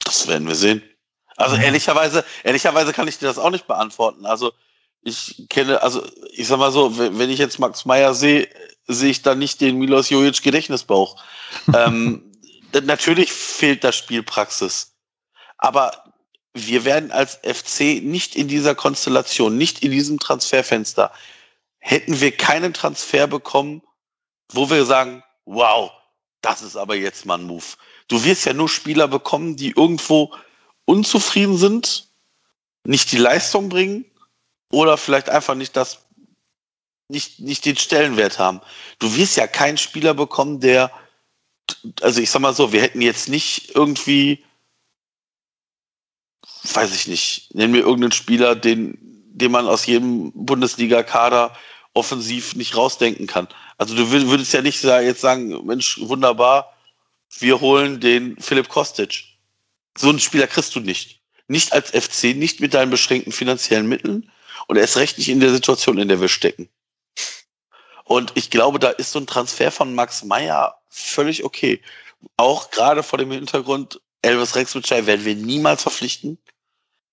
Das 0.04 0.28
werden 0.28 0.48
wir 0.48 0.56
sehen. 0.56 0.95
Also 1.36 1.58
ehrlicherweise, 1.58 2.24
ehrlicherweise 2.44 2.94
kann 2.94 3.08
ich 3.08 3.18
dir 3.18 3.28
das 3.28 3.38
auch 3.38 3.50
nicht 3.50 3.68
beantworten. 3.68 4.26
Also 4.26 4.54
ich 5.02 5.46
kenne, 5.50 5.82
also 5.84 6.04
ich 6.32 6.48
sag 6.48 6.60
mal 6.60 6.72
so, 6.72 6.98
wenn 6.98 7.30
ich 7.30 7.40
jetzt 7.40 7.60
Max 7.60 7.86
Meyer 7.86 8.14
sehe, 8.14 8.48
sehe 8.88 9.12
ich 9.12 9.22
da 9.22 9.36
nicht 9.36 9.62
den 9.62 9.78
Milos 9.78 10.10
Jojic 10.10 10.42
Gedächtnisbauch. 10.42 11.22
ähm, 11.76 12.32
natürlich 12.84 13.32
fehlt 13.32 13.84
da 13.84 13.92
Spielpraxis. 13.92 14.94
Aber 15.58 15.92
wir 16.54 16.86
werden 16.86 17.12
als 17.12 17.40
FC 17.44 18.02
nicht 18.02 18.36
in 18.36 18.48
dieser 18.48 18.76
Konstellation, 18.76 19.58
nicht 19.58 19.84
in 19.84 19.92
diesem 19.92 20.20
Transferfenster, 20.20 21.12
hätten 21.80 22.20
wir 22.20 22.32
keinen 22.32 22.74
Transfer 22.74 23.28
bekommen, 23.28 23.82
wo 24.52 24.70
wir 24.70 24.86
sagen, 24.86 25.24
wow, 25.46 25.92
das 26.42 26.62
ist 26.62 26.78
aber 26.78 26.96
jetzt 26.96 27.26
mal 27.26 27.38
ein 27.38 27.46
Move. 27.46 27.66
Du 28.08 28.24
wirst 28.24 28.46
ja 28.46 28.54
nur 28.54 28.70
Spieler 28.70 29.08
bekommen, 29.08 29.56
die 29.56 29.72
irgendwo 29.72 30.34
unzufrieden 30.86 31.58
sind, 31.58 32.08
nicht 32.86 33.12
die 33.12 33.18
Leistung 33.18 33.70
bringen 33.70 34.06
oder 34.72 34.98
vielleicht 34.98 35.30
einfach 35.30 35.56
nicht 35.56 35.76
das, 35.76 36.06
nicht, 37.10 37.40
nicht 37.40 37.66
den 37.66 37.78
Stellenwert 37.78 38.40
haben. 38.40 38.62
Du 39.00 39.16
wirst 39.16 39.38
ja 39.38 39.48
keinen 39.48 39.78
Spieler 39.78 40.14
bekommen, 40.14 40.60
der, 40.60 40.92
also 42.02 42.22
ich 42.22 42.30
sag 42.30 42.42
mal 42.42 42.54
so, 42.54 42.72
wir 42.72 42.82
hätten 42.82 43.02
jetzt 43.02 43.28
nicht 43.28 43.76
irgendwie, 43.76 44.44
weiß 46.64 46.94
ich 46.96 47.08
nicht, 47.08 47.54
nennen 47.54 47.74
wir 47.74 47.82
irgendeinen 47.82 48.12
Spieler, 48.12 48.56
den, 48.56 48.98
den 49.02 49.52
man 49.52 49.68
aus 49.68 49.86
jedem 49.86 50.32
Bundesliga-Kader 50.34 51.56
offensiv 51.94 52.56
nicht 52.56 52.76
rausdenken 52.76 53.28
kann. 53.28 53.48
Also 53.78 53.96
du 53.96 54.10
würdest 54.12 54.54
ja 54.54 54.62
nicht 54.62 54.84
jetzt 54.84 55.22
sagen, 55.22 55.66
Mensch, 55.66 56.00
wunderbar, 56.02 56.74
wir 57.40 57.60
holen 57.60 58.00
den 58.00 58.40
Philipp 58.40 58.70
Kostic. 58.70 59.35
So 59.98 60.10
einen 60.10 60.20
Spieler 60.20 60.48
kriegst 60.48 60.76
du 60.76 60.80
nicht. 60.80 61.22
Nicht 61.48 61.74
als 61.74 61.92
FC, 61.92 62.36
nicht 62.36 62.60
mit 62.60 62.74
deinen 62.74 62.90
beschränkten 62.90 63.32
finanziellen 63.32 63.88
Mitteln 63.88 64.32
und 64.68 64.78
erst 64.78 64.98
recht 64.98 65.18
nicht 65.18 65.30
in 65.30 65.40
der 65.40 65.52
Situation, 65.52 65.98
in 65.98 66.08
der 66.08 66.22
wir 66.22 66.28
stecken. 66.28 66.70
Und 68.04 68.32
ich 68.36 68.50
glaube, 68.50 68.80
da 68.80 68.90
ist 68.90 69.12
so 69.12 69.20
ein 69.20 69.28
Transfer 69.28 69.72
von 69.72 69.94
Max 69.94 70.24
Meyer 70.24 70.80
völlig 70.90 71.44
okay. 71.44 71.82
Auch 72.38 72.72
gerade 72.72 73.04
vor 73.04 73.20
dem 73.20 73.32
Hintergrund, 73.32 74.00
Elvis 74.22 74.56
Rexwitschei 74.56 75.06
werden 75.06 75.26
wir 75.26 75.36
niemals 75.36 75.84
verpflichten. 75.84 76.38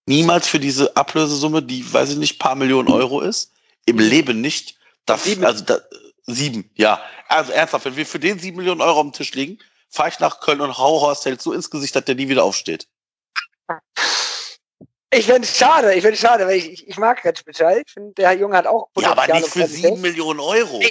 Niemals 0.06 0.48
für 0.48 0.60
diese 0.60 0.96
Ablösesumme, 0.96 1.62
die, 1.62 1.90
weiß 1.92 2.10
ich 2.10 2.16
nicht, 2.16 2.38
paar 2.38 2.54
Millionen 2.54 2.88
Euro 2.88 3.20
ist. 3.20 3.52
Im 3.86 3.98
Leben 3.98 4.40
nicht. 4.40 4.76
Das, 5.06 5.24
sieben. 5.24 5.44
Also 5.44 5.64
da, 5.64 5.78
sieben, 6.26 6.70
ja. 6.74 7.00
Also 7.28 7.52
ernsthaft, 7.52 7.84
wenn 7.84 7.96
wir 7.96 8.06
für 8.06 8.18
den 8.18 8.38
sieben 8.38 8.58
Millionen 8.58 8.80
Euro 8.80 9.00
auf 9.00 9.06
dem 9.06 9.12
Tisch 9.12 9.32
liegen, 9.32 9.58
fahre 9.92 10.08
ich 10.08 10.18
nach 10.18 10.40
Köln 10.40 10.60
und 10.60 10.76
hau 10.78 11.00
Horst 11.00 11.24
Held 11.24 11.40
so 11.40 11.52
ins 11.52 11.70
Gesicht, 11.70 11.94
dass 11.94 12.04
der 12.04 12.14
nie 12.14 12.28
wieder 12.28 12.42
aufsteht. 12.42 12.88
Ich 15.14 15.26
finde 15.26 15.42
es 15.42 15.56
schade, 15.56 15.94
ich 15.94 16.00
finde 16.00 16.14
es 16.14 16.20
schade, 16.20 16.46
weil 16.46 16.56
ich, 16.56 16.72
ich, 16.72 16.88
ich 16.88 16.96
mag 16.96 17.22
Retschbitschei. 17.22 17.82
Ich 17.86 17.92
finde, 17.92 18.14
der 18.14 18.32
Junge 18.32 18.56
hat 18.56 18.66
auch 18.66 18.88
Potenzial. 18.94 19.16
Ja, 19.16 19.34
aber 19.34 19.40
nicht 19.40 19.48
für 19.48 19.66
sieben 19.66 20.00
Millionen 20.00 20.40
Euro. 20.40 20.82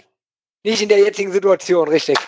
Nicht 0.64 0.82
in 0.82 0.90
der 0.90 1.00
jetzigen 1.00 1.32
Situation, 1.32 1.88
richtig. 1.88 2.20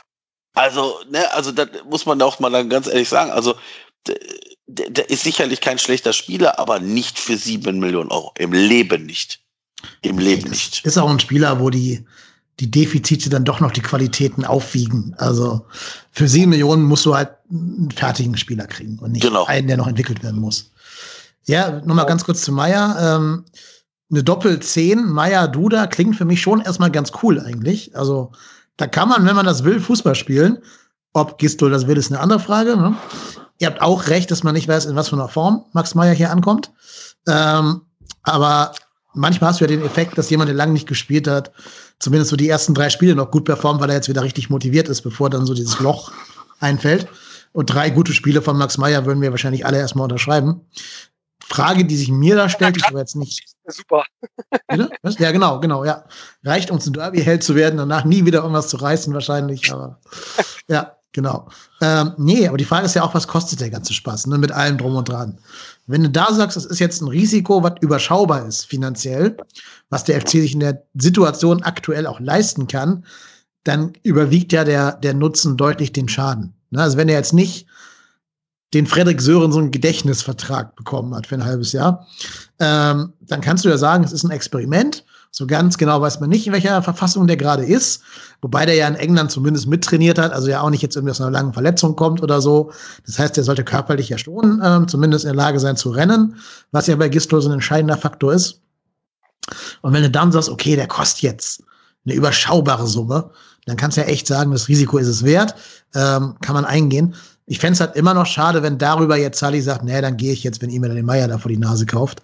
Also, 0.55 0.99
ne, 1.09 1.31
also 1.33 1.51
das 1.51 1.69
muss 1.85 2.07
man 2.07 2.19
auch 2.21 2.39
mal 2.39 2.49
dann 2.49 2.69
ganz 2.69 2.87
ehrlich 2.87 3.09
sagen. 3.09 3.29
Also, 3.29 3.55
der, 4.65 4.89
der 4.89 5.09
ist 5.09 5.23
sicherlich 5.23 5.61
kein 5.61 5.77
schlechter 5.77 6.13
Spieler, 6.13 6.57
aber 6.57 6.79
nicht 6.79 7.19
für 7.19 7.37
sieben 7.37 7.79
Millionen 7.79 8.11
Euro. 8.11 8.33
Im 8.39 8.53
Leben 8.53 9.05
nicht. 9.05 9.39
Im 10.01 10.17
Leben 10.17 10.49
nicht. 10.49 10.83
Ist 10.85 10.97
auch 10.97 11.09
ein 11.09 11.19
Spieler, 11.19 11.59
wo 11.59 11.69
die, 11.69 12.05
die 12.59 12.69
Defizite 12.69 13.29
dann 13.29 13.45
doch 13.45 13.59
noch 13.59 13.71
die 13.71 13.81
Qualitäten 13.81 14.45
aufwiegen. 14.45 15.15
Also 15.17 15.65
für 16.11 16.27
sieben 16.27 16.51
Millionen 16.51 16.83
musst 16.83 17.05
du 17.05 17.15
halt 17.15 17.29
einen 17.49 17.91
fertigen 17.91 18.37
Spieler 18.37 18.67
kriegen 18.67 18.99
und 18.99 19.13
nicht 19.13 19.23
genau. 19.23 19.45
einen, 19.45 19.67
der 19.67 19.77
noch 19.77 19.87
entwickelt 19.87 20.23
werden 20.23 20.39
muss. 20.39 20.71
Ja, 21.45 21.81
nochmal 21.83 22.05
ganz 22.05 22.23
kurz 22.23 22.41
zu 22.41 22.51
Meier. 22.51 22.95
Ähm, 22.99 23.45
eine 24.11 24.23
Doppel-10, 24.23 25.01
Meier 25.01 25.47
Duda, 25.47 25.87
klingt 25.87 26.15
für 26.15 26.25
mich 26.25 26.41
schon 26.41 26.61
erstmal 26.61 26.91
ganz 26.91 27.11
cool 27.23 27.39
eigentlich. 27.39 27.95
Also 27.95 28.31
da 28.77 28.87
kann 28.87 29.09
man, 29.09 29.25
wenn 29.25 29.35
man 29.35 29.45
das 29.45 29.63
will, 29.63 29.79
Fußball 29.79 30.15
spielen. 30.15 30.59
Ob 31.13 31.37
Gistol 31.37 31.71
das 31.71 31.87
will, 31.87 31.97
ist 31.97 32.11
eine 32.11 32.21
andere 32.21 32.39
Frage. 32.39 32.77
Ne? 32.77 32.95
Ihr 33.59 33.67
habt 33.67 33.81
auch 33.81 34.07
recht, 34.07 34.29
dass 34.29 34.43
man 34.43 34.53
nicht 34.53 34.67
weiß, 34.67 34.85
in 34.85 34.95
was 34.95 35.09
für 35.09 35.15
einer 35.15 35.29
Form 35.29 35.65
Max 35.73 35.95
Meier 35.95 36.13
hier 36.13 36.31
ankommt. 36.31 36.71
Ähm, 37.27 37.81
aber 38.23 38.73
manchmal 39.13 39.49
hast 39.49 39.59
du 39.59 39.65
ja 39.65 39.69
den 39.69 39.85
Effekt, 39.85 40.17
dass 40.17 40.29
jemand, 40.29 40.49
der 40.49 40.55
lange 40.55 40.73
nicht 40.73 40.87
gespielt 40.87 41.27
hat, 41.27 41.51
zumindest 41.99 42.29
so 42.29 42.35
die 42.35 42.49
ersten 42.49 42.73
drei 42.73 42.89
Spiele 42.89 43.15
noch 43.15 43.31
gut 43.31 43.45
performt, 43.45 43.81
weil 43.81 43.89
er 43.89 43.95
jetzt 43.95 44.09
wieder 44.09 44.23
richtig 44.23 44.49
motiviert 44.49 44.89
ist, 44.89 45.01
bevor 45.01 45.29
dann 45.29 45.45
so 45.45 45.53
dieses 45.53 45.79
Loch 45.79 46.11
einfällt. 46.59 47.07
Und 47.51 47.67
drei 47.67 47.89
gute 47.89 48.13
Spiele 48.13 48.41
von 48.41 48.57
Max 48.57 48.77
Meyer 48.77 49.05
würden 49.05 49.21
wir 49.21 49.31
wahrscheinlich 49.31 49.65
alle 49.65 49.77
erstmal 49.77 50.05
unterschreiben. 50.05 50.61
Frage, 51.43 51.85
die 51.85 51.95
sich 51.95 52.09
mir 52.09 52.35
da 52.35 52.49
stellt, 52.49 52.77
ist 52.77 52.87
aber 52.87 52.99
jetzt 52.99 53.15
nicht. 53.15 53.43
Super. 53.67 54.03
Ja, 55.19 55.31
genau, 55.31 55.59
genau, 55.59 55.85
ja. 55.85 56.05
Reicht, 56.43 56.71
um 56.71 56.79
zum 56.79 56.93
Derby-Held 56.93 57.43
zu 57.43 57.55
werden, 57.55 57.77
danach 57.77 58.05
nie 58.05 58.25
wieder 58.25 58.39
irgendwas 58.39 58.69
zu 58.69 58.77
reißen, 58.77 59.13
wahrscheinlich, 59.13 59.71
aber 59.71 59.99
ja, 60.67 60.95
genau. 61.11 61.47
Ähm, 61.81 62.13
nee, 62.17 62.47
aber 62.47 62.57
die 62.57 62.65
Frage 62.65 62.85
ist 62.85 62.95
ja 62.95 63.03
auch, 63.03 63.13
was 63.13 63.27
kostet 63.27 63.61
der 63.61 63.69
ganze 63.69 63.93
Spaß, 63.93 64.27
ne, 64.27 64.37
mit 64.37 64.51
allem 64.51 64.77
drum 64.77 64.95
und 64.95 65.07
dran. 65.07 65.37
Wenn 65.85 66.03
du 66.03 66.09
da 66.09 66.33
sagst, 66.33 66.55
das 66.55 66.65
ist 66.65 66.79
jetzt 66.79 67.01
ein 67.01 67.09
Risiko, 67.09 67.61
was 67.61 67.73
überschaubar 67.81 68.45
ist 68.47 68.65
finanziell, 68.65 69.35
was 69.89 70.05
der 70.05 70.21
FC 70.21 70.29
sich 70.29 70.53
in 70.53 70.61
der 70.61 70.83
Situation 70.95 71.61
aktuell 71.63 72.07
auch 72.07 72.19
leisten 72.19 72.67
kann, 72.67 73.05
dann 73.63 73.93
überwiegt 74.03 74.53
ja 74.53 74.63
der, 74.63 74.93
der 74.93 75.13
Nutzen 75.13 75.57
deutlich 75.57 75.91
den 75.91 76.07
Schaden. 76.07 76.53
Ne? 76.69 76.81
Also 76.81 76.97
wenn 76.97 77.09
er 77.09 77.15
jetzt 77.15 77.33
nicht 77.33 77.67
den 78.73 78.87
Frederik 78.87 79.21
Sörensen 79.21 79.71
Gedächtnisvertrag 79.71 80.75
bekommen 80.75 81.13
hat 81.15 81.27
für 81.27 81.35
ein 81.35 81.45
halbes 81.45 81.73
Jahr, 81.73 82.07
ähm, 82.59 83.13
dann 83.21 83.41
kannst 83.41 83.65
du 83.65 83.69
ja 83.69 83.77
sagen, 83.77 84.03
es 84.03 84.11
ist 84.11 84.23
ein 84.23 84.31
Experiment 84.31 85.05
So 85.35 85.47
ganz 85.47 85.79
genau 85.79 85.99
weiß 85.99 86.19
man 86.19 86.29
nicht, 86.29 86.45
in 86.45 86.53
welcher 86.53 86.83
Verfassung 86.83 87.25
der 87.25 87.37
gerade 87.37 87.65
ist. 87.65 88.03
Wobei 88.41 88.67
der 88.67 88.75
ja 88.75 88.87
in 88.87 88.93
England 88.93 89.31
zumindest 89.31 89.65
mittrainiert 89.65 90.19
hat, 90.19 90.31
also 90.31 90.47
ja 90.47 90.61
auch 90.61 90.69
nicht 90.69 90.83
jetzt 90.83 90.95
irgendwie 90.95 91.09
aus 91.09 91.19
einer 91.19 91.31
langen 91.31 91.53
Verletzung 91.53 91.95
kommt 91.95 92.21
oder 92.21 92.39
so. 92.39 92.71
Das 93.07 93.17
heißt, 93.17 93.35
er 93.39 93.43
sollte 93.43 93.63
körperlich 93.63 94.09
ja 94.09 94.19
schon 94.19 94.61
äh, 94.61 94.85
zumindest 94.85 95.25
in 95.25 95.29
der 95.29 95.35
Lage 95.35 95.59
sein 95.59 95.75
zu 95.75 95.89
rennen, 95.89 96.35
was 96.71 96.85
ja 96.85 96.95
bei 96.95 97.09
Gistol 97.09 97.41
so 97.41 97.49
ein 97.49 97.53
entscheidender 97.53 97.97
Faktor 97.97 98.31
ist. 98.31 98.61
Und 99.81 99.93
wenn 99.93 100.03
du 100.03 100.11
dann 100.11 100.31
sagst, 100.31 100.49
okay, 100.49 100.75
der 100.75 100.87
kostet 100.87 101.23
jetzt 101.23 101.63
eine 102.05 102.13
überschaubare 102.13 102.85
Summe, 102.85 103.31
dann 103.65 103.75
kannst 103.75 103.97
du 103.97 104.01
ja 104.01 104.07
echt 104.07 104.27
sagen, 104.27 104.51
das 104.51 104.67
Risiko 104.67 104.99
ist 104.99 105.07
es 105.07 105.23
wert, 105.23 105.55
ähm, 105.95 106.35
kann 106.41 106.53
man 106.53 106.65
eingehen. 106.65 107.15
Ich 107.47 107.57
fände 107.57 107.73
es 107.73 107.79
halt 107.79 107.95
immer 107.95 108.13
noch 108.13 108.27
schade, 108.27 108.61
wenn 108.61 108.77
darüber 108.77 109.17
jetzt 109.17 109.39
Sally 109.39 109.61
sagt, 109.61 109.83
nee, 109.83 109.99
dann 109.99 110.15
gehe 110.15 110.31
ich 110.31 110.43
jetzt, 110.43 110.61
wenn 110.61 110.69
ihr 110.69 110.79
mir 110.79 110.89
den 110.89 111.05
Meier 111.07 111.27
da 111.27 111.39
vor 111.39 111.49
die 111.49 111.57
Nase 111.57 111.87
kauft. 111.87 112.21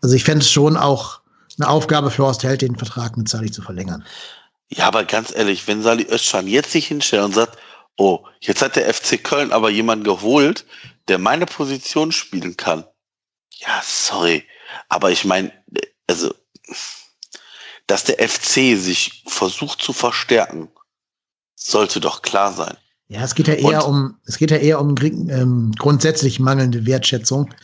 Also 0.00 0.14
ich 0.14 0.24
fände 0.24 0.42
es 0.42 0.50
schon 0.50 0.78
auch 0.78 1.20
eine 1.58 1.68
Aufgabe 1.68 2.10
für 2.10 2.24
Horst 2.24 2.42
Held, 2.42 2.62
den 2.62 2.76
Vertrag 2.76 3.16
mit 3.16 3.28
Sally 3.28 3.50
zu 3.50 3.62
verlängern. 3.62 4.04
Ja, 4.68 4.86
aber 4.86 5.04
ganz 5.04 5.34
ehrlich, 5.34 5.66
wenn 5.66 5.82
Sally 5.82 6.06
Özcan 6.10 6.46
jetzt 6.46 6.72
sich 6.72 6.88
hinstellt 6.88 7.24
und 7.24 7.34
sagt, 7.34 7.56
oh, 7.96 8.24
jetzt 8.40 8.62
hat 8.62 8.76
der 8.76 8.92
FC 8.92 9.22
Köln 9.22 9.52
aber 9.52 9.70
jemanden 9.70 10.04
geholt, 10.04 10.66
der 11.08 11.18
meine 11.18 11.46
Position 11.46 12.12
spielen 12.12 12.56
kann. 12.56 12.84
Ja, 13.50 13.80
sorry. 13.82 14.44
Aber 14.88 15.10
ich 15.10 15.24
meine, 15.24 15.52
also, 16.06 16.34
dass 17.86 18.04
der 18.04 18.28
FC 18.28 18.76
sich 18.76 19.24
versucht 19.26 19.80
zu 19.80 19.92
verstärken, 19.92 20.68
sollte 21.54 22.00
doch 22.00 22.22
klar 22.22 22.52
sein. 22.52 22.76
Ja, 23.08 23.22
es 23.22 23.34
geht 23.36 23.46
ja 23.46 23.54
eher 23.54 23.86
und, 23.86 23.94
um, 23.94 24.20
es 24.26 24.36
geht 24.36 24.50
ja 24.50 24.56
eher 24.56 24.80
um 24.80 24.96
ähm, 25.00 25.72
grundsätzlich 25.78 26.40
mangelnde 26.40 26.86
Wertschätzung. 26.86 27.54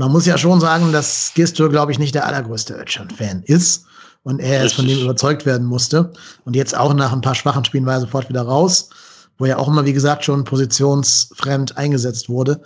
Man 0.00 0.12
muss 0.12 0.24
ja 0.24 0.38
schon 0.38 0.62
sagen, 0.62 0.92
dass 0.92 1.32
Gisto, 1.34 1.68
glaube 1.68 1.92
ich, 1.92 1.98
nicht 1.98 2.14
der 2.14 2.24
allergrößte 2.24 2.72
Ötchan-Fan 2.72 3.42
ist 3.42 3.84
und 4.22 4.40
er 4.40 4.62
erst 4.62 4.76
von 4.76 4.86
dem 4.86 4.98
überzeugt 4.98 5.44
werden 5.44 5.66
musste. 5.66 6.14
Und 6.46 6.56
jetzt 6.56 6.74
auch 6.74 6.94
nach 6.94 7.12
ein 7.12 7.20
paar 7.20 7.34
schwachen 7.34 7.66
Spielen 7.66 7.84
war 7.84 7.96
er 7.96 8.00
sofort 8.00 8.30
wieder 8.30 8.40
raus, 8.40 8.88
wo 9.36 9.44
er 9.44 9.58
auch 9.58 9.68
immer, 9.68 9.84
wie 9.84 9.92
gesagt, 9.92 10.24
schon 10.24 10.44
positionsfremd 10.44 11.76
eingesetzt 11.76 12.30
wurde. 12.30 12.62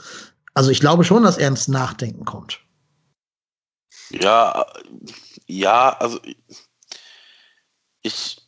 Also 0.54 0.70
ich 0.70 0.78
glaube 0.78 1.02
schon, 1.02 1.24
dass 1.24 1.36
er 1.36 1.48
ins 1.48 1.66
Nachdenken 1.66 2.24
kommt. 2.24 2.60
Ja, 4.10 4.64
ja, 5.48 5.96
also 5.98 6.20
ich, 8.02 8.43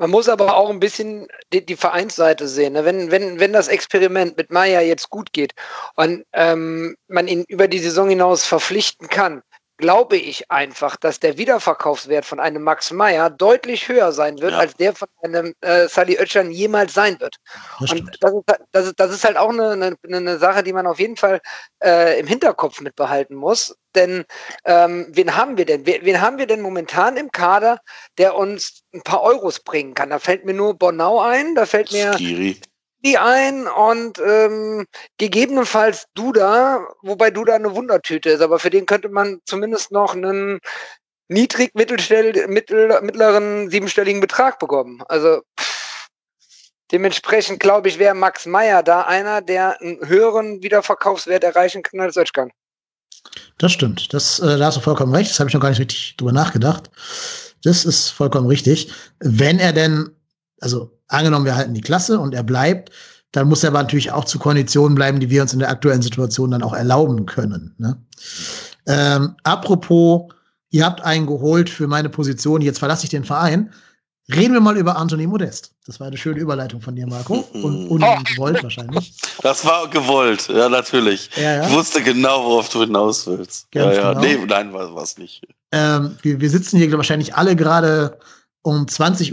man 0.00 0.10
muss 0.10 0.30
aber 0.30 0.56
auch 0.56 0.70
ein 0.70 0.80
bisschen 0.80 1.28
die, 1.52 1.64
die 1.64 1.76
Vereinsseite 1.76 2.48
sehen. 2.48 2.72
Ne? 2.72 2.86
Wenn, 2.86 3.10
wenn, 3.10 3.38
wenn 3.38 3.52
das 3.52 3.68
Experiment 3.68 4.34
mit 4.38 4.50
Maya 4.50 4.80
jetzt 4.80 5.10
gut 5.10 5.34
geht 5.34 5.52
und 5.94 6.24
ähm, 6.32 6.96
man 7.06 7.28
ihn 7.28 7.44
über 7.48 7.68
die 7.68 7.80
Saison 7.80 8.08
hinaus 8.08 8.46
verpflichten 8.46 9.08
kann, 9.08 9.42
glaube 9.80 10.16
ich 10.16 10.50
einfach, 10.50 10.96
dass 10.96 11.18
der 11.18 11.38
Wiederverkaufswert 11.38 12.24
von 12.24 12.38
einem 12.38 12.62
Max 12.62 12.92
Meyer 12.92 13.30
deutlich 13.30 13.88
höher 13.88 14.12
sein 14.12 14.40
wird, 14.40 14.52
ja. 14.52 14.58
als 14.58 14.74
der 14.74 14.94
von 14.94 15.08
einem 15.22 15.54
äh, 15.60 15.88
Sally 15.88 16.18
Oetschern 16.18 16.50
jemals 16.50 16.94
sein 16.94 17.18
wird. 17.18 17.36
Das 17.80 17.90
und 17.90 18.18
das 18.20 18.32
ist, 18.32 18.44
das, 18.72 18.86
ist, 18.86 19.00
das 19.00 19.10
ist 19.12 19.24
halt 19.24 19.36
auch 19.36 19.50
eine, 19.50 19.70
eine, 19.72 19.96
eine 20.04 20.38
Sache, 20.38 20.62
die 20.62 20.72
man 20.72 20.86
auf 20.86 21.00
jeden 21.00 21.16
Fall 21.16 21.40
äh, 21.82 22.20
im 22.20 22.26
Hinterkopf 22.26 22.80
mitbehalten 22.80 23.34
muss. 23.34 23.76
Denn 23.94 24.24
ähm, 24.64 25.06
wen 25.10 25.34
haben 25.36 25.56
wir 25.56 25.64
denn? 25.64 25.84
Wen, 25.84 26.04
wen 26.04 26.20
haben 26.20 26.38
wir 26.38 26.46
denn 26.46 26.60
momentan 26.60 27.16
im 27.16 27.32
Kader, 27.32 27.80
der 28.18 28.36
uns 28.36 28.82
ein 28.94 29.02
paar 29.02 29.22
Euros 29.22 29.58
bringen 29.60 29.94
kann? 29.94 30.10
Da 30.10 30.20
fällt 30.20 30.44
mir 30.44 30.54
nur 30.54 30.74
Bonau 30.74 31.20
ein, 31.20 31.56
da 31.56 31.66
fällt 31.66 31.90
mir 31.90 32.12
Skiri 32.12 32.60
die 33.04 33.18
ein 33.18 33.66
und 33.66 34.18
ähm, 34.18 34.86
gegebenenfalls 35.18 36.06
Duda, 36.14 36.86
wobei 37.02 37.30
Duda 37.30 37.54
eine 37.54 37.74
Wundertüte 37.74 38.30
ist, 38.30 38.40
aber 38.40 38.58
für 38.58 38.70
den 38.70 38.86
könnte 38.86 39.08
man 39.08 39.40
zumindest 39.46 39.90
noch 39.90 40.14
einen 40.14 40.60
niedrig 41.28 41.74
mittel, 41.74 41.96
mittleren 43.00 43.70
siebenstelligen 43.70 44.20
Betrag 44.20 44.58
bekommen. 44.58 45.02
Also 45.08 45.42
dementsprechend 46.92 47.60
glaube 47.60 47.88
ich, 47.88 47.98
wäre 47.98 48.14
Max 48.14 48.46
Meyer 48.46 48.82
da 48.82 49.02
einer, 49.02 49.40
der 49.40 49.80
einen 49.80 50.06
höheren 50.06 50.62
Wiederverkaufswert 50.62 51.44
erreichen 51.44 51.82
kann 51.82 52.00
als 52.00 52.16
Özcan. 52.16 52.50
Das 53.58 53.72
stimmt. 53.72 54.12
Das, 54.12 54.40
äh, 54.40 54.58
da 54.58 54.66
hast 54.66 54.76
du 54.76 54.80
vollkommen 54.80 55.14
recht. 55.14 55.30
Das 55.30 55.38
habe 55.38 55.48
ich 55.48 55.54
noch 55.54 55.60
gar 55.60 55.70
nicht 55.70 55.80
richtig 55.80 56.16
drüber 56.16 56.32
nachgedacht. 56.32 56.90
Das 57.62 57.84
ist 57.84 58.08
vollkommen 58.08 58.46
richtig. 58.46 58.92
Wenn 59.20 59.58
er 59.58 59.72
denn, 59.72 60.16
also 60.60 60.99
angenommen, 61.10 61.44
wir 61.44 61.56
halten 61.56 61.74
die 61.74 61.80
Klasse 61.80 62.18
und 62.18 62.34
er 62.34 62.42
bleibt, 62.42 62.90
dann 63.32 63.48
muss 63.48 63.62
er 63.62 63.70
aber 63.70 63.82
natürlich 63.82 64.10
auch 64.10 64.24
zu 64.24 64.38
Konditionen 64.38 64.94
bleiben, 64.94 65.20
die 65.20 65.30
wir 65.30 65.42
uns 65.42 65.52
in 65.52 65.60
der 65.60 65.70
aktuellen 65.70 66.02
Situation 66.02 66.50
dann 66.50 66.62
auch 66.62 66.72
erlauben 66.72 67.26
können. 67.26 67.74
Ne? 67.78 67.96
Ähm, 68.86 69.36
apropos, 69.44 70.32
ihr 70.70 70.84
habt 70.84 71.02
einen 71.02 71.26
geholt 71.26 71.70
für 71.70 71.86
meine 71.86 72.08
Position, 72.08 72.60
jetzt 72.60 72.78
verlasse 72.78 73.04
ich 73.04 73.10
den 73.10 73.24
Verein. 73.24 73.72
Reden 74.34 74.54
wir 74.54 74.60
mal 74.60 74.76
über 74.76 74.96
Anthony 74.96 75.26
Modest. 75.26 75.72
Das 75.86 75.98
war 75.98 76.06
eine 76.06 76.16
schöne 76.16 76.38
Überleitung 76.38 76.80
von 76.80 76.94
dir, 76.94 77.06
Marco. 77.06 77.44
Und 77.52 77.88
ungewollt 77.88 78.62
wahrscheinlich. 78.62 79.12
Das 79.42 79.64
war 79.64 79.88
gewollt, 79.88 80.48
ja, 80.48 80.68
natürlich. 80.68 81.30
Ja, 81.36 81.56
ja. 81.56 81.66
Ich 81.66 81.72
wusste 81.72 82.00
genau, 82.00 82.44
worauf 82.44 82.68
du 82.68 82.80
hinaus 82.80 83.26
willst. 83.26 83.70
Ganz 83.72 83.96
ja, 83.96 84.02
ja. 84.02 84.08
Genau. 84.12 84.20
Nee, 84.20 84.46
nein, 84.46 84.72
war 84.72 85.02
es 85.02 85.18
nicht. 85.18 85.42
Ähm, 85.72 86.16
wir, 86.22 86.40
wir 86.40 86.50
sitzen 86.50 86.78
hier 86.78 86.92
wahrscheinlich 86.92 87.34
alle 87.34 87.56
gerade 87.56 88.18
um 88.62 88.84
20.51 88.84 89.32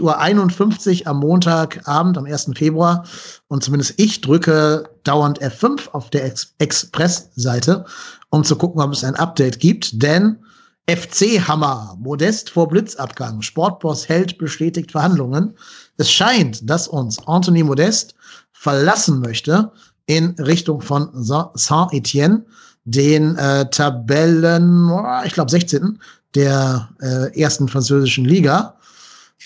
Uhr 1.02 1.06
am 1.06 1.18
Montagabend, 1.20 2.16
am 2.16 2.24
1. 2.24 2.50
Februar. 2.54 3.04
Und 3.48 3.62
zumindest 3.62 3.94
ich 3.96 4.20
drücke 4.20 4.88
dauernd 5.04 5.42
F5 5.42 5.90
auf 5.90 6.10
der 6.10 6.24
Ex 6.24 6.54
Express-Seite, 6.58 7.84
um 8.30 8.44
zu 8.44 8.56
gucken, 8.56 8.80
ob 8.80 8.92
es 8.92 9.04
ein 9.04 9.16
Update 9.16 9.60
gibt. 9.60 10.02
Denn 10.02 10.38
FC 10.88 11.46
Hammer, 11.46 11.96
Modest 12.00 12.48
vor 12.48 12.68
Blitzabgang, 12.68 13.42
Sportboss 13.42 14.08
hält 14.08 14.38
bestätigt 14.38 14.92
Verhandlungen. 14.92 15.54
Es 15.98 16.10
scheint, 16.10 16.68
dass 16.68 16.88
uns 16.88 17.18
Anthony 17.26 17.62
Modest 17.62 18.14
verlassen 18.52 19.20
möchte 19.20 19.70
in 20.06 20.30
Richtung 20.38 20.80
von 20.80 21.10
Saint-Etienne, 21.12 22.44
den 22.84 23.36
äh, 23.36 23.68
Tabellen, 23.68 24.90
ich 25.26 25.34
glaube 25.34 25.50
16. 25.50 25.98
der 26.34 26.88
äh, 27.02 27.38
ersten 27.38 27.68
französischen 27.68 28.24
Liga. 28.24 28.77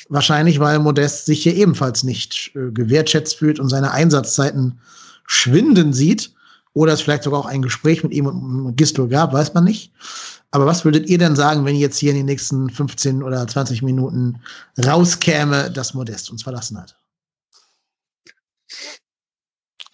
Wahrscheinlich, 0.08 0.58
weil 0.58 0.78
Modest 0.78 1.26
sich 1.26 1.42
hier 1.42 1.54
ebenfalls 1.54 2.02
nicht 2.02 2.52
äh, 2.54 2.70
gewertschätzt 2.70 3.36
fühlt 3.36 3.60
und 3.60 3.68
seine 3.68 3.90
Einsatzzeiten 3.92 4.80
schwinden 5.26 5.92
sieht. 5.92 6.32
Oder 6.74 6.94
es 6.94 7.02
vielleicht 7.02 7.24
sogar 7.24 7.40
auch 7.40 7.46
ein 7.46 7.60
Gespräch 7.60 8.02
mit 8.02 8.14
ihm 8.14 8.26
und 8.26 8.76
Gistol 8.76 9.08
gab, 9.08 9.32
weiß 9.34 9.52
man 9.52 9.64
nicht. 9.64 9.92
Aber 10.50 10.66
was 10.66 10.84
würdet 10.84 11.08
ihr 11.08 11.18
denn 11.18 11.36
sagen, 11.36 11.64
wenn 11.64 11.76
jetzt 11.76 11.98
hier 11.98 12.10
in 12.10 12.16
den 12.16 12.26
nächsten 12.26 12.70
15 12.70 13.22
oder 13.22 13.46
20 13.46 13.82
Minuten 13.82 14.40
rauskäme, 14.82 15.70
dass 15.70 15.94
Modest 15.94 16.30
uns 16.30 16.42
verlassen 16.42 16.78
hat? 16.78 16.96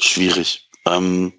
Schwierig. 0.00 0.68
Ähm, 0.86 1.32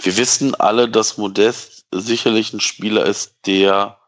wir 0.00 0.16
wissen 0.16 0.54
alle, 0.54 0.88
dass 0.88 1.16
Modest 1.16 1.86
sicherlich 1.94 2.52
ein 2.52 2.60
Spieler 2.60 3.06
ist, 3.06 3.36
der 3.46 3.98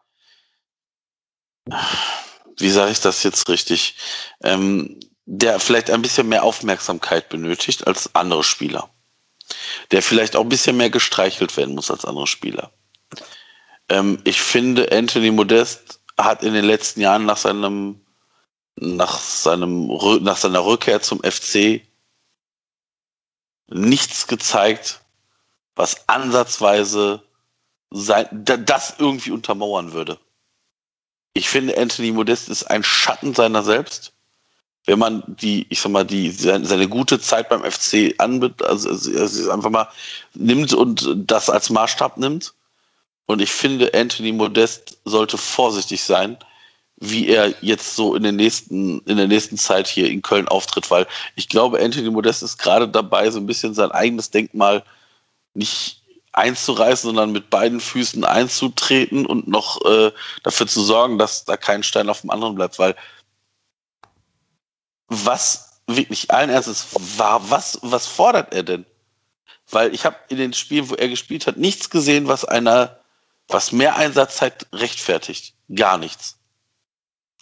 wie 2.57 2.69
sage 2.69 2.91
ich 2.91 3.01
das 3.01 3.23
jetzt 3.23 3.49
richtig, 3.49 3.95
ähm, 4.43 4.99
der 5.25 5.59
vielleicht 5.59 5.89
ein 5.89 6.01
bisschen 6.01 6.29
mehr 6.29 6.43
Aufmerksamkeit 6.43 7.29
benötigt 7.29 7.87
als 7.87 8.13
andere 8.15 8.43
Spieler. 8.43 8.89
Der 9.91 10.01
vielleicht 10.01 10.35
auch 10.35 10.41
ein 10.41 10.49
bisschen 10.49 10.77
mehr 10.77 10.89
gestreichelt 10.89 11.55
werden 11.57 11.75
muss 11.75 11.91
als 11.91 12.05
andere 12.05 12.27
Spieler. 12.27 12.71
Ähm, 13.89 14.19
ich 14.23 14.41
finde, 14.41 14.91
Anthony 14.91 15.31
Modest 15.31 15.99
hat 16.17 16.43
in 16.43 16.53
den 16.53 16.65
letzten 16.65 17.01
Jahren 17.01 17.25
nach 17.25 17.37
seinem, 17.37 18.01
nach 18.75 19.19
seinem, 19.19 19.87
nach 20.21 20.37
seiner 20.37 20.65
Rückkehr 20.65 21.01
zum 21.01 21.21
FC 21.23 21.81
nichts 23.67 24.27
gezeigt, 24.27 25.01
was 25.75 26.07
ansatzweise 26.07 27.23
sein, 27.91 28.27
das 28.31 28.95
irgendwie 28.99 29.31
untermauern 29.31 29.93
würde 29.93 30.19
ich 31.35 31.49
finde, 31.49 31.77
Anthony 31.77 32.11
Modest 32.11 32.49
ist 32.49 32.63
ein 32.63 32.81
Schatten 32.81 33.35
seiner 33.35 33.61
selbst. 33.61 34.13
Wenn 34.85 34.99
man 34.99 35.23
die, 35.27 35.67
ich 35.69 35.81
sag 35.81 35.91
mal, 35.91 36.05
die, 36.05 36.31
seine, 36.31 36.65
seine 36.65 36.87
gute 36.87 37.19
Zeit 37.19 37.49
beim 37.49 37.63
FC 37.69 38.15
anbet, 38.19 38.63
also, 38.63 38.89
also 38.89 39.51
einfach 39.51 39.69
mal 39.69 39.89
nimmt 40.33 40.73
und 40.73 41.07
das 41.17 41.49
als 41.49 41.69
Maßstab 41.69 42.17
nimmt. 42.17 42.53
Und 43.25 43.41
ich 43.41 43.51
finde, 43.51 43.93
Anthony 43.93 44.31
Modest 44.31 44.97
sollte 45.03 45.37
vorsichtig 45.37 46.03
sein, 46.03 46.37
wie 46.97 47.27
er 47.27 47.53
jetzt 47.61 47.95
so 47.95 48.15
in, 48.15 48.23
den 48.23 48.37
nächsten, 48.37 48.99
in 49.01 49.17
der 49.17 49.27
nächsten 49.27 49.57
Zeit 49.57 49.87
hier 49.87 50.09
in 50.09 50.21
Köln 50.21 50.47
auftritt, 50.47 50.89
weil 50.89 51.05
ich 51.35 51.49
glaube, 51.49 51.81
Anthony 51.81 52.11
Modest 52.11 52.43
ist 52.43 52.59
gerade 52.59 52.87
dabei, 52.87 53.29
so 53.29 53.39
ein 53.39 53.47
bisschen 53.47 53.73
sein 53.73 53.91
eigenes 53.91 54.29
Denkmal 54.29 54.85
nicht 55.53 56.01
einzureißen, 56.37 57.07
sondern 57.07 57.31
mit 57.31 57.49
beiden 57.49 57.79
Füßen 57.79 58.23
einzutreten 58.23 59.25
und 59.25 59.47
noch 59.47 59.83
äh, 59.85 60.11
dafür 60.43 60.67
zu 60.67 60.83
sorgen, 60.83 61.17
dass 61.17 61.45
da 61.45 61.57
kein 61.57 61.83
Stein 61.83 62.09
auf 62.09 62.21
dem 62.21 62.29
anderen 62.29 62.55
bleibt, 62.55 62.79
weil 62.79 62.95
was 65.07 65.81
wirklich 65.87 66.31
allen 66.31 66.49
Ernstes 66.49 66.87
war, 67.17 67.49
was, 67.49 67.79
was 67.81 68.07
fordert 68.07 68.53
er 68.53 68.63
denn? 68.63 68.85
Weil 69.69 69.93
ich 69.93 70.05
habe 70.05 70.17
in 70.29 70.37
den 70.37 70.53
Spielen, 70.53 70.89
wo 70.89 70.95
er 70.95 71.09
gespielt 71.09 71.47
hat, 71.47 71.57
nichts 71.57 71.89
gesehen, 71.89 72.27
was 72.27 72.45
einer 72.45 72.99
was 73.47 73.71
mehr 73.71 73.95
Einsatzzeit 73.95 74.67
rechtfertigt. 74.73 75.53
Gar 75.73 75.97
nichts. 75.97 76.37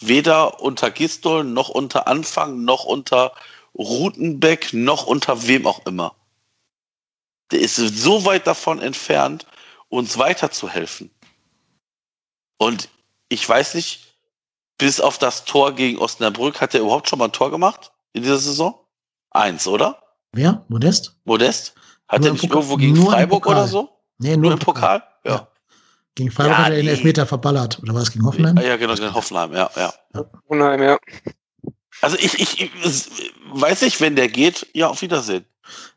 Weder 0.00 0.60
unter 0.60 0.90
Gistol, 0.90 1.44
noch 1.44 1.68
unter 1.68 2.06
Anfang, 2.06 2.64
noch 2.64 2.84
unter 2.84 3.32
Rutenbeck, 3.74 4.72
noch 4.72 5.06
unter 5.06 5.46
wem 5.46 5.66
auch 5.66 5.84
immer. 5.86 6.14
Der 7.50 7.60
ist 7.60 7.76
so 7.76 8.24
weit 8.24 8.46
davon 8.46 8.80
entfernt, 8.80 9.46
uns 9.88 10.18
weiterzuhelfen. 10.18 11.10
Und 12.58 12.88
ich 13.28 13.46
weiß 13.48 13.74
nicht, 13.74 14.14
bis 14.78 15.00
auf 15.00 15.18
das 15.18 15.44
Tor 15.44 15.72
gegen 15.74 15.98
Osnabrück, 15.98 16.60
hat 16.60 16.74
er 16.74 16.80
überhaupt 16.80 17.08
schon 17.08 17.18
mal 17.18 17.26
ein 17.26 17.32
Tor 17.32 17.50
gemacht 17.50 17.92
in 18.12 18.22
dieser 18.22 18.38
Saison? 18.38 18.78
Eins, 19.30 19.66
oder? 19.66 20.02
Wer? 20.32 20.64
Modest? 20.68 21.16
Modest? 21.24 21.74
Hat 22.08 22.20
Nur 22.20 22.28
er 22.30 22.32
nicht 22.32 22.42
Pokal- 22.42 22.56
irgendwo 22.56 22.76
gegen 22.76 22.94
nur 22.94 23.10
Freiburg 23.12 23.46
oder 23.46 23.66
so? 23.68 23.88
Nee, 24.18 24.36
Nur 24.36 24.52
im 24.52 24.58
Pokal? 24.58 25.02
Ja. 25.24 25.30
Ja. 25.32 25.48
Gegen 26.14 26.30
Freiburg 26.30 26.52
Ja, 26.58 26.64
hat 26.64 26.72
er 26.72 26.76
den. 26.76 26.88
Elfmeter 26.88 27.26
verballert. 27.26 27.80
Oder 27.82 27.94
war 27.94 28.02
es 28.02 28.12
gegen 28.12 28.24
Hoffenheim? 28.24 28.56
Ah, 28.56 28.62
ja, 28.62 28.76
genau, 28.76 28.94
gegen 28.94 29.12
Hoffenheim, 29.12 29.52
ja, 29.52 29.68
ja. 29.76 29.92
Unheim, 30.46 30.82
ja. 30.82 30.98
Also 32.00 32.16
ich, 32.18 32.38
ich, 32.38 32.60
ich 32.60 32.70
weiß 33.52 33.82
nicht, 33.82 34.00
wenn 34.00 34.14
der 34.14 34.28
geht, 34.28 34.66
ja, 34.74 34.88
auf 34.88 35.02
Wiedersehen. 35.02 35.44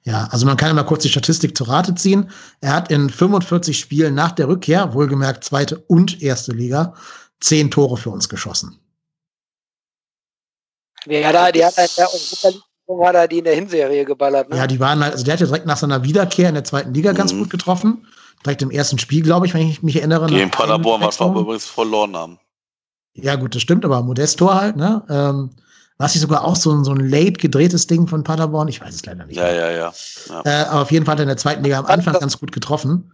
Ja, 0.03 0.27
also 0.31 0.45
man 0.45 0.57
kann 0.57 0.69
ja 0.69 0.73
mal 0.73 0.83
kurz 0.83 1.03
die 1.03 1.09
Statistik 1.09 1.57
zu 1.57 1.65
Rate 1.65 1.95
ziehen. 1.95 2.29
Er 2.61 2.73
hat 2.73 2.91
in 2.91 3.09
45 3.09 3.77
Spielen 3.77 4.15
nach 4.15 4.31
der 4.31 4.47
Rückkehr, 4.47 4.93
wohlgemerkt 4.93 5.43
zweite 5.43 5.77
und 5.87 6.21
erste 6.21 6.53
Liga, 6.53 6.93
zehn 7.39 7.69
Tore 7.71 7.97
für 7.97 8.09
uns 8.09 8.29
geschossen. 8.29 8.79
Die 11.05 11.25
hat 11.25 11.35
er, 11.35 11.51
die 11.51 11.63
hat 11.65 11.77
er 11.77 11.85
in 11.85 11.89
der 11.97 12.07
Europa 12.07 12.49
League 12.49 12.61
hat 13.05 13.15
er 13.15 13.27
die 13.27 13.39
in 13.39 13.43
der 13.43 13.55
Hinserie 13.55 14.05
geballert. 14.05 14.49
Ne? 14.49 14.57
Ja, 14.57 14.67
die 14.67 14.79
waren 14.79 15.03
halt, 15.03 15.13
also 15.13 15.25
der 15.25 15.33
hat 15.33 15.41
ja 15.41 15.45
direkt 15.45 15.65
nach 15.65 15.77
seiner 15.77 16.03
Wiederkehr 16.03 16.47
in 16.47 16.55
der 16.55 16.63
zweiten 16.63 16.93
Liga 16.93 17.11
ganz 17.11 17.33
Mhm. 17.33 17.39
gut 17.39 17.49
getroffen. 17.49 18.07
Direkt 18.45 18.61
im 18.61 18.71
ersten 18.71 18.97
Spiel, 18.97 19.23
glaube 19.23 19.45
ich, 19.45 19.53
wenn 19.53 19.67
ich 19.67 19.83
mich 19.83 19.97
erinnere. 19.97 20.27
Gegen 20.27 20.49
nach 20.49 20.57
Paderborn, 20.57 21.01
was 21.01 21.19
wir 21.19 21.27
übrigens 21.35 21.65
verloren 21.65 22.15
haben. 22.15 22.39
Ja, 23.13 23.35
gut, 23.35 23.55
das 23.55 23.61
stimmt, 23.61 23.83
aber 23.83 24.01
Modest-Tor 24.03 24.55
halt, 24.55 24.75
ne? 24.75 25.03
Ähm, 25.09 25.49
war 25.97 26.07
es 26.07 26.13
nicht 26.13 26.21
sogar 26.21 26.43
auch 26.43 26.55
so, 26.55 26.71
ein- 26.71 26.83
so 26.83 26.91
ein 26.91 27.09
late 27.09 27.33
gedrehtes 27.33 27.87
Ding 27.87 28.07
von 28.07 28.23
Paderborn? 28.23 28.67
Ich 28.67 28.81
weiß 28.81 28.93
es 28.95 29.05
leider 29.05 29.25
nicht. 29.25 29.37
Ja, 29.37 29.51
ja, 29.51 29.71
ja. 29.71 29.93
Äh, 30.45 30.65
aber 30.65 30.81
auf 30.81 30.91
jeden 30.91 31.05
Fall 31.05 31.13
hat 31.13 31.19
er 31.19 31.23
in 31.23 31.27
der 31.29 31.37
zweiten 31.37 31.63
Liga 31.63 31.79
am 31.79 31.85
Anfang 31.85 32.13
ganz 32.19 32.37
gut 32.39 32.51
getroffen. 32.51 33.11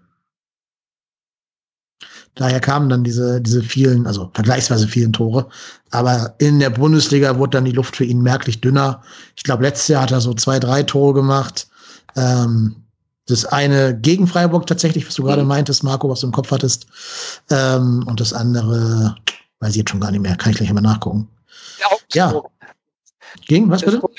Daher 2.36 2.60
kamen 2.60 2.90
dann 2.90 3.04
diese, 3.04 3.40
diese 3.42 3.62
vielen, 3.62 4.08
also 4.08 4.32
vergleichsweise 4.34 4.88
vielen 4.88 5.14
Tore. 5.14 5.48
Aber 5.92 6.34
in 6.40 6.60
der 6.60 6.72
Bundesliga 6.72 7.38
wurde 7.38 7.52
dann 7.58 7.66
die 7.66 7.72
Luft 7.72 7.96
für 7.96 8.06
ihn 8.06 8.22
merklich 8.22 8.60
dünner. 8.60 9.04
Ich 9.36 9.44
glaube, 9.44 9.64
letztes 9.64 9.88
Jahr 9.90 10.04
hat 10.04 10.12
er 10.12 10.20
so 10.22 10.34
zwei, 10.34 10.60
drei 10.60 10.82
Tore 10.84 11.14
gemacht. 11.14 11.68
Ähm, 12.16 12.76
das 13.28 13.46
eine 13.46 13.98
gegen 13.98 14.28
Freiburg 14.28 14.66
tatsächlich, 14.68 15.08
was 15.08 15.16
du 15.16 15.24
gerade 15.24 15.44
Mhm. 15.44 15.48
meintest, 15.48 15.84
Marco, 15.84 16.10
was 16.10 16.22
du 16.22 16.28
im 16.28 16.34
Kopf 16.34 16.52
hattest. 16.52 16.88
Ähm, 17.52 18.04
und 18.08 18.20
das 18.20 18.34
andere, 18.34 19.16
weiß 19.60 19.70
ich 19.72 19.78
jetzt 19.78 19.92
schon 19.92 20.00
gar 20.02 20.12
nicht 20.12 20.22
mehr, 20.22 20.36
kann 20.36 20.52
ich 20.52 20.58
gleich 20.58 20.74
mal 20.74 20.82
nachgucken. 20.82 21.30
Ja. 22.14 22.34
Gegen, 23.48 23.70
was 23.70 23.82
Das, 23.82 23.92
bitte? 23.92 24.02
Tor, 24.02 24.12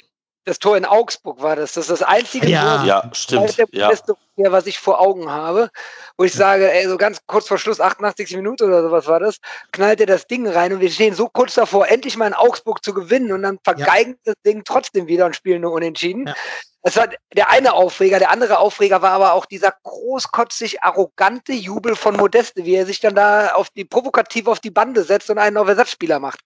das 0.47 0.59
Tor 0.59 0.77
in 0.77 0.85
Augsburg 0.85 1.41
war 1.41 1.57
das. 1.57 1.73
Das 1.73 1.89
ist 1.89 2.01
das 2.01 2.03
einzige 2.03 2.49
Ja. 2.49 2.77
Tor, 2.79 2.87
Ja, 2.87 3.11
stimmt. 3.15 3.57
der 3.59 3.67
Ja. 3.73 4.53
was 4.53 4.67
ich 4.67 4.79
vor 4.79 5.01
Augen 5.01 5.31
habe, 5.31 5.71
wo 6.19 6.25
ich 6.25 6.35
sage, 6.35 6.71
ey, 6.71 6.87
so 6.87 6.97
ganz 6.99 7.21
kurz 7.27 7.49
vor 7.49 7.57
Schluss, 7.57 7.81
88 7.81 8.37
Minuten 8.37 8.65
oder 8.65 8.83
sowas 8.83 9.07
war 9.07 9.21
das, 9.21 9.39
knallt 9.73 10.01
er 10.01 10.07
das 10.07 10.27
Ding 10.27 10.47
rein 10.47 10.73
und 10.75 10.81
wir 10.81 10.91
stehen 10.91 11.15
so 11.15 11.29
kurz 11.29 11.55
davor, 11.55 11.89
endlich 11.89 12.17
mal 12.17 12.27
in 12.27 12.35
Augsburg 12.35 12.85
zu 12.85 12.93
gewinnen 12.93 13.33
und 13.33 13.43
dann 13.43 13.59
vergeigen 13.65 14.17
das 14.25 14.35
Ding 14.45 14.63
trotzdem 14.65 15.07
wieder 15.07 15.25
und 15.27 15.35
spielen 15.35 15.63
nur 15.63 15.73
unentschieden. 15.73 16.27
Ja. 16.27 16.35
Das 16.83 16.97
war 16.97 17.09
der 17.35 17.49
eine 17.49 17.73
Aufreger. 17.73 18.19
Der 18.19 18.31
andere 18.31 18.59
Aufreger 18.59 19.01
war 19.01 19.13
aber 19.13 19.33
auch 19.33 19.47
dieser 19.47 19.73
großkotzig 19.85 20.83
arrogante 20.83 21.53
Jubel 21.55 21.97
von 21.97 22.15
Modeste, 22.17 22.67
wie 22.67 22.75
er 22.75 22.85
sich 22.85 23.01
dann 23.01 23.15
da 23.15 23.53
auf 23.55 23.71
die 23.71 23.87
provokativ 23.87 24.47
auf 24.49 24.61
die 24.61 24.71
Bande 24.71 25.03
setzt 25.03 25.31
und 25.31 25.39
einen 25.39 25.57
auf 25.57 25.67
Ersatzspieler 25.67 26.19
macht. 26.19 26.41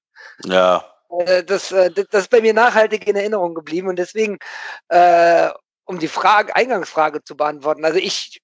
Ja. 0.45 0.85
Äh, 1.11 1.45
das, 1.45 1.73
äh, 1.73 1.91
das 1.91 2.23
ist 2.23 2.31
bei 2.31 2.41
mir 2.41 2.55
nachhaltig 2.55 3.07
in 3.07 3.17
Erinnerung 3.17 3.55
geblieben 3.55 3.89
und 3.89 3.99
deswegen, 3.99 4.39
äh, 4.89 5.49
um 5.85 5.99
die 5.99 6.09
Frage, 6.09 6.55
Eingangsfrage 6.55 7.25
zu 7.25 7.37
beantworten, 7.37 7.85
also 7.85 7.99
ich 7.99 8.41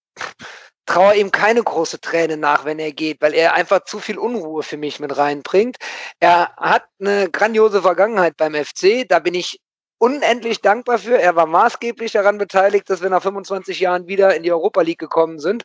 traue 0.86 1.16
ihm 1.16 1.30
keine 1.30 1.62
große 1.62 2.00
Träne 2.00 2.36
nach, 2.36 2.64
wenn 2.64 2.78
er 2.78 2.92
geht, 2.92 3.22
weil 3.22 3.34
er 3.34 3.54
einfach 3.54 3.84
zu 3.84 4.00
viel 4.00 4.18
Unruhe 4.18 4.62
für 4.62 4.76
mich 4.76 5.00
mit 5.00 5.16
reinbringt. 5.16 5.76
Er 6.20 6.54
hat 6.56 6.84
eine 7.00 7.30
grandiose 7.30 7.82
Vergangenheit 7.82 8.36
beim 8.36 8.54
FC, 8.54 9.06
da 9.08 9.18
bin 9.18 9.34
ich 9.34 9.60
unendlich 9.98 10.60
dankbar 10.60 10.98
für. 10.98 11.18
Er 11.18 11.36
war 11.36 11.46
maßgeblich 11.46 12.12
daran 12.12 12.36
beteiligt, 12.36 12.90
dass 12.90 13.02
wir 13.02 13.08
nach 13.10 13.22
25 13.22 13.80
Jahren 13.80 14.06
wieder 14.06 14.34
in 14.34 14.42
die 14.42 14.52
Europa 14.52 14.82
League 14.82 14.98
gekommen 14.98 15.38
sind 15.38 15.64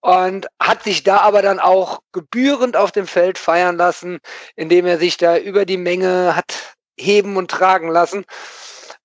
und 0.00 0.46
hat 0.60 0.82
sich 0.82 1.02
da 1.02 1.18
aber 1.18 1.42
dann 1.42 1.60
auch 1.60 2.00
gebührend 2.12 2.76
auf 2.76 2.92
dem 2.92 3.06
Feld 3.06 3.38
feiern 3.38 3.76
lassen, 3.76 4.18
indem 4.56 4.86
er 4.86 4.98
sich 4.98 5.16
da 5.16 5.36
über 5.36 5.64
die 5.64 5.76
Menge 5.76 6.34
hat 6.36 6.76
heben 6.98 7.36
und 7.36 7.50
tragen 7.50 7.88
lassen. 7.88 8.24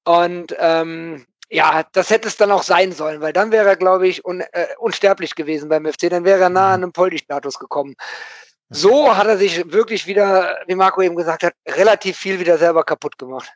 Und 0.03 0.55
ähm, 0.59 1.25
ja, 1.49 1.83
das 1.93 2.09
hätte 2.09 2.27
es 2.27 2.37
dann 2.37 2.51
auch 2.51 2.63
sein 2.63 2.91
sollen, 2.91 3.21
weil 3.21 3.33
dann 3.33 3.51
wäre 3.51 3.67
er, 3.67 3.75
glaube 3.75 4.07
ich, 4.07 4.25
un, 4.25 4.41
äh, 4.41 4.67
unsterblich 4.79 5.35
gewesen 5.35 5.69
beim 5.69 5.85
FC. 5.85 6.09
Dann 6.09 6.23
wäre 6.23 6.41
er 6.41 6.49
nah 6.49 6.73
an 6.73 6.83
einem 6.83 6.91
Poldi-Status 6.91 7.59
gekommen. 7.59 7.95
So 8.69 9.15
hat 9.15 9.27
er 9.27 9.37
sich 9.37 9.71
wirklich 9.71 10.07
wieder, 10.07 10.57
wie 10.67 10.75
Marco 10.75 11.01
eben 11.01 11.15
gesagt 11.15 11.43
hat, 11.43 11.53
relativ 11.67 12.17
viel 12.17 12.39
wieder 12.39 12.57
selber 12.57 12.83
kaputt 12.83 13.17
gemacht. 13.17 13.51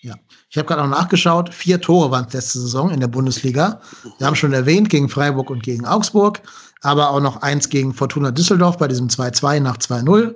Ich 0.00 0.56
habe 0.56 0.66
gerade 0.66 0.82
noch 0.82 0.96
nachgeschaut. 0.96 1.52
Vier 1.52 1.80
Tore 1.80 2.10
waren 2.10 2.26
es 2.26 2.32
letzte 2.32 2.60
Saison 2.60 2.90
in 2.90 3.00
der 3.00 3.08
Bundesliga. 3.08 3.80
Wir 4.18 4.26
haben 4.26 4.36
schon 4.36 4.52
erwähnt, 4.52 4.90
gegen 4.90 5.08
Freiburg 5.08 5.50
und 5.50 5.62
gegen 5.62 5.84
Augsburg, 5.86 6.40
aber 6.80 7.10
auch 7.10 7.20
noch 7.20 7.42
eins 7.42 7.68
gegen 7.68 7.94
Fortuna 7.94 8.30
Düsseldorf 8.30 8.78
bei 8.78 8.88
diesem 8.88 9.08
2-2 9.08 9.60
nach 9.60 9.78
2-0 9.78 10.34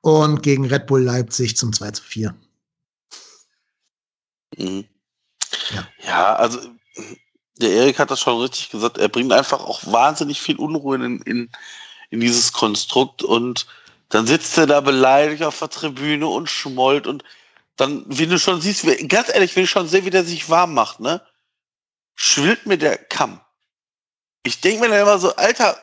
und 0.00 0.42
gegen 0.42 0.66
Red 0.66 0.86
Bull 0.86 1.02
Leipzig 1.02 1.56
zum 1.56 1.70
2-4. 1.70 2.32
Mhm. 4.56 4.84
Ja. 5.70 5.88
Ja, 6.06 6.36
also 6.36 6.60
der 7.56 7.70
Erik 7.70 7.98
hat 7.98 8.10
das 8.10 8.20
schon 8.20 8.40
richtig 8.40 8.70
gesagt. 8.70 8.98
Er 8.98 9.08
bringt 9.08 9.32
einfach 9.32 9.60
auch 9.60 9.80
wahnsinnig 9.86 10.40
viel 10.40 10.56
Unruhe 10.56 10.96
in, 10.96 11.20
in, 11.22 11.50
in 12.10 12.20
dieses 12.20 12.52
Konstrukt 12.52 13.22
und 13.22 13.66
dann 14.08 14.26
sitzt 14.26 14.58
er 14.58 14.66
da 14.66 14.80
beleidigt 14.80 15.42
auf 15.42 15.58
der 15.58 15.70
Tribüne 15.70 16.26
und 16.26 16.48
schmollt 16.48 17.06
und 17.06 17.24
dann, 17.76 18.04
wie 18.06 18.26
du 18.26 18.38
schon 18.38 18.60
siehst, 18.60 18.86
ganz 19.08 19.28
ehrlich, 19.28 19.56
wenn 19.56 19.64
ich 19.64 19.70
schon 19.70 19.88
sehe, 19.88 20.04
wie 20.04 20.10
der 20.10 20.24
sich 20.24 20.48
warm 20.48 20.74
macht, 20.74 21.00
ne, 21.00 21.20
schwillt 22.14 22.66
mir 22.66 22.78
der 22.78 22.96
Kamm. 22.96 23.40
Ich 24.44 24.60
denke 24.60 24.80
mir 24.82 24.88
dann 24.90 25.00
immer 25.02 25.18
so, 25.18 25.34
Alter, 25.36 25.76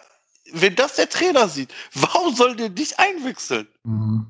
wenn 0.53 0.75
das 0.75 0.95
der 0.95 1.09
Trainer 1.09 1.47
sieht, 1.49 1.73
warum 1.93 2.35
soll 2.35 2.55
der 2.55 2.69
dich 2.69 2.97
einwechseln? 2.99 3.67
Mhm. 3.83 4.27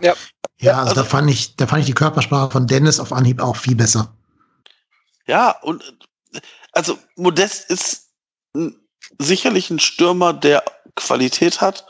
Ja. 0.00 0.14
Ja, 0.60 0.78
also, 0.78 0.90
also- 0.90 1.02
da 1.02 1.04
fand 1.04 1.30
ich, 1.30 1.56
da 1.56 1.66
fand 1.66 1.80
ich 1.80 1.86
die 1.86 1.94
Körpersprache 1.94 2.50
von 2.50 2.66
Dennis 2.66 3.00
auf 3.00 3.12
Anhieb 3.12 3.40
auch 3.42 3.56
viel 3.56 3.74
besser. 3.74 4.14
Ja, 5.26 5.50
und 5.62 5.82
also 6.72 6.98
Modest 7.16 7.70
ist 7.70 8.08
sicherlich 9.18 9.70
ein 9.70 9.78
Stürmer, 9.78 10.32
der 10.32 10.64
Qualität 10.96 11.60
hat, 11.60 11.86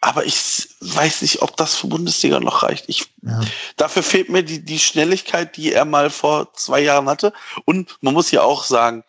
aber 0.00 0.24
ich 0.24 0.68
weiß 0.80 1.22
nicht, 1.22 1.42
ob 1.42 1.56
das 1.56 1.76
für 1.76 1.86
Bundesliga 1.88 2.38
noch 2.40 2.62
reicht. 2.62 2.84
Ich, 2.88 3.12
Ja. 3.22 3.40
dafür 3.76 4.02
fehlt 4.02 4.28
mir 4.28 4.42
die, 4.42 4.64
die 4.64 4.78
Schnelligkeit, 4.78 5.56
die 5.56 5.72
er 5.72 5.84
mal 5.84 6.10
vor 6.10 6.52
zwei 6.54 6.80
Jahren 6.80 7.08
hatte. 7.08 7.32
Und 7.64 7.96
man 8.02 8.14
muss 8.14 8.30
ja 8.30 8.42
auch 8.42 8.64
sagen, 8.64 9.04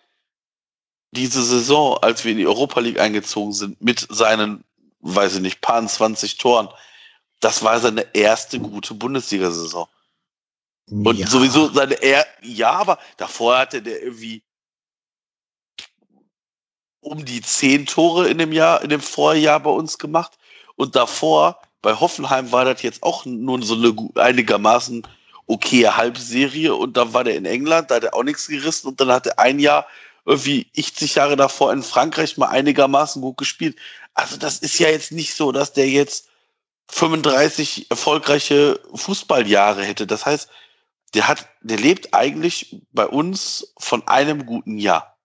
diese 1.12 1.43
Saison, 1.43 1.97
als 2.01 2.24
wir 2.24 2.32
in 2.32 2.38
die 2.38 2.47
Europa 2.47 2.80
League 2.80 2.99
eingezogen 2.99 3.53
sind, 3.53 3.82
mit 3.82 4.05
seinen, 4.10 4.64
weiß 4.99 5.36
ich 5.36 5.41
nicht, 5.41 5.62
paar 5.62 5.86
20 5.86 6.38
Toren, 6.38 6.70
das 7.39 7.64
war 7.64 7.80
seine 7.80 8.16
erste 8.16 8.60
gute 8.60 8.93
Bundesliga-Saison. 8.93 9.88
Und 10.89 11.18
ja. 11.18 11.28
sowieso 11.28 11.70
seine 11.70 11.95
er 12.01 12.26
ja, 12.41 12.72
aber 12.72 12.97
davor 13.18 13.58
hatte 13.58 13.82
der 13.82 14.01
irgendwie 14.01 14.41
um 17.01 17.26
die 17.26 17.41
zehn 17.41 17.86
Tore 17.86 18.30
in 18.30 18.38
dem 18.38 18.51
Jahr, 18.51 18.82
in 18.82 18.89
dem 18.89 19.01
Vorjahr 19.01 19.60
bei 19.60 19.70
uns 19.70 19.97
gemacht. 19.97 20.38
Und 20.76 20.95
davor, 20.95 21.62
bei 21.82 21.93
Hoffenheim 21.93 22.51
war 22.51 22.66
das 22.66 22.82
jetzt 22.82 23.03
auch 23.03 23.26
nur 23.26 23.62
so 23.64 23.76
eine 23.76 23.93
einigermaßen 24.16 25.05
okaye 25.45 25.95
Halbserie. 25.95 26.74
Und 26.74 26.97
dann 26.97 27.14
war 27.14 27.24
der 27.24 27.36
in 27.36 27.45
England, 27.45 27.91
da 27.91 27.95
hat 27.95 28.03
er 28.03 28.14
auch 28.14 28.24
nichts 28.24 28.47
gerissen. 28.47 28.88
Und 28.88 29.01
dann 29.01 29.12
hat 29.12 29.28
er 29.28 29.39
ein 29.39 29.60
Jahr, 29.60 29.88
irgendwie 30.28 30.70
80 30.78 31.16
Jahre 31.16 31.38
davor 31.38 31.72
in 31.74 31.84
Frankreich 31.84 32.38
mal 32.38 32.50
einigermaßen 32.50 33.22
gut 33.22 33.38
gespielt. 33.38 33.78
Also 34.14 34.38
das 34.38 34.60
ist 34.60 34.78
ja 34.80 34.90
jetzt 34.90 35.12
nicht 35.14 35.34
so, 35.36 35.52
dass 35.54 35.74
der 35.74 35.90
jetzt 35.90 36.30
35 36.90 37.90
erfolgreiche 37.90 38.80
Fußballjahre 38.94 39.84
hätte. 39.84 40.06
Das 40.06 40.26
heißt, 40.26 40.50
der 41.14 41.28
hat, 41.30 41.48
der 41.62 41.78
lebt 41.78 42.14
eigentlich 42.14 42.82
bei 42.92 43.08
uns 43.08 43.74
von 43.80 44.08
einem 44.08 44.46
guten 44.46 44.78
Jahr. 44.78 45.18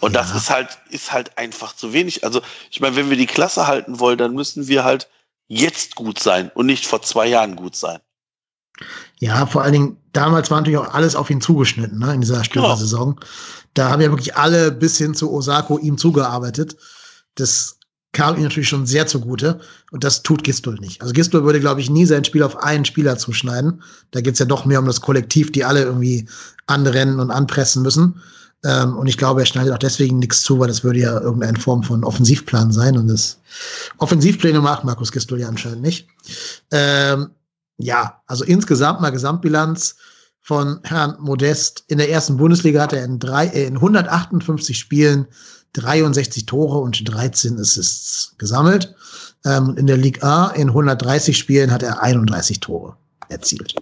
Und 0.00 0.14
das 0.14 0.30
Ja. 0.30 0.36
ist 0.36 0.50
halt, 0.50 0.78
ist 0.90 1.12
halt 1.12 1.38
einfach 1.38 1.74
zu 1.74 1.92
wenig. 1.92 2.24
Also, 2.24 2.42
ich 2.70 2.80
meine, 2.80 2.96
wenn 2.96 3.10
wir 3.10 3.16
die 3.16 3.26
Klasse 3.26 3.66
halten 3.66 4.00
wollen, 4.00 4.18
dann 4.18 4.34
müssen 4.34 4.68
wir 4.68 4.84
halt 4.84 5.08
jetzt 5.48 5.94
gut 5.94 6.18
sein 6.20 6.50
und 6.54 6.66
nicht 6.66 6.86
vor 6.86 7.02
zwei 7.02 7.26
Jahren 7.26 7.56
gut 7.56 7.76
sein. 7.76 8.00
Ja, 9.18 9.46
vor 9.46 9.62
allen 9.62 9.72
Dingen, 9.72 9.96
damals 10.12 10.50
war 10.50 10.58
natürlich 10.58 10.78
auch 10.78 10.94
alles 10.94 11.14
auf 11.14 11.30
ihn 11.30 11.40
zugeschnitten, 11.40 11.98
ne, 11.98 12.14
in 12.14 12.20
dieser 12.20 12.42
Stürmer-Saison. 12.44 13.20
Da 13.74 13.90
haben 13.90 14.02
ja 14.02 14.10
wirklich 14.10 14.36
alle 14.36 14.72
bis 14.72 14.96
hin 14.96 15.14
zu 15.14 15.32
Osako 15.32 15.78
ihm 15.78 15.98
zugearbeitet. 15.98 16.76
Das 17.34 17.76
kam 18.12 18.36
ihm 18.36 18.42
natürlich 18.42 18.68
schon 18.68 18.86
sehr 18.86 19.06
zugute. 19.06 19.60
Und 19.92 20.04
das 20.04 20.22
tut 20.22 20.42
Gistol 20.42 20.74
nicht. 20.76 21.00
Also 21.02 21.12
Gistol 21.12 21.44
würde, 21.44 21.60
glaube 21.60 21.80
ich, 21.80 21.90
nie 21.90 22.06
sein 22.06 22.24
Spiel 22.24 22.42
auf 22.42 22.56
einen 22.56 22.84
Spieler 22.84 23.18
zuschneiden. 23.18 23.82
Da 24.10 24.20
geht 24.20 24.34
es 24.34 24.40
ja 24.40 24.46
doch 24.46 24.64
mehr 24.64 24.80
um 24.80 24.86
das 24.86 25.00
Kollektiv, 25.00 25.52
die 25.52 25.64
alle 25.64 25.82
irgendwie 25.82 26.28
anrennen 26.66 27.20
und 27.20 27.30
anpressen 27.30 27.82
müssen. 27.82 28.20
Ähm, 28.64 28.96
und 28.96 29.06
ich 29.06 29.16
glaube, 29.16 29.40
er 29.40 29.46
schneidet 29.46 29.72
auch 29.72 29.78
deswegen 29.78 30.18
nichts 30.18 30.42
zu, 30.42 30.58
weil 30.58 30.68
das 30.68 30.84
würde 30.84 30.98
ja 30.98 31.18
irgendeine 31.20 31.58
Form 31.58 31.82
von 31.82 32.04
Offensivplan 32.04 32.72
sein. 32.72 32.98
Und 32.98 33.08
das 33.08 33.38
Offensivpläne 33.98 34.60
macht 34.60 34.84
Markus 34.84 35.12
Gistol 35.12 35.40
ja 35.40 35.48
anscheinend 35.48 35.82
nicht. 35.82 36.08
Ähm, 36.70 37.30
ja, 37.80 38.22
also 38.26 38.44
insgesamt 38.44 39.00
mal 39.00 39.10
Gesamtbilanz 39.10 39.96
von 40.40 40.80
Herrn 40.84 41.16
Modest. 41.20 41.84
In 41.88 41.98
der 41.98 42.10
ersten 42.10 42.36
Bundesliga 42.36 42.82
hat 42.82 42.92
er 42.92 43.04
in, 43.04 43.18
drei, 43.18 43.46
äh, 43.46 43.66
in 43.66 43.76
158 43.76 44.78
Spielen 44.78 45.26
63 45.74 46.46
Tore 46.46 46.78
und 46.78 47.08
13 47.08 47.58
Assists 47.58 48.34
gesammelt. 48.38 48.94
Ähm, 49.44 49.74
in 49.76 49.86
der 49.86 49.96
Liga 49.96 50.46
A 50.46 50.50
in 50.50 50.68
130 50.68 51.36
Spielen 51.36 51.70
hat 51.70 51.82
er 51.82 52.02
31 52.02 52.60
Tore 52.60 52.96
erzielt. 53.28 53.74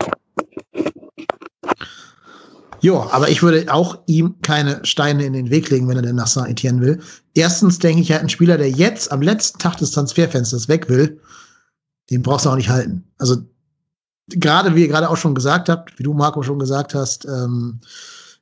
Jo, 2.80 3.08
aber 3.10 3.28
ich 3.28 3.42
würde 3.42 3.72
auch 3.72 3.98
ihm 4.06 4.36
keine 4.42 4.84
Steine 4.84 5.24
in 5.24 5.32
den 5.32 5.50
Weg 5.50 5.68
legen, 5.70 5.88
wenn 5.88 5.96
er 5.96 6.02
denn 6.02 6.14
nach 6.14 6.28
Saint-Etienne 6.28 6.80
will. 6.80 7.00
Erstens 7.34 7.78
denke 7.78 8.02
ich, 8.02 8.10
er 8.10 8.16
hat 8.16 8.20
einen 8.20 8.28
Spieler, 8.28 8.56
der 8.56 8.70
jetzt 8.70 9.10
am 9.10 9.20
letzten 9.20 9.58
Tag 9.58 9.78
des 9.78 9.90
Transferfensters 9.90 10.68
weg 10.68 10.88
will, 10.88 11.20
den 12.10 12.22
brauchst 12.22 12.46
du 12.46 12.50
auch 12.50 12.56
nicht 12.56 12.68
halten. 12.68 13.04
Also 13.18 13.38
gerade, 14.28 14.74
wie 14.74 14.82
ihr 14.82 14.88
gerade 14.88 15.08
auch 15.08 15.16
schon 15.16 15.34
gesagt 15.34 15.68
habt, 15.68 15.98
wie 15.98 16.02
du, 16.02 16.14
Marco, 16.14 16.42
schon 16.42 16.58
gesagt 16.58 16.94
hast, 16.94 17.24
ähm, 17.26 17.80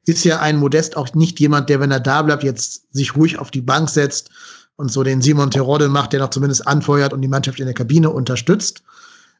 ist 0.06 0.24
ja 0.24 0.40
ein 0.40 0.58
Modest 0.58 0.96
auch 0.96 1.14
nicht 1.14 1.40
jemand, 1.40 1.68
der, 1.68 1.80
wenn 1.80 1.90
er 1.90 2.00
da 2.00 2.22
bleibt, 2.22 2.44
jetzt 2.44 2.92
sich 2.92 3.16
ruhig 3.16 3.38
auf 3.38 3.50
die 3.50 3.60
Bank 3.60 3.90
setzt 3.90 4.30
und 4.76 4.92
so 4.92 5.02
den 5.02 5.20
Simon 5.20 5.50
Terodde 5.50 5.88
macht, 5.88 6.12
der 6.12 6.20
noch 6.20 6.30
zumindest 6.30 6.66
anfeuert 6.66 7.12
und 7.12 7.22
die 7.22 7.28
Mannschaft 7.28 7.58
in 7.58 7.66
der 7.66 7.74
Kabine 7.74 8.10
unterstützt, 8.10 8.82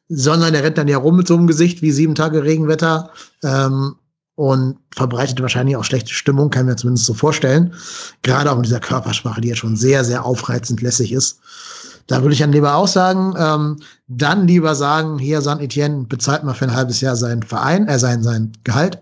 sondern 0.09 0.53
der 0.53 0.63
rennt 0.63 0.77
dann 0.77 0.87
ja 0.87 0.97
rum 0.97 1.17
mit 1.17 1.27
so 1.27 1.35
einem 1.35 1.47
Gesicht 1.47 1.81
wie 1.81 1.91
sieben 1.91 2.15
Tage 2.15 2.43
Regenwetter 2.43 3.11
ähm, 3.43 3.95
und 4.35 4.77
verbreitet 4.95 5.41
wahrscheinlich 5.41 5.75
auch 5.75 5.83
schlechte 5.83 6.13
Stimmung, 6.13 6.49
kann 6.49 6.65
mir 6.65 6.75
zumindest 6.75 7.05
so 7.05 7.13
vorstellen. 7.13 7.73
Gerade 8.23 8.51
auch 8.51 8.57
mit 8.57 8.65
dieser 8.65 8.79
Körpersprache, 8.79 9.41
die 9.41 9.49
ja 9.49 9.55
schon 9.55 9.75
sehr, 9.75 10.03
sehr 10.03 10.25
aufreizend 10.25 10.81
lässig 10.81 11.11
ist. 11.11 11.39
Da 12.07 12.21
würde 12.21 12.33
ich 12.33 12.39
dann 12.39 12.51
lieber 12.51 12.75
auch 12.75 12.87
sagen, 12.87 13.33
ähm, 13.37 13.77
dann 14.07 14.47
lieber 14.47 14.75
sagen, 14.75 15.19
hier 15.19 15.41
San 15.41 15.59
Etienne 15.59 16.05
bezahlt 16.05 16.43
mal 16.43 16.53
für 16.53 16.65
ein 16.65 16.75
halbes 16.75 17.01
Jahr 17.01 17.15
seinen 17.15 17.43
Verein, 17.43 17.87
äh, 17.87 17.99
sein, 17.99 18.23
sein 18.23 18.53
Gehalt 18.63 19.01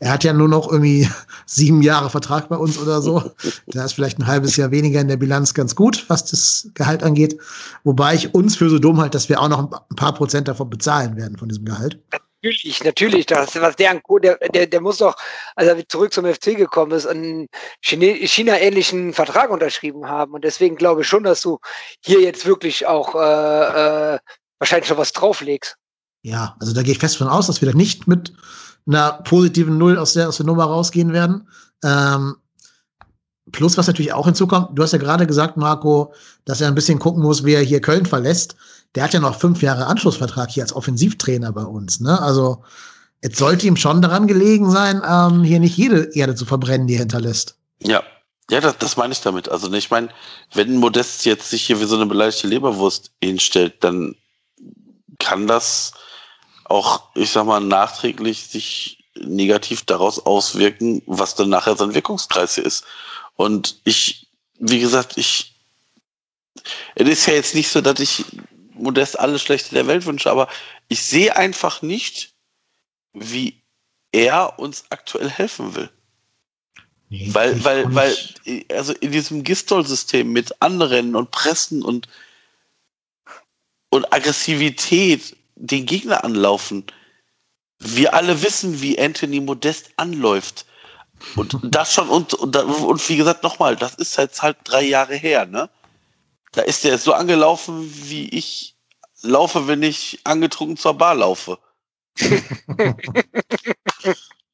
er 0.00 0.12
hat 0.12 0.24
ja 0.24 0.32
nur 0.32 0.48
noch 0.48 0.70
irgendwie 0.70 1.08
sieben 1.46 1.82
Jahre 1.82 2.10
Vertrag 2.10 2.48
bei 2.48 2.56
uns 2.56 2.78
oder 2.78 3.00
so. 3.00 3.30
Da 3.66 3.84
ist 3.84 3.92
vielleicht 3.92 4.18
ein 4.18 4.26
halbes 4.26 4.56
Jahr 4.56 4.72
weniger 4.72 5.00
in 5.00 5.06
der 5.06 5.16
Bilanz 5.16 5.54
ganz 5.54 5.76
gut, 5.76 6.04
was 6.08 6.24
das 6.24 6.68
Gehalt 6.74 7.04
angeht. 7.04 7.38
Wobei 7.84 8.14
ich 8.14 8.34
uns 8.34 8.56
für 8.56 8.68
so 8.68 8.80
dumm 8.80 9.00
halt, 9.00 9.14
dass 9.14 9.28
wir 9.28 9.40
auch 9.40 9.48
noch 9.48 9.60
ein 9.60 9.96
paar 9.96 10.14
Prozent 10.14 10.48
davon 10.48 10.70
bezahlen 10.70 11.16
werden 11.16 11.36
von 11.36 11.48
diesem 11.48 11.64
Gehalt. 11.64 12.02
Natürlich, 12.42 12.82
natürlich. 12.84 13.26
Das, 13.26 13.54
was 13.60 13.76
der, 13.76 14.00
der, 14.22 14.36
der, 14.36 14.66
der 14.66 14.80
muss 14.80 14.98
doch, 14.98 15.14
als 15.56 15.68
er 15.68 15.88
zurück 15.88 16.12
zum 16.12 16.24
FC 16.24 16.56
gekommen 16.56 16.92
ist, 16.92 17.06
einen 17.06 17.48
China-ähnlichen 17.82 19.12
Vertrag 19.12 19.50
unterschrieben 19.50 20.08
haben. 20.08 20.32
Und 20.32 20.44
deswegen 20.44 20.76
glaube 20.76 21.02
ich 21.02 21.08
schon, 21.08 21.22
dass 21.22 21.42
du 21.42 21.58
hier 22.00 22.20
jetzt 22.22 22.46
wirklich 22.46 22.86
auch 22.86 23.14
äh, 23.14 24.14
äh, 24.14 24.18
wahrscheinlich 24.58 24.88
schon 24.88 24.96
was 24.96 25.12
drauflegst. 25.12 25.76
Ja, 26.22 26.56
also 26.60 26.72
da 26.72 26.82
gehe 26.82 26.92
ich 26.92 26.98
fest 26.98 27.18
von 27.18 27.28
aus, 27.28 27.46
dass 27.46 27.60
wir 27.60 27.70
da 27.70 27.76
nicht 27.76 28.06
mit 28.06 28.32
einer 28.86 29.22
positiven 29.24 29.76
Null 29.76 29.98
aus 29.98 30.14
der, 30.14 30.28
aus 30.28 30.38
der 30.38 30.46
Nummer 30.46 30.64
rausgehen 30.64 31.12
werden. 31.12 31.46
Ähm, 31.84 32.36
plus, 33.52 33.76
was 33.76 33.86
natürlich 33.86 34.14
auch 34.14 34.24
hinzukommt, 34.24 34.78
du 34.78 34.82
hast 34.82 34.92
ja 34.92 34.98
gerade 34.98 35.26
gesagt, 35.26 35.58
Marco, 35.58 36.14
dass 36.46 36.62
er 36.62 36.68
ein 36.68 36.74
bisschen 36.74 36.98
gucken 36.98 37.22
muss, 37.22 37.44
wie 37.44 37.54
er 37.54 37.62
hier 37.62 37.82
Köln 37.82 38.06
verlässt. 38.06 38.56
Der 38.94 39.04
hat 39.04 39.14
ja 39.14 39.20
noch 39.20 39.38
fünf 39.38 39.62
Jahre 39.62 39.86
Anschlussvertrag 39.86 40.50
hier 40.50 40.62
als 40.62 40.74
Offensivtrainer 40.74 41.52
bei 41.52 41.62
uns. 41.62 42.00
Ne? 42.00 42.20
Also 42.20 42.64
es 43.20 43.38
sollte 43.38 43.66
ihm 43.66 43.76
schon 43.76 44.02
daran 44.02 44.26
gelegen 44.26 44.70
sein, 44.70 45.02
ähm, 45.06 45.44
hier 45.44 45.60
nicht 45.60 45.76
jede 45.76 46.10
Erde 46.14 46.34
zu 46.34 46.44
verbrennen, 46.44 46.86
die 46.86 46.94
er 46.94 47.00
hinterlässt. 47.00 47.56
Ja, 47.82 48.02
ja, 48.50 48.60
das, 48.60 48.78
das 48.78 48.96
meine 48.96 49.12
ich 49.12 49.20
damit. 49.20 49.48
Also 49.48 49.68
ne, 49.68 49.78
ich 49.78 49.90
meine, 49.90 50.08
wenn 50.54 50.76
Modest 50.76 51.24
jetzt 51.24 51.50
sich 51.50 51.62
hier 51.62 51.80
wie 51.80 51.84
so 51.84 51.94
eine 51.94 52.06
beleidigte 52.06 52.48
Leberwurst 52.48 53.12
hinstellt, 53.22 53.84
dann 53.84 54.16
kann 55.18 55.46
das 55.46 55.92
auch, 56.64 57.02
ich 57.14 57.30
sag 57.30 57.46
mal, 57.46 57.60
nachträglich 57.60 58.48
sich 58.48 59.04
negativ 59.14 59.84
daraus 59.84 60.18
auswirken, 60.24 61.02
was 61.06 61.34
dann 61.34 61.50
nachher 61.50 61.76
sein 61.76 61.94
Wirkungskreis 61.94 62.54
hier 62.54 62.64
ist. 62.64 62.84
Und 63.36 63.80
ich, 63.84 64.28
wie 64.58 64.80
gesagt, 64.80 65.16
ich, 65.16 65.54
es 66.94 67.08
ist 67.08 67.26
ja 67.26 67.34
jetzt 67.34 67.54
nicht 67.54 67.68
so, 67.68 67.80
dass 67.80 68.00
ich 68.00 68.24
Modest 68.80 69.18
alles 69.18 69.42
Schlechte 69.42 69.74
der 69.74 69.86
Welt 69.86 70.06
wünsche, 70.06 70.30
aber 70.30 70.48
ich 70.88 71.02
sehe 71.02 71.36
einfach 71.36 71.82
nicht, 71.82 72.34
wie 73.12 73.60
er 74.12 74.58
uns 74.58 74.84
aktuell 74.90 75.28
helfen 75.28 75.74
will. 75.74 75.90
Nee, 77.08 77.28
weil, 77.32 77.62
weil, 77.64 77.94
weil, 77.94 78.16
also 78.72 78.92
in 78.94 79.10
diesem 79.10 79.42
Gistol-System 79.42 80.32
mit 80.32 80.62
Anrennen 80.62 81.16
und 81.16 81.32
Pressen 81.32 81.82
und, 81.82 82.08
und 83.90 84.12
Aggressivität 84.12 85.36
den 85.56 85.86
Gegner 85.86 86.22
anlaufen. 86.24 86.84
Wir 87.80 88.14
alle 88.14 88.42
wissen, 88.42 88.80
wie 88.80 89.00
Anthony 89.00 89.40
Modest 89.40 89.90
anläuft. 89.96 90.66
Und 91.34 91.58
das 91.62 91.94
schon, 91.94 92.08
und, 92.08 92.32
und, 92.34 92.56
und 92.56 93.08
wie 93.08 93.16
gesagt, 93.16 93.42
nochmal, 93.42 93.74
das 93.74 93.96
ist 93.96 94.16
jetzt 94.16 94.40
halt 94.42 94.58
drei 94.64 94.82
Jahre 94.82 95.16
her, 95.16 95.46
ne? 95.46 95.68
Da 96.52 96.62
ist 96.62 96.84
der 96.84 96.98
so 96.98 97.12
angelaufen, 97.12 97.90
wie 98.08 98.28
ich 98.28 98.76
laufe, 99.22 99.68
wenn 99.68 99.82
ich 99.82 100.20
angetrunken 100.24 100.76
zur 100.76 100.94
Bar 100.94 101.14
laufe. 101.14 101.58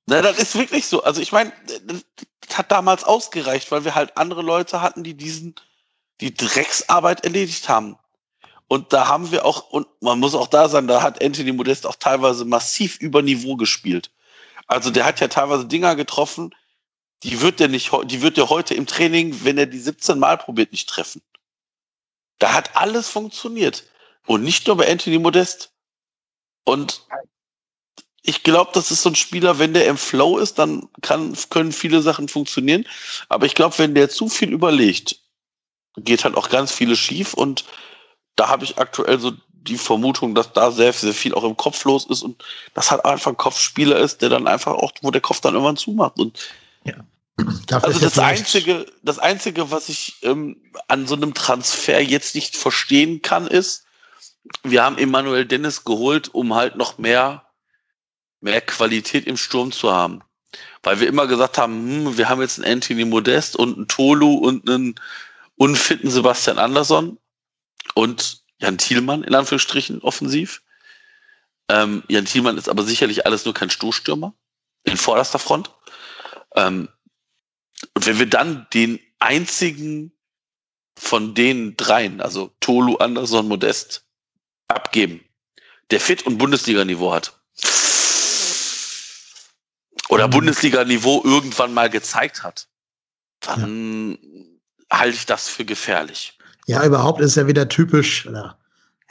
Na, 0.07 0.23
das 0.23 0.39
ist 0.39 0.55
wirklich 0.55 0.87
so. 0.87 1.03
Also 1.03 1.21
ich 1.21 1.33
meine, 1.33 1.53
das 1.87 2.05
hat 2.59 2.71
damals 2.71 3.05
ausgereicht, 3.05 3.71
weil 3.73 3.85
wir 3.85 3.95
halt 3.95 4.17
andere 4.17 4.43
Leute 4.43 4.81
hatten, 4.81 5.03
die 5.03 5.15
diesen, 5.15 5.55
die 6.21 6.35
Drecksarbeit 6.35 7.25
erledigt 7.25 7.69
haben. 7.69 7.99
Und 8.69 8.93
da 8.93 9.09
haben 9.09 9.31
wir 9.31 9.45
auch, 9.45 9.71
und 9.71 9.87
man 10.01 10.19
muss 10.19 10.35
auch 10.35 10.49
da 10.49 10.69
sagen, 10.69 10.89
da 10.89 11.03
hat 11.03 11.23
Anthony 11.23 11.53
Modest 11.53 11.87
auch 11.87 11.97
teilweise 11.97 12.45
massiv 12.45 12.99
über 13.01 13.23
Niveau 13.23 13.57
gespielt. 13.57 14.11
Also 14.67 14.91
der 14.91 15.05
hat 15.05 15.21
ja 15.21 15.29
teilweise 15.29 15.67
Dinger 15.67 15.95
getroffen, 15.95 16.55
die 17.23 17.41
wird 17.41 17.61
er 17.61 17.69
nicht, 17.69 17.91
die 18.05 18.23
wird 18.23 18.39
er 18.39 18.51
heute 18.51 18.75
im 18.75 18.87
Training, 18.87 19.45
wenn 19.45 19.59
er 19.59 19.67
die 19.67 19.79
17 19.79 20.19
Mal 20.19 20.37
probiert, 20.37 20.73
nicht 20.73 20.89
treffen. 20.89 21.23
Da 22.39 22.53
hat 22.53 22.77
alles 22.77 23.09
funktioniert. 23.09 23.85
Und 24.27 24.43
nicht 24.43 24.67
nur 24.67 24.77
bei 24.77 24.91
Anthony 24.91 25.19
Modest. 25.19 25.73
Und 26.65 27.07
ich 28.23 28.43
glaube, 28.43 28.73
das 28.75 28.91
ist 28.91 29.03
so 29.03 29.11
ein 29.11 29.15
Spieler, 29.15 29.59
wenn 29.59 29.73
der 29.73 29.87
im 29.87 29.97
Flow 29.97 30.39
ist, 30.39 30.59
dann 30.59 30.89
kann, 31.01 31.37
können 31.51 31.73
viele 31.73 32.03
Sachen 32.03 32.29
funktionieren. 32.29 32.87
Aber 33.29 33.47
ich 33.47 33.55
glaube, 33.55 33.79
wenn 33.79 33.95
der 33.95 34.11
zu 34.11 34.29
viel 34.29 34.53
überlegt, 34.53 35.21
geht 35.97 36.25
halt 36.25 36.37
auch 36.37 36.51
ganz 36.51 36.73
vieles 36.73 36.99
schief 36.99 37.35
und 37.35 37.65
da 38.35 38.49
habe 38.49 38.65
ich 38.65 38.79
aktuell 38.79 39.19
so 39.19 39.33
die 39.49 39.79
Vermutung, 39.79 40.35
dass 40.35 40.53
da 40.53 40.71
sehr, 40.71 40.93
sehr 40.93 41.15
viel 41.15 41.35
auch 41.35 41.45
im 41.45 41.57
Kopf 41.57 41.85
los 41.85 42.07
ist 42.07 42.23
und 42.23 42.45
das 42.75 42.91
halt 42.91 43.05
einfach 43.05 43.31
ein 43.31 43.37
Kopfspieler 43.37 43.97
ist, 43.99 44.23
der 44.23 44.29
dann 44.29 44.47
einfach 44.47 44.73
auch, 44.73 44.93
wo 45.03 45.11
der 45.11 45.21
Kopf 45.21 45.41
dann 45.41 45.55
irgendwann 45.55 45.77
zumacht. 45.77 46.19
Und 46.19 46.39
ja. 46.85 46.95
Also 47.71 48.01
das 48.01 48.19
einzige, 48.19 48.87
das 49.03 49.19
einzige, 49.19 49.71
was 49.71 49.89
ich 49.89 50.17
ähm, 50.23 50.61
an 50.89 51.07
so 51.07 51.15
einem 51.15 51.35
Transfer 51.35 52.01
jetzt 52.01 52.35
nicht 52.35 52.57
verstehen 52.57 53.23
kann, 53.23 53.47
ist, 53.47 53.85
wir 54.63 54.83
haben 54.83 54.99
Emanuel 54.99 55.45
Dennis 55.45 55.85
geholt, 55.85 56.33
um 56.33 56.55
halt 56.55 56.77
noch 56.77 56.99
mehr, 56.99 57.47
mehr 58.41 58.61
Qualität 58.61 59.27
im 59.27 59.37
Sturm 59.37 59.73
zu 59.73 59.93
haben. 59.93 60.23
Weil 60.83 61.01
wir 61.01 61.09
immer 61.09 61.27
gesagt 61.27 61.59
haben, 61.59 61.75
hm, 61.75 62.17
wir 62.17 62.29
haben 62.29 62.41
jetzt 62.41 62.59
einen 62.59 62.73
Anthony 62.73 63.05
Modest 63.05 63.57
und 63.57 63.77
einen 63.77 63.89
Tolu 63.89 64.35
und 64.35 64.69
einen 64.69 64.95
unfitten 65.57 66.11
Sebastian 66.11 66.59
Andersson 66.59 67.19
und 67.95 68.43
Jan 68.59 68.79
Thielmann 68.79 69.25
in 69.25 69.35
Anführungsstrichen 69.35 70.01
offensiv. 70.01 70.63
Ähm, 71.69 72.05
Jan 72.09 72.25
Thielmann 72.25 72.57
ist 72.57 72.69
aber 72.69 72.85
sicherlich 72.85 73.27
alles 73.27 73.45
nur 73.45 73.55
kein 73.55 73.71
Stoßstürmer 73.71 74.33
in 74.85 74.97
vorderster 74.97 75.39
Front. 75.39 75.71
Ähm, 76.55 76.89
und 77.95 78.07
wenn 78.07 78.19
wir 78.19 78.29
dann 78.29 78.67
den 78.73 79.01
einzigen 79.19 80.13
von 80.99 81.35
den 81.35 81.77
dreien, 81.77 82.21
also 82.21 82.51
Tolu, 82.61 82.97
Anderson, 82.97 83.49
Modest, 83.49 84.05
abgeben, 84.69 85.21
der 85.91 86.01
fit 86.01 86.25
und 86.27 86.39
Bundesliga-Niveau 86.39 87.13
hat, 87.13 87.39
oder 90.09 90.27
mhm. 90.29 90.33
Bundesliga-Niveau 90.33 91.23
irgendwann 91.25 91.75
mal 91.75 91.91
gezeigt 91.91 92.43
hat, 92.43 92.69
dann 93.41 94.19
ja. 94.91 94.99
halte 94.99 95.17
ich 95.17 95.27
das 95.27 95.49
für 95.49 95.65
gefährlich. 95.65 96.39
Ja, 96.67 96.85
überhaupt 96.85 97.21
ist 97.21 97.37
ja 97.37 97.47
wieder 97.47 97.69
typisch, 97.69 98.27
oder, 98.27 98.59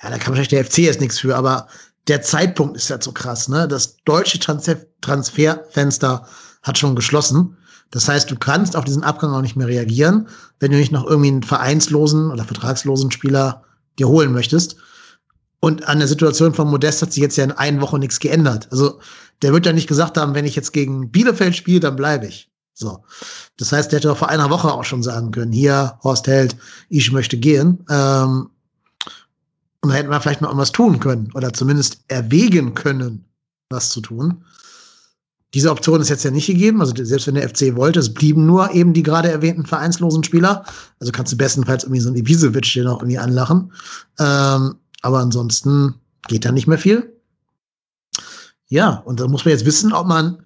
ja, 0.02 0.10
da 0.10 0.18
kann 0.18 0.36
wahrscheinlich 0.36 0.50
der 0.50 0.66
FC 0.66 0.80
jetzt 0.80 1.02
nichts 1.02 1.20
für, 1.20 1.36
aber 1.36 1.68
der 2.08 2.22
Zeitpunkt 2.22 2.78
ist 2.78 2.90
ja 2.90 2.96
halt 2.96 3.04
so 3.04 3.12
krass, 3.12 3.48
ne? 3.48 3.68
Das 3.68 3.98
deutsche 4.04 4.40
Transfer 4.40 4.78
Transferfenster 5.02 6.28
hat 6.64 6.78
schon 6.78 6.96
geschlossen. 6.96 7.58
Das 7.96 8.10
heißt, 8.10 8.30
du 8.30 8.36
kannst 8.36 8.76
auf 8.76 8.84
diesen 8.84 9.06
Abgang 9.06 9.32
auch 9.32 9.42
nicht 9.42 9.56
mehr 9.56 9.68
reagieren, 9.68 10.28
wenn 10.60 10.70
du 10.70 10.78
nicht 10.78 10.92
noch 10.92 11.08
irgendwie 11.08 11.30
einen 11.30 11.44
vereinslosen 11.44 12.30
oder 12.30 12.44
vertragslosen 12.44 13.10
Spieler 13.10 13.64
dir 13.98 14.10
holen 14.10 14.34
möchtest. 14.34 14.76
Und 15.62 15.88
an 15.88 16.00
der 16.00 16.10
Situation 16.10 16.54
von 16.54 16.68
Modest 16.68 17.02
hat 17.02 17.14
sich 17.14 17.24
jetzt 17.24 17.38
ja 17.38 17.46
in 17.46 17.54
einer 17.54 17.80
Woche 17.80 17.98
nichts 17.98 18.20
geändert. 18.20 18.68
Also 18.70 19.00
der 19.42 19.54
wird 19.54 19.66
ja 19.66 19.72
nicht 19.72 19.88
gesagt 19.88 20.18
haben, 20.18 20.36
wenn 20.36 20.44
ich 20.44 20.58
jetzt 20.58 20.74
gegen 20.74 21.10
Bielefeld 21.10 21.56
spiele, 21.56 21.80
dann 21.80 21.96
bleibe 21.96 22.28
ich. 22.28 22.52
So. 22.74 23.02
Das 23.56 23.72
heißt, 23.72 23.94
der 23.94 24.00
hätte 24.00 24.10
doch 24.10 24.18
vor 24.18 24.28
einer 24.28 24.50
Woche 24.50 24.74
auch 24.74 24.84
schon 24.84 25.02
sagen 25.02 25.32
können, 25.32 25.54
hier, 25.54 25.98
Horst 26.04 26.28
Held, 26.28 26.58
ich 26.90 27.14
möchte 27.14 27.38
gehen. 27.38 27.86
Ähm, 27.90 28.50
und 29.80 29.90
da 29.90 29.94
hätten 29.94 30.10
wir 30.10 30.20
vielleicht 30.20 30.42
noch 30.42 30.50
irgendwas 30.50 30.74
tun 30.74 31.00
können 31.00 31.32
oder 31.34 31.54
zumindest 31.54 32.00
erwägen 32.10 32.74
können, 32.74 33.24
was 33.70 33.90
zu 33.92 34.02
tun. 34.02 34.44
Diese 35.56 35.72
Option 35.72 36.02
ist 36.02 36.10
jetzt 36.10 36.26
ja 36.26 36.32
nicht 36.32 36.48
gegeben. 36.48 36.82
Also 36.82 36.94
selbst 36.96 37.28
wenn 37.28 37.36
der 37.36 37.48
FC 37.48 37.78
wollte, 37.78 38.00
es 38.00 38.14
blieben 38.14 38.46
nur 38.46 38.72
eben 38.74 38.92
die 38.92 39.04
gerade 39.04 39.32
erwähnten 39.32 39.66
vereinslosen 39.66 40.22
Spieler. 40.22 40.66
Also 41.00 41.14
kannst 41.14 41.32
du 41.32 41.38
bestenfalls 41.38 41.86
irgendwie 41.86 42.02
so 42.02 42.10
einen 42.10 42.18
Ibisevic 42.18 42.74
den 42.74 42.88
auch 42.88 43.00
irgendwie 43.00 43.18
anlachen. 43.18 43.72
Ähm, 44.20 44.76
aber 45.02 45.20
ansonsten 45.20 45.96
geht 46.28 46.44
da 46.44 46.52
nicht 46.52 46.68
mehr 46.68 46.78
viel. 46.78 47.10
Ja, 48.68 49.02
und 49.06 49.22
da 49.22 49.28
muss 49.30 49.46
man 49.46 49.54
jetzt 49.54 49.66
wissen, 49.66 49.94
ob 49.94 50.08
man 50.08 50.44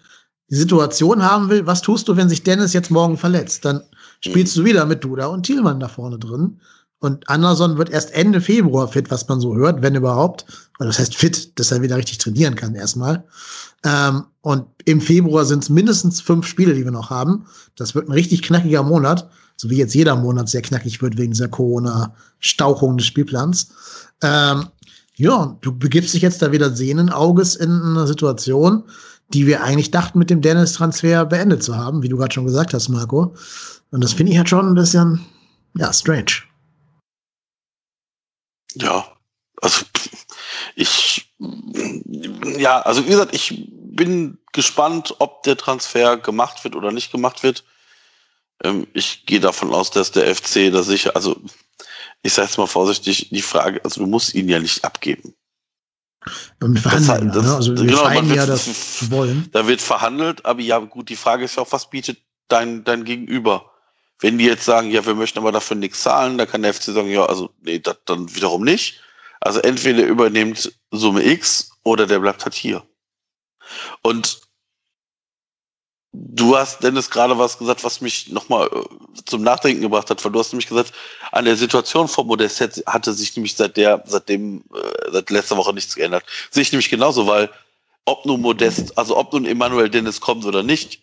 die 0.51 0.55
Situation 0.55 1.23
haben 1.23 1.49
will, 1.49 1.65
was 1.65 1.81
tust 1.81 2.07
du, 2.07 2.15
wenn 2.15 2.29
sich 2.29 2.43
Dennis 2.43 2.73
jetzt 2.73 2.91
morgen 2.91 3.17
verletzt? 3.17 3.65
Dann 3.65 3.81
spielst 4.19 4.55
du 4.57 4.63
wieder 4.63 4.85
mit 4.85 5.03
Duda 5.03 5.25
und 5.25 5.43
Thielmann 5.43 5.79
da 5.79 5.87
vorne 5.87 6.19
drin. 6.19 6.59
Und 6.99 7.29
Anderson 7.29 7.77
wird 7.77 7.89
erst 7.89 8.11
Ende 8.11 8.41
Februar 8.41 8.87
fit, 8.87 9.09
was 9.09 9.27
man 9.27 9.39
so 9.39 9.55
hört, 9.55 9.81
wenn 9.81 9.95
überhaupt. 9.95 10.45
Oder 10.79 10.87
das 10.87 10.99
heißt 10.99 11.15
fit, 11.15 11.57
dass 11.57 11.71
er 11.71 11.81
wieder 11.81 11.97
richtig 11.97 12.17
trainieren 12.17 12.55
kann 12.55 12.75
erstmal. 12.75 13.23
Ähm, 13.85 14.25
und 14.41 14.65
im 14.85 14.99
Februar 14.99 15.45
sind 15.45 15.63
es 15.63 15.69
mindestens 15.69 16.19
fünf 16.19 16.45
Spiele, 16.45 16.73
die 16.73 16.83
wir 16.83 16.91
noch 16.91 17.09
haben. 17.09 17.45
Das 17.77 17.95
wird 17.95 18.09
ein 18.09 18.13
richtig 18.13 18.41
knackiger 18.41 18.83
Monat, 18.83 19.29
so 19.55 19.69
wie 19.69 19.77
jetzt 19.77 19.95
jeder 19.95 20.15
Monat 20.15 20.49
sehr 20.49 20.61
knackig 20.61 21.01
wird 21.01 21.17
wegen 21.17 21.31
dieser 21.31 21.47
Corona-Stauchung 21.47 22.97
des 22.97 23.07
Spielplans. 23.07 23.69
Ähm, 24.21 24.67
ja, 25.15 25.57
du 25.61 25.77
begibst 25.77 26.13
dich 26.13 26.21
jetzt 26.21 26.41
da 26.41 26.51
wieder 26.51 26.73
sehenden 26.75 27.09
Auges 27.09 27.55
in 27.55 27.71
eine 27.71 28.07
Situation, 28.07 28.83
die 29.33 29.47
wir 29.47 29.63
eigentlich 29.63 29.91
dachten, 29.91 30.19
mit 30.19 30.29
dem 30.29 30.41
Dennis-Transfer 30.41 31.25
beendet 31.25 31.63
zu 31.63 31.77
haben, 31.77 32.03
wie 32.03 32.09
du 32.09 32.17
gerade 32.17 32.33
schon 32.33 32.45
gesagt 32.45 32.73
hast, 32.73 32.89
Marco. 32.89 33.35
Und 33.91 34.03
das 34.03 34.13
finde 34.13 34.31
ich 34.31 34.37
halt 34.37 34.49
schon 34.49 34.67
ein 34.67 34.75
bisschen, 34.75 35.21
ja, 35.75 35.93
strange. 35.93 36.48
Ja, 38.75 39.15
also 39.61 39.85
ich, 40.75 41.33
ja, 42.57 42.81
also 42.81 43.05
wie 43.05 43.09
gesagt, 43.09 43.35
ich 43.35 43.69
bin 43.71 44.37
gespannt, 44.53 45.15
ob 45.19 45.43
der 45.43 45.57
Transfer 45.57 46.17
gemacht 46.17 46.63
wird 46.63 46.75
oder 46.75 46.91
nicht 46.91 47.11
gemacht 47.11 47.43
wird. 47.43 47.63
Ähm, 48.63 48.87
ich 48.93 49.25
gehe 49.25 49.39
davon 49.39 49.73
aus, 49.73 49.91
dass 49.91 50.11
der 50.11 50.33
FC 50.33 50.71
da 50.71 50.83
sicher, 50.83 51.15
also 51.15 51.41
ich 52.21 52.33
sage 52.33 52.47
jetzt 52.47 52.57
mal 52.57 52.67
vorsichtig, 52.67 53.29
die 53.29 53.41
Frage, 53.41 53.81
also 53.83 54.01
du 54.01 54.07
musst 54.07 54.33
ihn 54.33 54.49
ja 54.49 54.59
nicht 54.59 54.83
abgeben. 54.83 55.33
Und 56.61 56.77
verhandeln, 56.77 57.27
das, 57.31 57.35
das, 57.35 57.45
ne? 57.45 57.55
also 57.55 57.77
wir 57.77 57.85
genau, 57.85 58.11
wird, 58.11 58.35
ja 58.35 58.45
das 58.45 59.09
wollen. 59.09 59.49
Da 59.51 59.67
wird 59.67 59.81
verhandelt, 59.81 60.45
aber 60.45 60.61
ja 60.61 60.79
gut, 60.79 61.09
die 61.09 61.15
Frage 61.15 61.45
ist 61.45 61.55
ja 61.55 61.63
auch, 61.63 61.71
was 61.71 61.89
bietet 61.89 62.19
dein, 62.49 62.83
dein 62.83 63.05
Gegenüber? 63.05 63.68
Wenn 64.19 64.37
die 64.37 64.45
jetzt 64.45 64.65
sagen, 64.65 64.91
ja, 64.91 65.05
wir 65.05 65.15
möchten 65.15 65.39
aber 65.39 65.51
dafür 65.51 65.77
nichts 65.77 66.03
zahlen, 66.03 66.37
da 66.37 66.45
kann 66.45 66.61
der 66.61 66.73
FC 66.73 66.85
sagen, 66.85 67.09
ja, 67.09 67.25
also 67.25 67.49
nee, 67.61 67.79
das 67.79 67.97
dann 68.05 68.33
wiederum 68.35 68.63
nicht. 68.63 69.01
Also 69.39 69.61
entweder 69.61 70.03
übernehmt 70.03 70.73
Summe 70.91 71.23
X 71.23 71.71
oder 71.83 72.05
der 72.05 72.19
bleibt 72.19 72.43
halt 72.43 72.55
hier. 72.55 72.83
Und 74.01 74.41
du 76.11 76.57
hast, 76.57 76.83
Dennis, 76.83 77.09
gerade 77.09 77.37
was 77.37 77.57
gesagt, 77.57 77.83
was 77.83 78.01
mich 78.01 78.29
nochmal 78.29 78.67
äh, 78.67 79.23
zum 79.25 79.43
Nachdenken 79.43 79.81
gebracht 79.81 80.09
hat, 80.09 80.23
weil 80.23 80.31
du 80.31 80.39
hast 80.39 80.51
nämlich 80.51 80.67
gesagt, 80.67 80.93
an 81.31 81.45
der 81.45 81.55
Situation 81.55 82.07
von 82.07 82.27
Modest 82.27 82.59
hatte 82.87 83.13
sich 83.13 83.35
nämlich 83.35 83.55
seit 83.55 83.77
der, 83.77 84.03
seitdem, 84.05 84.63
äh, 84.73 85.11
seit 85.11 85.29
letzter 85.29 85.57
Woche 85.57 85.73
nichts 85.73 85.95
geändert. 85.95 86.25
Sehe 86.51 86.63
ich 86.63 86.71
nämlich 86.71 86.89
genauso, 86.89 87.27
weil 87.27 87.49
ob 88.05 88.25
nun 88.25 88.41
Modest, 88.41 88.97
also 88.97 89.17
ob 89.17 89.31
nun 89.33 89.45
Emanuel 89.45 89.89
Dennis 89.89 90.19
kommt 90.19 90.45
oder 90.45 90.63
nicht, 90.63 91.01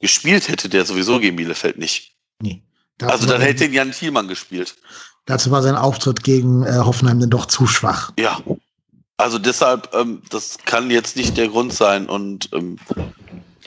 gespielt 0.00 0.48
hätte 0.48 0.68
der 0.68 0.84
sowieso 0.84 1.18
gegen 1.18 1.36
Bielefeld 1.36 1.78
nicht. 1.78 2.13
Nee. 2.44 2.62
Also 3.02 3.26
dann 3.26 3.40
hätte 3.40 3.64
ihn 3.64 3.72
Jan 3.72 3.90
Thielmann 3.90 4.28
gespielt. 4.28 4.76
Dazu 5.24 5.50
war 5.50 5.62
sein 5.62 5.76
Auftritt 5.76 6.22
gegen 6.22 6.64
äh, 6.64 6.78
Hoffenheim 6.78 7.18
dann 7.18 7.30
doch 7.30 7.46
zu 7.46 7.66
schwach. 7.66 8.12
Ja. 8.18 8.38
Also 9.16 9.38
deshalb, 9.38 9.94
ähm, 9.94 10.22
das 10.28 10.58
kann 10.66 10.90
jetzt 10.90 11.16
nicht 11.16 11.36
der 11.36 11.48
Grund 11.48 11.72
sein. 11.72 12.06
Und 12.06 12.50
ähm, 12.52 12.78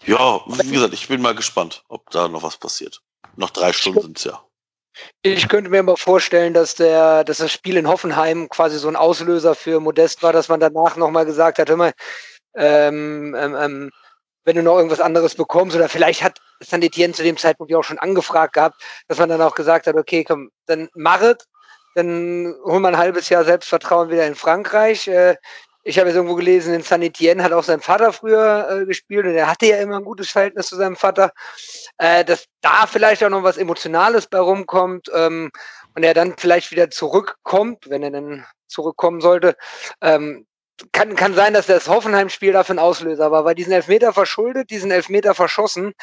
ja, 0.06 0.42
wie 0.46 0.72
gesagt, 0.72 0.94
ich 0.94 1.08
bin 1.08 1.22
mal 1.22 1.34
gespannt, 1.34 1.84
ob 1.90 2.10
da 2.12 2.28
noch 2.28 2.44
was 2.44 2.58
passiert. 2.58 3.02
Noch 3.36 3.50
drei 3.50 3.74
Stunden 3.74 4.02
sind 4.02 4.18
es 4.20 4.26
ja. 4.26 4.40
Ich 5.24 5.48
könnte 5.48 5.70
mir 5.70 5.82
mal 5.84 5.98
vorstellen, 5.98 6.54
dass 6.54 6.76
der, 6.76 7.24
dass 7.24 7.38
das 7.38 7.52
Spiel 7.52 7.78
in 7.78 7.88
Hoffenheim 7.88 8.50
quasi 8.50 8.78
so 8.78 8.88
ein 8.88 8.96
Auslöser 8.96 9.56
für 9.56 9.80
Modest 9.80 10.22
war, 10.22 10.34
dass 10.34 10.50
man 10.50 10.60
danach 10.60 10.96
nochmal 10.96 11.26
gesagt 11.26 11.60
hat, 11.60 11.70
hör 11.70 11.78
mal, 11.78 11.94
ähm, 12.56 13.36
ähm, 13.36 13.56
ähm 13.56 13.92
wenn 14.44 14.56
du 14.56 14.64
noch 14.64 14.78
irgendwas 14.78 15.02
anderes 15.02 15.36
bekommst 15.36 15.76
oder 15.76 15.90
vielleicht 15.90 16.24
hat 16.24 16.40
Sanitien 16.60 17.14
zu 17.14 17.24
dem 17.24 17.38
Zeitpunkt 17.38 17.72
ja 17.72 17.78
auch 17.78 17.84
schon 17.84 18.00
angefragt 18.00 18.54
gehabt, 18.54 18.82
dass 19.08 19.20
man 19.20 19.30
dann 19.30 19.42
auch 19.42 19.56
gesagt 19.56 19.88
hat, 19.88 19.96
okay, 19.96 20.24
komm, 20.24 20.50
dann 20.66 20.90
mach 20.94 21.22
es, 21.22 21.38
dann 21.96 22.56
holen 22.64 22.82
wir 22.82 22.90
ein 22.90 22.98
halbes 22.98 23.30
Jahr 23.30 23.44
Selbstvertrauen 23.44 24.10
wieder 24.10 24.28
in 24.28 24.36
Frankreich. 24.36 25.08
Äh, 25.08 25.36
ich 25.84 25.98
habe 25.98 26.10
jetzt 26.10 26.18
irgendwo 26.18 26.36
gelesen, 26.36 26.74
in 26.74 26.82
Sanitien 26.82 27.42
hat 27.42 27.54
auch 27.54 27.64
sein 27.64 27.80
Vater 27.80 28.12
früher 28.12 28.68
äh, 28.70 28.86
gespielt 28.86 29.26
und 29.26 29.36
er 29.36 29.50
hatte 29.50 29.68
ja 29.68 29.78
immer 29.78 29.98
ein 29.98 30.04
gutes 30.04 30.30
Verhältnis 30.30 30.68
zu 30.68 30.76
seinem 30.76 30.98
Vater. 30.98 31.32
Äh, 31.98 32.26
dass 32.26 32.46
da 32.62 32.86
vielleicht 32.88 33.24
auch 33.24 33.30
noch 33.30 33.44
was 33.44 33.58
Emotionales 33.58 34.28
bei 34.28 34.40
rumkommt 34.40 35.10
ähm, 35.14 35.50
und 35.96 36.04
er 36.04 36.14
dann 36.14 36.36
vielleicht 36.38 36.72
wieder 36.72 36.90
zurückkommt, 36.90 37.90
wenn 37.90 38.04
er 38.04 38.12
dann 38.12 38.46
zurückkommen 38.68 39.22
sollte. 39.22 39.56
Ähm, 40.02 40.46
kann, 40.92 41.16
kann 41.16 41.34
sein, 41.34 41.54
dass 41.54 41.66
das 41.66 41.88
Hoffenheim-Spiel 41.88 42.54
dafür 42.54 42.76
ein 42.76 42.80
Auslöser 42.80 43.32
war, 43.32 43.46
weil 43.46 43.56
diesen 43.56 43.74
Elfmeter 43.74 44.14
verschuldet, 44.14 44.70
diesen 44.70 44.92
Elfmeter 44.92 45.34
verschossen. 45.34 45.94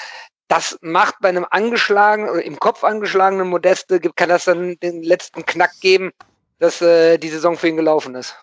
Das 0.48 0.78
macht 0.82 1.14
bei 1.20 1.30
einem 1.30 1.46
angeschlagenen 1.50 2.30
oder 2.30 2.44
im 2.44 2.58
Kopf 2.58 2.84
angeschlagenen 2.84 3.48
Modeste, 3.48 4.00
kann 4.00 4.28
das 4.28 4.44
dann 4.44 4.76
den 4.82 5.02
letzten 5.02 5.44
Knack 5.46 5.72
geben, 5.80 6.12
dass 6.58 6.82
äh, 6.82 7.18
die 7.18 7.30
Saison 7.30 7.56
für 7.56 7.68
ihn 7.68 7.76
gelaufen 7.76 8.14
ist. 8.14 8.34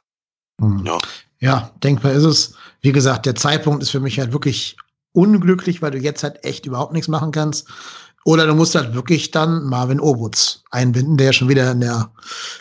Hm. 0.60 0.84
Ja. 0.86 0.98
ja, 1.40 1.72
denkbar 1.84 2.14
ist 2.14 2.24
es. 2.24 2.56
Wie 2.82 2.92
gesagt, 2.92 3.26
der 3.26 3.36
Zeitpunkt 3.36 3.84
ist 3.84 3.92
für 3.92 4.00
mich 4.00 4.20
halt 4.20 4.34
wirklich 4.34 4.76
unglücklich, 5.14 5.82
weil 5.82 5.92
du 5.92 6.00
jetzt 6.00 6.24
halt 6.24 6.44
echt 6.44 6.66
überhaupt 6.66 6.94
nichts 6.94 7.08
machen 7.08 7.32
kannst. 7.32 7.68
Oder 8.24 8.46
du 8.46 8.54
musst 8.54 8.76
halt 8.76 8.94
wirklich 8.94 9.32
dann 9.32 9.64
Marvin 9.64 10.00
Obutz 10.00 10.64
einbinden, 10.70 11.18
der 11.18 11.28
ja 11.28 11.34
schon 11.34 11.50
wieder 11.50 11.72
in 11.72 11.82
der, 11.82 12.12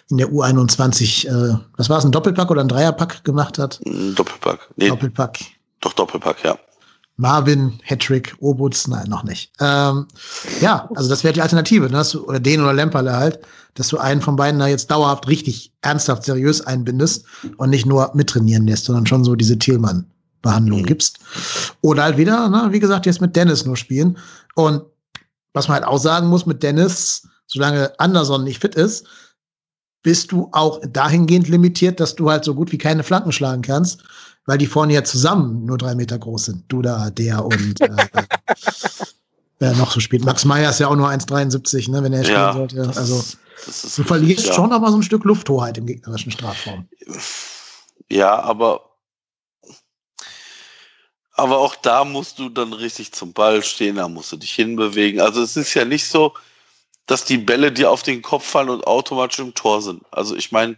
in 0.09 0.17
der 0.17 0.29
U21, 0.29 1.29
äh, 1.29 1.59
was 1.77 1.91
war 1.91 1.99
es, 1.99 2.05
ein 2.05 2.13
Doppelpack 2.13 2.51
oder 2.51 2.63
ein 2.63 2.69
Dreierpack 2.69 3.25
gemacht 3.25 3.59
hat? 3.59 3.79
Ein 3.85 4.15
Doppelpack. 4.15 4.69
Nee. 4.77 4.89
Doppelpack. 4.89 5.39
Doch, 5.81 5.93
Doppelpack, 5.93 6.43
ja. 6.45 6.59
Marvin, 7.21 7.79
Hattrick, 7.85 8.35
Obutz, 8.41 8.89
nein, 8.89 9.09
noch 9.09 9.25
nicht. 9.25 9.53
Ähm, 9.61 10.07
ja, 10.61 10.89
also 10.95 11.11
das 11.11 11.23
wäre 11.23 11.35
die 11.35 11.43
Alternative, 11.43 11.91
ne? 11.91 12.03
Du, 12.11 12.27
oder 12.27 12.41
den 12.41 12.63
oder 12.63 12.73
Lemperle 12.73 13.15
halt, 13.15 13.41
dass 13.75 13.89
du 13.89 13.99
einen 13.99 14.23
von 14.23 14.37
beiden 14.37 14.59
da 14.59 14.67
jetzt 14.67 14.91
dauerhaft 14.91 15.29
richtig 15.29 15.71
ernsthaft 15.83 16.25
seriös 16.25 16.63
einbindest 16.63 17.27
und 17.59 17.71
nicht 17.71 17.85
nur 17.85 18.11
mittrainieren 18.15 18.67
lässt, 18.67 18.87
sondern 18.87 19.07
schon 19.07 19.23
so 19.23 19.37
diese 19.37 19.59
Thielmann-Behandlung 19.59 20.81
mhm. 20.81 20.87
gibst. 20.87 21.19
Oder 21.83 22.05
halt 22.05 22.17
wieder, 22.17 22.49
ne, 22.49 22.69
wie 22.71 22.81
gesagt, 22.81 23.05
jetzt 23.05 23.21
mit 23.21 23.37
Dennis 23.37 23.67
nur 23.67 23.77
spielen. 23.77 24.17
Und 24.55 24.83
was 25.53 25.69
man 25.69 25.77
halt 25.77 25.85
auch 25.85 25.99
sagen 25.99 26.29
muss 26.29 26.47
mit 26.47 26.63
Dennis, 26.63 27.29
solange 27.47 27.93
Anderson 28.01 28.45
nicht 28.45 28.61
fit 28.61 28.75
ist, 28.75 29.07
bist 30.03 30.33
du 30.33 30.49
auch 30.53 30.81
dahingehend 30.89 31.49
limitiert, 31.49 32.01
dass 32.01 32.17
du 32.17 32.31
halt 32.31 32.45
so 32.45 32.55
gut 32.55 32.73
wie 32.73 32.79
keine 32.79 33.03
Flanken 33.03 33.33
schlagen 33.33 33.61
kannst, 33.61 34.03
weil 34.51 34.59
die 34.59 34.67
vorne 34.67 34.95
ja 34.95 35.05
zusammen 35.05 35.65
nur 35.65 35.79
drei 35.79 35.95
Meter 35.95 36.19
groß 36.19 36.47
sind. 36.47 36.65
Du 36.67 36.83
da, 36.83 37.09
der 37.11 37.45
und 37.45 37.81
äh, 37.81 37.89
wer 39.61 39.75
noch 39.75 39.93
so 39.93 40.01
spielt. 40.01 40.25
Max 40.25 40.45
Meyer 40.45 40.71
ist 40.71 40.81
ja 40.81 40.89
auch 40.89 40.97
nur 40.97 41.09
1,73, 41.09 41.89
ne, 41.89 42.03
wenn 42.03 42.13
er 42.13 42.25
spielen 42.25 42.37
ja, 42.37 42.53
sollte. 42.53 42.93
Also 42.97 43.23
du 43.65 44.03
verlierst 44.03 44.47
ja. 44.47 44.53
schon 44.53 44.73
aber 44.73 44.91
so 44.91 44.97
ein 44.97 45.05
Stück 45.05 45.23
Lufthoheit 45.23 45.79
im 45.79 45.87
gegnerischen 45.87 46.33
Strafraum. 46.33 46.89
Ja, 48.09 48.41
aber 48.41 48.91
aber 51.35 51.59
auch 51.59 51.77
da 51.77 52.05
musst 52.05 52.41
du 52.41 52.49
dann 52.49 52.73
richtig 52.73 53.13
zum 53.13 53.33
Ball 53.33 53.63
stehen, 53.63 53.95
da 53.97 54.09
musst 54.09 54.33
du 54.33 54.37
dich 54.37 54.51
hinbewegen. 54.51 55.21
Also 55.21 55.43
es 55.43 55.57
ist 55.57 55.75
ja 55.75 55.85
nicht 55.85 56.09
so, 56.09 56.35
dass 57.07 57.25
die 57.25 57.39
Bälle 57.39 57.71
dir 57.71 57.89
auf 57.93 58.03
den 58.03 58.21
Kopf 58.21 58.47
fallen 58.47 58.69
und 58.69 58.85
automatisch 58.85 59.39
im 59.39 59.55
Tor 59.55 59.81
sind. 59.81 60.03
Also 60.11 60.35
ich 60.35 60.51
meine, 60.51 60.77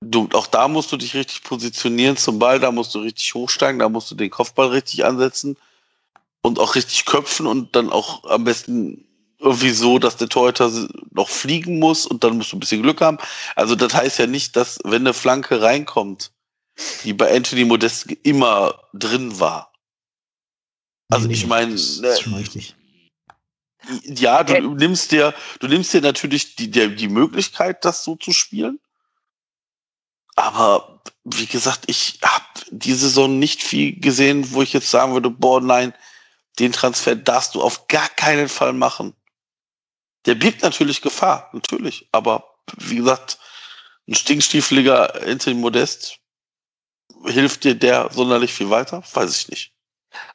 du, 0.00 0.28
auch 0.32 0.46
da 0.46 0.68
musst 0.68 0.92
du 0.92 0.96
dich 0.96 1.14
richtig 1.14 1.42
positionieren 1.42 2.16
zum 2.16 2.38
Ball, 2.38 2.60
da 2.60 2.70
musst 2.70 2.94
du 2.94 3.00
richtig 3.00 3.34
hochsteigen, 3.34 3.78
da 3.78 3.88
musst 3.88 4.10
du 4.10 4.14
den 4.14 4.30
Kopfball 4.30 4.68
richtig 4.68 5.04
ansetzen 5.04 5.56
und 6.42 6.58
auch 6.58 6.74
richtig 6.74 7.04
köpfen 7.06 7.46
und 7.46 7.74
dann 7.74 7.90
auch 7.90 8.24
am 8.24 8.44
besten 8.44 9.04
irgendwie 9.38 9.70
so, 9.70 9.98
dass 9.98 10.16
der 10.16 10.28
Torhüter 10.28 10.70
noch 11.10 11.28
fliegen 11.28 11.78
muss 11.78 12.06
und 12.06 12.24
dann 12.24 12.36
musst 12.38 12.52
du 12.52 12.56
ein 12.56 12.60
bisschen 12.60 12.82
Glück 12.82 13.00
haben. 13.00 13.18
Also 13.54 13.74
das 13.74 13.92
heißt 13.92 14.18
ja 14.18 14.26
nicht, 14.26 14.56
dass 14.56 14.78
wenn 14.84 15.02
eine 15.02 15.12
Flanke 15.12 15.60
reinkommt, 15.60 16.32
die 17.04 17.12
bei 17.12 17.34
Anthony 17.34 17.64
Modest 17.64 18.06
immer 18.22 18.80
drin 18.94 19.38
war. 19.38 19.72
Also 21.08 21.28
ich 21.28 21.46
meine, 21.46 21.72
das 21.72 21.98
ist 21.98 22.20
schon 22.22 22.34
richtig. 22.34 22.74
Ja, 24.02 24.42
du 24.42 24.74
nimmst 24.74 25.12
dir, 25.12 25.32
du 25.60 25.68
nimmst 25.68 25.92
dir 25.92 26.00
natürlich 26.00 26.56
die, 26.56 26.70
die, 26.70 26.96
die 26.96 27.08
Möglichkeit, 27.08 27.84
das 27.84 28.02
so 28.02 28.16
zu 28.16 28.32
spielen. 28.32 28.80
Aber 30.36 31.02
wie 31.24 31.46
gesagt, 31.46 31.84
ich 31.86 32.20
habe 32.22 32.44
die 32.70 32.94
Saison 32.94 33.38
nicht 33.38 33.62
viel 33.62 33.98
gesehen, 33.98 34.52
wo 34.52 34.62
ich 34.62 34.72
jetzt 34.72 34.90
sagen 34.90 35.14
würde, 35.14 35.30
boah, 35.30 35.60
nein, 35.60 35.92
den 36.58 36.72
Transfer 36.72 37.16
darfst 37.16 37.54
du 37.54 37.62
auf 37.62 37.88
gar 37.88 38.08
keinen 38.10 38.48
Fall 38.48 38.72
machen. 38.72 39.14
Der 40.26 40.34
birgt 40.34 40.62
natürlich 40.62 41.02
Gefahr, 41.02 41.50
natürlich. 41.52 42.08
Aber 42.12 42.56
wie 42.78 42.96
gesagt, 42.96 43.38
ein 44.08 44.14
stinkstiefeliger 44.14 45.14
Anthony 45.26 45.56
Modest, 45.56 46.18
hilft 47.24 47.64
dir 47.64 47.74
der 47.74 48.10
sonderlich 48.12 48.52
viel 48.52 48.70
weiter? 48.70 49.02
Weiß 49.14 49.36
ich 49.38 49.48
nicht. 49.48 49.75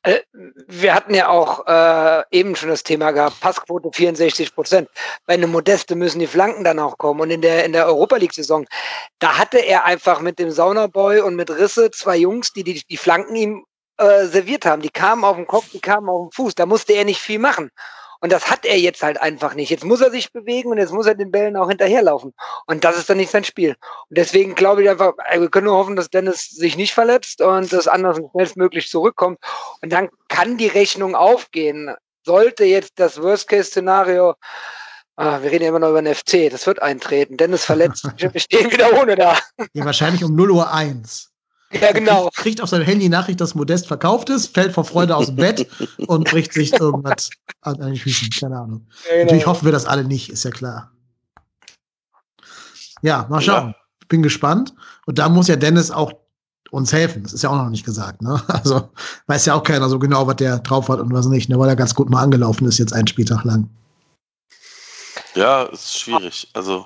Äh, 0.04 0.20
wir 0.68 0.94
hatten 0.94 1.14
ja 1.14 1.30
auch 1.30 1.66
äh, 1.68 2.24
eben 2.32 2.56
schon 2.56 2.70
das 2.70 2.84
Thema 2.84 3.12
gehabt, 3.12 3.40
Passquote 3.40 3.90
64 3.94 4.56
Prozent. 4.56 4.90
Bei 5.26 5.34
einem 5.36 5.52
Modeste 5.52 5.96
müssen 5.96 6.20
die 6.20 6.28
Flanken 6.28 6.64
dann 6.64 6.80
auch 6.80 6.98
kommen. 6.98 7.22
Und 7.22 7.32
in 7.32 7.42
der, 7.42 7.66
in 7.66 7.74
der 7.74 7.86
Europa 7.86 8.18
League-Saison, 8.18 8.66
da 9.20 9.38
hatte 9.38 9.60
er 9.60 9.86
einfach 9.86 10.22
mit 10.22 10.40
dem 10.40 10.52
Saunaboy 10.52 11.22
und 11.22 11.36
mit 11.36 11.50
Risse 11.50 11.92
zwei 11.92 12.18
Jungs, 12.18 12.54
die 12.54 12.64
die, 12.64 12.82
die 12.90 12.98
Flanken 12.98 13.36
ihm 13.36 13.66
äh, 13.98 14.26
serviert 14.26 14.66
haben. 14.66 14.82
Die 14.82 14.90
kamen 14.90 15.24
auf 15.24 15.36
den 15.36 15.48
Kopf, 15.48 15.70
die 15.72 15.80
kamen 15.80 16.10
auf 16.10 16.30
den 16.30 16.32
Fuß. 16.32 16.56
Da 16.56 16.66
musste 16.66 16.94
er 16.94 17.06
nicht 17.06 17.22
viel 17.22 17.40
machen. 17.40 17.70
Und 18.22 18.32
das 18.32 18.50
hat 18.50 18.66
er 18.66 18.78
jetzt 18.78 19.04
halt 19.04 19.20
einfach 19.20 19.56
nicht. 19.56 19.70
Jetzt 19.70 19.84
muss 19.84 20.00
er 20.00 20.12
sich 20.12 20.32
bewegen 20.32 20.70
und 20.70 20.78
jetzt 20.78 20.94
muss 20.94 21.08
er 21.08 21.16
den 21.16 21.32
Bällen 21.32 21.58
auch 21.58 21.68
hinterherlaufen. 21.68 22.34
Und 22.68 22.84
das 22.84 22.98
ist 22.98 23.10
dann 23.10 23.18
nicht 23.18 23.32
sein 23.32 23.44
Spiel. 23.44 23.76
Und 24.10 24.18
deswegen 24.18 24.56
glaube 24.56 24.84
ich 24.84 24.90
einfach, 24.90 25.14
wir 25.36 25.50
können 25.50 25.66
nur 25.66 25.78
hoffen, 25.78 25.96
dass 25.96 26.10
Dennis 26.10 26.50
sich 26.50 26.78
nicht 26.78 26.94
verletzt 26.94 27.42
und 27.42 27.74
dass 27.74 27.88
Anders 27.88 28.20
schnellstmöglich 28.32 28.90
zurückkommt. 28.90 29.40
Und 29.82 29.92
dann 29.92 30.10
kann 30.28 30.58
die 30.58 30.68
Rechnung 30.68 31.16
aufgehen. 31.16 31.94
Sollte 32.24 32.64
jetzt 32.64 32.94
das 32.98 33.22
Worst-Case-Szenario 33.22 34.36
Ah, 35.18 35.42
wir 35.42 35.52
reden 35.52 35.64
ja 35.64 35.70
immer 35.70 35.80
noch 35.80 35.90
über 35.90 36.02
den 36.02 36.16
FC. 36.16 36.50
Das 36.50 36.66
wird 36.66 36.82
eintreten. 36.82 37.38
Dennis 37.38 37.66
verletzt. 37.66 38.06
Wir 38.18 38.40
stehen 38.40 38.72
wieder 38.72 39.00
ohne 39.00 39.16
da. 39.16 39.38
Ja, 39.74 39.86
wahrscheinlich 39.86 40.24
um 40.24 40.36
0 40.36 40.50
Uhr 40.50 40.74
1. 40.74 41.31
Ja, 41.82 41.92
genau. 41.92 42.24
Kriegt, 42.24 42.36
kriegt 42.36 42.62
auf 42.62 42.70
seinem 42.70 42.86
Handy 42.86 43.08
Nachricht, 43.08 43.40
dass 43.40 43.56
Modest 43.56 43.88
verkauft 43.88 44.30
ist, 44.30 44.54
fällt 44.54 44.74
vor 44.74 44.84
Freude 44.84 45.16
aus 45.16 45.28
dem 45.28 45.38
Bett 45.38 45.68
und 46.08 46.30
bricht 46.30 46.54
sich 46.54 46.74
irgendwas 46.74 47.30
an 47.62 47.80
den 47.80 47.96
Füßen. 47.96 48.30
Keine 48.30 48.60
Ahnung. 48.60 48.88
Ja, 49.06 49.12
genau. 49.12 49.24
Natürlich 49.24 49.46
hoffen 49.46 49.66
wir 49.66 49.72
das 49.72 49.86
alle 49.86 50.04
nicht, 50.04 50.30
ist 50.30 50.44
ja 50.44 50.52
klar. 50.52 50.92
Ja, 53.02 53.26
mal 53.30 53.42
schauen. 53.42 53.70
Ja. 53.70 53.76
Bin 54.10 54.22
gespannt. 54.22 54.74
Und 55.06 55.18
da 55.18 55.30
muss 55.30 55.48
ja 55.48 55.56
Dennis 55.56 55.92
auch 55.92 56.12
uns 56.72 56.92
helfen. 56.94 57.24
Das 57.24 57.34
ist 57.34 57.42
ja 57.44 57.50
auch 57.50 57.56
noch 57.56 57.70
nicht 57.70 57.86
gesagt. 57.86 58.22
Ne? 58.22 58.42
Also 58.48 58.90
weiß 59.28 59.46
ja 59.46 59.56
auch 59.56 59.64
keiner 59.64 59.90
so 59.90 60.00
genau, 60.00 60.28
was 60.28 60.38
der 60.38 60.60
drauf 60.60 60.90
hat 60.90 61.00
und 61.00 61.14
was 61.14 61.28
nicht, 61.28 61.50
ne? 61.50 61.60
weil 61.60 61.70
er 61.70 61.76
ganz 61.76 61.96
gut 61.96 62.10
mal 62.10 62.22
angelaufen 62.22 62.68
ist, 62.68 62.78
jetzt 62.78 62.94
einen 62.94 63.08
Spieltag 63.08 63.44
lang. 63.44 63.70
Ja, 65.36 65.64
ist 65.64 65.98
schwierig. 65.98 66.50
Also 66.54 66.86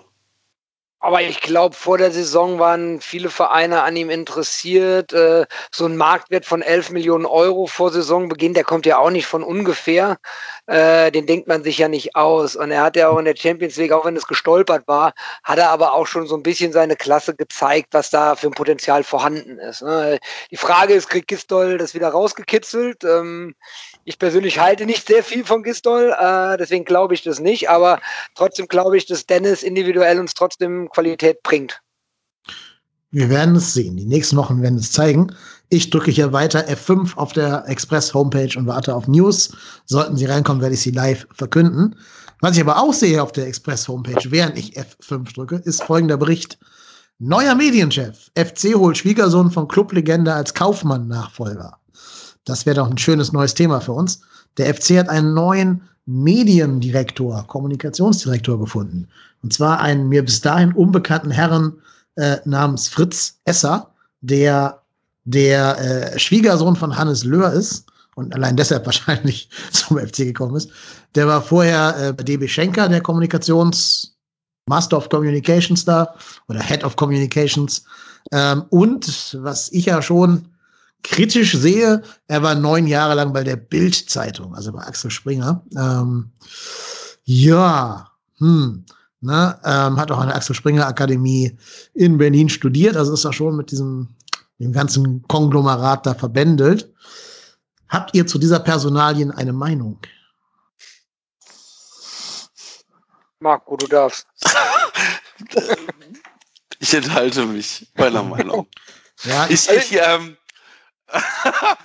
aber 1.06 1.22
ich 1.22 1.40
glaube, 1.40 1.76
vor 1.76 2.00
der 2.00 2.10
Saison 2.10 2.58
waren 2.58 3.00
viele 3.00 3.30
Vereine 3.30 3.84
an 3.84 3.96
ihm 3.96 4.10
interessiert. 4.10 5.14
Äh, 5.14 5.46
so 5.72 5.86
ein 5.86 5.98
Marktwert 5.98 6.48
von 6.48 6.64
11 6.64 6.90
Millionen 6.90 7.28
Euro 7.28 7.68
vor 7.68 7.92
Saisonbeginn, 7.92 8.56
der 8.56 8.64
kommt 8.64 8.88
ja 8.88 8.98
auch 8.98 9.12
nicht 9.12 9.28
von 9.28 9.44
ungefähr. 9.44 10.18
Äh, 10.66 11.12
den 11.12 11.28
denkt 11.28 11.48
man 11.48 11.64
sich 11.64 11.78
ja 11.78 11.90
nicht 11.90 12.16
aus. 12.16 12.56
Und 12.56 12.72
er 12.72 12.82
hat 12.82 12.96
ja 12.96 13.10
auch 13.10 13.20
in 13.20 13.26
der 13.26 13.36
Champions 13.36 13.76
League, 13.76 13.92
auch 13.92 14.04
wenn 14.04 14.18
es 14.18 14.26
gestolpert 14.26 14.88
war, 14.88 15.14
hat 15.44 15.60
er 15.60 15.70
aber 15.70 15.94
auch 15.94 16.08
schon 16.08 16.26
so 16.26 16.36
ein 16.36 16.42
bisschen 16.42 16.74
seine 16.74 16.96
Klasse 16.96 17.36
gezeigt, 17.36 17.90
was 17.92 18.10
da 18.10 18.36
für 18.36 18.48
ein 18.48 18.54
Potenzial 18.54 19.04
vorhanden 19.04 19.60
ist. 19.60 19.84
Ne? 19.84 20.18
Die 20.50 20.58
Frage 20.58 20.96
ist, 20.96 21.08
kriegt 21.08 21.28
Gistol 21.28 21.78
das 21.78 21.94
wieder 21.94 22.10
rausgekitzelt? 22.10 23.04
Ich 24.08 24.20
persönlich 24.20 24.60
halte 24.60 24.86
nicht 24.86 25.08
sehr 25.08 25.24
viel 25.24 25.44
von 25.44 25.64
Gistol, 25.64 26.16
äh, 26.20 26.58
deswegen 26.58 26.86
glaube 26.86 27.16
ich 27.16 27.24
das 27.24 27.40
nicht, 27.40 27.70
aber 27.70 28.00
trotzdem 28.36 28.68
glaube 28.68 28.98
ich, 28.98 29.08
dass 29.08 29.26
Dennis 29.26 29.64
individuell 29.64 30.20
uns 30.20 30.36
trotzdem 30.36 30.90
Qualität 30.90 31.42
bringt. 31.42 31.82
Wir 33.10 33.30
werden 33.30 33.56
es 33.56 33.74
sehen. 33.74 33.98
Die 33.98 34.06
nächsten 34.06 34.38
Wochen 34.38 34.62
werden 34.62 34.78
es 34.78 34.92
zeigen. 34.92 35.34
Ich 35.70 35.90
drücke 35.90 36.12
hier 36.12 36.34
weiter 36.34 36.68
F5 36.68 37.16
auf 37.16 37.34
der 37.34 37.64
Express 37.68 38.14
Homepage 38.14 38.56
und 38.56 38.68
warte 38.68 38.94
auf 38.94 39.08
News. 39.08 39.52
Sollten 39.86 40.18
sie 40.18 40.26
reinkommen, 40.26 40.62
werde 40.62 40.76
ich 40.76 40.82
sie 40.82 40.92
live 40.92 41.26
verkünden. 41.34 41.96
Was 42.42 42.56
ich 42.58 42.62
aber 42.62 42.78
auch 42.78 42.94
sehe 42.94 43.24
auf 43.24 43.32
der 43.32 43.48
Express 43.48 43.88
Homepage, 43.88 44.30
während 44.30 44.56
ich 44.60 44.78
F5 44.78 45.34
drücke, 45.34 45.56
ist 45.56 45.82
folgender 45.82 46.18
Bericht. 46.18 46.60
Neuer 47.18 47.56
Medienchef. 47.56 48.30
FC 48.38 48.76
holt 48.76 48.98
Schwiegersohn 48.98 49.50
von 49.50 49.68
Clublegende 49.68 50.32
als 50.32 50.54
Kaufmann-Nachfolger. 50.54 51.80
Das 52.46 52.66
wäre 52.66 52.76
doch 52.76 52.90
ein 52.90 52.98
schönes 52.98 53.34
neues 53.34 53.54
Thema 53.54 53.82
für 53.82 53.92
uns. 53.92 54.22
Der 54.58 54.74
FC 54.74 54.98
hat 54.98 55.10
einen 55.10 55.34
neuen 55.34 55.82
Mediendirektor, 56.06 57.46
Kommunikationsdirektor 57.48 58.60
gefunden. 58.60 59.08
Und 59.42 59.54
zwar 59.54 59.80
einen 59.80 60.08
mir 60.08 60.24
bis 60.24 60.42
dahin 60.42 60.72
unbekannten 60.74 61.32
Herren 61.32 61.74
äh, 62.16 62.38
namens 62.46 62.88
Fritz 62.88 63.40
Esser, 63.46 63.92
der 64.22 64.82
der 65.26 65.80
äh, 65.80 66.20
Schwiegersohn 66.20 66.76
von 66.76 66.96
Hannes 66.96 67.24
Löhr 67.24 67.52
ist 67.52 67.86
und 68.16 68.34
allein 68.34 68.56
deshalb 68.56 68.86
wahrscheinlich 68.86 69.50
zum 69.72 69.98
FC 69.98 70.18
gekommen 70.18 70.56
ist. 70.56 70.70
Der 71.16 71.28
war 71.28 71.42
vorher 71.42 71.96
äh, 72.00 72.14
bei 72.14 72.24
DB 72.24 72.48
Schenker, 72.48 72.88
der 72.88 73.02
Kommunikations 73.02 74.16
Master 74.68 74.98
of 74.98 75.10
Communications 75.10 75.86
da 75.86 76.16
oder 76.48 76.62
Head 76.62 76.84
of 76.84 76.96
Communications. 76.96 77.84
Ähm, 78.32 78.64
und 78.70 79.38
was 79.42 79.72
ich 79.72 79.86
ja 79.86 80.02
schon 80.02 80.48
kritisch 81.10 81.56
sehe, 81.56 82.02
er 82.28 82.44
war 82.44 82.56
neun 82.56 82.88
Jahre 82.88 83.16
lang 83.16 83.34
bei 83.34 83.44
der 83.44 83.56
Bild-Zeitung, 83.56 84.56
also 84.56 84.72
bei 84.72 84.82
Axel 84.82 85.12
Springer. 85.12 85.64
Ähm, 85.78 86.32
ja, 87.24 88.12
hm, 88.38 88.86
ne, 89.22 89.60
ähm, 89.64 89.98
hat 89.98 90.12
auch 90.12 90.20
an 90.20 90.28
der 90.28 90.36
Axel 90.36 90.56
Springer 90.56 90.88
Akademie 90.88 91.58
in 91.94 92.18
Berlin 92.18 92.50
studiert, 92.50 92.98
also 92.98 93.14
ist 93.14 93.26
er 93.26 93.34
schon 93.34 93.56
mit 93.56 93.72
diesem 93.72 94.10
dem 94.60 94.72
ganzen 94.72 95.22
Konglomerat 95.28 96.06
da 96.06 96.14
verbändelt. 96.14 96.94
Habt 97.90 98.16
ihr 98.16 98.26
zu 98.26 98.40
dieser 98.40 98.60
Personalien 98.60 99.32
eine 99.32 99.54
Meinung? 99.54 100.00
Marco, 103.40 103.78
du 103.78 103.88
darfst. 103.88 104.26
ich 106.80 106.94
enthalte 106.94 107.46
mich 107.46 107.88
meiner 107.96 108.24
Meinung. 108.24 108.68
Ja, 109.24 109.48
ich, 109.50 109.70
ich 109.70 109.92
ähm, 109.92 110.38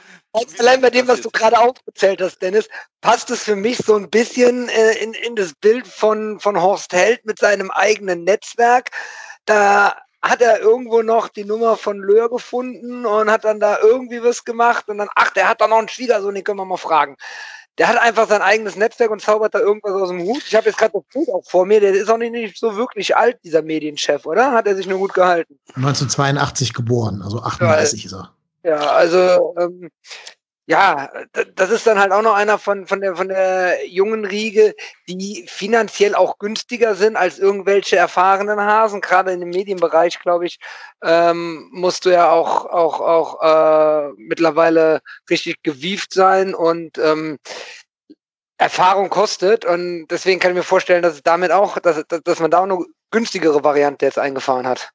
Allein 0.59 0.81
bei 0.81 0.91
dem, 0.91 1.09
was 1.09 1.23
du 1.23 1.31
gerade 1.31 1.59
aufgezählt 1.59 2.23
hast, 2.23 2.41
Dennis, 2.41 2.69
passt 3.01 3.31
es 3.31 3.43
für 3.43 3.57
mich 3.57 3.79
so 3.79 3.97
ein 3.97 4.09
bisschen 4.09 4.69
äh, 4.69 4.93
in, 5.03 5.13
in 5.15 5.35
das 5.35 5.55
Bild 5.55 5.87
von, 5.89 6.39
von 6.39 6.61
Horst 6.61 6.93
Held 6.93 7.25
mit 7.27 7.39
seinem 7.39 7.71
eigenen 7.73 8.25
Netzwerk. 8.25 8.91
Da 9.45 9.97
hat 10.23 10.41
er 10.41 10.61
irgendwo 10.61 11.03
noch 11.03 11.29
die 11.29 11.45
Nummer 11.45 11.77
von 11.77 11.99
Löhr 11.99 12.31
gefunden 12.31 13.07
und 13.07 13.31
hat 13.31 13.45
dann 13.45 13.59
da 13.59 13.79
irgendwie 13.81 14.23
was 14.23 14.45
gemacht 14.45 14.89
und 14.89 14.99
dann, 14.99 15.09
ach, 15.17 15.31
der 15.31 15.49
hat 15.49 15.61
da 15.61 15.67
noch 15.67 15.79
einen 15.79 15.89
Schwiegersohn, 15.89 16.35
den 16.35 16.45
können 16.45 16.59
wir 16.59 16.65
mal 16.65 16.77
fragen. 16.77 17.17
Der 17.79 17.89
hat 17.89 17.99
einfach 17.99 18.29
sein 18.29 18.43
eigenes 18.43 18.77
Netzwerk 18.77 19.11
und 19.11 19.23
zaubert 19.23 19.55
da 19.55 19.59
irgendwas 19.59 19.93
aus 19.93 20.11
dem 20.11 20.21
Hut. 20.21 20.43
Ich 20.47 20.55
habe 20.55 20.67
jetzt 20.67 20.77
gerade 20.77 20.93
das 20.93 21.05
Bild 21.13 21.29
auch 21.31 21.43
vor 21.45 21.65
mir, 21.65 21.81
der 21.81 21.95
ist 21.95 22.11
auch 22.11 22.19
nicht, 22.19 22.33
nicht 22.33 22.59
so 22.59 22.77
wirklich 22.77 23.17
alt, 23.17 23.39
dieser 23.43 23.63
Medienchef, 23.63 24.27
oder? 24.27 24.53
Hat 24.53 24.67
er 24.67 24.77
sich 24.77 24.87
nur 24.87 24.99
gut 24.99 25.15
gehalten? 25.15 25.59
1982 25.77 26.75
geboren, 26.75 27.23
also 27.23 27.41
38 27.41 28.03
ja, 28.03 28.07
ist 28.07 28.13
er. 28.13 28.35
Ja, 28.63 28.79
also 28.93 29.55
ähm, 29.59 29.91
ja, 30.71 31.11
das 31.57 31.71
ist 31.71 31.85
dann 31.89 31.99
halt 31.99 32.13
auch 32.13 32.23
noch 32.23 32.35
einer 32.35 32.57
von, 32.57 32.87
von, 32.87 33.01
der, 33.01 33.17
von 33.17 33.29
der 33.29 33.89
jungen 33.89 34.25
Riege, 34.25 34.73
die 35.09 35.45
finanziell 35.49 36.15
auch 36.15 36.39
günstiger 36.39 36.95
sind 36.95 37.17
als 37.17 37.41
irgendwelche 37.41 37.97
erfahrenen 37.97 38.61
Hasen. 38.61 39.01
Gerade 39.01 39.33
in 39.33 39.41
dem 39.41 39.49
Medienbereich, 39.49 40.21
glaube 40.21 40.47
ich, 40.47 40.61
ähm, 41.03 41.69
musst 41.73 42.05
du 42.05 42.11
ja 42.11 42.31
auch, 42.31 42.67
auch, 42.67 43.01
auch 43.01 43.43
äh, 43.43 44.13
mittlerweile 44.17 45.01
richtig 45.29 45.61
gewieft 45.65 46.15
sein 46.15 46.55
und 46.55 46.99
ähm, 46.99 47.39
Erfahrung 48.59 49.11
kostet. 49.11 49.65
Und 49.65 50.07
deswegen 50.07 50.39
kann 50.39 50.53
ich 50.53 50.57
mir 50.59 50.63
vorstellen, 50.63 51.03
dass 51.03 51.21
damit 51.23 51.51
auch, 51.51 51.81
dass, 51.81 52.05
dass 52.07 52.39
man 52.39 52.53
da 52.53 52.59
auch 52.61 52.65
eine 52.65 52.79
günstigere 53.11 53.65
Variante 53.65 54.07
jetzt 54.07 54.21
eingefahren 54.21 54.69
hat 54.69 54.93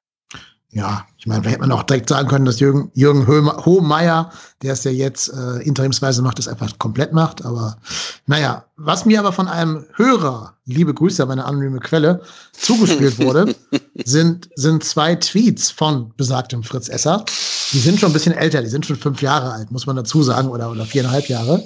ja, 0.75 1.07
ich 1.17 1.25
meine, 1.25 1.47
hätte 1.47 1.61
man 1.61 1.71
auch 1.71 1.83
direkt 1.83 2.09
sagen 2.09 2.27
können, 2.27 2.43
dass 2.43 2.59
Jürgen, 2.59 2.91
Jürgen 2.95 3.25
Hohmeier, 3.25 4.29
der 4.61 4.73
es 4.73 4.83
ja 4.83 4.91
jetzt 4.91 5.29
äh, 5.29 5.63
interimsweise 5.63 6.21
macht, 6.21 6.37
das 6.37 6.49
einfach 6.49 6.77
komplett 6.79 7.13
macht. 7.13 7.45
Aber 7.45 7.77
naja, 8.25 8.65
was 8.75 9.05
mir 9.05 9.19
aber 9.19 9.31
von 9.31 9.47
einem 9.47 9.85
Hörer, 9.93 10.53
liebe 10.65 10.93
Grüße 10.93 11.23
an 11.23 11.29
meine 11.29 11.45
anonyme 11.45 11.79
Quelle, 11.79 12.21
zugespielt 12.51 13.19
wurde, 13.19 13.55
sind, 14.03 14.49
sind 14.55 14.83
zwei 14.83 15.15
Tweets 15.15 15.71
von 15.71 16.11
besagtem 16.17 16.61
Fritz 16.61 16.89
Esser. 16.89 17.23
Die 17.71 17.79
sind 17.79 17.97
schon 17.97 18.09
ein 18.09 18.13
bisschen 18.13 18.33
älter, 18.33 18.61
die 18.61 18.67
sind 18.67 18.85
schon 18.85 18.97
fünf 18.97 19.21
Jahre 19.21 19.53
alt, 19.53 19.71
muss 19.71 19.85
man 19.85 19.95
dazu 19.95 20.23
sagen, 20.23 20.49
oder, 20.49 20.69
oder 20.69 20.85
viereinhalb 20.85 21.29
Jahre. 21.29 21.63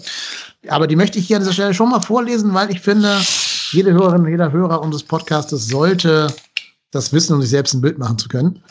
Aber 0.67 0.85
die 0.85 0.95
möchte 0.95 1.17
ich 1.17 1.25
hier 1.25 1.37
an 1.37 1.41
dieser 1.41 1.53
Stelle 1.53 1.73
schon 1.73 1.89
mal 1.89 2.01
vorlesen, 2.01 2.53
weil 2.53 2.69
ich 2.69 2.81
finde, 2.81 3.19
jede 3.71 3.91
Hörerin, 3.91 4.27
jeder 4.27 4.51
Hörer 4.51 4.83
unseres 4.83 5.01
Podcastes 5.01 5.67
sollte 5.67 6.27
das 6.91 7.11
wissen, 7.11 7.33
um 7.33 7.41
sich 7.41 7.49
selbst 7.49 7.73
ein 7.73 7.81
Bild 7.81 7.97
machen 7.97 8.19
zu 8.19 8.29
können. 8.29 8.61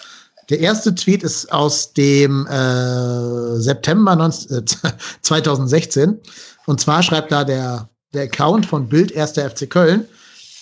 Der 0.51 0.61
erste 0.61 0.94
Tweet 0.94 1.22
ist 1.22 1.53
aus 1.53 1.92
dem 1.92 2.46
äh, 2.46 3.61
September 3.61 4.16
19, 4.16 4.59
äh, 4.59 4.64
2016 5.22 6.18
Und 6.66 6.80
zwar 6.80 7.03
schreibt 7.03 7.32
da 7.32 7.44
der, 7.44 7.88
der 8.14 8.24
Account 8.24 8.66
von 8.66 8.88
Bild 8.88 9.16
1. 9.16 9.32
FC 9.32 9.68
Köln. 9.68 10.07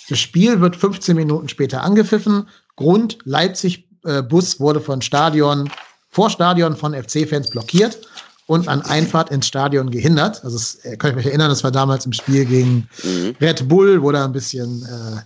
Das 0.09 0.19
Spiel 0.19 0.61
wird 0.61 0.77
15 0.77 1.17
Minuten 1.17 1.49
später 1.49 1.83
angepfiffen. 1.83 2.49
Grund 2.77 3.19
Leipzig-Bus 3.25 4.55
äh, 4.55 4.61
wurde 4.61 4.81
von 4.81 5.03
Stadion, 5.03 5.71
vor 6.11 6.31
Stadion 6.31 6.77
von 6.77 6.95
FC-Fans 6.95 7.51
blockiert 7.51 7.99
und 8.47 8.69
an 8.69 8.83
Einfahrt 8.83 9.31
ins 9.31 9.47
Stadion 9.47 9.91
gehindert. 9.91 10.45
Also, 10.45 10.57
es, 10.57 10.77
äh, 10.85 10.97
kann 10.97 11.11
ich 11.11 11.17
mich 11.17 11.27
erinnern, 11.27 11.49
das 11.49 11.65
war 11.65 11.71
damals 11.71 12.07
im 12.07 12.13
Spiel 12.13 12.45
gegen 12.45 12.89
mhm. 13.03 13.35
Red 13.41 13.69
Bull, 13.69 14.03
wo 14.03 14.13
da 14.13 14.25
ein 14.25 14.33
bisschen, 14.33 14.83
äh, 14.85 15.21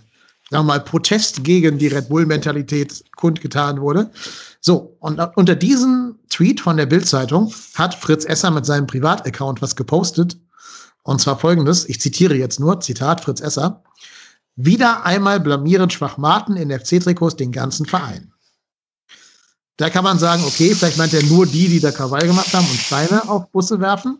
sagen 0.51 0.65
wir 0.65 0.73
mal, 0.73 0.81
Protest 0.81 1.45
gegen 1.45 1.77
die 1.77 1.87
Red 1.87 2.09
Bull-Mentalität 2.09 3.05
kundgetan 3.15 3.79
wurde. 3.79 4.11
So, 4.59 4.97
und 4.99 5.17
unter 5.35 5.55
diesem 5.55 6.19
Tweet 6.29 6.59
von 6.59 6.75
der 6.75 6.85
Bild-Zeitung 6.85 7.53
hat 7.75 7.95
Fritz 7.95 8.25
Esser 8.25 8.51
mit 8.51 8.65
seinem 8.65 8.85
Privataccount 8.85 9.61
was 9.61 9.77
gepostet. 9.77 10.37
Und 11.03 11.21
zwar 11.21 11.39
folgendes, 11.39 11.87
ich 11.87 12.01
zitiere 12.01 12.35
jetzt 12.35 12.59
nur, 12.59 12.81
Zitat 12.81 13.21
Fritz 13.21 13.39
Esser. 13.39 13.81
Wieder 14.57 15.05
einmal 15.05 15.39
blamieren 15.39 15.89
Schwachmaten 15.89 16.57
in 16.57 16.69
FC-Trikots 16.69 17.37
den 17.37 17.53
ganzen 17.53 17.85
Verein. 17.85 18.33
Da 19.77 19.89
kann 19.89 20.03
man 20.03 20.19
sagen, 20.19 20.43
okay, 20.45 20.75
vielleicht 20.75 20.97
meint 20.97 21.13
er 21.13 21.23
nur 21.23 21.47
die, 21.47 21.69
die 21.69 21.79
da 21.79 21.91
Krawall 21.91 22.27
gemacht 22.27 22.53
haben 22.53 22.67
und 22.69 22.77
Steine 22.77 23.27
auf 23.29 23.49
Busse 23.51 23.79
werfen. 23.79 24.19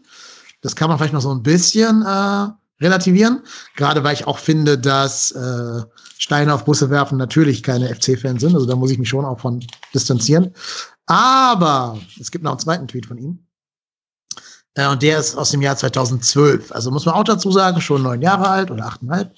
Das 0.62 0.78
kann 0.78 0.88
man 0.88 0.98
vielleicht 0.98 1.14
noch 1.14 1.22
so 1.22 1.34
ein 1.34 1.44
bisschen 1.44 2.04
äh, 2.04 2.48
relativieren. 2.82 3.44
Gerade 3.76 4.04
weil 4.04 4.14
ich 4.14 4.28
auch 4.28 4.40
finde, 4.40 4.78
dass 4.78 5.32
äh, 5.32 5.82
Steine 6.18 6.54
auf 6.54 6.66
Busse 6.66 6.90
werfen 6.90 7.18
natürlich 7.18 7.64
keine 7.64 7.94
FC-Fans 7.94 8.42
sind. 8.42 8.56
Also 8.56 8.66
da 8.66 8.76
muss 8.76 8.92
ich 8.92 9.00
mich 9.00 9.10
schon 9.10 9.26
auch 9.26 9.40
von 9.40 9.66
distanzieren. 9.94 10.54
Aber 11.06 12.00
es 12.20 12.32
gibt 12.32 12.44
noch 12.44 12.52
einen 12.52 12.60
zweiten 12.60 12.88
Tweet 12.88 13.06
von 13.06 13.18
ihm. 13.18 13.46
Äh, 14.76 14.88
und 14.88 15.02
der 15.02 15.20
ist 15.20 15.36
aus 15.36 15.52
dem 15.52 15.62
Jahr 15.62 15.78
2012. 15.78 16.72
Also 16.72 16.92
muss 16.92 17.06
man 17.06 17.16
auch 17.16 17.24
dazu 17.24 17.52
sagen, 17.52 17.82
schon 17.82 18.04
neun 18.04 18.22
Jahre 18.22 18.48
alt 18.48 18.72
oder 18.72 18.86
achteinhalb. 18.86 19.34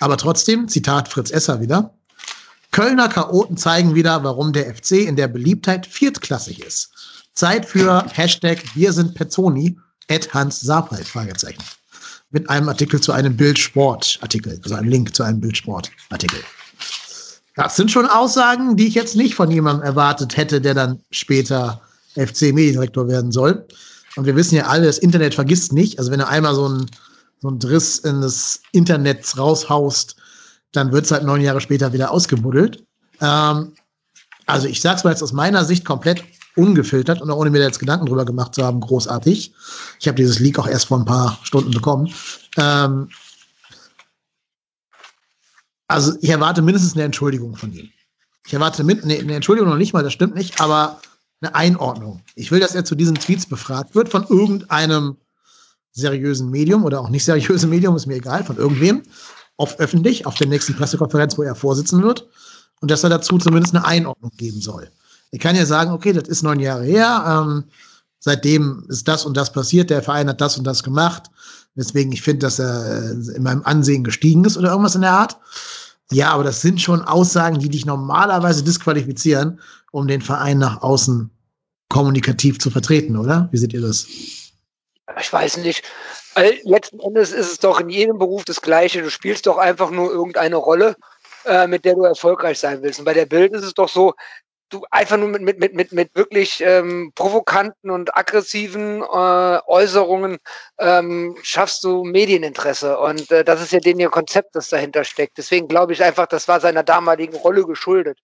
Aber 0.00 0.16
trotzdem, 0.16 0.68
Zitat 0.68 1.08
Fritz 1.08 1.30
Esser 1.30 1.60
wieder. 1.60 1.94
Kölner 2.70 3.08
Chaoten 3.08 3.56
zeigen 3.56 3.94
wieder, 3.94 4.24
warum 4.24 4.52
der 4.52 4.74
FC 4.74 4.92
in 4.92 5.16
der 5.16 5.28
Beliebtheit 5.28 5.86
viertklassig 5.86 6.60
ist. 6.60 6.90
Zeit 7.32 7.66
für 7.66 8.04
Hashtag 8.12 8.62
Wir 8.74 8.92
sind 8.92 9.14
Pezzoni, 9.14 9.78
at 10.10 10.34
Hans 10.34 10.60
Sapai, 10.60 11.02
Fragezeichen. 11.04 11.62
Mit 12.34 12.50
einem 12.50 12.68
Artikel 12.68 13.00
zu 13.00 13.12
einem 13.12 13.36
Bildsport-Artikel, 13.36 14.60
also 14.64 14.74
einem 14.74 14.88
Link 14.88 15.14
zu 15.14 15.22
einem 15.22 15.40
Bildsport-Artikel. 15.40 16.40
Das 17.54 17.76
sind 17.76 17.92
schon 17.92 18.06
Aussagen, 18.06 18.76
die 18.76 18.88
ich 18.88 18.94
jetzt 18.94 19.14
nicht 19.14 19.36
von 19.36 19.52
jemandem 19.52 19.86
erwartet 19.86 20.36
hätte, 20.36 20.60
der 20.60 20.74
dann 20.74 20.98
später 21.12 21.80
FC-Mediendirektor 22.16 23.06
werden 23.06 23.30
soll. 23.30 23.64
Und 24.16 24.26
wir 24.26 24.34
wissen 24.34 24.56
ja 24.56 24.66
alle, 24.66 24.86
das 24.86 24.98
Internet 24.98 25.36
vergisst 25.36 25.72
nicht. 25.72 26.00
Also 26.00 26.10
wenn 26.10 26.18
du 26.18 26.26
einmal 26.26 26.56
so 26.56 26.68
ein, 26.68 26.86
so 27.40 27.50
ein 27.50 27.60
Driss 27.60 27.98
in 27.98 28.20
das 28.20 28.60
Internet 28.72 29.38
raushaust, 29.38 30.16
dann 30.72 30.90
wird 30.90 31.04
es 31.04 31.12
halt 31.12 31.22
neun 31.22 31.40
Jahre 31.40 31.60
später 31.60 31.92
wieder 31.92 32.10
ausgebuddelt. 32.10 32.82
Ähm, 33.20 33.74
also 34.46 34.66
ich 34.66 34.80
sage 34.80 34.96
es 34.96 35.04
mal 35.04 35.10
jetzt 35.10 35.22
aus 35.22 35.32
meiner 35.32 35.64
Sicht 35.64 35.84
komplett 35.84 36.24
ungefiltert 36.56 37.20
und 37.20 37.30
ohne 37.30 37.50
mir 37.50 37.60
jetzt 37.62 37.78
Gedanken 37.78 38.06
drüber 38.06 38.24
gemacht 38.24 38.54
zu 38.54 38.64
haben, 38.64 38.80
großartig. 38.80 39.52
Ich 40.00 40.08
habe 40.08 40.16
dieses 40.16 40.38
Leak 40.38 40.58
auch 40.58 40.66
erst 40.66 40.86
vor 40.86 40.98
ein 40.98 41.04
paar 41.04 41.38
Stunden 41.42 41.70
bekommen. 41.70 42.12
Ähm, 42.56 43.08
also 45.88 46.14
ich 46.20 46.30
erwarte 46.30 46.62
mindestens 46.62 46.94
eine 46.94 47.04
Entschuldigung 47.04 47.56
von 47.56 47.72
ihm. 47.72 47.90
Ich 48.46 48.54
erwarte 48.54 48.84
mit, 48.84 49.04
nee, 49.04 49.20
eine 49.20 49.34
Entschuldigung 49.34 49.70
noch 49.70 49.76
nicht 49.76 49.92
mal, 49.92 50.02
das 50.02 50.12
stimmt 50.12 50.34
nicht, 50.34 50.60
aber 50.60 51.00
eine 51.40 51.54
Einordnung. 51.54 52.22
Ich 52.34 52.50
will, 52.50 52.60
dass 52.60 52.74
er 52.74 52.84
zu 52.84 52.94
diesen 52.94 53.14
Tweets 53.14 53.46
befragt 53.46 53.94
wird 53.94 54.08
von 54.08 54.24
irgendeinem 54.28 55.16
seriösen 55.92 56.50
Medium 56.50 56.84
oder 56.84 57.00
auch 57.00 57.08
nicht 57.08 57.24
seriösen 57.24 57.70
Medium, 57.70 57.96
ist 57.96 58.06
mir 58.06 58.16
egal, 58.16 58.44
von 58.44 58.56
irgendwem, 58.56 59.02
auf 59.56 59.78
öffentlich, 59.78 60.26
auf 60.26 60.34
der 60.34 60.48
nächsten 60.48 60.74
Pressekonferenz, 60.74 61.38
wo 61.38 61.42
er 61.42 61.54
vorsitzen 61.54 62.02
wird, 62.02 62.28
und 62.80 62.90
dass 62.90 63.04
er 63.04 63.10
dazu 63.10 63.38
zumindest 63.38 63.74
eine 63.74 63.84
Einordnung 63.84 64.32
geben 64.36 64.60
soll. 64.60 64.90
Er 65.34 65.40
kann 65.40 65.56
ja 65.56 65.66
sagen, 65.66 65.90
okay, 65.90 66.12
das 66.12 66.28
ist 66.28 66.44
neun 66.44 66.60
Jahre 66.60 66.84
her, 66.84 67.24
ähm, 67.26 67.64
seitdem 68.20 68.86
ist 68.88 69.08
das 69.08 69.26
und 69.26 69.36
das 69.36 69.52
passiert, 69.52 69.90
der 69.90 70.00
Verein 70.00 70.28
hat 70.28 70.40
das 70.40 70.56
und 70.56 70.62
das 70.62 70.84
gemacht, 70.84 71.24
weswegen 71.74 72.12
ich 72.12 72.22
finde, 72.22 72.46
dass 72.46 72.60
er 72.60 73.02
äh, 73.02 73.36
in 73.36 73.42
meinem 73.42 73.64
Ansehen 73.64 74.04
gestiegen 74.04 74.44
ist 74.44 74.56
oder 74.56 74.70
irgendwas 74.70 74.94
in 74.94 75.00
der 75.00 75.10
Art. 75.10 75.36
Ja, 76.12 76.30
aber 76.30 76.44
das 76.44 76.60
sind 76.60 76.80
schon 76.80 77.02
Aussagen, 77.02 77.58
die 77.58 77.68
dich 77.68 77.84
normalerweise 77.84 78.62
disqualifizieren, 78.62 79.58
um 79.90 80.06
den 80.06 80.22
Verein 80.22 80.58
nach 80.58 80.82
außen 80.82 81.28
kommunikativ 81.88 82.60
zu 82.60 82.70
vertreten, 82.70 83.16
oder? 83.16 83.48
Wie 83.50 83.56
seht 83.56 83.72
ihr 83.72 83.80
das? 83.80 84.06
Ich 85.20 85.32
weiß 85.32 85.56
nicht. 85.56 85.82
Letzten 86.62 87.00
Endes 87.00 87.32
ist 87.32 87.50
es 87.50 87.58
doch 87.58 87.80
in 87.80 87.88
jedem 87.88 88.18
Beruf 88.18 88.44
das 88.44 88.62
Gleiche. 88.62 89.02
Du 89.02 89.10
spielst 89.10 89.48
doch 89.48 89.58
einfach 89.58 89.90
nur 89.90 90.12
irgendeine 90.12 90.56
Rolle, 90.56 90.94
äh, 91.44 91.66
mit 91.66 91.84
der 91.84 91.96
du 91.96 92.04
erfolgreich 92.04 92.60
sein 92.60 92.82
willst. 92.82 93.00
Und 93.00 93.04
bei 93.04 93.14
der 93.14 93.26
Bild 93.26 93.52
ist 93.52 93.64
es 93.64 93.74
doch 93.74 93.88
so, 93.88 94.14
du 94.74 94.84
einfach 94.90 95.16
nur 95.16 95.28
mit, 95.28 95.42
mit, 95.42 95.74
mit, 95.74 95.92
mit, 95.92 96.14
wirklich 96.14 96.60
ähm, 96.60 97.12
provokanten 97.14 97.90
und 97.90 98.16
aggressiven 98.16 99.02
äh, 99.02 99.58
Äußerungen 99.66 100.38
ähm, 100.78 101.36
schaffst 101.42 101.84
du 101.84 102.04
Medieninteresse. 102.04 102.98
Und 102.98 103.30
äh, 103.30 103.44
das 103.44 103.62
ist 103.62 103.72
ja 103.72 103.80
den 103.80 104.00
ihr 104.00 104.10
Konzept, 104.10 104.54
das 104.54 104.68
dahinter 104.68 105.04
steckt. 105.04 105.38
Deswegen 105.38 105.68
glaube 105.68 105.92
ich 105.92 106.02
einfach, 106.02 106.26
das 106.26 106.48
war 106.48 106.60
seiner 106.60 106.82
damaligen 106.82 107.36
Rolle 107.36 107.64
geschuldet. 107.64 108.18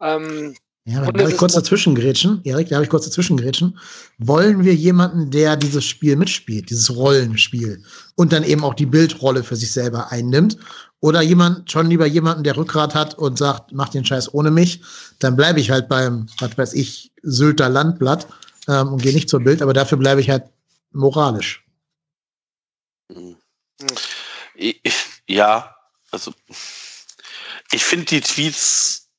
Ähm, 0.00 0.54
ja, 0.86 1.00
da 1.00 1.12
darf 1.12 1.30
ich 1.30 1.38
kurz 1.38 1.54
dazwischen 1.54 1.94
grätschen. 1.94 2.42
Erik, 2.44 2.68
da 2.68 2.76
habe 2.76 2.84
ich 2.84 2.90
kurz 2.90 3.06
dazwischen 3.06 3.38
grätschen. 3.38 3.78
Wollen 4.18 4.64
wir 4.64 4.74
jemanden, 4.74 5.30
der 5.30 5.56
dieses 5.56 5.84
Spiel 5.86 6.14
mitspielt, 6.16 6.68
dieses 6.68 6.94
Rollenspiel 6.94 7.82
und 8.16 8.34
dann 8.34 8.44
eben 8.44 8.62
auch 8.64 8.74
die 8.74 8.84
Bildrolle 8.84 9.42
für 9.42 9.56
sich 9.56 9.72
selber 9.72 10.12
einnimmt? 10.12 10.58
Oder 11.04 11.20
jemand, 11.20 11.70
schon 11.70 11.90
lieber 11.90 12.06
jemanden, 12.06 12.44
der 12.44 12.56
Rückgrat 12.56 12.94
hat 12.94 13.18
und 13.18 13.36
sagt, 13.36 13.72
mach 13.72 13.90
den 13.90 14.06
Scheiß 14.06 14.32
ohne 14.32 14.50
mich, 14.50 14.80
dann 15.18 15.36
bleibe 15.36 15.60
ich 15.60 15.70
halt 15.70 15.86
beim, 15.86 16.28
was 16.38 16.56
weiß 16.56 16.72
ich, 16.72 17.12
Sylter 17.22 17.68
Landblatt 17.68 18.26
ähm, 18.68 18.88
und 18.88 19.02
gehe 19.02 19.12
nicht 19.12 19.28
zur 19.28 19.40
Bild, 19.40 19.60
aber 19.60 19.74
dafür 19.74 19.98
bleibe 19.98 20.22
ich 20.22 20.30
halt 20.30 20.44
moralisch. 20.92 21.62
Ja, 25.26 25.76
also 26.10 26.32
ich 27.70 27.84
finde 27.84 28.06
die 28.06 28.22
Tweets 28.22 29.10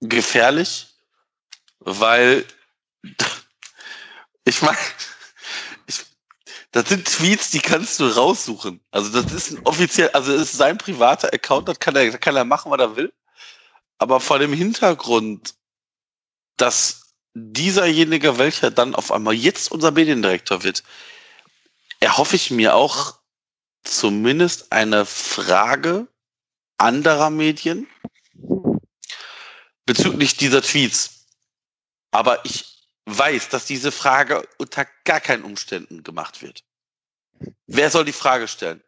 gefährlich 0.00 0.92
weil 1.84 2.44
ich 4.44 4.62
meine, 4.62 4.78
das 6.72 6.88
sind 6.88 7.06
Tweets, 7.06 7.50
die 7.50 7.60
kannst 7.60 8.00
du 8.00 8.06
raussuchen. 8.06 8.80
Also 8.90 9.10
das 9.10 9.30
ist 9.32 9.52
ein 9.52 9.60
offiziell, 9.64 10.08
also 10.10 10.32
es 10.32 10.42
ist 10.42 10.52
sein 10.52 10.78
privater 10.78 11.32
Account, 11.32 11.68
das 11.68 11.78
kann 11.78 11.94
er, 11.94 12.10
kann 12.18 12.34
er 12.34 12.44
machen, 12.44 12.72
was 12.72 12.80
er 12.80 12.96
will. 12.96 13.12
Aber 13.98 14.20
vor 14.20 14.38
dem 14.38 14.54
Hintergrund, 14.54 15.54
dass 16.56 17.14
dieserjenige, 17.34 18.38
welcher 18.38 18.70
dann 18.70 18.94
auf 18.94 19.12
einmal 19.12 19.34
jetzt 19.34 19.70
unser 19.70 19.90
Mediendirektor 19.90 20.62
wird, 20.64 20.82
erhoffe 22.00 22.36
ich 22.36 22.50
mir 22.50 22.74
auch 22.74 23.18
zumindest 23.84 24.72
eine 24.72 25.04
Frage 25.04 26.08
anderer 26.78 27.30
Medien 27.30 27.86
bezüglich 29.84 30.36
dieser 30.36 30.62
Tweets. 30.62 31.26
Aber 32.12 32.44
ich 32.44 32.71
weiß, 33.06 33.48
dass 33.48 33.66
diese 33.66 33.92
Frage 33.92 34.46
unter 34.58 34.86
gar 35.04 35.20
keinen 35.20 35.44
Umständen 35.44 36.02
gemacht 36.02 36.42
wird. 36.42 36.62
Wer 37.66 37.90
soll 37.90 38.04
die 38.04 38.12
Frage 38.12 38.46
stellen? 38.46 38.82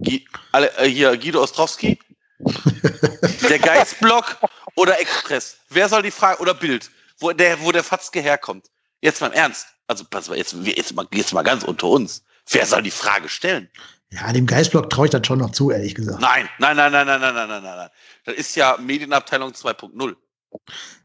G 0.00 0.24
alle, 0.52 0.76
äh, 0.78 0.88
hier 0.88 1.16
Guido 1.16 1.42
Ostrowski? 1.42 1.98
der 3.48 3.58
Geistblock 3.58 4.38
oder 4.76 5.00
Express? 5.00 5.58
Wer 5.70 5.88
soll 5.88 6.02
die 6.02 6.10
Frage 6.10 6.40
oder 6.40 6.54
Bild, 6.54 6.90
wo 7.18 7.32
der, 7.32 7.60
wo 7.60 7.72
der 7.72 7.84
Fatzke 7.84 8.20
herkommt? 8.20 8.66
Jetzt 9.00 9.20
mal 9.20 9.28
im 9.28 9.32
Ernst. 9.34 9.68
Also 9.86 10.04
pass 10.04 10.28
mal, 10.28 10.36
jetzt, 10.36 10.54
jetzt, 10.64 10.94
mal, 10.94 11.06
jetzt 11.12 11.32
mal 11.32 11.42
ganz 11.42 11.62
unter 11.62 11.88
uns. 11.88 12.24
Wer 12.50 12.66
soll 12.66 12.82
die 12.82 12.90
Frage 12.90 13.28
stellen? 13.28 13.70
Ja, 14.10 14.32
dem 14.32 14.46
Geistblock 14.46 14.90
traue 14.90 15.06
ich 15.06 15.10
das 15.10 15.26
schon 15.26 15.38
noch 15.38 15.50
zu, 15.50 15.70
ehrlich 15.70 15.94
gesagt. 15.94 16.20
Nein, 16.20 16.48
nein, 16.58 16.76
nein, 16.76 16.92
nein, 16.92 17.06
nein, 17.06 17.20
nein, 17.20 17.34
nein, 17.34 17.48
nein, 17.48 17.62
nein. 17.62 17.90
Das 18.24 18.34
ist 18.34 18.54
ja 18.54 18.76
Medienabteilung 18.78 19.52
2.0. 19.52 20.16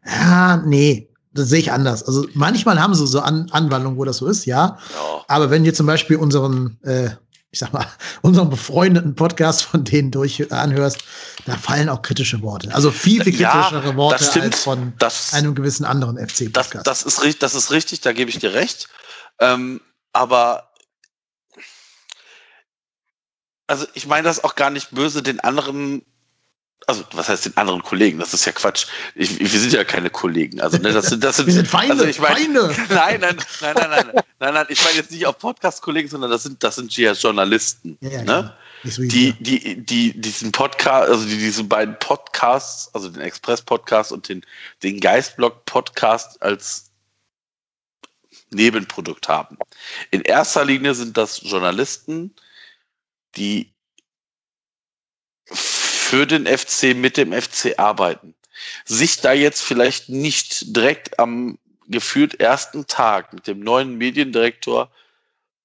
Ja, 0.06 0.58
nee 0.58 1.10
das 1.32 1.50
sehe 1.50 1.60
ich 1.60 1.72
anders. 1.72 2.04
Also 2.04 2.28
manchmal 2.34 2.82
haben 2.82 2.94
sie 2.96 3.06
so 3.06 3.20
An 3.20 3.50
Anwandlungen, 3.52 3.98
wo 3.98 4.06
das 4.06 4.18
so 4.18 4.28
ist, 4.28 4.46
ja. 4.46 4.78
ja. 4.94 5.26
Aber 5.28 5.50
wenn 5.50 5.64
ihr 5.66 5.74
zum 5.74 5.86
Beispiel 5.86 6.18
unseren, 6.18 6.80
äh, 6.84 7.10
ich 7.52 7.60
sag 7.60 7.72
mal, 7.72 7.86
unseren 8.22 8.50
befreundeten 8.50 9.16
Podcast 9.16 9.64
von 9.64 9.84
denen 9.84 10.12
durch 10.12 10.40
äh, 10.40 10.52
anhörst, 10.52 11.04
da 11.46 11.56
fallen 11.56 11.90
auch 11.90 12.02
kritische 12.02 12.42
Worte. 12.42 12.74
Also 12.74 12.92
viel, 12.92 13.24
viel 13.24 13.34
kritischere 13.34 13.90
ja, 13.90 13.96
Worte 13.96 14.42
als 14.42 14.64
von 14.64 14.94
das, 14.98 15.34
einem 15.34 15.56
gewissen 15.56 15.86
anderen 15.86 16.18
FC-Podcast. 16.18 16.88
Das, 16.88 17.04
das, 17.04 17.20
ist, 17.20 17.44
das 17.44 17.56
ist 17.56 17.72
richtig, 17.72 18.02
da 18.02 18.14
gebe 18.14 18.30
ich 18.30 18.40
dir 18.40 18.54
recht. 18.54 18.88
Ähm, 19.40 19.82
aber 20.14 20.70
also 23.68 23.86
ich 23.94 24.08
meine 24.08 24.24
das 24.24 24.44
auch 24.44 24.56
gar 24.56 24.72
nicht 24.72 24.90
böse 24.92 25.22
den 25.22 25.40
anderen 25.40 26.02
also 26.88 27.04
was 27.14 27.30
heißt 27.30 27.46
den 27.46 27.58
anderen 27.58 27.84
Kollegen? 27.84 28.20
Das 28.20 28.34
ist 28.34 28.46
ja 28.46 28.52
Quatsch. 28.52 28.88
Ich, 29.14 29.40
wir 29.40 29.60
sind 29.60 29.74
ja 29.74 29.84
keine 29.84 30.10
Kollegen. 30.10 30.60
Also 30.60 30.78
ne, 30.78 30.92
das 30.92 31.08
sind, 31.08 31.24
das 31.24 31.38
sind, 31.38 31.46
wir 31.48 31.54
sind 31.54 31.68
Feinde. 31.68 31.94
Also 31.94 32.06
ich 32.06 32.20
mein, 32.20 32.36
Feinde. 32.36 32.76
Nein, 32.90 33.22
nein, 33.22 33.38
nein, 33.62 33.76
nein, 33.76 33.90
nein, 33.90 34.24
nein, 34.40 34.54
nein. 34.54 34.66
Ich 34.70 34.84
meine 34.84 34.96
jetzt 34.96 35.12
nicht 35.12 35.26
auf 35.26 35.38
Podcast-Kollegen, 35.38 36.10
sondern 36.10 36.32
das 36.32 36.44
sind, 36.44 36.64
das 36.64 36.76
sind 36.76 36.96
ja 36.98 37.14
Journalisten. 37.14 37.98
Ja, 38.02 38.10
ja, 38.10 38.24
ne? 38.24 38.54
So 38.84 39.02
die, 39.02 39.34
die, 39.34 39.84
die, 39.84 40.20
diesen 40.20 40.52
Podcast, 40.52 41.10
also 41.10 41.26
die, 41.26 41.38
diese 41.38 41.64
beiden 41.66 41.98
Podcasts, 42.00 42.94
also 42.96 43.10
den 43.10 43.22
Express-Podcast 43.22 44.12
und 44.12 44.30
den, 44.30 44.46
den 44.82 45.00
Geistblog-Podcast 45.00 46.42
als 46.42 46.90
Nebenprodukt 48.52 49.28
haben. 49.28 49.58
In 50.12 50.22
erster 50.22 50.66
Linie 50.66 50.96
sind 50.96 51.18
das 51.18 51.42
Journalisten, 51.44 52.34
die 53.36 53.72
für 56.10 56.26
den 56.26 56.48
FC, 56.48 56.96
mit 56.96 57.18
dem 57.18 57.32
FC 57.40 57.78
arbeiten. 57.78 58.34
Sich 58.84 59.22
da 59.22 59.32
jetzt 59.32 59.62
vielleicht 59.62 60.10
nicht 60.10 60.76
direkt 60.76 61.20
am 61.20 61.60
gefühlt 61.88 62.40
ersten 62.40 62.88
Tag 62.88 63.32
mit 63.32 63.46
dem 63.46 63.60
neuen 63.60 63.96
Mediendirektor 63.96 64.92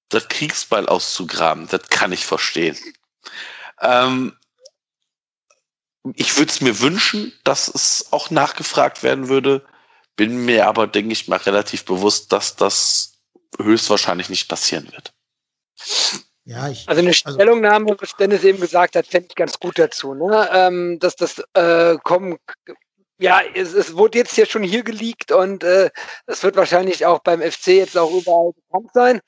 das 0.09 0.27
Kriegsbeil 0.27 0.87
auszugraben, 0.87 1.67
das 1.67 1.89
kann 1.89 2.11
ich 2.11 2.27
verstehen. 2.27 2.77
Ähm, 3.81 4.37
ich 6.13 6.37
würde 6.37 6.51
es 6.51 6.61
mir 6.61 6.79
wünschen, 6.79 7.33
dass 7.43 7.67
es 7.67 8.09
auch 8.11 8.29
nachgefragt 8.29 9.01
werden 9.01 9.29
würde, 9.29 9.65
bin 10.15 10.45
mir 10.45 10.67
aber, 10.67 10.85
denke 10.85 11.13
ich 11.13 11.27
mal, 11.27 11.37
relativ 11.37 11.85
bewusst, 11.85 12.31
dass 12.31 12.55
das 12.55 13.17
höchstwahrscheinlich 13.59 14.29
nicht 14.29 14.47
passieren 14.47 14.91
wird. 14.91 15.11
Ja, 16.47 16.69
ich, 16.69 16.87
also 16.87 17.01
eine 17.01 17.09
also 17.09 17.33
Stellungnahme, 17.33 17.97
was 17.99 18.15
Dennis 18.17 18.43
eben 18.43 18.61
gesagt 18.61 18.95
hat, 18.95 19.07
fände 19.07 19.27
ich 19.29 19.35
ganz 19.35 19.59
gut 19.59 19.79
dazu. 19.79 20.13
Ne? 20.13 20.47
Ähm, 20.53 20.99
dass 20.99 21.15
das 21.15 21.43
äh, 21.53 21.97
kommen, 22.03 22.37
ja, 23.17 23.41
es, 23.55 23.73
es 23.73 23.97
wurde 23.97 24.19
jetzt 24.19 24.37
ja 24.37 24.45
schon 24.45 24.61
hier 24.61 24.83
geleakt 24.83 25.31
und 25.31 25.63
äh, 25.63 25.89
es 26.27 26.43
wird 26.43 26.55
wahrscheinlich 26.55 27.03
auch 27.03 27.19
beim 27.19 27.41
FC 27.41 27.67
jetzt 27.67 27.97
auch 27.97 28.11
überall 28.11 28.51
bekannt 28.53 28.91
sein. 28.93 29.21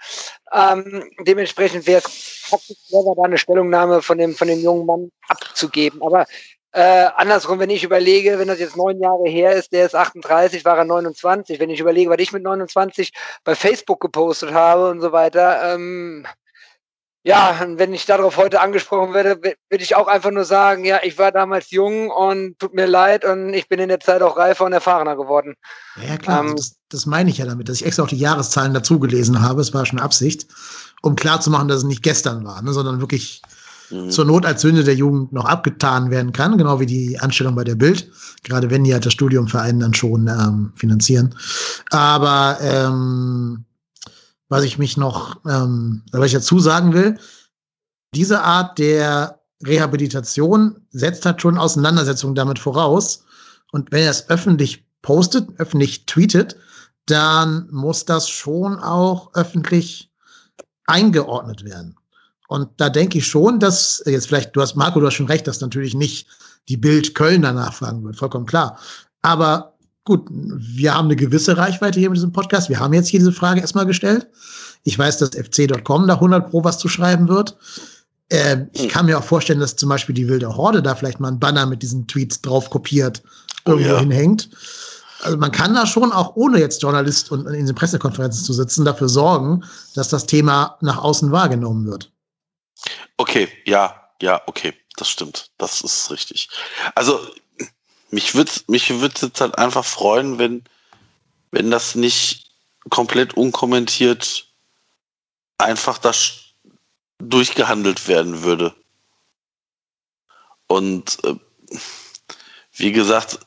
Ähm, 0.53 1.10
dementsprechend 1.26 1.88
wäre 1.88 2.03
es 2.06 2.45
praktisch 2.49 2.77
clever, 2.88 3.15
da 3.15 3.23
eine 3.23 3.39
Stellungnahme 3.39 4.03
von 4.03 4.19
dem, 4.19 4.35
von 4.35 4.48
dem 4.48 4.60
jungen 4.60 4.85
Mann 4.85 5.11
abzugeben. 5.27 6.03
Aber 6.03 6.27
äh, 6.73 7.10
andersrum, 7.15 7.57
wenn 7.57 7.72
ich 7.72 7.84
überlege, 7.84 8.38
wenn 8.38 8.48
das 8.49 8.60
jetzt 8.60 8.77
neun 8.77 9.02
Jahre 9.02 9.27
her 9.27 9.53
ist, 9.53 9.72
der 9.72 9.88
ist 9.88 9.95
38, 9.95 10.65
war 10.65 10.77
er 10.77 10.85
29. 10.85 11.60
Wenn 11.60 11.72
ich 11.72 11.80
überlege, 11.80 12.11
was 12.11 12.19
ich 12.19 12.31
mit 12.31 12.44
29 12.44 13.11
bei 13.44 13.56
Facebook 13.56 14.02
gepostet 14.02 14.53
habe 14.53 14.91
und 14.91 15.02
so 15.02 15.11
weiter, 15.11 15.73
ähm, 15.73 16.27
ja, 17.28 17.60
wenn 17.76 17.94
ich 17.94 18.06
darauf 18.06 18.38
heute 18.38 18.62
angesprochen 18.62 19.14
werde, 19.14 19.41
würde 19.41 19.84
ich 19.84 19.98
auch 19.98 20.08
einfach 20.08 20.32
nur 20.32 20.45
sagen, 20.45 20.86
ja, 20.86 21.02
ich 21.04 21.18
war 21.18 21.34
damals 21.34 21.72
jung 21.72 22.10
und 22.10 22.58
tut 22.58 22.74
mir 22.74 22.86
leid 22.86 23.26
und 23.26 23.54
ich 23.54 23.68
bin 23.68 23.80
in 23.80 23.90
der 23.90 23.99
Zeit 23.99 24.22
auch 24.22 24.38
reifer 24.38 24.64
und 24.64 24.72
erfahrener 24.72 25.18
geworden. 25.18 25.56
Ja, 26.08 26.16
klar, 26.16 26.45
ähm, 26.45 26.56
das, 26.56 26.78
das, 26.88 27.06
meine 27.06 27.30
ich 27.30 27.40
ja 27.40 27.45
damit, 27.45 27.68
dass 27.68 27.82
ich 27.82 27.86
extra 27.86 28.04
auch 28.04 28.08
die 28.08 28.16
Jahreszahlen 28.16 28.74
dazu 28.74 28.98
gelesen 28.98 29.41
habe. 29.41 29.60
Es 29.60 29.74
war 29.74 29.86
schon 29.86 29.99
Absicht, 29.99 30.48
um 31.02 31.18
klarzumachen, 31.18 31.68
dass 31.68 31.80
es 31.80 31.84
nicht 31.84 32.02
gestern 32.02 32.45
war, 32.45 32.62
ne, 32.62 32.72
sondern 32.72 33.02
wirklich 33.02 33.41
mhm. 33.90 34.10
zur 34.10 34.24
Not 34.24 34.45
als 34.45 34.62
Sünde 34.62 34.86
der 34.86 34.95
Jugend 34.95 35.34
noch 35.34 35.45
abgetan 35.45 36.10
werden 36.10 36.32
kann, 36.32 36.58
genau 36.58 36.80
wie 36.80 36.86
die 36.86 37.20
Anstellung 37.20 37.56
bei 37.56 37.66
der 37.66 37.76
Bild, 37.76 38.10
gerade 38.44 38.70
wenn 38.70 38.86
die 38.86 38.94
halt 38.94 39.06
das 39.06 39.12
Studium 39.12 39.49
für 39.49 39.60
einen 39.60 39.82
dann 39.82 39.94
schon 39.94 40.30
ähm, 40.30 40.72
finanzieren. 40.78 41.36
Aber 41.90 42.58
ähm, 42.62 43.66
was 44.49 44.64
ich 44.64 44.78
mich 44.78 44.98
noch, 44.98 45.40
ähm, 45.45 46.03
was 46.11 46.28
ich 46.28 46.34
dazu 46.34 46.60
sagen 46.60 46.94
will, 46.94 47.19
diese 48.14 48.41
Art 48.41 48.78
der 48.80 49.41
Rehabilitation 49.65 50.88
setzt 50.91 51.26
halt 51.26 51.41
schon 51.41 51.57
Auseinandersetzungen 51.57 52.36
damit 52.36 52.60
voraus. 52.60 53.24
Und 53.72 53.91
wenn 53.91 54.03
er 54.03 54.11
es 54.11 54.30
öffentlich 54.30 54.86
postet, 55.02 55.49
öffentlich 55.57 56.06
tweetet, 56.06 56.56
dann 57.06 57.68
muss 57.72 58.06
das 58.06 58.30
schon 58.30 58.78
auch 58.80 59.34
öffentlich 59.34 60.11
eingeordnet 60.86 61.64
werden. 61.64 61.95
Und 62.48 62.69
da 62.78 62.90
denke 62.90 63.18
ich 63.18 63.28
schon, 63.28 63.60
dass 63.60 64.02
jetzt 64.06 64.28
vielleicht, 64.28 64.56
du 64.56 64.61
hast, 64.61 64.76
Marco, 64.76 64.99
du 64.99 65.07
hast 65.07 65.15
schon 65.15 65.28
recht, 65.28 65.48
dass 65.48 65.60
natürlich 65.60 65.94
nicht 65.95 66.28
die 66.69 66.78
Bild 66.78 67.14
Köln 67.14 67.41
danach 67.41 67.74
fragen 67.74 68.03
wird, 68.03 68.15
vollkommen 68.15 68.45
klar. 68.45 68.80
Aber 69.22 69.77
gut, 70.08 70.26
wir 70.30 70.96
haben 70.96 71.06
eine 71.06 71.18
gewisse 71.18 71.58
Reichweite 71.58 72.00
hier 72.00 72.10
mit 72.10 72.16
diesem 72.16 72.32
Podcast. 72.32 72.70
Wir 72.70 72.80
haben 72.80 72.94
jetzt 72.94 73.10
hier 73.10 73.20
diese 73.20 73.34
Frage 73.34 73.60
erstmal 73.60 73.86
gestellt. 73.86 74.28
Ich 74.84 74.98
weiß, 74.98 75.18
dass 75.18 75.36
fc.com 75.36 76.08
da 76.08 76.14
100 76.14 76.50
pro 76.50 76.64
was 76.64 76.80
zu 76.80 76.88
schreiben 76.88 77.28
wird. 77.28 77.58
Ähm, 78.30 78.70
ich 78.72 78.84
hm. 78.84 78.90
kann 78.90 79.06
mir 79.06 79.18
auch 79.18 79.24
vorstellen, 79.24 79.60
dass 79.60 79.76
zum 79.76 79.90
Beispiel 79.90 80.16
die 80.16 80.30
wilde 80.30 80.56
Horde 80.56 80.82
da 80.82 80.96
vielleicht 80.96 81.20
mal 81.20 81.28
ein 81.28 81.40
Banner 81.40 81.66
mit 81.66 81.84
diesen 81.84 82.08
Tweets 82.08 82.42
drauf 82.42 82.70
kopiert, 82.70 83.22
oh 83.66 83.72
irgendwo 83.72 83.92
oh 83.92 83.94
ja. 83.96 84.00
hinhängt. 84.00 84.50
Also 85.22 85.38
man 85.38 85.52
kann 85.52 85.74
da 85.74 85.86
schon 85.86 86.14
auch 86.14 86.36
ohne 86.36 86.60
jetzt 86.60 86.82
Journalist 86.82 87.32
und 87.32 87.46
in 87.48 87.66
den 87.66 87.76
Pressekonferenzen 87.76 88.46
zu 88.46 88.54
sitzen, 88.54 88.86
dafür 88.86 89.10
sorgen, 89.10 89.64
dass 89.94 90.08
das 90.08 90.26
Thema 90.26 90.78
nach 90.80 91.00
außen 91.00 91.32
wahrgenommen 91.32 91.86
wird. 91.86 92.12
Okay, 93.18 93.50
ja, 93.66 94.10
ja, 94.22 94.42
okay, 94.46 94.74
das 94.96 95.10
stimmt. 95.10 95.52
Das 95.58 95.82
ist 95.82 96.12
richtig. 96.12 96.50
Also 96.96 97.20
mich 98.10 98.36
würde 98.36 98.52
mich 98.68 98.90
würd 99.02 99.22
jetzt 99.22 99.42
halt 99.42 99.58
einfach 99.58 99.86
freuen, 99.86 100.40
wenn, 100.40 100.64
wenn 101.52 101.72
das 101.72 101.96
nicht 101.96 102.52
komplett 102.90 103.34
unkommentiert 103.36 104.48
einfach 105.58 105.98
das 105.98 106.54
durchgehandelt 107.20 108.08
werden 108.08 108.44
würde. 108.44 108.76
Und 110.68 111.24
äh, 111.24 111.36
wie 112.74 112.92
gesagt, 112.92 113.40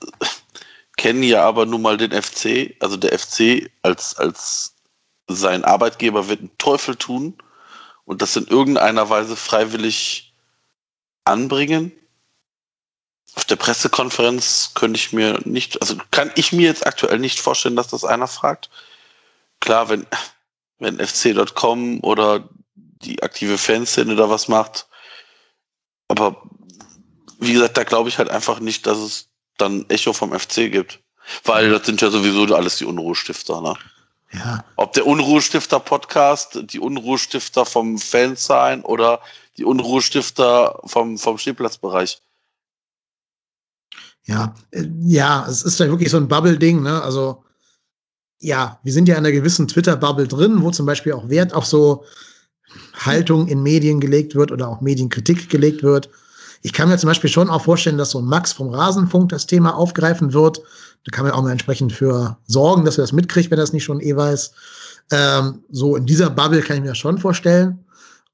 kennen 0.97 1.23
ja 1.23 1.45
aber 1.45 1.66
nun 1.66 1.82
mal 1.82 1.97
den 1.97 2.11
FC, 2.11 2.77
also 2.81 2.97
der 2.97 3.19
FC 3.19 3.70
als, 3.82 4.16
als 4.16 4.74
sein 5.28 5.65
Arbeitgeber 5.65 6.28
wird 6.28 6.41
einen 6.41 6.59
Teufel 6.59 6.97
tun 6.97 7.39
und 8.05 8.20
das 8.20 8.37
in 8.37 8.47
irgendeiner 8.49 9.09
Weise 9.09 9.37
freiwillig 9.37 10.35
anbringen 11.24 11.93
auf 13.35 13.44
der 13.44 13.57
Pressekonferenz 13.57 14.73
könnte 14.74 14.98
ich 14.98 15.12
mir 15.12 15.40
nicht, 15.44 15.81
also 15.81 15.97
kann 16.11 16.32
ich 16.35 16.52
mir 16.52 16.66
jetzt 16.66 16.86
aktuell 16.86 17.19
nicht 17.19 17.40
vorstellen, 17.40 17.77
dass 17.77 17.89
das 17.89 18.05
einer 18.05 18.27
fragt. 18.27 18.70
Klar, 19.61 19.89
wenn, 19.89 20.07
wenn 20.78 20.98
FC.com 20.98 22.01
oder 22.02 22.48
die 22.73 23.23
aktive 23.23 23.59
Fanszene 23.59 24.16
da 24.16 24.28
was 24.28 24.48
macht. 24.48 24.86
Aber 26.09 26.43
wie 27.39 27.52
gesagt, 27.52 27.77
da 27.77 27.85
glaube 27.85 28.09
ich 28.09 28.19
halt 28.19 28.31
einfach 28.31 28.61
nicht, 28.61 28.86
dass 28.86 28.98
es 28.98 29.28
dann 29.57 29.89
Echo 29.89 30.12
vom 30.12 30.39
FC 30.39 30.70
gibt. 30.70 31.01
Weil 31.44 31.70
das 31.70 31.86
sind 31.86 32.01
ja 32.01 32.11
sowieso 32.11 32.55
alles 32.55 32.77
die 32.78 32.85
Unruhestifter, 32.85 33.61
ne? 33.61 33.74
Ja. 34.32 34.65
Ob 34.77 34.93
der 34.93 35.07
Unruhestifter-Podcast, 35.07 36.61
die 36.62 36.78
Unruhestifter 36.78 37.66
vom 37.66 37.98
Fansign 37.98 38.82
oder 38.82 39.20
die 39.57 39.65
Unruhestifter 39.65 40.81
vom, 40.85 41.19
vom 41.19 41.36
Stehplatzbereich. 41.36 42.20
Ja, 44.26 44.55
äh, 44.70 44.86
ja, 45.01 45.47
es 45.48 45.62
ist 45.62 45.80
ja 45.80 45.88
wirklich 45.88 46.10
so 46.10 46.16
ein 46.16 46.28
Bubble-Ding, 46.28 46.82
ne? 46.82 47.02
Also, 47.02 47.44
ja, 48.38 48.78
wir 48.82 48.92
sind 48.92 49.09
ja 49.09 49.14
in 49.14 49.24
einer 49.24 49.32
gewissen 49.32 49.68
Twitter-Bubble 49.68 50.28
drin, 50.28 50.62
wo 50.62 50.70
zum 50.70 50.86
Beispiel 50.86 51.12
auch 51.12 51.28
Wert 51.28 51.52
auf 51.52 51.66
so 51.66 52.05
Haltung 52.94 53.48
in 53.48 53.62
Medien 53.62 54.01
gelegt 54.01 54.34
wird 54.34 54.52
oder 54.52 54.68
auch 54.68 54.80
Medienkritik 54.80 55.48
gelegt 55.51 55.82
wird. 55.82 56.09
Ich 56.62 56.72
kann 56.72 56.88
mir 56.88 56.98
zum 56.98 57.09
Beispiel 57.09 57.30
schon 57.30 57.48
auch 57.48 57.62
vorstellen, 57.62 57.98
dass 57.98 58.10
so 58.10 58.18
ein 58.18 58.26
Max 58.26 58.52
vom 58.52 58.68
Rasenfunk 58.68 59.30
das 59.30 59.47
Thema 59.47 59.74
aufgreifen 59.74 60.32
wird. 60.32 60.60
Da 61.05 61.10
kann 61.10 61.24
man 61.24 61.32
auch 61.32 61.42
mal 61.42 61.52
entsprechend 61.52 61.92
für 61.92 62.36
sorgen, 62.47 62.84
dass 62.84 62.98
er 62.98 63.02
das 63.05 63.12
mitkriegt, 63.12 63.51
wenn 63.51 63.59
er 63.59 63.62
das 63.62 63.72
nicht 63.72 63.84
schon 63.84 64.01
eh 64.01 64.14
weiß. 64.14 64.52
Ähm, 65.10 65.64
so 65.70 65.97
in 65.97 66.06
dieser 66.06 66.28
Bubble 66.30 66.60
kann 66.60 66.76
ich 66.76 66.82
mir 66.82 66.90
das 66.90 66.98
schon 66.98 67.18
vorstellen. 67.18 67.84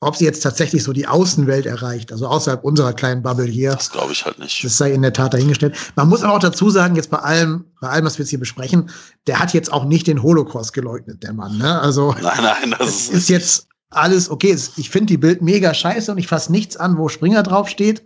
Ob 0.00 0.14
sie 0.14 0.26
jetzt 0.26 0.42
tatsächlich 0.42 0.82
so 0.82 0.92
die 0.92 1.06
Außenwelt 1.06 1.64
erreicht, 1.64 2.12
also 2.12 2.26
außerhalb 2.26 2.62
unserer 2.62 2.92
kleinen 2.92 3.22
Bubble 3.22 3.46
hier. 3.46 3.72
Das 3.72 3.90
glaube 3.90 4.12
ich 4.12 4.26
halt 4.26 4.38
nicht. 4.38 4.62
Das 4.62 4.76
sei 4.76 4.92
in 4.92 5.00
der 5.00 5.14
Tat 5.14 5.32
dahingestellt. 5.32 5.74
Man 5.96 6.08
muss 6.08 6.22
aber 6.22 6.34
auch 6.34 6.38
dazu 6.38 6.68
sagen, 6.68 6.96
jetzt 6.96 7.08
bei 7.08 7.18
allem, 7.18 7.64
bei 7.80 7.88
allem, 7.88 8.04
was 8.04 8.18
wir 8.18 8.24
jetzt 8.24 8.30
hier 8.30 8.38
besprechen, 8.38 8.90
der 9.26 9.38
hat 9.38 9.54
jetzt 9.54 9.72
auch 9.72 9.86
nicht 9.86 10.06
den 10.06 10.22
Holocaust 10.22 10.74
geleugnet, 10.74 11.22
der 11.22 11.32
Mann. 11.32 11.56
Ne? 11.56 11.80
Also 11.80 12.14
nein, 12.20 12.42
nein, 12.42 12.74
das 12.78 12.88
ist, 12.88 13.12
ist 13.12 13.28
jetzt 13.30 13.68
alles 13.88 14.28
okay. 14.28 14.54
Ich 14.76 14.90
finde 14.90 15.06
die 15.06 15.16
Bild 15.16 15.40
mega 15.40 15.72
scheiße 15.72 16.12
und 16.12 16.18
ich 16.18 16.28
fasse 16.28 16.52
nichts 16.52 16.76
an, 16.76 16.98
wo 16.98 17.08
Springer 17.08 17.42
draufsteht. 17.42 18.02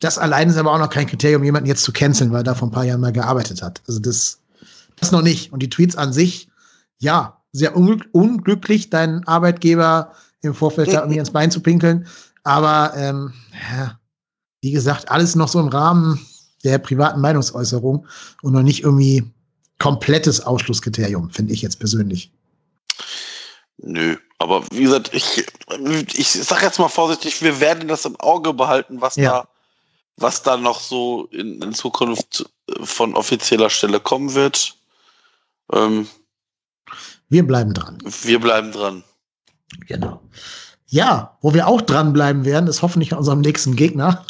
Das 0.00 0.18
allein 0.18 0.48
ist 0.48 0.56
aber 0.56 0.72
auch 0.72 0.78
noch 0.80 0.90
kein 0.90 1.06
Kriterium, 1.06 1.44
jemanden 1.44 1.68
jetzt 1.68 1.84
zu 1.84 1.92
canceln, 1.92 2.32
weil 2.32 2.40
er 2.40 2.44
da 2.44 2.54
vor 2.56 2.66
ein 2.66 2.72
paar 2.72 2.84
Jahren 2.84 3.00
mal 3.00 3.12
gearbeitet 3.12 3.62
hat. 3.62 3.80
Also 3.86 4.00
das, 4.00 4.40
das 4.96 5.12
noch 5.12 5.22
nicht. 5.22 5.52
Und 5.52 5.62
die 5.62 5.70
Tweets 5.70 5.94
an 5.94 6.12
sich, 6.12 6.48
ja, 6.98 7.38
sehr 7.52 7.76
unglücklich, 7.76 8.90
dein 8.90 9.26
Arbeitgeber 9.28 10.12
im 10.42 10.54
Vorfeld 10.54 10.92
da 10.92 11.06
mir 11.06 11.20
ins 11.20 11.30
Bein 11.30 11.50
zu 11.50 11.60
pinkeln. 11.60 12.06
Aber 12.44 12.92
ähm, 12.96 13.32
ja, 13.70 13.98
wie 14.60 14.72
gesagt, 14.72 15.10
alles 15.10 15.34
noch 15.34 15.48
so 15.48 15.60
im 15.60 15.68
Rahmen 15.68 16.20
der 16.64 16.78
privaten 16.78 17.20
Meinungsäußerung 17.20 18.06
und 18.42 18.52
noch 18.52 18.62
nicht 18.62 18.82
irgendwie 18.82 19.24
komplettes 19.78 20.40
Ausschlusskriterium, 20.40 21.30
finde 21.30 21.52
ich 21.52 21.62
jetzt 21.62 21.78
persönlich. 21.78 22.32
Nö, 23.78 24.16
aber 24.38 24.64
wie 24.70 24.84
gesagt, 24.84 25.12
ich, 25.12 25.44
ich 26.14 26.30
sage 26.30 26.64
jetzt 26.64 26.78
mal 26.78 26.88
vorsichtig, 26.88 27.42
wir 27.42 27.58
werden 27.58 27.88
das 27.88 28.04
im 28.04 28.14
Auge 28.20 28.54
behalten, 28.54 29.00
was 29.00 29.16
ja. 29.16 29.30
da 29.30 29.48
was 30.16 30.42
dann 30.42 30.62
noch 30.62 30.80
so 30.80 31.26
in, 31.30 31.60
in 31.62 31.74
Zukunft 31.74 32.48
von 32.82 33.14
offizieller 33.14 33.70
Stelle 33.70 34.00
kommen 34.00 34.34
wird. 34.34 34.76
Ähm, 35.72 36.08
wir 37.28 37.46
bleiben 37.46 37.72
dran. 37.72 37.98
Wir 38.22 38.40
bleiben 38.40 38.72
dran. 38.72 39.04
Genau. 39.86 40.20
Ja, 40.88 41.38
wo 41.40 41.54
wir 41.54 41.68
auch 41.68 41.80
dranbleiben 41.80 42.44
werden, 42.44 42.66
ist 42.68 42.82
hoffentlich 42.82 43.12
an 43.12 43.18
unserem 43.20 43.40
nächsten 43.40 43.76
Gegner. 43.76 44.26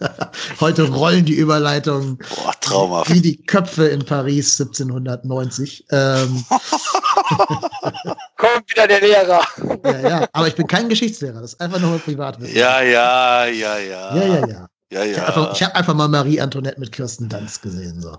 Heute 0.60 0.84
rollen 0.88 1.24
die 1.24 1.34
Überleitungen 1.34 2.18
Boah, 2.18 2.52
traumhaft. 2.60 3.12
wie 3.12 3.20
die 3.20 3.44
Köpfe 3.44 3.86
in 3.88 4.04
Paris 4.04 4.60
1790. 4.60 5.86
Ähm, 5.90 6.44
Kommt 8.36 8.70
wieder 8.70 8.86
der 8.86 9.00
Lehrer. 9.00 9.40
ja, 9.84 10.08
ja, 10.08 10.28
aber 10.32 10.46
ich 10.46 10.54
bin 10.54 10.68
kein 10.68 10.88
Geschichtslehrer, 10.88 11.40
das 11.40 11.54
ist 11.54 11.60
einfach 11.60 11.80
nur 11.80 11.98
Privatwissen. 11.98 12.54
Ja, 12.56 12.80
ja, 12.80 13.46
ja, 13.46 13.78
ja. 13.78 14.16
ja, 14.16 14.24
ja. 14.24 14.46
ja. 14.46 14.66
Ja, 14.92 15.02
Ich 15.02 15.16
ja. 15.16 15.26
habe 15.26 15.40
einfach, 15.40 15.56
ich 15.56 15.62
hab 15.64 15.74
einfach 15.74 15.94
mal 15.94 16.06
Marie 16.06 16.40
Antoinette 16.40 16.78
mit 16.78 16.92
Kirsten 16.92 17.28
Dunst 17.28 17.60
gesehen. 17.62 18.00
So. 18.00 18.16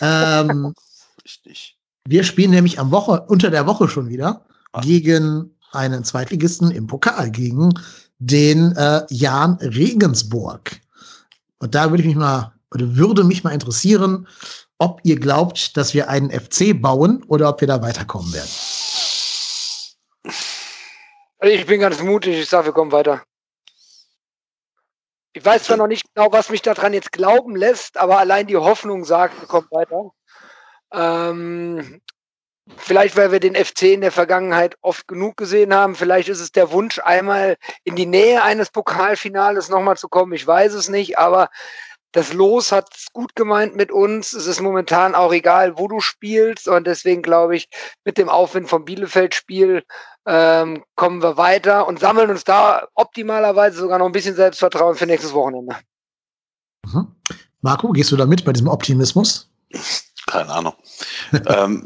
Ähm, 0.00 0.72
Richtig. 1.22 1.76
wir 2.08 2.24
spielen 2.24 2.52
nämlich 2.52 2.78
am 2.78 2.90
Woche, 2.90 3.24
unter 3.28 3.50
der 3.50 3.66
Woche 3.66 3.88
schon 3.88 4.08
wieder 4.08 4.46
Ah. 4.76 4.80
gegen 4.82 5.55
einen 5.72 6.04
Zweitligisten 6.04 6.70
im 6.70 6.86
Pokal, 6.86 7.30
gegen 7.30 7.72
den 8.18 8.74
äh, 8.76 9.02
Jan 9.10 9.54
Regensburg. 9.60 10.80
Und 11.58 11.74
da 11.74 11.90
würde 11.90 12.02
ich 12.02 12.06
mich 12.06 12.16
mal, 12.16 12.52
oder 12.72 12.96
würde 12.96 13.24
mich 13.24 13.44
mal 13.44 13.52
interessieren, 13.52 14.26
ob 14.78 15.00
ihr 15.04 15.18
glaubt, 15.18 15.76
dass 15.76 15.94
wir 15.94 16.08
einen 16.08 16.30
FC 16.30 16.80
bauen 16.80 17.22
oder 17.28 17.48
ob 17.48 17.60
wir 17.60 17.68
da 17.68 17.80
weiterkommen 17.82 18.32
werden. 18.32 18.50
Also 21.38 21.54
ich 21.54 21.66
bin 21.66 21.80
ganz 21.80 22.00
mutig, 22.02 22.38
ich 22.38 22.48
sage, 22.48 22.66
wir 22.66 22.72
kommen 22.72 22.92
weiter. 22.92 23.22
Ich 25.32 25.44
weiß 25.44 25.64
zwar 25.64 25.76
noch 25.76 25.86
nicht 25.86 26.06
genau, 26.14 26.32
was 26.32 26.48
mich 26.48 26.62
daran 26.62 26.94
jetzt 26.94 27.12
glauben 27.12 27.56
lässt, 27.56 27.98
aber 27.98 28.18
allein 28.18 28.46
die 28.46 28.56
Hoffnung 28.56 29.04
sagt, 29.04 29.38
wir 29.40 29.46
kommen 29.46 29.68
weiter. 29.70 30.10
Ähm, 30.92 32.00
vielleicht, 32.76 33.16
weil 33.16 33.32
wir 33.32 33.40
den 33.40 33.54
FC 33.54 33.82
in 33.82 34.00
der 34.00 34.12
Vergangenheit 34.12 34.76
oft 34.82 35.06
genug 35.08 35.36
gesehen 35.36 35.74
haben. 35.74 35.94
Vielleicht 35.94 36.28
ist 36.28 36.40
es 36.40 36.52
der 36.52 36.72
Wunsch, 36.72 36.98
einmal 36.98 37.56
in 37.84 37.96
die 37.96 38.06
Nähe 38.06 38.42
eines 38.42 38.70
Pokalfinales 38.70 39.68
nochmal 39.68 39.96
zu 39.96 40.08
kommen. 40.08 40.32
Ich 40.32 40.46
weiß 40.46 40.74
es 40.74 40.88
nicht, 40.88 41.18
aber 41.18 41.48
das 42.12 42.32
Los 42.32 42.72
hat 42.72 42.88
es 42.96 43.12
gut 43.12 43.34
gemeint 43.34 43.76
mit 43.76 43.92
uns. 43.92 44.32
Es 44.32 44.46
ist 44.46 44.62
momentan 44.62 45.14
auch 45.14 45.32
egal, 45.32 45.78
wo 45.78 45.86
du 45.86 46.00
spielst. 46.00 46.66
Und 46.66 46.86
deswegen 46.86 47.22
glaube 47.22 47.56
ich, 47.56 47.68
mit 48.04 48.16
dem 48.16 48.28
Aufwind 48.28 48.68
vom 48.68 48.84
Bielefeld-Spiel 48.84 49.84
ähm, 50.24 50.84
kommen 50.94 51.22
wir 51.22 51.36
weiter 51.36 51.86
und 51.86 52.00
sammeln 52.00 52.30
uns 52.30 52.44
da 52.44 52.88
optimalerweise 52.94 53.78
sogar 53.78 53.98
noch 53.98 54.06
ein 54.06 54.12
bisschen 54.12 54.34
Selbstvertrauen 54.34 54.96
für 54.96 55.06
nächstes 55.06 55.34
Wochenende. 55.34 55.76
Mhm. 56.86 57.14
Marco, 57.60 57.90
gehst 57.90 58.12
du 58.12 58.16
da 58.16 58.26
mit 58.26 58.44
bei 58.44 58.52
diesem 58.52 58.68
Optimismus? 58.68 59.50
Keine 60.26 60.50
Ahnung. 60.50 60.74
ähm, 61.46 61.84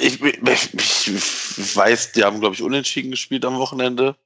ich, 0.00 0.22
ich, 0.22 0.74
ich 1.08 1.76
weiß, 1.76 2.12
die 2.12 2.24
haben, 2.24 2.40
glaube 2.40 2.54
ich, 2.54 2.62
unentschieden 2.62 3.10
gespielt 3.10 3.44
am 3.44 3.58
Wochenende. 3.58 4.16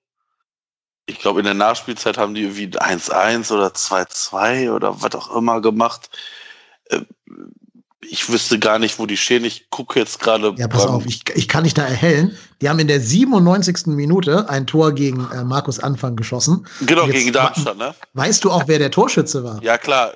Ich 1.06 1.18
glaube, 1.18 1.40
in 1.40 1.44
der 1.44 1.54
Nachspielzeit 1.54 2.18
haben 2.18 2.34
die 2.34 2.42
irgendwie 2.42 2.66
1-1 2.66 3.52
oder 3.52 3.68
2-2 3.68 4.70
oder 4.72 5.02
was 5.02 5.14
auch 5.14 5.34
immer 5.34 5.60
gemacht. 5.60 6.10
Äh, 6.90 7.00
Ich 8.10 8.28
wüsste 8.30 8.58
gar 8.58 8.78
nicht, 8.78 8.98
wo 8.98 9.06
die 9.06 9.16
stehen. 9.16 9.44
Ich 9.44 9.70
gucke 9.70 9.98
jetzt 9.98 10.20
gerade. 10.20 10.54
Ja, 10.56 10.68
pass 10.68 10.86
auf, 10.86 11.04
ich, 11.06 11.24
ich 11.34 11.48
kann 11.48 11.64
dich 11.64 11.74
da 11.74 11.82
erhellen. 11.84 12.36
Die 12.60 12.68
haben 12.68 12.78
in 12.78 12.88
der 12.88 13.00
97. 13.00 13.86
Minute 13.88 14.48
ein 14.48 14.66
Tor 14.66 14.92
gegen 14.92 15.28
äh, 15.30 15.44
Markus 15.44 15.78
Anfang 15.80 16.14
geschossen. 16.14 16.66
Genau, 16.82 17.06
gegen 17.06 17.32
Darmstadt, 17.32 17.76
ne? 17.76 17.94
Weißt 18.14 18.44
du 18.44 18.50
auch, 18.50 18.64
wer 18.66 18.78
der 18.78 18.90
Torschütze 18.90 19.42
war? 19.44 19.62
Ja, 19.62 19.78
klar. 19.78 20.12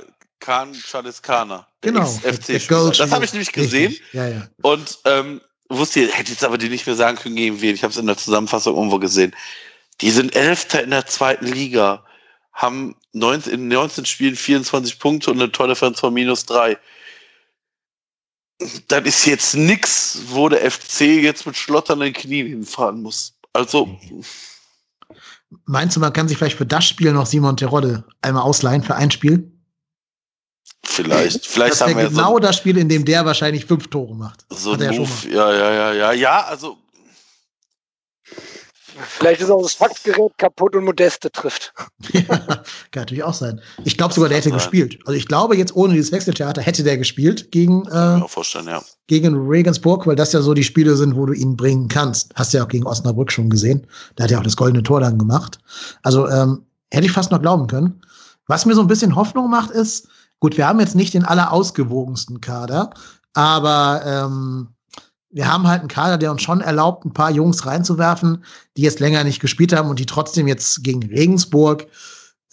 Kahner. 1.23 1.67
Der 1.83 1.93
genau. 1.93 2.07
FC 2.07 2.59
Das 2.69 3.11
habe 3.13 3.25
ich 3.25 3.33
nämlich 3.33 3.53
gesehen. 3.53 3.97
Ja, 4.13 4.29
ja. 4.29 4.49
Und 4.63 4.99
ähm, 5.05 5.41
wusste, 5.69 6.07
hätte 6.09 6.31
jetzt 6.31 6.45
aber 6.45 6.59
die 6.59 6.69
nicht 6.69 6.87
mehr 6.87 6.97
sagen 6.97 7.17
können, 7.17 7.37
gegen 7.37 7.61
wen. 7.61 7.75
Ich 7.75 7.83
habe 7.83 7.93
es 7.93 7.99
in 7.99 8.07
der 8.07 8.17
Zusammenfassung 8.17 8.77
irgendwo 8.77 8.99
gesehen. 8.99 9.35
Die 10.01 10.11
sind 10.11 10.35
Elfter 10.35 10.83
in 10.83 10.91
der 10.91 11.07
zweiten 11.07 11.47
Liga, 11.47 12.05
haben 12.53 12.97
19, 13.13 13.53
in 13.53 13.69
19 13.69 14.05
Spielen 14.05 14.37
24 14.37 14.99
Punkte 14.99 15.31
und 15.31 15.41
eine 15.41 15.53
Tordifferenz 15.53 16.01
von 16.01 16.13
minus 16.13 16.45
3. 16.47 16.77
Das 18.89 19.05
ist 19.05 19.27
jetzt 19.27 19.55
nix, 19.55 20.23
wo 20.27 20.49
der 20.49 20.71
FC 20.71 21.01
jetzt 21.01 21.47
mit 21.47 21.57
schlotternden 21.57 22.13
Knien 22.13 22.47
hinfahren 22.47 23.03
muss. 23.03 23.35
Also, 23.53 23.99
Meinst 25.67 25.97
du, 25.97 26.01
man 26.01 26.13
kann 26.13 26.29
sich 26.29 26.39
vielleicht 26.39 26.57
für 26.57 26.67
das 26.67 26.87
Spiel 26.87 27.13
noch 27.13 27.27
Simon 27.27 27.57
Terodde 27.57 28.05
einmal 28.23 28.43
ausleihen 28.43 28.83
für 28.83 28.95
ein 28.95 29.11
Spiel? 29.11 29.52
Vielleicht. 30.85 31.47
Vielleicht 31.47 31.73
das 31.73 31.81
haben 31.81 31.97
wir 31.97 32.09
genau 32.09 32.35
so, 32.35 32.39
das 32.39 32.57
Spiel, 32.57 32.77
in 32.79 32.89
dem 32.89 33.05
der 33.05 33.25
wahrscheinlich 33.25 33.67
fünf 33.67 33.89
Tore 33.89 34.15
macht. 34.15 34.45
so 34.51 34.75
ja 34.75 34.93
Move. 34.93 35.09
Ja, 35.31 35.53
ja, 35.53 35.73
ja, 35.73 35.93
ja. 35.93 36.13
Ja, 36.13 36.41
also, 36.45 36.79
Vielleicht 39.09 39.41
ist 39.41 39.51
auch 39.51 39.63
das 39.63 39.75
Faxgerät 39.75 40.37
kaputt 40.39 40.77
und 40.77 40.85
Modeste 40.85 41.31
trifft. 41.31 41.73
kann 42.13 42.63
natürlich 42.95 43.25
auch 43.25 43.35
sein. 43.35 43.61
Ich 43.85 43.97
glaube 43.97 44.13
sogar, 44.13 44.29
der 44.29 44.39
hätte 44.39 44.51
sein. 44.51 44.59
gespielt. 44.59 44.99
Also 45.07 45.17
ich 45.17 45.27
glaube, 45.27 45.57
jetzt 45.57 45.75
ohne 45.75 45.95
dieses 45.95 46.13
Wechseltheater 46.13 46.61
hätte 46.61 46.83
der 46.83 46.99
gespielt 46.99 47.51
gegen, 47.53 47.87
äh, 47.89 48.21
ja. 48.21 48.83
gegen 49.07 49.49
Regensburg, 49.49 50.07
weil 50.07 50.17
das 50.17 50.33
ja 50.33 50.43
so 50.43 50.55
die 50.55 50.65
Spiele 50.65 50.97
sind, 50.97 51.17
wo 51.17 51.27
du 51.27 51.33
ihn 51.33 51.57
bringen 51.57 51.89
kannst. 51.89 52.35
Hast 52.35 52.53
du 52.53 52.59
ja 52.59 52.65
auch 52.65 52.69
gegen 52.69 52.87
Osnabrück 52.87 53.33
schon 53.33 53.51
gesehen. 53.51 53.87
Da 54.17 54.25
hat 54.25 54.31
er 54.31 54.39
auch 54.39 54.45
das 54.45 54.57
goldene 54.57 54.83
Tor 54.83 55.01
dann 55.01 55.19
gemacht. 55.19 55.59
Also 56.03 56.29
ähm, 56.29 56.67
hätte 56.91 57.07
ich 57.07 57.13
fast 57.13 57.31
noch 57.31 57.41
glauben 57.41 57.67
können. 57.67 58.03
Was 58.47 58.67
mir 58.67 58.75
so 58.75 58.83
ein 58.83 58.89
bisschen 58.89 59.17
Hoffnung 59.17 59.49
macht, 59.49 59.71
ist, 59.71 60.09
gut, 60.43 60.57
wir 60.57 60.67
haben 60.67 60.81
jetzt 60.81 60.97
nicht 60.97 61.15
den 61.15 61.25
allerausgewogensten 61.25 62.41
Kader, 62.41 62.91
aber 63.33 64.03
ähm, 64.05 64.69
wir 65.31 65.51
haben 65.51 65.69
halt 65.69 65.81
einen 65.81 65.89
Kader, 65.89 66.19
der 66.19 66.33
uns 66.33 66.43
schon 66.43 66.61
erlaubt, 66.61 67.05
ein 67.05 67.13
paar 67.13 67.31
Jungs 67.31 67.65
reinzuwerfen, 67.65 68.45
die 68.77 68.83
jetzt 68.83 68.99
länger 68.99 69.23
nicht 69.23 69.39
gespielt 69.39 69.73
haben 69.73 69.89
und 69.89 70.01
die 70.01 70.07
trotzdem 70.07 70.49
jetzt 70.49 70.83
gegen 70.83 71.01
Regensburg 71.05 71.87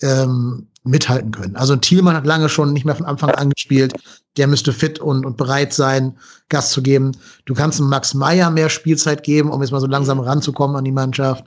ähm, 0.02 0.68
mithalten 0.84 1.32
können. 1.32 1.56
Also 1.56 1.76
Thielmann 1.76 2.16
hat 2.16 2.28
lange 2.28 2.48
schon 2.48 2.74
nicht 2.74 2.86
mehr 2.86 2.96
von 2.96 3.08
Anfang 3.08 3.32
an 3.32 3.50
gespielt. 3.50 3.96
Der 4.38 4.46
müsste 4.46 4.72
fit 4.72 5.00
und, 5.00 5.26
und 5.26 5.36
bereit 5.36 5.74
sein, 5.74 6.16
Gas 6.50 6.70
zu 6.70 6.84
geben. 6.84 7.14
Du 7.46 7.56
kannst 7.56 7.82
Max 7.82 8.14
Meyer 8.14 8.52
mehr 8.52 8.70
Spielzeit 8.70 9.24
geben, 9.24 9.50
um 9.50 9.62
jetzt 9.64 9.72
mal 9.72 9.82
so 9.82 9.88
langsam 9.88 10.20
ranzukommen 10.20 10.76
an 10.76 10.86
die 10.86 10.92
Mannschaft. 10.92 11.44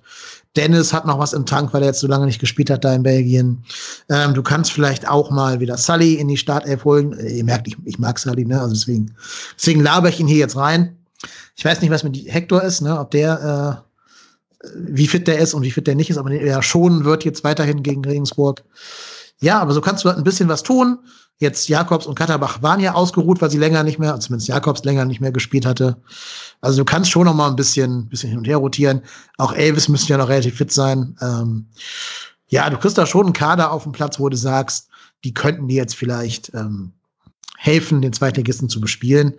Dennis 0.56 0.92
hat 0.92 1.06
noch 1.06 1.18
was 1.18 1.32
im 1.32 1.46
Tank, 1.46 1.72
weil 1.72 1.82
er 1.82 1.88
jetzt 1.88 2.00
so 2.00 2.06
lange 2.06 2.26
nicht 2.26 2.40
gespielt 2.40 2.68
hat 2.68 2.84
da 2.84 2.94
in 2.94 3.02
Belgien. 3.02 3.64
Ähm, 4.10 4.34
du 4.34 4.42
kannst 4.42 4.72
vielleicht 4.72 5.08
auch 5.08 5.30
mal 5.30 5.60
wieder 5.60 5.78
Sully 5.78 6.14
in 6.14 6.28
die 6.28 6.36
Startelf 6.36 6.84
holen. 6.84 7.18
Äh, 7.18 7.38
Ihr 7.38 7.44
merkt, 7.44 7.68
ich, 7.68 7.76
ich 7.84 7.98
mag 7.98 8.18
Sully, 8.18 8.44
ne? 8.44 8.60
Also 8.60 8.74
deswegen, 8.74 9.14
deswegen 9.56 9.82
laber 9.82 10.08
ich 10.08 10.20
ihn 10.20 10.26
hier 10.26 10.38
jetzt 10.38 10.56
rein. 10.56 10.96
Ich 11.56 11.64
weiß 11.64 11.80
nicht, 11.80 11.90
was 11.90 12.04
mit 12.04 12.16
Hector 12.26 12.62
ist, 12.62 12.82
ne? 12.82 12.98
Ob 12.98 13.10
der, 13.12 13.82
äh, 14.64 14.68
wie 14.76 15.06
fit 15.06 15.26
der 15.26 15.38
ist 15.38 15.54
und 15.54 15.62
wie 15.62 15.70
fit 15.70 15.86
der 15.86 15.94
nicht 15.94 16.10
ist, 16.10 16.18
aber 16.18 16.30
er 16.30 16.62
schonen 16.62 17.04
wird 17.04 17.24
jetzt 17.24 17.44
weiterhin 17.44 17.82
gegen 17.82 18.04
Regensburg. 18.04 18.62
Ja, 19.42 19.60
aber 19.60 19.72
so 19.72 19.80
kannst 19.80 20.04
du 20.04 20.08
halt 20.08 20.18
ein 20.18 20.24
bisschen 20.24 20.48
was 20.48 20.62
tun. 20.62 20.98
Jetzt 21.38 21.68
Jakobs 21.68 22.06
und 22.06 22.14
Katterbach 22.14 22.62
waren 22.62 22.78
ja 22.78 22.94
ausgeruht, 22.94 23.42
weil 23.42 23.50
sie 23.50 23.58
länger 23.58 23.82
nicht 23.82 23.98
mehr, 23.98 24.18
zumindest 24.20 24.48
Jakobs 24.48 24.84
länger 24.84 25.04
nicht 25.04 25.20
mehr 25.20 25.32
gespielt 25.32 25.66
hatte. 25.66 25.96
Also 26.60 26.78
du 26.78 26.84
kannst 26.84 27.10
schon 27.10 27.24
noch 27.24 27.34
mal 27.34 27.48
ein 27.48 27.56
bisschen, 27.56 28.08
bisschen 28.08 28.30
hin 28.30 28.38
und 28.38 28.46
her 28.46 28.58
rotieren. 28.58 29.02
Auch 29.38 29.52
Elvis 29.52 29.88
müsste 29.88 30.10
ja 30.10 30.18
noch 30.18 30.28
relativ 30.28 30.56
fit 30.56 30.72
sein. 30.72 31.16
Ähm, 31.20 31.66
ja, 32.46 32.70
du 32.70 32.78
kriegst 32.78 32.96
da 32.96 33.04
schon 33.04 33.26
einen 33.26 33.32
Kader 33.32 33.72
auf 33.72 33.82
dem 33.82 33.90
Platz, 33.90 34.20
wo 34.20 34.28
du 34.28 34.36
sagst, 34.36 34.88
die 35.24 35.34
könnten 35.34 35.66
dir 35.66 35.76
jetzt 35.76 35.96
vielleicht 35.96 36.54
ähm, 36.54 36.92
helfen, 37.58 38.00
den 38.00 38.12
Zweitligisten 38.12 38.68
zu 38.68 38.80
bespielen. 38.80 39.34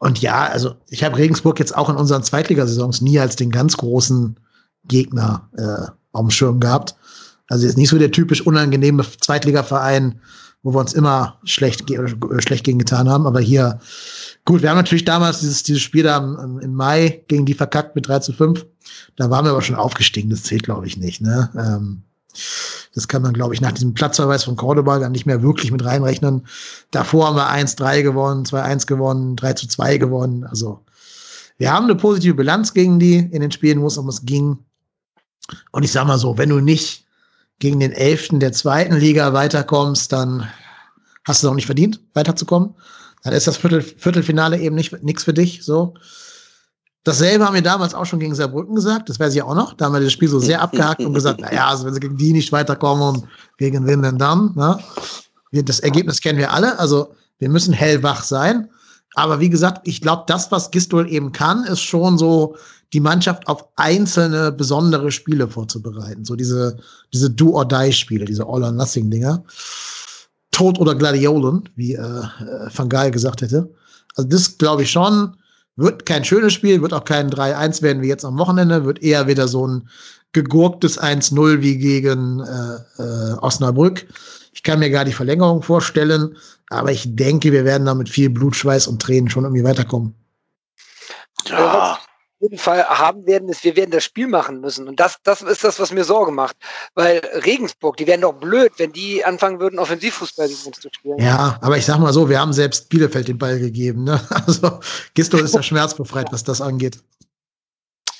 Und 0.00 0.20
ja, 0.20 0.46
also 0.46 0.74
ich 0.88 1.04
habe 1.04 1.16
Regensburg 1.16 1.60
jetzt 1.60 1.76
auch 1.76 1.88
in 1.88 1.96
unseren 1.96 2.24
Zweitligasaisons 2.24 3.00
nie 3.02 3.20
als 3.20 3.36
den 3.36 3.52
ganz 3.52 3.76
großen 3.76 4.36
Gegner 4.84 5.48
äh, 5.56 5.92
auf 6.10 6.22
dem 6.22 6.30
Schirm 6.30 6.58
gehabt. 6.58 6.96
Also 7.48 7.66
jetzt 7.66 7.76
nicht 7.76 7.88
so 7.88 7.98
der 7.98 8.10
typisch 8.10 8.46
unangenehme 8.46 9.04
Zweitligaverein, 9.20 10.20
wo 10.62 10.74
wir 10.74 10.80
uns 10.80 10.92
immer 10.92 11.38
schlecht, 11.44 11.86
ge 11.86 11.96
äh, 11.98 12.42
schlecht 12.42 12.64
gegen 12.64 12.78
getan 12.78 13.08
haben. 13.08 13.26
Aber 13.26 13.40
hier, 13.40 13.80
gut, 14.44 14.62
wir 14.62 14.70
haben 14.70 14.76
natürlich 14.76 15.04
damals 15.04 15.40
dieses, 15.40 15.62
dieses 15.62 15.82
Spiel 15.82 16.04
da 16.04 16.18
im, 16.18 16.74
Mai 16.74 17.22
gegen 17.28 17.46
die 17.46 17.54
verkackt 17.54 17.96
mit 17.96 18.08
3 18.08 18.20
zu 18.20 18.32
5. 18.32 18.66
Da 19.16 19.30
waren 19.30 19.44
wir 19.44 19.50
aber 19.50 19.62
schon 19.62 19.76
aufgestiegen. 19.76 20.30
Das 20.30 20.42
zählt, 20.42 20.64
glaube 20.64 20.86
ich, 20.86 20.96
nicht. 20.96 21.20
Ne? 21.20 21.50
Ähm, 21.56 22.02
das 22.94 23.08
kann 23.08 23.22
man, 23.22 23.32
glaube 23.32 23.54
ich, 23.54 23.60
nach 23.60 23.72
diesem 23.72 23.94
Platzverweis 23.94 24.44
von 24.44 24.56
Cordoba 24.56 24.98
dann 24.98 25.12
nicht 25.12 25.26
mehr 25.26 25.42
wirklich 25.42 25.70
mit 25.70 25.84
reinrechnen. 25.84 26.46
Davor 26.90 27.28
haben 27.28 27.36
wir 27.36 27.48
1-3 27.48 28.02
gewonnen, 28.02 28.44
2-1 28.44 28.86
gewonnen, 28.86 29.36
3-2 29.36 29.98
gewonnen. 29.98 30.44
Also 30.44 30.84
wir 31.56 31.72
haben 31.72 31.84
eine 31.84 31.94
positive 31.94 32.34
Bilanz 32.34 32.74
gegen 32.74 32.98
die 32.98 33.16
in 33.16 33.40
den 33.40 33.50
Spielen, 33.52 33.80
wo 33.80 33.86
es 33.86 33.98
um 33.98 34.08
es 34.08 34.24
ging. 34.24 34.58
Und 35.72 35.84
ich 35.84 35.92
sag 35.92 36.06
mal 36.06 36.18
so, 36.18 36.36
wenn 36.38 36.48
du 36.48 36.60
nicht 36.60 37.07
gegen 37.58 37.80
den 37.80 37.92
Elften 37.92 38.40
der 38.40 38.52
zweiten 38.52 38.96
Liga 38.96 39.32
weiterkommst, 39.32 40.12
dann 40.12 40.48
hast 41.24 41.42
du 41.42 41.46
es 41.46 41.50
auch 41.50 41.56
nicht 41.56 41.66
verdient, 41.66 42.00
weiterzukommen. 42.14 42.74
Dann 43.24 43.32
ist 43.32 43.46
das 43.46 43.56
Viertel, 43.56 43.82
Viertelfinale 43.82 44.58
eben 44.58 44.76
nicht 44.76 45.02
nichts 45.02 45.24
für 45.24 45.34
dich. 45.34 45.64
So. 45.64 45.94
Dasselbe 47.04 47.44
haben 47.44 47.54
wir 47.54 47.62
damals 47.62 47.94
auch 47.94 48.06
schon 48.06 48.20
gegen 48.20 48.34
Saarbrücken 48.34 48.74
gesagt, 48.74 49.08
das 49.08 49.18
weiß 49.18 49.34
ich 49.34 49.42
auch 49.42 49.54
noch. 49.54 49.74
Da 49.74 49.86
haben 49.86 49.94
wir 49.94 50.00
das 50.00 50.12
Spiel 50.12 50.28
so 50.28 50.38
sehr 50.38 50.60
abgehakt 50.60 51.00
und 51.00 51.14
gesagt, 51.14 51.40
naja, 51.40 51.68
also 51.68 51.84
wenn 51.84 51.94
sie 51.94 52.00
gegen 52.00 52.16
die 52.16 52.32
nicht 52.32 52.52
weiterkommen 52.52 53.02
und 53.02 53.24
gegen 53.56 53.86
wen 53.86 54.02
denn 54.02 54.18
dann? 54.18 54.52
Ne? 54.54 54.78
Das 55.52 55.80
Ergebnis 55.80 56.20
kennen 56.20 56.38
wir 56.38 56.52
alle. 56.52 56.78
Also 56.78 57.14
wir 57.38 57.48
müssen 57.48 57.72
hellwach 57.72 58.22
sein. 58.22 58.68
Aber 59.14 59.40
wie 59.40 59.48
gesagt, 59.48 59.88
ich 59.88 60.00
glaube, 60.00 60.24
das, 60.26 60.52
was 60.52 60.70
Gistol 60.70 61.10
eben 61.10 61.32
kann, 61.32 61.64
ist 61.64 61.80
schon 61.80 62.18
so 62.18 62.56
die 62.92 63.00
Mannschaft 63.00 63.46
auf 63.48 63.68
einzelne 63.76 64.50
besondere 64.50 65.12
Spiele 65.12 65.48
vorzubereiten. 65.48 66.24
So 66.24 66.36
diese, 66.36 66.78
diese 67.12 67.30
Do-or-Die-Spiele, 67.30 68.24
diese 68.24 68.46
All-or-Nothing-Dinger. 68.46 69.44
Tod 70.50 70.78
oder 70.78 70.94
Gladiolen, 70.94 71.68
wie 71.76 71.94
äh, 71.94 72.00
äh, 72.00 72.68
Van 72.74 72.88
Gaal 72.88 73.10
gesagt 73.10 73.42
hätte. 73.42 73.72
Also 74.16 74.28
das 74.28 74.58
glaube 74.58 74.82
ich 74.82 74.90
schon. 74.90 75.36
Wird 75.76 76.06
kein 76.06 76.24
schönes 76.24 76.54
Spiel, 76.54 76.82
wird 76.82 76.92
auch 76.92 77.04
kein 77.04 77.30
3-1 77.30 77.82
werden 77.82 78.02
wie 78.02 78.08
jetzt 78.08 78.24
am 78.24 78.38
Wochenende, 78.38 78.84
wird 78.84 79.00
eher 79.00 79.28
wieder 79.28 79.46
so 79.46 79.66
ein 79.66 79.88
gegurktes 80.32 81.00
1-0 81.00 81.60
wie 81.60 81.78
gegen 81.78 82.40
äh, 82.40 83.02
äh, 83.02 83.34
Osnabrück. 83.34 84.06
Ich 84.52 84.62
kann 84.64 84.80
mir 84.80 84.90
gar 84.90 85.04
die 85.04 85.12
Verlängerung 85.12 85.62
vorstellen, 85.62 86.36
aber 86.70 86.90
ich 86.90 87.14
denke, 87.14 87.52
wir 87.52 87.64
werden 87.64 87.86
da 87.86 87.94
mit 87.94 88.08
viel 88.08 88.28
Blut, 88.28 88.56
Schweiß 88.56 88.88
und 88.88 89.00
Tränen 89.00 89.30
schon 89.30 89.44
irgendwie 89.44 89.62
weiterkommen. 89.62 90.14
Ja, 91.46 91.97
jeden 92.40 92.58
Fall 92.58 92.84
haben 92.84 93.26
werden, 93.26 93.48
ist, 93.48 93.64
wir 93.64 93.76
werden 93.76 93.90
das 93.90 94.04
Spiel 94.04 94.28
machen 94.28 94.60
müssen. 94.60 94.88
Und 94.88 95.00
das, 95.00 95.16
das 95.22 95.42
ist 95.42 95.64
das, 95.64 95.80
was 95.80 95.92
mir 95.92 96.04
Sorge 96.04 96.32
macht. 96.32 96.56
Weil 96.94 97.18
Regensburg, 97.44 97.96
die 97.96 98.06
wären 98.06 98.20
doch 98.20 98.34
blöd, 98.34 98.72
wenn 98.78 98.92
die 98.92 99.24
anfangen 99.24 99.60
würden, 99.60 99.78
Offensivfußball 99.78 100.48
gegen 100.48 100.60
uns 100.66 100.80
zu 100.80 100.88
spielen. 100.92 101.18
Ja, 101.18 101.58
aber 101.60 101.76
ich 101.76 101.84
sag 101.84 101.98
mal 101.98 102.12
so, 102.12 102.28
wir 102.28 102.40
haben 102.40 102.52
selbst 102.52 102.88
Bielefeld 102.88 103.28
den 103.28 103.38
Ball 103.38 103.58
gegeben. 103.58 104.04
Ne? 104.04 104.20
Also 104.48 104.80
Gisto 105.14 105.36
ist 105.36 105.54
ja 105.54 105.62
schmerzbefreit, 105.62 106.32
was 106.32 106.42
das 106.44 106.60
angeht. 106.60 106.98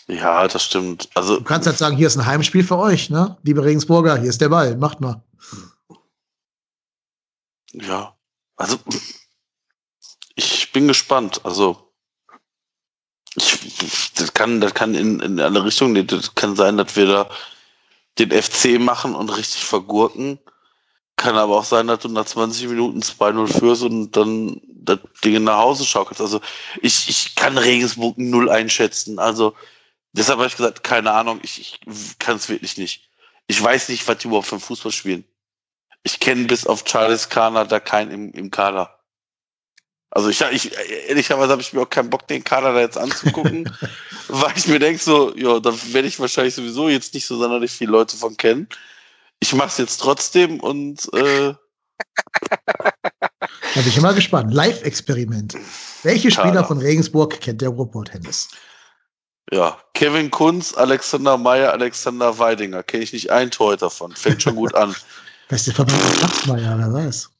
Ja, 0.09 0.49
das 0.49 0.65
stimmt. 0.65 1.09
Also, 1.15 1.37
du 1.37 1.45
kannst 1.45 1.67
halt 1.67 1.77
sagen, 1.79 1.97
hier 1.97 2.07
ist 2.07 2.17
ein 2.17 2.27
Heimspiel 2.27 2.65
für 2.65 2.79
euch, 2.79 3.11
ne? 3.11 3.37
Liebe 3.43 3.63
Regensburger, 3.63 4.17
hier 4.17 4.31
ist 4.31 4.41
der 4.41 4.49
Ball, 4.49 4.77
macht 4.77 5.01
mal. 5.01 5.23
Ja, 7.73 8.17
also 8.57 8.79
ich 10.35 10.73
bin 10.73 10.89
gespannt. 10.89 11.45
Also 11.45 11.88
ich, 13.43 14.13
das 14.15 14.35
kann, 14.35 14.61
das 14.61 14.75
kann 14.75 14.95
in, 14.95 15.21
in 15.21 15.41
alle 15.41 15.65
Richtungen, 15.65 16.07
das 16.07 16.35
kann 16.35 16.57
sein, 16.57 16.77
dass 16.77 16.97
wir 16.97 17.07
da 17.07 17.31
den 18.19 18.31
FC 18.31 18.81
machen 18.81 19.15
und 19.15 19.31
richtig 19.31 19.65
vergurken. 19.65 20.39
Kann 21.17 21.37
aber 21.37 21.57
auch 21.59 21.65
sein, 21.65 21.89
dass 21.89 22.01
du 22.01 22.09
nach 22.09 22.27
20 22.27 22.69
Minuten 22.69 23.01
2-0 23.01 23.59
führst 23.59 23.83
und 23.83 24.13
dann 24.13 24.61
das 24.69 24.99
Ding 25.25 25.43
nach 25.45 25.59
Hause 25.59 25.85
schaukelst. 25.85 26.21
Also 26.21 26.41
ich, 26.81 27.09
ich 27.09 27.35
kann 27.35 27.59
Regensburg 27.59 28.17
null 28.19 28.49
einschätzen. 28.49 29.19
Also 29.19 29.55
deshalb 30.13 30.39
habe 30.39 30.49
ich 30.49 30.57
gesagt, 30.57 30.85
keine 30.85 31.13
Ahnung, 31.13 31.41
ich, 31.43 31.81
ich 31.87 32.19
kann 32.19 32.37
es 32.37 32.49
wirklich 32.49 32.77
nicht. 32.77 33.09
Ich 33.47 33.63
weiß 33.63 33.89
nicht, 33.89 34.07
was 34.07 34.19
die 34.19 34.29
überhaupt 34.29 34.47
für 34.47 34.61
Fußball 34.61 34.93
spielen. 34.93 35.25
Ich 36.03 36.21
kenne 36.21 36.45
bis 36.45 36.67
auf 36.67 36.85
Charles 36.85 37.29
Kana 37.29 37.65
da 37.65 37.81
keinen 37.81 38.11
im, 38.11 38.33
im 38.33 38.51
Kader. 38.51 38.98
Also 40.11 40.31
ich, 40.31 40.41
ich 40.41 40.73
ehrlicherweise 41.09 41.53
habe 41.53 41.63
ich 41.63 41.73
mir 41.73 41.83
auch 41.83 41.91
keinen 41.91 42.11
Bock, 42.11 42.27
den 42.29 42.43
Kader 42.43 42.73
da 42.73 42.81
jetzt 42.81 42.97
anzugucken, 42.97 43.71
weil 44.29 44.53
ich 44.57 44.67
mir 44.67 44.79
denke 44.79 45.03
so, 45.03 45.37
ja, 45.37 45.61
da 45.61 45.73
werde 45.93 46.09
ich 46.09 46.19
wahrscheinlich 46.19 46.55
sowieso 46.55 46.89
jetzt 46.89 47.15
nicht 47.15 47.27
so 47.27 47.37
sonderlich 47.37 47.73
viele 47.73 47.93
Leute 47.93 48.17
von 48.17 48.37
kennen. 48.37 48.69
Ich 49.41 49.55
mache 49.55 49.69
es 49.69 49.79
jetzt 49.79 49.99
trotzdem 49.99 50.61
und 50.61 51.13
äh, 51.13 51.55
Da 53.75 53.81
bin 53.81 53.89
ich 53.89 53.97
immer 53.97 54.15
gespannt. 54.15 54.53
Live-Experiment. 54.53 55.57
Welche 56.03 56.31
Spieler 56.31 56.47
Kader. 56.47 56.65
von 56.65 56.79
Regensburg 56.79 57.41
kennt 57.41 57.61
der 57.61 57.69
Ruhrport 57.69 58.13
Hennis? 58.13 58.49
Ja, 59.53 59.79
Kevin 59.95 60.31
Kunz, 60.31 60.75
Alexander 60.77 61.39
Meyer, 61.39 61.73
Alexander 61.73 62.39
Weidinger. 62.39 62.83
Kenne 62.83 63.05
ich 63.05 63.13
nicht 63.13 63.31
ein 63.31 63.51
Tor 63.51 63.77
davon. 63.77 64.15
Fängt 64.15 64.43
schon 64.43 64.57
gut 64.57 64.75
an. 64.75 64.95
Beste 65.49 65.73
Verband 65.73 66.01
Kraftmeier, 66.19 66.79
wer 66.79 66.93
weiß. 66.93 67.31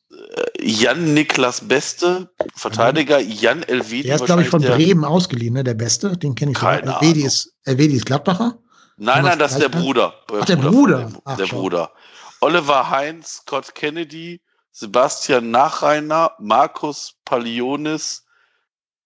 Jan 0.61 1.15
Niklas 1.15 1.67
Beste, 1.67 2.31
Verteidiger, 2.55 3.19
Jan 3.21 3.63
Elvedi. 3.63 4.09
Der 4.09 4.17
ist, 4.17 4.25
glaube 4.27 4.43
ich, 4.43 4.49
von 4.49 4.63
Bremen 4.63 5.05
ausgeliehen, 5.05 5.55
ne? 5.55 5.65
der 5.65 5.75
Beste, 5.75 6.17
den 6.17 6.35
kenne 6.35 6.53
ich. 6.53 6.59
Keine 6.59 6.95
Elvedi 6.95 7.23
ist, 7.23 7.55
Elvedi 7.65 7.97
ist 7.97 8.07
Gladbacher? 8.07 8.59
Nein, 8.97 9.23
nein, 9.25 9.39
das 9.39 9.53
ist 9.53 9.63
der 9.63 9.69
Bruder. 9.69 10.15
Ach, 10.33 10.45
der 10.45 10.57
Bruder. 10.57 11.13
Ach, 11.25 11.37
der 11.37 11.47
Bruder. 11.47 11.93
Oliver 12.41 12.91
Heinz, 12.91 13.43
Scott 13.43 13.75
Kennedy, 13.75 14.41
Sebastian 14.73 15.51
Nachreiner, 15.51 16.33
Markus 16.39 17.15
Palionis, 17.25 18.25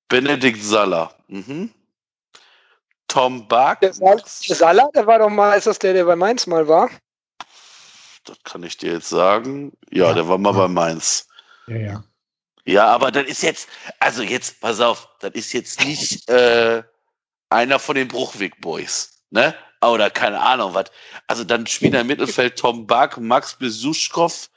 Benedikt 0.09 0.63
Saller. 0.63 1.15
Mhm. 1.29 1.71
Tom 3.09 3.47
Bark. 3.49 3.81
Der, 3.81 3.93
Saller, 3.93 4.89
der 4.95 5.07
war 5.07 5.19
doch 5.19 5.29
mal, 5.29 5.57
ist 5.57 5.67
das 5.67 5.79
der, 5.79 5.93
der 5.93 6.05
bei 6.05 6.17
Mainz 6.17 6.47
mal 6.47 6.67
war? 6.67 6.89
Das 8.25 8.43
kann 8.45 8.63
ich 8.63 8.77
dir 8.77 8.93
jetzt 8.93 9.09
sagen. 9.09 9.73
Ja, 9.91 10.09
ja 10.09 10.15
der 10.15 10.29
war 10.29 10.39
mal 10.39 10.53
ja. 10.53 10.61
bei 10.61 10.69
Mainz. 10.69 11.27
Ja, 11.67 11.77
ja. 11.77 12.05
Ja, 12.65 12.87
aber 12.87 13.11
das 13.11 13.25
ist 13.27 13.43
jetzt, 13.43 13.69
also 13.99 14.23
jetzt, 14.23 14.61
pass 14.61 14.81
auf, 14.81 15.09
das 15.19 15.33
ist 15.33 15.53
jetzt 15.53 15.85
nicht 15.85 16.29
äh, 16.29 16.83
einer 17.51 17.79
von 17.79 17.97
den 17.97 18.09
Bruchweg 18.09 18.61
Boys, 18.61 19.25
ne? 19.31 19.55
Oder 19.83 20.11
keine 20.11 20.41
Ahnung 20.41 20.75
was. 20.75 20.85
Also 21.27 21.43
dann 21.43 21.67
spielen 21.67 21.95
im 21.95 22.07
Mittelfeld 22.07 22.57
Tom 22.57 22.87
Bach, 22.87 23.17
Max 23.17 23.57
Besuschkow, 23.57 24.49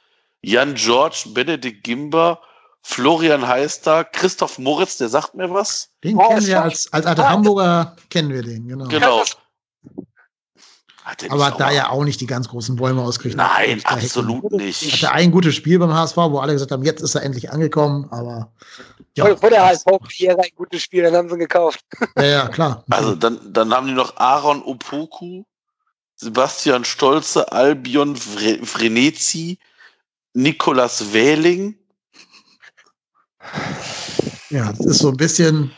Jan 0.42 0.74
George, 0.74 1.24
Benedikt 1.34 1.82
Gimber, 1.82 2.40
Florian 2.82 3.46
Heister, 3.46 4.04
Christoph 4.04 4.58
Moritz, 4.58 4.98
der 4.98 5.08
sagt 5.08 5.34
mir 5.34 5.52
was. 5.52 5.90
Den 6.04 6.16
oh, 6.16 6.28
kennen 6.28 6.46
wir 6.46 6.62
als, 6.62 6.92
als 6.92 7.06
alter 7.06 7.28
Hamburger, 7.28 7.96
kennen 8.08 8.30
wir 8.32 8.42
den, 8.42 8.68
genau. 8.68 8.86
Genau. 8.86 9.24
Aber 11.28 11.52
da 11.52 11.70
ja 11.70 11.90
auch 11.90 12.02
nicht 12.02 12.20
die 12.20 12.26
ganz 12.26 12.48
großen 12.48 12.74
Bäume 12.74 13.00
ausgerichtet. 13.00 13.38
Nein, 13.38 13.80
absolut 13.84 14.50
nicht. 14.50 14.82
Hatte 14.92 15.12
ein 15.12 15.30
gutes 15.30 15.54
Spiel 15.54 15.78
beim 15.78 15.94
HSV, 15.94 16.16
wo 16.16 16.38
alle 16.38 16.52
gesagt 16.52 16.72
haben, 16.72 16.82
jetzt 16.82 17.00
ist 17.00 17.14
er 17.14 17.22
endlich 17.22 17.52
angekommen, 17.52 18.08
aber. 18.10 18.52
Ja, 19.16 19.36
vor 19.36 19.50
der 19.50 19.64
HSV-Karriere 19.64 20.42
ein 20.42 20.50
gutes 20.56 20.82
Spiel, 20.82 21.04
dann 21.04 21.14
haben 21.14 21.28
sie 21.28 21.36
ihn 21.36 21.40
gekauft. 21.40 21.84
Ja, 22.16 22.24
ja, 22.24 22.48
klar. 22.48 22.84
Also 22.90 23.14
dann, 23.14 23.38
dann 23.52 23.72
haben 23.72 23.86
die 23.86 23.92
noch 23.92 24.16
Aaron 24.16 24.62
Opoku, 24.62 25.44
Sebastian 26.16 26.84
Stolze, 26.84 27.52
Albion 27.52 28.16
Vrenezi, 28.16 29.58
Nikolas 30.34 31.12
Wähling. 31.12 31.78
Ja, 34.50 34.72
das 34.72 34.86
ist 34.86 34.98
so 34.98 35.10
ein 35.10 35.16
bisschen 35.16 35.70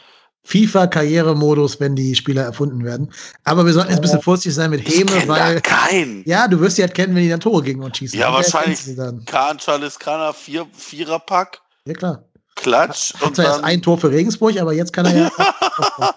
FIFA-Karrieremodus, 0.48 1.78
wenn 1.78 1.94
die 1.94 2.14
Spieler 2.14 2.42
erfunden 2.42 2.82
werden. 2.82 3.12
Aber 3.44 3.66
wir 3.66 3.72
sollten 3.74 3.90
jetzt 3.90 3.98
ein 3.98 4.02
bisschen 4.02 4.22
vorsichtig 4.22 4.54
sein 4.54 4.70
mit 4.70 4.88
Heme, 4.88 5.28
weil. 5.28 5.60
Kein. 5.60 6.22
Ja, 6.24 6.48
du 6.48 6.58
wirst 6.60 6.76
sie 6.76 6.82
halt 6.82 6.94
kennen, 6.94 7.14
wenn 7.14 7.22
die 7.22 7.28
dann 7.28 7.40
Tore 7.40 7.62
gegen 7.62 7.82
uns 7.82 7.98
schießen. 7.98 8.18
Ja, 8.18 8.32
wahrscheinlich. 8.32 8.80
Kahn, 9.26 9.58
Charles 9.58 9.98
Kana, 9.98 10.32
vier, 10.32 10.66
Viererpack. 10.72 11.60
Ja, 11.84 11.92
klar. 11.92 12.24
Klatsch. 12.54 13.12
Hat, 13.14 13.22
hat 13.22 13.36
zwar 13.36 13.44
erst 13.44 13.64
ein 13.64 13.82
Tor 13.82 13.98
für 13.98 14.10
Regensburg, 14.10 14.58
aber 14.58 14.72
jetzt 14.72 14.92
kann 14.92 15.04
er 15.06 15.16
ja. 15.16 15.30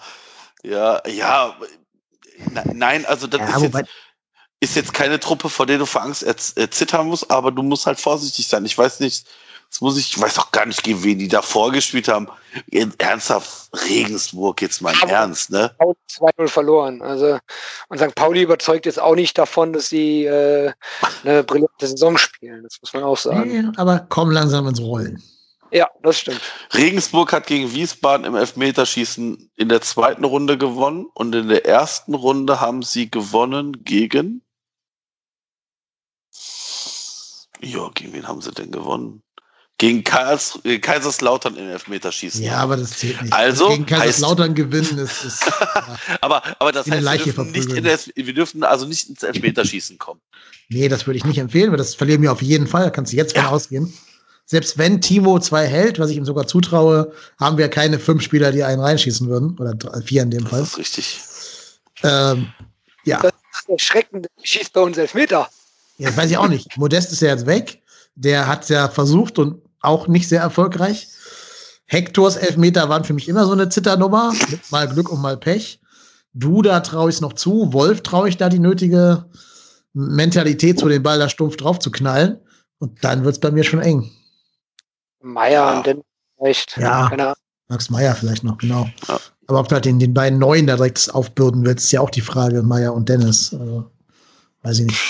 ja, 0.64 1.08
ja. 1.08 1.56
Nein, 2.74 3.06
also 3.06 3.28
das 3.28 3.42
ja, 3.42 3.56
ist, 3.58 3.62
jetzt, 3.62 3.90
ist, 4.62 4.76
jetzt, 4.78 4.94
keine 4.94 5.20
Truppe, 5.20 5.50
vor 5.50 5.66
der 5.66 5.78
du 5.78 5.86
vor 5.86 6.02
Angst 6.04 6.24
erzittern 6.24 7.08
musst, 7.08 7.30
aber 7.30 7.52
du 7.52 7.62
musst 7.62 7.86
halt 7.86 8.00
vorsichtig 8.00 8.48
sein. 8.48 8.66
Ich 8.66 8.78
weiß 8.78 9.02
nicht, 9.02 9.28
Jetzt 9.72 9.80
muss 9.80 9.98
ich, 9.98 10.10
ich 10.10 10.22
weiß 10.22 10.38
auch 10.38 10.52
gar 10.52 10.66
nicht, 10.66 10.84
gegen 10.84 11.02
wen 11.02 11.18
die 11.18 11.30
da 11.30 11.42
vorgespielt 11.42 12.10
haben. 12.10 12.28
Ernsthaft, 12.98 13.70
Regensburg, 13.88 14.62
jetzt 14.62 14.82
mal 14.82 14.94
im 15.02 15.08
Ernst, 15.08 15.50
ne? 15.50 15.74
2-0 15.80 16.50
verloren. 16.50 17.02
Also, 17.02 17.40
und 17.88 17.98
St. 17.98 18.14
Pauli 18.14 18.42
überzeugt 18.42 18.86
jetzt 18.86 19.00
auch 19.00 19.16
nicht 19.16 19.38
davon, 19.38 19.72
dass 19.72 19.88
sie 19.88 20.26
äh, 20.26 20.74
eine 21.24 21.46
brillante 21.46 21.88
Saison 21.88 22.18
spielen. 22.18 22.64
Das 22.64 22.80
muss 22.82 22.94
man 22.94 23.04
auch 23.04 23.18
sagen. 23.18 23.50
Nee, 23.50 23.72
aber 23.78 24.06
komm 24.10 24.32
langsam 24.32 24.68
ins 24.68 24.82
Rollen. 24.82 25.24
Ja, 25.72 25.88
das 26.04 26.20
stimmt. 26.20 26.42
Regensburg 26.74 27.32
hat 27.32 27.48
gegen 27.48 27.74
Wiesbaden 27.74 28.26
im 28.26 28.36
Elfmeterschießen 28.36 29.52
in 29.56 29.70
der 29.70 29.80
zweiten 29.80 30.26
Runde 30.26 30.58
gewonnen 30.58 31.06
und 31.14 31.34
in 31.34 31.48
der 31.48 31.66
ersten 31.66 32.14
Runde 32.14 32.60
haben 32.60 32.84
sie 32.84 33.10
gewonnen 33.10 33.86
gegen. 33.86 34.44
Ja, 37.62 37.90
gegen 37.94 38.12
wen 38.12 38.28
haben 38.28 38.42
sie 38.42 38.52
denn 38.52 38.72
gewonnen? 38.72 39.24
Gegen 39.82 40.04
Karls, 40.04 40.60
äh, 40.64 40.78
Kaiserslautern 40.78 41.56
in 41.56 41.68
Elfmeterschießen. 41.68 42.44
Ja, 42.44 42.58
aber 42.58 42.78
das 42.78 43.00
zählt 43.00 43.20
nicht. 43.20 43.34
Also, 43.34 43.68
gegen 43.70 43.88
Kaiserslautern 43.88 44.54
gewinnen 44.54 45.00
ist. 45.00 45.24
ist 45.24 45.44
ja, 45.50 45.98
aber, 46.22 46.44
aber 46.60 46.72
das 46.72 46.86
heißt, 46.86 47.04
wir 47.04 47.18
dürfen, 47.18 47.50
nicht 47.50 47.74
in 47.74 47.84
das, 47.84 48.12
wir 48.14 48.34
dürfen 48.36 48.64
also 48.64 48.86
nicht 48.86 49.10
ins 49.10 49.24
Elfmeterschießen 49.24 49.98
kommen. 49.98 50.22
Nee, 50.70 50.88
das 50.88 51.08
würde 51.08 51.18
ich 51.18 51.26
nicht 51.26 51.40
empfehlen, 51.40 51.72
weil 51.72 51.80
das 51.80 51.96
verlieren 51.96 52.22
wir 52.22 52.32
auf 52.32 52.44
jeden 52.44 52.68
Fall. 52.68 52.84
Da 52.84 52.90
kannst 52.92 53.12
du 53.12 53.18
jetzt 53.18 53.36
ja. 53.36 53.42
von 53.42 53.56
ausgehen. 53.56 53.92
Selbst 54.46 54.78
wenn 54.78 55.02
Timo 55.02 55.40
zwei 55.40 55.66
hält, 55.66 55.98
was 55.98 56.12
ich 56.12 56.18
ihm 56.18 56.26
sogar 56.26 56.46
zutraue, 56.46 57.12
haben 57.40 57.58
wir 57.58 57.68
keine 57.68 57.98
fünf 57.98 58.22
Spieler, 58.22 58.52
die 58.52 58.64
einen 58.64 58.84
reinschießen 58.84 59.28
würden. 59.28 59.58
Oder 59.58 59.74
drei, 59.74 60.00
vier 60.04 60.22
in 60.22 60.30
dem 60.30 60.46
Fall. 60.46 60.60
Das 60.60 60.74
ist 60.74 60.78
richtig. 60.78 61.20
Ähm, 62.04 62.54
ja. 63.04 63.20
Das 63.20 63.34
ist 63.62 63.68
erschreckend. 63.68 64.28
Schießt 64.44 64.74
bei 64.74 64.82
uns 64.82 65.00
Elfmeter. 65.00 65.50
Ja, 65.98 66.16
weiß 66.16 66.30
ich 66.30 66.38
auch 66.38 66.50
nicht. 66.50 66.78
Modest 66.78 67.12
ist 67.12 67.24
ja 67.24 67.30
jetzt 67.30 67.48
weg. 67.48 67.82
Der 68.14 68.46
hat 68.46 68.70
ja 68.70 68.88
versucht 68.88 69.40
und 69.40 69.60
auch 69.82 70.08
nicht 70.08 70.30
sehr 70.30 70.42
erfolgreich. 70.42 71.08
Hektors 71.86 72.38
Elfmeter 72.38 72.90
waren 72.90 73.04
für 73.04 73.14
mich 73.14 73.28
immer 73.28 73.46
so 73.46 73.52
eine 73.52 73.70
Zitternummer, 73.70 74.34
mit 74.50 74.72
mal 74.72 74.88
Glück 74.88 75.12
und 75.12 75.22
mal 75.22 75.38
Pech. 75.38 75.82
Duda 76.34 76.80
traue 76.80 77.10
ich 77.10 77.16
es 77.16 77.22
noch 77.22 77.34
zu, 77.34 77.74
Wolf 77.74 78.02
traue 78.02 78.30
ich 78.30 78.38
da 78.38 78.48
die 78.48 78.60
nötige 78.60 79.26
Mentalität 79.94 80.80
zu, 80.80 80.88
den 80.88 81.04
Ball 81.04 81.20
da 81.20 81.28
stumpf 81.28 81.58
drauf 81.58 81.80
zu 81.80 81.92
knallen. 81.92 82.40
Und 82.80 83.04
dann 83.04 83.24
wird 83.24 83.36
es 83.36 83.40
bei 83.40 83.52
mir 83.52 83.64
schon 83.64 83.82
eng. 83.82 84.10
Meier 85.22 85.52
ja. 85.52 85.78
und 85.78 85.88
dann 85.88 86.02
vielleicht. 86.38 86.78
Ja, 86.78 87.36
Max 87.68 87.90
Meier 87.90 88.16
vielleicht 88.16 88.44
noch, 88.44 88.58
genau. 88.58 88.90
Ja. 89.08 89.20
Aber 89.48 89.60
ob 89.60 89.68
du 89.68 89.76
halt 89.76 89.86
den, 89.86 90.00
den 90.00 90.14
beiden 90.14 90.40
Neuen 90.40 90.68
da 90.68 90.76
direkt 90.76 91.14
aufbürden 91.14 91.66
willst, 91.66 91.86
ist 91.86 91.92
ja 91.92 92.02
auch 92.02 92.10
die 92.10 92.22
Frage, 92.22 92.64
Meier 92.64 92.94
und 92.94 93.10
Dennis. 93.10 93.54
Also, 93.54 93.92
weiß 94.64 94.80
ich 94.80 94.86
nicht. 94.88 95.02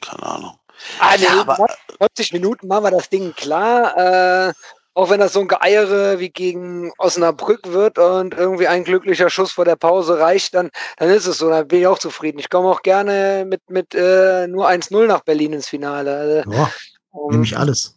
Keine 0.00 0.22
Ahnung. 0.22 0.52
Ah, 0.98 1.16
nee, 1.16 1.24
ja, 1.24 1.40
aber 1.40 1.66
90 2.00 2.32
Minuten 2.32 2.68
machen 2.68 2.84
wir 2.84 2.90
das 2.90 3.08
Ding 3.08 3.34
klar. 3.34 4.48
Äh, 4.48 4.52
auch 4.94 5.10
wenn 5.10 5.20
das 5.20 5.32
so 5.32 5.40
ein 5.40 5.48
Geeiere 5.48 6.18
wie 6.18 6.30
gegen 6.30 6.90
Osnabrück 6.98 7.72
wird 7.72 7.98
und 7.98 8.34
irgendwie 8.34 8.66
ein 8.66 8.82
glücklicher 8.82 9.30
Schuss 9.30 9.52
vor 9.52 9.64
der 9.64 9.76
Pause 9.76 10.18
reicht, 10.18 10.54
dann, 10.54 10.70
dann 10.96 11.10
ist 11.10 11.26
es 11.26 11.38
so. 11.38 11.48
Dann 11.48 11.68
bin 11.68 11.80
ich 11.80 11.86
auch 11.86 12.00
zufrieden. 12.00 12.40
Ich 12.40 12.50
komme 12.50 12.68
auch 12.68 12.82
gerne 12.82 13.46
mit, 13.48 13.60
mit 13.70 13.94
äh, 13.94 14.48
nur 14.48 14.68
1-0 14.68 15.06
nach 15.06 15.20
Berlin 15.20 15.52
ins 15.52 15.68
Finale. 15.68 16.44
Also, 16.46 16.68
um, 17.10 17.30
nehme 17.30 17.44
ich 17.44 17.56
alles. 17.56 17.96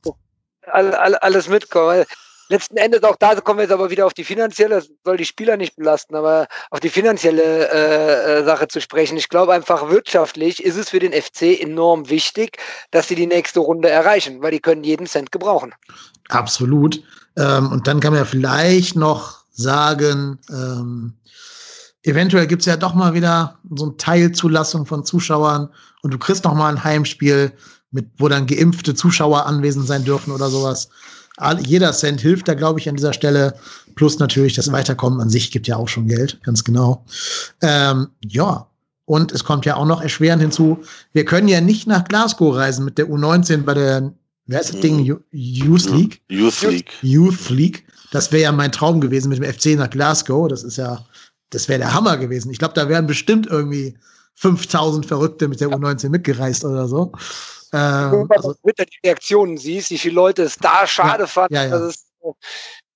All, 0.68 0.94
all, 0.94 1.16
alles 1.16 1.48
mitkommen 1.48 2.06
letzten 2.52 2.78
Endes 2.78 3.04
auch 3.04 3.16
da 3.16 3.34
kommen 3.36 3.60
wir 3.60 3.64
jetzt 3.64 3.72
aber 3.72 3.90
wieder 3.90 4.06
auf 4.06 4.14
die 4.14 4.24
finanzielle, 4.24 4.84
soll 5.04 5.18
die 5.18 5.26
Spieler 5.26 5.58
nicht 5.58 5.76
belasten, 5.76 6.16
aber 6.16 6.48
auf 6.70 6.80
die 6.80 6.90
finanzielle 6.90 7.70
äh, 7.72 8.40
äh 8.40 8.44
Sache 8.44 8.68
zu 8.68 8.80
sprechen. 8.80 9.18
Ich 9.18 9.30
glaube 9.30 9.54
einfach 9.54 9.90
wirtschaftlich 9.90 10.64
ist 10.64 10.78
es 10.78 10.90
für 10.90 11.00
den 11.00 11.14
FC 11.14 11.60
enorm 11.60 12.10
wichtig, 12.10 12.58
dass 12.92 13.08
sie 13.08 13.16
die 13.16 13.28
nächste 13.28 13.62
Runde 13.62 13.90
erreichen, 13.90 14.42
weil 14.42 14.52
die 14.52 14.60
können 14.60 14.84
jeden 14.84 15.08
Cent 15.08 15.32
gebrauchen. 15.32 15.74
Absolut. 16.30 17.02
Ähm, 17.38 17.72
und 17.72 17.88
dann 17.88 18.00
kann 18.00 18.14
man 18.14 18.22
ja 18.22 18.26
vielleicht 18.26 18.96
noch 18.96 19.40
sagen, 19.52 20.38
ähm, 20.50 21.14
eventuell 22.04 22.48
gibt 22.48 22.62
es 22.62 22.66
ja 22.66 22.78
doch 22.78 22.94
mal 22.94 23.14
wieder 23.14 23.58
so 23.76 23.86
eine 23.86 23.98
Teilzulassung 23.98 24.86
von 24.86 25.06
Zuschauern 25.06 25.70
und 26.04 26.14
du 26.14 26.18
kriegst 26.18 26.44
noch 26.44 26.54
mal 26.54 26.70
ein 26.70 26.84
Heimspiel, 26.84 27.54
mit, 27.92 28.08
wo 28.18 28.30
dann 28.30 28.48
geimpfte 28.48 28.96
Zuschauer 28.96 29.46
anwesend 29.46 29.86
sein 29.86 30.06
dürfen 30.06 30.32
oder 30.32 30.50
sowas 30.50 30.90
jeder 31.60 31.92
Cent 31.94 32.22
hilft 32.22 32.48
da, 32.48 32.54
glaube 32.54 32.80
ich, 32.80 32.90
an 32.90 32.96
dieser 32.96 33.14
Stelle. 33.14 33.56
Plus 33.96 34.20
natürlich 34.20 34.54
das 34.54 34.72
Weiterkommen 34.72 35.20
an 35.20 35.30
sich 35.30 35.52
gibt 35.52 35.68
ja 35.68 35.76
auch 35.76 35.88
schon 35.88 36.08
Geld, 36.08 36.42
ganz 36.44 36.64
genau. 36.64 37.04
Ähm, 37.62 38.08
ja, 38.26 38.68
und 39.06 39.32
es 39.34 39.44
kommt 39.44 39.66
ja 39.66 39.76
auch 39.76 39.86
noch 39.86 40.02
erschwerend 40.02 40.42
hinzu, 40.42 40.80
wir 41.12 41.26
können 41.26 41.50
ja 41.50 41.60
nicht 41.60 41.88
nach 41.88 42.06
Glasgow 42.06 42.56
reisen 42.56 42.86
mit 42.86 42.98
der 42.98 43.08
U19 43.08 43.64
bei 43.64 43.74
der, 43.74 44.14
wer 44.46 44.62
ist 44.62 44.74
das 44.74 44.80
Ding? 44.80 45.04
Youth 45.32 45.90
League? 45.92 46.22
Youth 46.30 46.62
League. 46.62 46.92
Youth 47.02 47.50
League. 47.50 47.86
Das 48.12 48.32
wäre 48.32 48.44
ja 48.44 48.52
mein 48.52 48.72
Traum 48.72 49.02
gewesen 49.02 49.30
mit 49.30 49.40
dem 49.40 49.52
FC 49.52 49.78
nach 49.78 49.90
Glasgow. 49.90 50.48
Das 50.48 50.64
ist 50.64 50.78
ja, 50.78 51.04
das 51.50 51.68
wäre 51.68 51.80
der 51.80 51.94
Hammer 51.94 52.18
gewesen. 52.18 52.52
Ich 52.52 52.60
glaube, 52.60 52.74
da 52.74 52.88
wären 52.88 53.08
bestimmt 53.08 53.48
irgendwie 53.48 53.98
5000 54.36 55.06
Verrückte 55.06 55.48
mit 55.48 55.60
der 55.60 55.70
U19 55.70 56.10
mitgereist 56.10 56.64
oder 56.64 56.88
so. 56.88 57.12
Ähm, 57.74 58.12
Wenn 58.12 58.28
du 58.28 58.36
also, 58.36 58.54
Twitter 58.56 58.86
die 58.86 59.08
Reaktionen 59.08 59.58
siehst, 59.58 59.92
wie 59.92 59.98
viele 59.98 60.16
Leute 60.16 60.44
es 60.44 60.58
da 60.58 60.86
schade 60.86 61.24
ja, 61.24 61.28
fanden, 61.28 61.56
ja, 61.56 61.64
ja. 61.66 61.70
dass 61.70 61.82
es 61.82 62.06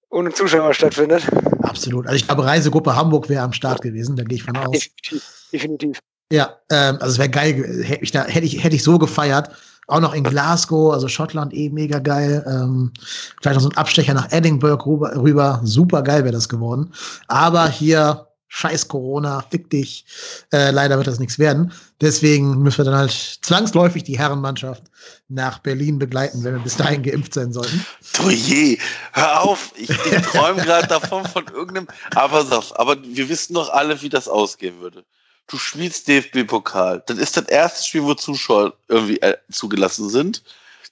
ohne 0.10 0.32
Zuschauer 0.32 0.74
stattfindet. 0.74 1.24
Absolut. 1.62 2.06
Also 2.06 2.18
ich 2.18 2.26
glaube, 2.26 2.46
Reisegruppe 2.46 2.96
Hamburg 2.96 3.30
wäre 3.30 3.44
am 3.44 3.54
Start 3.54 3.82
gewesen, 3.82 4.16
da 4.16 4.24
gehe 4.24 4.38
ich 4.38 4.44
von 4.44 4.56
aus. 4.58 4.72
Definitiv. 4.72 5.50
Definitiv. 5.52 6.00
Ja, 6.32 6.58
ähm, 6.72 6.98
also 7.00 7.14
es 7.14 7.18
wäre 7.18 7.30
geil, 7.30 7.84
hätte 7.84 8.04
ich, 8.04 8.12
da, 8.12 8.26
hätte, 8.26 8.46
ich, 8.46 8.64
hätte 8.64 8.76
ich 8.76 8.84
so 8.84 8.98
gefeiert. 8.98 9.50
Auch 9.88 10.00
noch 10.00 10.16
in 10.16 10.24
Glasgow, 10.24 10.92
also 10.94 11.08
Schottland 11.08 11.54
eh 11.54 11.70
mega 11.70 12.00
geil. 12.00 12.44
Ähm, 12.48 12.92
vielleicht 13.40 13.56
noch 13.56 13.62
so 13.62 13.70
ein 13.70 13.78
Abstecher 13.78 14.16
nach 14.16 14.32
Edinburgh 14.32 14.84
rüber, 14.84 15.16
rüber. 15.16 15.62
super 15.64 16.02
geil 16.02 16.24
wäre 16.24 16.34
das 16.34 16.50
geworden. 16.50 16.92
Aber 17.28 17.68
hier 17.70 18.28
scheiß 18.48 18.88
Corona, 18.88 19.46
fick 19.50 19.70
dich. 19.70 20.06
Äh, 20.52 20.72
leider 20.72 20.98
wird 20.98 21.08
das 21.08 21.20
nichts 21.20 21.40
werden. 21.40 21.74
Deswegen 22.02 22.62
müssen 22.62 22.80
wir 22.80 22.86
dann 22.86 22.96
halt 22.96 23.40
zwangsläufig 23.42 24.04
die 24.04 24.18
Herrenmannschaft 24.18 24.84
nach 25.28 25.60
Berlin 25.60 26.00
begleiten, 26.00 26.44
wenn 26.44 26.56
wir 26.56 26.62
bis 26.62 26.78
dahin 26.78 27.04
geimpft 27.04 27.34
sein 27.34 27.52
sollten. 27.52 27.86
Du 28.14 28.30
je, 28.30 28.78
hör 29.14 29.42
auf, 29.42 29.72
ich, 29.76 29.90
ich 29.90 30.22
träume 30.24 30.62
gerade 30.64 30.88
davon 30.88 31.26
von 31.26 31.46
irgendeinem, 31.48 31.88
aber 32.14 32.46
aber 32.76 32.98
wir 33.04 33.30
wissen 33.30 33.54
doch 33.54 33.70
alle, 33.70 34.02
wie 34.02 34.10
das 34.10 34.28
ausgehen 34.28 34.80
würde. 34.80 35.04
Du 35.48 35.58
spielst 35.58 36.08
DFB-Pokal, 36.08 37.04
dann 37.06 37.20
ist 37.20 37.38
das 37.38 37.46
erste 37.46 37.86
Spiel, 37.86 38.04
wo 38.04 38.14
Zuschauer 38.16 38.74
irgendwie 38.88 39.22
äh, 39.22 39.38
zugelassen 39.52 40.10
sind. 40.10 40.44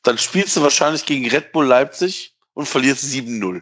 Dann 0.04 0.18
spielst 0.18 0.56
du 0.56 0.62
wahrscheinlich 0.62 1.06
gegen 1.06 1.28
Red 1.30 1.52
Bull 1.52 1.66
Leipzig 1.66 2.34
und 2.54 2.68
verlierst 2.68 3.04
7-0. 3.04 3.62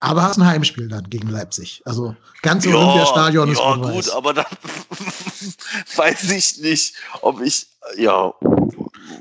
Aber 0.00 0.22
hast 0.22 0.38
ein 0.38 0.46
Heimspiel 0.46 0.88
dann 0.88 1.08
gegen 1.10 1.28
Leipzig. 1.28 1.82
Also 1.84 2.16
ganz 2.42 2.64
ja, 2.64 2.74
Olympiastadion 2.74 3.50
ist 3.52 3.58
Ja, 3.58 3.74
gut, 3.76 3.84
weiß. 3.84 4.10
aber 4.10 4.32
dann 4.32 4.46
weiß 5.96 6.30
ich 6.30 6.58
nicht, 6.60 6.94
ob 7.20 7.40
ich, 7.42 7.66
ja. 7.96 8.32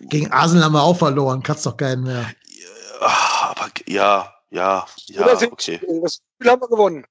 Gegen 0.09 0.31
Arsenal 0.31 0.63
haben 0.63 0.73
wir 0.73 0.81
auch 0.81 0.97
verloren, 0.97 1.43
kannst 1.43 1.65
doch 1.65 1.75
keinen 1.75 2.03
mehr. 2.03 2.25
Ja, 3.01 3.49
aber 3.49 3.69
ja, 3.87 4.33
ja, 4.51 4.85
ja, 5.07 5.27
okay. 5.51 5.81
Das 6.01 6.15
Spiel 6.15 6.49
haben 6.49 6.61
wir 6.61 6.69
gewonnen. 6.69 7.05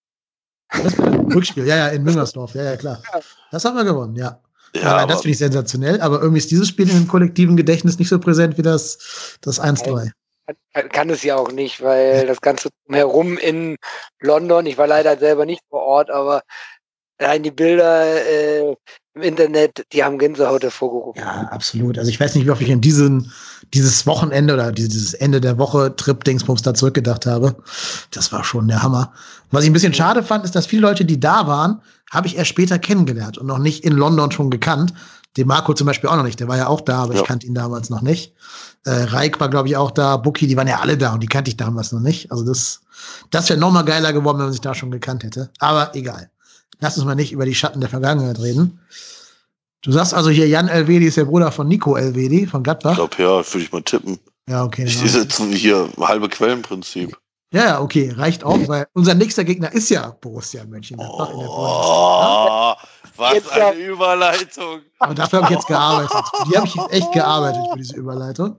Das 0.70 0.98
Rückspiel, 0.98 1.66
ja, 1.66 1.76
ja, 1.76 1.88
in 1.88 2.02
Müngersdorf, 2.02 2.54
ja, 2.54 2.62
ja, 2.62 2.76
klar. 2.76 3.02
Das 3.50 3.64
haben 3.64 3.76
wir 3.76 3.84
gewonnen, 3.84 4.16
ja. 4.16 4.40
Ja, 4.74 5.06
das 5.06 5.22
finde 5.22 5.32
ich 5.32 5.38
sensationell, 5.38 6.00
aber 6.00 6.20
irgendwie 6.20 6.38
ist 6.38 6.50
dieses 6.50 6.68
Spiel 6.68 6.90
im 6.90 7.08
kollektiven 7.08 7.56
Gedächtnis 7.56 7.98
nicht 7.98 8.08
so 8.08 8.18
präsent 8.18 8.58
wie 8.58 8.62
das, 8.62 9.38
das 9.40 9.60
1-3. 9.60 10.10
Kann, 10.92 11.10
es 11.10 11.22
ja 11.22 11.36
auch 11.36 11.52
nicht, 11.52 11.82
weil 11.82 12.26
das 12.26 12.40
Ganze 12.40 12.70
herum 12.88 13.36
in 13.36 13.76
London, 14.20 14.64
ich 14.66 14.78
war 14.78 14.86
leider 14.86 15.18
selber 15.18 15.44
nicht 15.44 15.62
vor 15.68 15.82
Ort, 15.82 16.10
aber 16.10 16.42
Nein, 17.20 17.42
die 17.42 17.50
Bilder 17.50 18.04
äh, 18.04 18.76
im 19.14 19.22
Internet, 19.22 19.84
die 19.92 20.04
haben 20.04 20.18
Gänsehaut 20.18 20.62
hervorgerufen. 20.62 21.20
Ja, 21.20 21.48
absolut. 21.50 21.98
Also 21.98 22.10
ich 22.10 22.20
weiß 22.20 22.36
nicht, 22.36 22.46
wie 22.46 22.50
oft 22.50 22.62
ich 22.62 22.70
an 22.70 22.80
diesen, 22.80 23.32
dieses 23.74 24.06
Wochenende 24.06 24.54
oder 24.54 24.70
dieses 24.70 25.14
Ende 25.14 25.40
der 25.40 25.58
Woche 25.58 25.96
Trip-Dingsbums 25.96 26.62
da 26.62 26.74
zurückgedacht 26.74 27.26
habe. 27.26 27.56
Das 28.12 28.30
war 28.30 28.44
schon 28.44 28.68
der 28.68 28.82
Hammer. 28.84 29.12
Was 29.50 29.64
ich 29.64 29.70
ein 29.70 29.72
bisschen 29.72 29.94
schade 29.94 30.22
fand, 30.22 30.44
ist, 30.44 30.54
dass 30.54 30.66
viele 30.66 30.82
Leute, 30.82 31.04
die 31.04 31.18
da 31.18 31.48
waren, 31.48 31.82
habe 32.12 32.28
ich 32.28 32.36
erst 32.36 32.50
später 32.50 32.78
kennengelernt 32.78 33.36
und 33.36 33.48
noch 33.48 33.58
nicht 33.58 33.84
in 33.84 33.92
London 33.92 34.30
schon 34.30 34.50
gekannt. 34.50 34.94
Den 35.36 35.46
Marco 35.46 35.72
zum 35.74 35.86
Beispiel 35.86 36.08
auch 36.10 36.16
noch 36.16 36.24
nicht. 36.24 36.40
Der 36.40 36.48
war 36.48 36.56
ja 36.56 36.66
auch 36.66 36.80
da, 36.80 37.02
aber 37.02 37.14
ja. 37.14 37.20
ich 37.20 37.26
kannte 37.26 37.46
ihn 37.46 37.54
damals 37.54 37.90
noch 37.90 38.02
nicht. 38.02 38.34
Äh, 38.84 38.90
Reik 38.90 39.38
war, 39.40 39.48
glaube 39.48 39.68
ich, 39.68 39.76
auch 39.76 39.90
da. 39.90 40.16
Buki, 40.16 40.46
die 40.46 40.56
waren 40.56 40.66
ja 40.66 40.80
alle 40.80 40.96
da 40.96 41.14
und 41.14 41.22
die 41.22 41.26
kannte 41.26 41.50
ich 41.50 41.56
damals 41.56 41.92
noch 41.92 42.00
nicht. 42.00 42.32
Also 42.32 42.44
das, 42.44 42.80
das 43.30 43.48
wäre 43.48 43.60
noch 43.60 43.70
mal 43.70 43.82
geiler 43.82 44.12
geworden, 44.12 44.38
wenn 44.38 44.46
man 44.46 44.52
sich 44.52 44.60
da 44.60 44.74
schon 44.74 44.90
gekannt 44.90 45.24
hätte. 45.24 45.50
Aber 45.58 45.94
egal. 45.94 46.30
Lass 46.80 46.96
uns 46.96 47.06
mal 47.06 47.14
nicht 47.14 47.32
über 47.32 47.44
die 47.44 47.54
Schatten 47.54 47.80
der 47.80 47.90
Vergangenheit 47.90 48.38
reden. 48.38 48.80
Du 49.82 49.92
sagst 49.92 50.14
also 50.14 50.30
hier, 50.30 50.48
Jan 50.48 50.68
Elvedi 50.68 51.06
ist 51.06 51.16
der 51.16 51.24
Bruder 51.24 51.52
von 51.52 51.68
Nico 51.68 51.96
Elvedi 51.96 52.46
von 52.46 52.62
Gladbach. 52.62 52.92
Ich 52.92 52.96
glaube, 52.96 53.22
ja, 53.22 53.52
würde 53.52 53.64
ich 53.64 53.72
mal 53.72 53.82
tippen. 53.82 54.18
Ja, 54.48 54.64
okay. 54.64 54.84
Ich 54.84 54.98
setze 54.98 55.44
hier 55.46 55.88
halbe 55.98 56.28
Quellenprinzip. 56.28 57.16
Ja, 57.52 57.80
okay, 57.80 58.12
reicht 58.14 58.44
auch, 58.44 58.58
weil 58.68 58.86
unser 58.92 59.14
nächster 59.14 59.42
Gegner 59.42 59.72
ist 59.72 59.88
ja 59.88 60.10
Borussia 60.20 60.64
Mönchengladbach 60.64 61.30
oh, 61.30 61.32
in 61.32 61.40
der 61.40 61.46
Bundesliga. 61.46 62.76
Was 63.18 63.34
jetzt 63.34 63.50
eine 63.50 63.76
Überleitung. 63.76 64.82
Aber 65.00 65.14
dafür 65.14 65.42
habe 65.42 65.52
ich 65.52 65.58
jetzt 65.58 65.66
gearbeitet. 65.66 66.24
Die 66.46 66.56
habe 66.56 66.66
ich 66.68 66.74
jetzt 66.74 66.92
echt 66.92 67.12
gearbeitet 67.12 67.62
für 67.72 67.78
diese 67.78 67.96
Überleitung. 67.96 68.56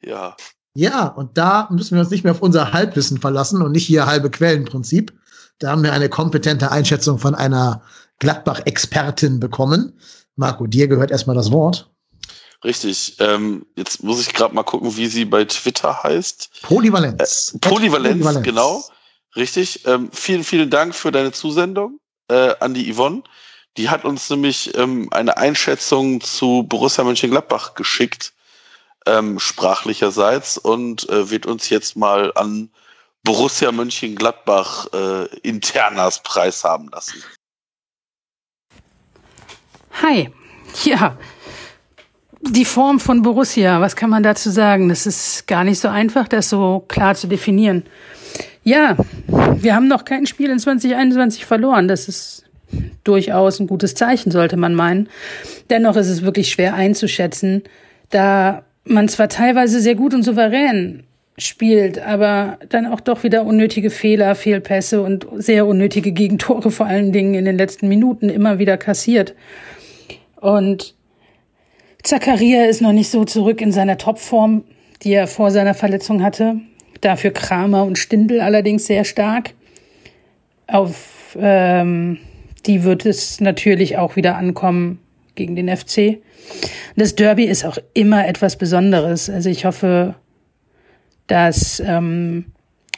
Ja. 0.00 0.36
Ja, 0.74 1.08
und 1.08 1.36
da 1.36 1.68
müssen 1.70 1.96
wir 1.96 2.00
uns 2.00 2.10
nicht 2.10 2.24
mehr 2.24 2.32
auf 2.32 2.42
unser 2.42 2.72
Halbwissen 2.72 3.20
verlassen 3.20 3.62
und 3.62 3.72
nicht 3.72 3.86
hier 3.86 4.06
halbe 4.06 4.30
Quellenprinzip. 4.30 5.12
Da 5.58 5.70
haben 5.70 5.82
wir 5.82 5.92
eine 5.92 6.08
kompetente 6.08 6.70
Einschätzung 6.70 7.18
von 7.18 7.34
einer 7.34 7.82
Gladbach-Expertin 8.20 9.40
bekommen. 9.40 9.98
Marco, 10.36 10.66
dir 10.66 10.86
gehört 10.86 11.10
erstmal 11.10 11.36
das 11.36 11.50
Wort. 11.50 11.90
Richtig. 12.62 13.16
Ähm, 13.18 13.66
jetzt 13.76 14.04
muss 14.04 14.20
ich 14.20 14.32
gerade 14.32 14.54
mal 14.54 14.62
gucken, 14.62 14.96
wie 14.96 15.06
sie 15.08 15.24
bei 15.24 15.44
Twitter 15.44 16.02
heißt. 16.02 16.62
Polyvalenz. 16.62 17.54
Äh, 17.54 17.58
Polyvalenz, 17.58 18.14
Polyvalenz, 18.14 18.44
genau. 18.44 18.84
Richtig. 19.36 19.84
Ähm, 19.86 20.10
vielen, 20.12 20.44
vielen 20.44 20.70
Dank 20.70 20.94
für 20.94 21.10
deine 21.10 21.32
Zusendung 21.32 21.98
äh, 22.34 22.54
an 22.60 22.74
die 22.74 22.92
Yvonne. 22.92 23.22
Die 23.76 23.88
hat 23.90 24.04
uns 24.04 24.30
nämlich 24.30 24.76
ähm, 24.76 25.08
eine 25.10 25.36
Einschätzung 25.36 26.20
zu 26.20 26.64
Borussia 26.64 27.04
Mönchengladbach 27.04 27.74
geschickt, 27.74 28.32
ähm, 29.06 29.38
sprachlicherseits, 29.38 30.58
und 30.58 31.08
äh, 31.08 31.30
wird 31.30 31.46
uns 31.46 31.70
jetzt 31.70 31.96
mal 31.96 32.32
an 32.34 32.70
Borussia 33.24 33.72
Mönchengladbach 33.72 34.86
äh, 34.92 35.24
Internas 35.42 36.22
Preis 36.22 36.62
haben 36.62 36.88
lassen. 36.88 37.22
Hi, 40.02 40.30
ja. 40.84 41.16
Die 42.40 42.66
Form 42.66 43.00
von 43.00 43.22
Borussia, 43.22 43.80
was 43.80 43.96
kann 43.96 44.10
man 44.10 44.22
dazu 44.22 44.50
sagen? 44.50 44.90
Das 44.90 45.06
ist 45.06 45.46
gar 45.46 45.64
nicht 45.64 45.80
so 45.80 45.88
einfach, 45.88 46.28
das 46.28 46.50
so 46.50 46.84
klar 46.88 47.14
zu 47.14 47.26
definieren. 47.26 47.84
Ja, 48.64 48.96
wir 49.56 49.74
haben 49.74 49.88
noch 49.88 50.04
kein 50.04 50.26
Spiel 50.26 50.50
in 50.50 50.58
2021 50.58 51.44
verloren. 51.44 51.86
Das 51.86 52.08
ist 52.08 52.44
durchaus 53.04 53.60
ein 53.60 53.66
gutes 53.66 53.94
Zeichen, 53.94 54.30
sollte 54.30 54.56
man 54.56 54.74
meinen. 54.74 55.08
Dennoch 55.70 55.96
ist 55.96 56.08
es 56.08 56.22
wirklich 56.22 56.50
schwer 56.50 56.74
einzuschätzen, 56.74 57.62
da 58.10 58.64
man 58.84 59.08
zwar 59.08 59.28
teilweise 59.28 59.80
sehr 59.80 59.94
gut 59.94 60.14
und 60.14 60.22
souverän 60.22 61.04
spielt, 61.36 61.98
aber 61.98 62.58
dann 62.68 62.86
auch 62.86 63.00
doch 63.00 63.22
wieder 63.22 63.44
unnötige 63.44 63.90
Fehler, 63.90 64.34
Fehlpässe 64.34 65.02
und 65.02 65.26
sehr 65.36 65.66
unnötige 65.66 66.12
Gegentore 66.12 66.70
vor 66.70 66.86
allen 66.86 67.12
Dingen 67.12 67.34
in 67.34 67.44
den 67.44 67.58
letzten 67.58 67.88
Minuten 67.88 68.28
immer 68.30 68.58
wieder 68.58 68.76
kassiert. 68.76 69.34
Und 70.40 70.94
Zakaria 72.02 72.66
ist 72.66 72.82
noch 72.82 72.92
nicht 72.92 73.10
so 73.10 73.24
zurück 73.24 73.60
in 73.60 73.72
seiner 73.72 73.98
Topform, 73.98 74.64
die 75.02 75.12
er 75.12 75.26
vor 75.26 75.50
seiner 75.50 75.74
Verletzung 75.74 76.22
hatte. 76.22 76.60
Dafür 77.04 77.32
Kramer 77.32 77.84
und 77.84 77.98
Stindel 77.98 78.40
allerdings 78.40 78.86
sehr 78.86 79.04
stark. 79.04 79.50
Auf 80.66 81.36
ähm, 81.40 82.18
die 82.66 82.84
wird 82.84 83.04
es 83.06 83.40
natürlich 83.40 83.98
auch 83.98 84.16
wieder 84.16 84.36
ankommen 84.36 84.98
gegen 85.34 85.56
den 85.56 85.74
FC. 85.74 86.18
Das 86.96 87.14
Derby 87.14 87.44
ist 87.44 87.64
auch 87.64 87.78
immer 87.92 88.26
etwas 88.26 88.56
Besonderes. 88.56 89.28
Also 89.28 89.50
ich 89.50 89.64
hoffe, 89.64 90.14
dass 91.26 91.80
ähm, 91.84 92.46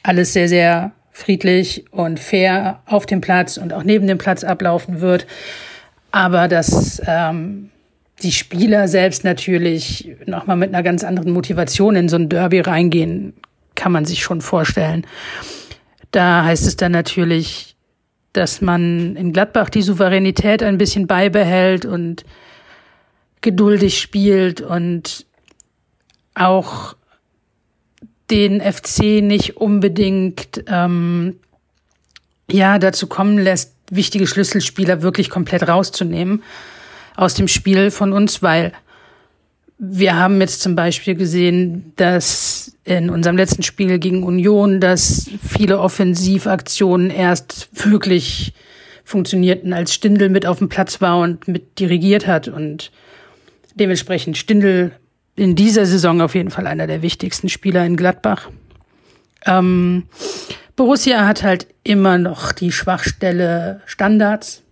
alles 0.03 0.33
sehr, 0.33 0.49
sehr 0.49 0.93
friedlich 1.11 1.87
und 1.91 2.21
fair 2.21 2.83
auf 2.87 3.07
dem 3.07 3.21
Platz 3.21 3.57
und 3.57 3.73
auch 3.73 3.83
neben 3.83 4.07
dem 4.07 4.19
Platz 4.19 4.45
ablaufen 4.45 5.01
wird. 5.01 5.27
Aber 6.11 6.47
dass 6.47 7.01
ähm, 7.07 7.71
die 8.23 8.33
Spieler 8.33 8.89
selbst 8.89 9.25
natürlich 9.25 10.15
nochmal 10.27 10.57
mit 10.57 10.69
einer 10.69 10.83
ganz 10.83 11.05
anderen 11.05 11.33
Motivation 11.33 11.97
in 11.97 12.09
so 12.09 12.17
ein 12.17 12.29
Derby 12.29 12.61
reingehen, 12.61 13.35
kann 13.77 13.93
man 13.93 14.05
sich 14.05 14.23
schon 14.23 14.41
vorstellen. 14.41 15.07
Da 16.11 16.45
heißt 16.45 16.67
es 16.67 16.77
dann 16.77 16.93
natürlich, 16.93 17.77
dass 18.33 18.61
man 18.61 19.17
in 19.17 19.33
Gladbach 19.33 19.71
die 19.71 19.83
Souveränität 19.83 20.63
ein 20.63 20.79
bisschen 20.79 21.07
beibehält 21.07 21.87
und 21.87 22.25
geduldig 23.41 24.01
spielt 24.01 24.61
und 24.61 25.27
auch 26.35 26.97
den 28.31 28.61
FC 28.61 29.23
nicht 29.23 29.57
unbedingt 29.57 30.65
ähm, 30.67 31.37
ja 32.51 32.79
dazu 32.79 33.07
kommen 33.07 33.39
lässt, 33.39 33.75
wichtige 33.91 34.27
Schlüsselspieler 34.27 35.03
wirklich 35.03 35.31
komplett 35.31 35.69
rauszunehmen 35.69 36.43
aus 37.15 37.35
dem 37.35 37.49
Spiel 37.49 37.91
von 37.91 38.13
uns, 38.13 38.43
weil 38.43 38.73
wir 39.79 40.17
haben 40.17 40.41
jetzt 40.41 40.63
zum 40.63 40.75
Beispiel 40.75 41.15
gesehen, 41.15 41.93
dass 41.97 42.77
in 42.85 43.11
unserem 43.11 43.37
letzten 43.37 43.63
Spiel 43.63 43.99
gegen 43.99 44.23
Union, 44.23 44.81
dass 44.81 45.29
viele 45.47 45.81
Offensivaktionen 45.81 47.11
erst 47.11 47.69
wirklich 47.73 48.55
funktionierten, 49.05 49.73
als 49.73 49.95
Stindel 49.95 50.31
mit 50.31 50.47
auf 50.47 50.59
dem 50.59 50.69
Platz 50.69 51.01
war 51.01 51.19
und 51.19 51.47
mit 51.47 51.79
dirigiert 51.79 52.27
hat 52.27 52.49
und 52.49 52.91
dementsprechend 53.75 54.39
Stindel 54.39 54.93
in 55.37 55.55
dieser 55.55 55.85
Saison 55.85 56.23
auf 56.23 56.35
jeden 56.35 56.51
Fall 56.51 56.67
einer 56.67 56.87
der 56.87 57.03
wichtigsten 57.03 57.49
Spieler 57.49 57.85
in 57.85 57.97
Gladbach. 57.97 58.49
Ähm, 59.45 60.05
Borussia 60.75 61.27
hat 61.27 61.43
halt 61.43 61.67
immer 61.85 62.17
noch 62.19 62.53
die 62.53 62.73
Schwachstelle 62.73 63.83
Standards. 63.85 64.63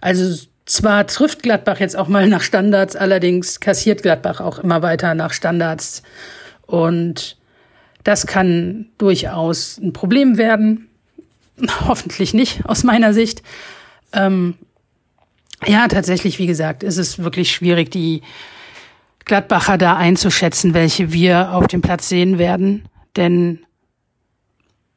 Also 0.00 0.46
zwar 0.66 1.06
trifft 1.06 1.42
Gladbach 1.42 1.80
jetzt 1.80 1.96
auch 1.96 2.08
mal 2.08 2.28
nach 2.28 2.42
Standards, 2.42 2.96
allerdings 2.96 3.60
kassiert 3.60 4.02
Gladbach 4.02 4.40
auch 4.40 4.58
immer 4.58 4.82
weiter 4.82 5.14
nach 5.14 5.32
Standards. 5.32 6.02
Und 6.66 7.36
das 8.02 8.26
kann 8.26 8.86
durchaus 8.98 9.78
ein 9.78 9.92
Problem 9.92 10.38
werden. 10.38 10.88
Hoffentlich 11.86 12.34
nicht, 12.34 12.64
aus 12.66 12.84
meiner 12.84 13.12
Sicht. 13.12 13.42
Ähm, 14.12 14.54
ja, 15.66 15.88
tatsächlich, 15.88 16.38
wie 16.38 16.46
gesagt, 16.46 16.82
ist 16.82 16.98
es 16.98 17.18
wirklich 17.18 17.52
schwierig, 17.52 17.90
die 17.90 18.22
Gladbacher 19.24 19.78
da 19.78 19.96
einzuschätzen, 19.96 20.74
welche 20.74 21.12
wir 21.12 21.52
auf 21.52 21.66
dem 21.66 21.80
Platz 21.80 22.08
sehen 22.08 22.38
werden. 22.38 22.88
Denn 23.16 23.60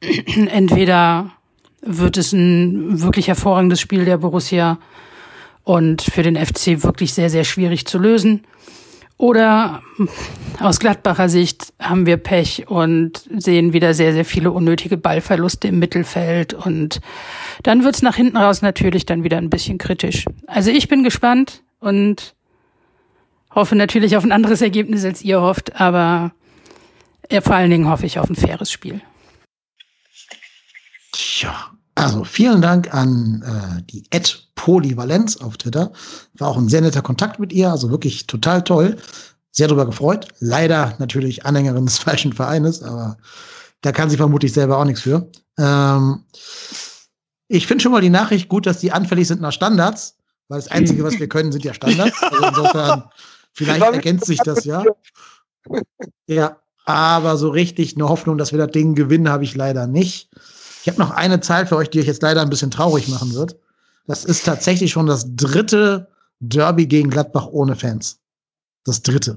entweder 0.00 1.32
wird 1.80 2.16
es 2.16 2.32
ein 2.32 3.00
wirklich 3.00 3.28
hervorragendes 3.28 3.80
Spiel 3.80 4.04
der 4.04 4.18
Borussia 4.18 4.78
und 5.68 6.00
für 6.00 6.22
den 6.22 6.34
FC 6.34 6.82
wirklich 6.82 7.12
sehr, 7.12 7.28
sehr 7.28 7.44
schwierig 7.44 7.86
zu 7.86 7.98
lösen. 7.98 8.46
Oder 9.18 9.82
aus 10.60 10.80
Gladbacher 10.80 11.28
Sicht 11.28 11.74
haben 11.78 12.06
wir 12.06 12.16
Pech 12.16 12.68
und 12.68 13.22
sehen 13.36 13.74
wieder 13.74 13.92
sehr, 13.92 14.14
sehr 14.14 14.24
viele 14.24 14.50
unnötige 14.50 14.96
Ballverluste 14.96 15.68
im 15.68 15.78
Mittelfeld. 15.78 16.54
Und 16.54 17.02
dann 17.64 17.84
wird's 17.84 18.00
nach 18.00 18.16
hinten 18.16 18.38
raus 18.38 18.62
natürlich 18.62 19.04
dann 19.04 19.24
wieder 19.24 19.36
ein 19.36 19.50
bisschen 19.50 19.76
kritisch. 19.76 20.24
Also 20.46 20.70
ich 20.70 20.88
bin 20.88 21.04
gespannt 21.04 21.62
und 21.80 22.34
hoffe 23.54 23.76
natürlich 23.76 24.16
auf 24.16 24.24
ein 24.24 24.32
anderes 24.32 24.62
Ergebnis, 24.62 25.04
als 25.04 25.20
ihr 25.20 25.42
hofft, 25.42 25.78
aber 25.78 26.32
vor 27.42 27.56
allen 27.56 27.70
Dingen 27.70 27.90
hoffe 27.90 28.06
ich 28.06 28.18
auf 28.18 28.30
ein 28.30 28.36
faires 28.36 28.72
Spiel. 28.72 29.02
Tja, 31.12 31.72
also 31.98 32.24
vielen 32.24 32.62
Dank 32.62 32.94
an 32.94 33.42
äh, 33.42 33.82
die 33.90 34.04
Ed 34.10 34.48
Polyvalenz 34.54 35.38
auf 35.38 35.56
Twitter. 35.56 35.92
War 36.34 36.48
auch 36.48 36.56
ein 36.56 36.68
sehr 36.68 36.80
netter 36.80 37.02
Kontakt 37.02 37.38
mit 37.38 37.52
ihr, 37.52 37.70
also 37.70 37.90
wirklich 37.90 38.26
total 38.26 38.62
toll. 38.62 38.96
Sehr 39.50 39.66
darüber 39.66 39.86
gefreut. 39.86 40.28
Leider 40.38 40.94
natürlich 40.98 41.44
Anhängerin 41.44 41.86
des 41.86 41.98
falschen 42.04 42.32
Vereines, 42.32 42.82
aber 42.82 43.18
da 43.80 43.92
kann 43.92 44.10
sie 44.10 44.16
vermutlich 44.16 44.52
selber 44.52 44.78
auch 44.78 44.84
nichts 44.84 45.02
für. 45.02 45.30
Ähm, 45.58 46.24
ich 47.48 47.66
finde 47.66 47.82
schon 47.82 47.92
mal 47.92 48.00
die 48.00 48.10
Nachricht 48.10 48.48
gut, 48.48 48.66
dass 48.66 48.78
die 48.78 48.92
anfällig 48.92 49.26
sind 49.26 49.40
nach 49.40 49.52
Standards, 49.52 50.16
weil 50.48 50.58
das 50.58 50.68
Einzige, 50.68 51.02
was 51.02 51.18
wir 51.18 51.28
können, 51.28 51.52
sind 51.52 51.64
ja 51.64 51.74
Standards. 51.74 52.20
Also 52.30 52.46
insofern, 52.46 53.04
vielleicht 53.52 53.82
ergänzt 53.82 54.26
sich 54.26 54.38
das 54.38 54.64
ja. 54.64 54.84
Ja, 56.26 56.58
aber 56.84 57.36
so 57.36 57.48
richtig 57.48 57.96
eine 57.96 58.08
Hoffnung, 58.08 58.38
dass 58.38 58.52
wir 58.52 58.58
das 58.58 58.70
Ding 58.70 58.94
gewinnen, 58.94 59.28
habe 59.28 59.44
ich 59.44 59.54
leider 59.54 59.86
nicht. 59.86 60.30
Ich 60.88 60.94
habe 60.98 61.02
noch 61.06 61.10
eine 61.10 61.38
Zahl 61.40 61.66
für 61.66 61.76
euch, 61.76 61.90
die 61.90 62.00
euch 62.00 62.06
jetzt 62.06 62.22
leider 62.22 62.40
ein 62.40 62.48
bisschen 62.48 62.70
traurig 62.70 63.08
machen 63.08 63.34
wird. 63.34 63.56
Das 64.06 64.24
ist 64.24 64.46
tatsächlich 64.46 64.90
schon 64.90 65.06
das 65.06 65.26
dritte 65.36 66.08
Derby 66.40 66.86
gegen 66.86 67.10
Gladbach 67.10 67.46
ohne 67.48 67.76
Fans. 67.76 68.20
Das 68.86 69.02
dritte. 69.02 69.36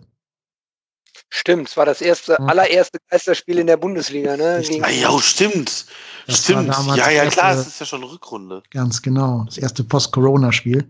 Stimmt, 1.28 1.68
es 1.68 1.76
war 1.76 1.86
das 1.86 2.00
erste, 2.00 2.38
ja. 2.40 2.46
allererste 2.46 3.00
Geisterspiel 3.10 3.60
in 3.60 3.68
der 3.68 3.76
Bundesliga, 3.76 4.38
ne? 4.38 4.64
ah, 4.82 4.90
ja, 4.90 5.20
stimmt. 5.20 5.88
Das 6.26 6.42
stimmt. 6.42 6.74
Ja, 6.96 7.10
ja, 7.10 7.26
klar, 7.26 7.56
es 7.56 7.68
ist 7.68 7.82
ja 7.82 7.86
schon 7.86 8.02
eine 8.02 8.14
Rückrunde. 8.14 8.64
Ganz 8.72 9.02
genau. 9.02 9.44
Das 9.46 9.58
erste 9.58 9.84
Post-Corona-Spiel. 9.84 10.90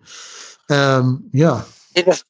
Ähm, 0.70 1.28
ja. 1.34 1.66
Das, 2.06 2.24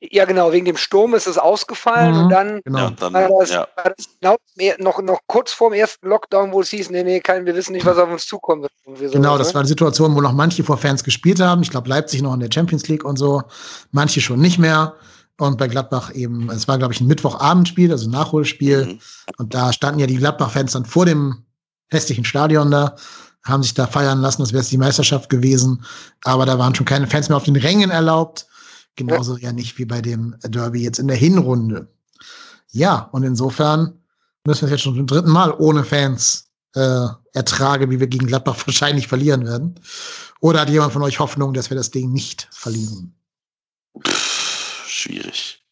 ja, 0.00 0.24
genau, 0.24 0.52
wegen 0.52 0.66
dem 0.66 0.76
Sturm 0.76 1.14
ist 1.14 1.26
es 1.26 1.38
ausgefallen 1.38 2.14
mhm, 2.14 2.20
und 2.22 2.28
dann, 2.30 2.60
genau. 2.64 2.78
ja, 2.78 2.90
dann 2.90 3.14
war, 3.14 3.28
das, 3.40 3.50
ja. 3.50 3.68
war 3.76 3.92
das 3.96 4.08
genau 4.20 4.36
noch, 4.78 5.00
noch 5.02 5.20
kurz 5.26 5.52
vor 5.52 5.70
dem 5.70 5.78
ersten 5.78 6.08
Lockdown, 6.08 6.52
wo 6.52 6.60
es 6.60 6.70
hieß, 6.70 6.90
nee, 6.90 7.02
nee, 7.02 7.20
kein, 7.20 7.46
wir 7.46 7.54
wissen 7.54 7.72
nicht, 7.72 7.86
was 7.86 7.98
auf 7.98 8.10
uns 8.10 8.26
zukommen 8.26 8.62
wird. 8.62 9.12
Genau, 9.12 9.38
das 9.38 9.48
ne? 9.48 9.54
war 9.54 9.62
die 9.62 9.68
Situation, 9.68 10.14
wo 10.14 10.20
noch 10.20 10.32
manche 10.32 10.64
vor 10.64 10.76
Fans 10.76 11.04
gespielt 11.04 11.40
haben. 11.40 11.62
Ich 11.62 11.70
glaube, 11.70 11.88
Leipzig 11.88 12.22
noch 12.22 12.34
in 12.34 12.40
der 12.40 12.50
Champions 12.52 12.88
League 12.88 13.04
und 13.04 13.16
so, 13.16 13.42
manche 13.90 14.20
schon 14.20 14.40
nicht 14.40 14.58
mehr. 14.58 14.94
Und 15.38 15.58
bei 15.58 15.66
Gladbach 15.66 16.14
eben, 16.14 16.50
es 16.50 16.68
war, 16.68 16.78
glaube 16.78 16.92
ich, 16.92 17.00
ein 17.00 17.06
Mittwochabendspiel, 17.06 17.90
also 17.90 18.08
ein 18.08 18.12
Nachholspiel. 18.12 18.86
Mhm. 18.86 18.98
Und 19.38 19.54
da 19.54 19.72
standen 19.72 20.00
ja 20.00 20.06
die 20.06 20.18
Gladbach-Fans 20.18 20.72
dann 20.72 20.84
vor 20.84 21.06
dem 21.06 21.44
hässlichen 21.90 22.24
Stadion 22.24 22.70
da, 22.70 22.96
haben 23.44 23.62
sich 23.62 23.74
da 23.74 23.86
feiern 23.86 24.20
lassen, 24.20 24.42
als 24.42 24.52
wäre 24.52 24.60
es 24.60 24.68
die 24.68 24.78
Meisterschaft 24.78 25.28
gewesen. 25.30 25.84
Aber 26.24 26.46
da 26.46 26.58
waren 26.58 26.74
schon 26.74 26.86
keine 26.86 27.06
Fans 27.06 27.28
mehr 27.28 27.36
auf 27.36 27.44
den 27.44 27.56
Rängen 27.56 27.90
erlaubt. 27.90 28.46
Genauso 28.96 29.36
ja. 29.36 29.48
ja 29.48 29.52
nicht 29.52 29.78
wie 29.78 29.84
bei 29.84 30.00
dem 30.00 30.36
Derby 30.42 30.82
jetzt 30.82 30.98
in 30.98 31.08
der 31.08 31.16
Hinrunde. 31.16 31.88
Ja, 32.68 33.08
und 33.12 33.22
insofern 33.22 33.98
müssen 34.44 34.62
wir 34.62 34.66
es 34.66 34.72
jetzt 34.72 34.82
schon 34.82 34.96
zum 34.96 35.06
dritten 35.06 35.30
Mal 35.30 35.52
ohne 35.58 35.84
Fans 35.84 36.50
äh, 36.74 37.06
ertragen, 37.32 37.90
wie 37.90 38.00
wir 38.00 38.06
gegen 38.06 38.26
Gladbach 38.26 38.56
wahrscheinlich 38.66 39.08
verlieren 39.08 39.46
werden. 39.46 39.80
Oder 40.40 40.60
hat 40.60 40.70
jemand 40.70 40.92
von 40.92 41.02
euch 41.02 41.18
Hoffnung, 41.20 41.54
dass 41.54 41.70
wir 41.70 41.76
das 41.76 41.90
Ding 41.90 42.12
nicht 42.12 42.48
verlieren? 42.50 43.14
Pff, 44.06 44.84
schwierig. 44.86 45.64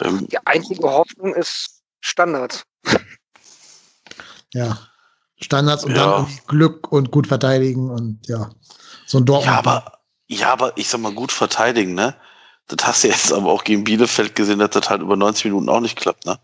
Ähm, 0.00 0.26
Die 0.28 0.38
einzige 0.46 0.82
Hoffnung 0.82 1.34
ist 1.34 1.82
Standard. 2.00 2.64
Ja, 4.52 4.78
Standards 5.40 5.84
und 5.84 5.94
ja. 5.94 6.18
dann 6.18 6.38
Glück 6.48 6.90
und 6.90 7.10
gut 7.12 7.26
verteidigen 7.26 7.90
und 7.90 8.26
ja, 8.26 8.50
so 9.06 9.18
ein 9.18 9.24
Dortmund. 9.24 9.46
Ja, 9.46 9.58
aber 9.58 9.99
ja, 10.30 10.52
aber 10.52 10.72
ich 10.76 10.88
sag 10.88 11.00
mal, 11.00 11.12
gut 11.12 11.32
verteidigen, 11.32 11.94
ne? 11.94 12.14
Das 12.68 12.86
hast 12.86 13.02
du 13.02 13.08
jetzt 13.08 13.32
aber 13.32 13.50
auch 13.50 13.64
gegen 13.64 13.82
Bielefeld 13.82 14.36
gesehen, 14.36 14.60
dass 14.60 14.70
das 14.70 14.88
halt 14.88 15.02
über 15.02 15.16
90 15.16 15.46
Minuten 15.46 15.68
auch 15.68 15.80
nicht 15.80 15.96
klappt, 15.96 16.24
ne? 16.24 16.38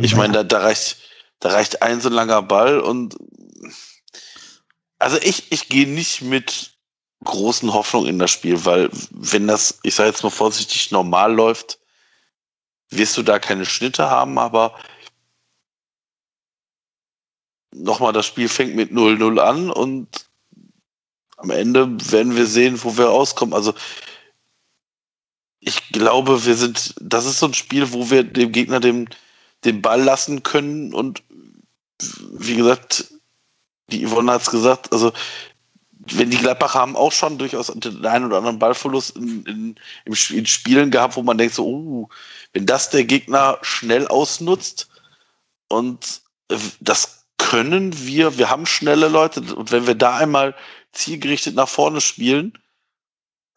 Ich 0.00 0.14
meine, 0.16 0.32
da, 0.32 0.42
da 0.42 0.60
reicht, 0.60 0.96
da 1.38 1.50
reicht 1.50 1.82
ein 1.82 2.00
so 2.00 2.08
langer 2.08 2.42
Ball 2.42 2.80
und 2.80 3.16
also 4.98 5.18
ich, 5.18 5.52
ich 5.52 5.68
gehe 5.68 5.86
nicht 5.86 6.22
mit 6.22 6.72
großen 7.24 7.72
Hoffnungen 7.74 8.08
in 8.08 8.18
das 8.18 8.30
Spiel, 8.30 8.64
weil 8.64 8.88
wenn 9.10 9.46
das, 9.46 9.80
ich 9.82 9.94
sage 9.94 10.10
jetzt 10.10 10.22
mal 10.22 10.30
vorsichtig, 10.30 10.90
normal 10.90 11.34
läuft, 11.34 11.78
wirst 12.88 13.16
du 13.18 13.22
da 13.22 13.38
keine 13.38 13.66
Schnitte 13.66 14.08
haben, 14.08 14.38
aber 14.38 14.74
nochmal, 17.72 18.14
das 18.14 18.24
Spiel 18.26 18.48
fängt 18.48 18.74
mit 18.74 18.92
0-0 18.92 19.38
an 19.38 19.70
und 19.70 20.29
am 21.40 21.50
Ende 21.50 21.88
werden 22.12 22.36
wir 22.36 22.46
sehen, 22.46 22.82
wo 22.82 22.96
wir 22.96 23.06
rauskommen. 23.06 23.54
Also 23.54 23.74
ich 25.60 25.88
glaube, 25.88 26.44
wir 26.44 26.54
sind, 26.54 26.94
das 27.00 27.26
ist 27.26 27.38
so 27.38 27.46
ein 27.46 27.54
Spiel, 27.54 27.92
wo 27.92 28.10
wir 28.10 28.24
dem 28.24 28.52
Gegner 28.52 28.80
den, 28.80 29.08
den 29.64 29.82
Ball 29.82 30.02
lassen 30.02 30.42
können 30.42 30.94
und 30.94 31.22
wie 32.32 32.56
gesagt, 32.56 33.12
die 33.90 34.06
Yvonne 34.06 34.32
hat 34.32 34.42
es 34.42 34.50
gesagt, 34.50 34.92
also 34.92 35.12
wenn 35.90 36.30
die 36.30 36.38
Gladbacher 36.38 36.78
haben 36.78 36.96
auch 36.96 37.12
schon 37.12 37.36
durchaus 37.36 37.66
den 37.66 38.04
einen 38.06 38.26
oder 38.26 38.38
anderen 38.38 38.58
Ballverlust 38.58 39.16
in, 39.16 39.44
in, 39.44 39.76
in 40.30 40.46
Spielen 40.46 40.90
gehabt, 40.90 41.16
wo 41.16 41.22
man 41.22 41.36
denkt 41.36 41.54
so, 41.54 41.66
uh, 41.66 42.08
wenn 42.52 42.64
das 42.64 42.90
der 42.90 43.04
Gegner 43.04 43.58
schnell 43.60 44.08
ausnutzt 44.08 44.88
und 45.68 46.22
das 46.80 47.26
können 47.36 48.06
wir, 48.06 48.38
wir 48.38 48.50
haben 48.50 48.66
schnelle 48.66 49.08
Leute 49.08 49.40
und 49.54 49.72
wenn 49.72 49.86
wir 49.86 49.94
da 49.94 50.16
einmal 50.16 50.54
zielgerichtet 50.92 51.54
nach 51.54 51.68
vorne 51.68 52.00
spielen, 52.00 52.58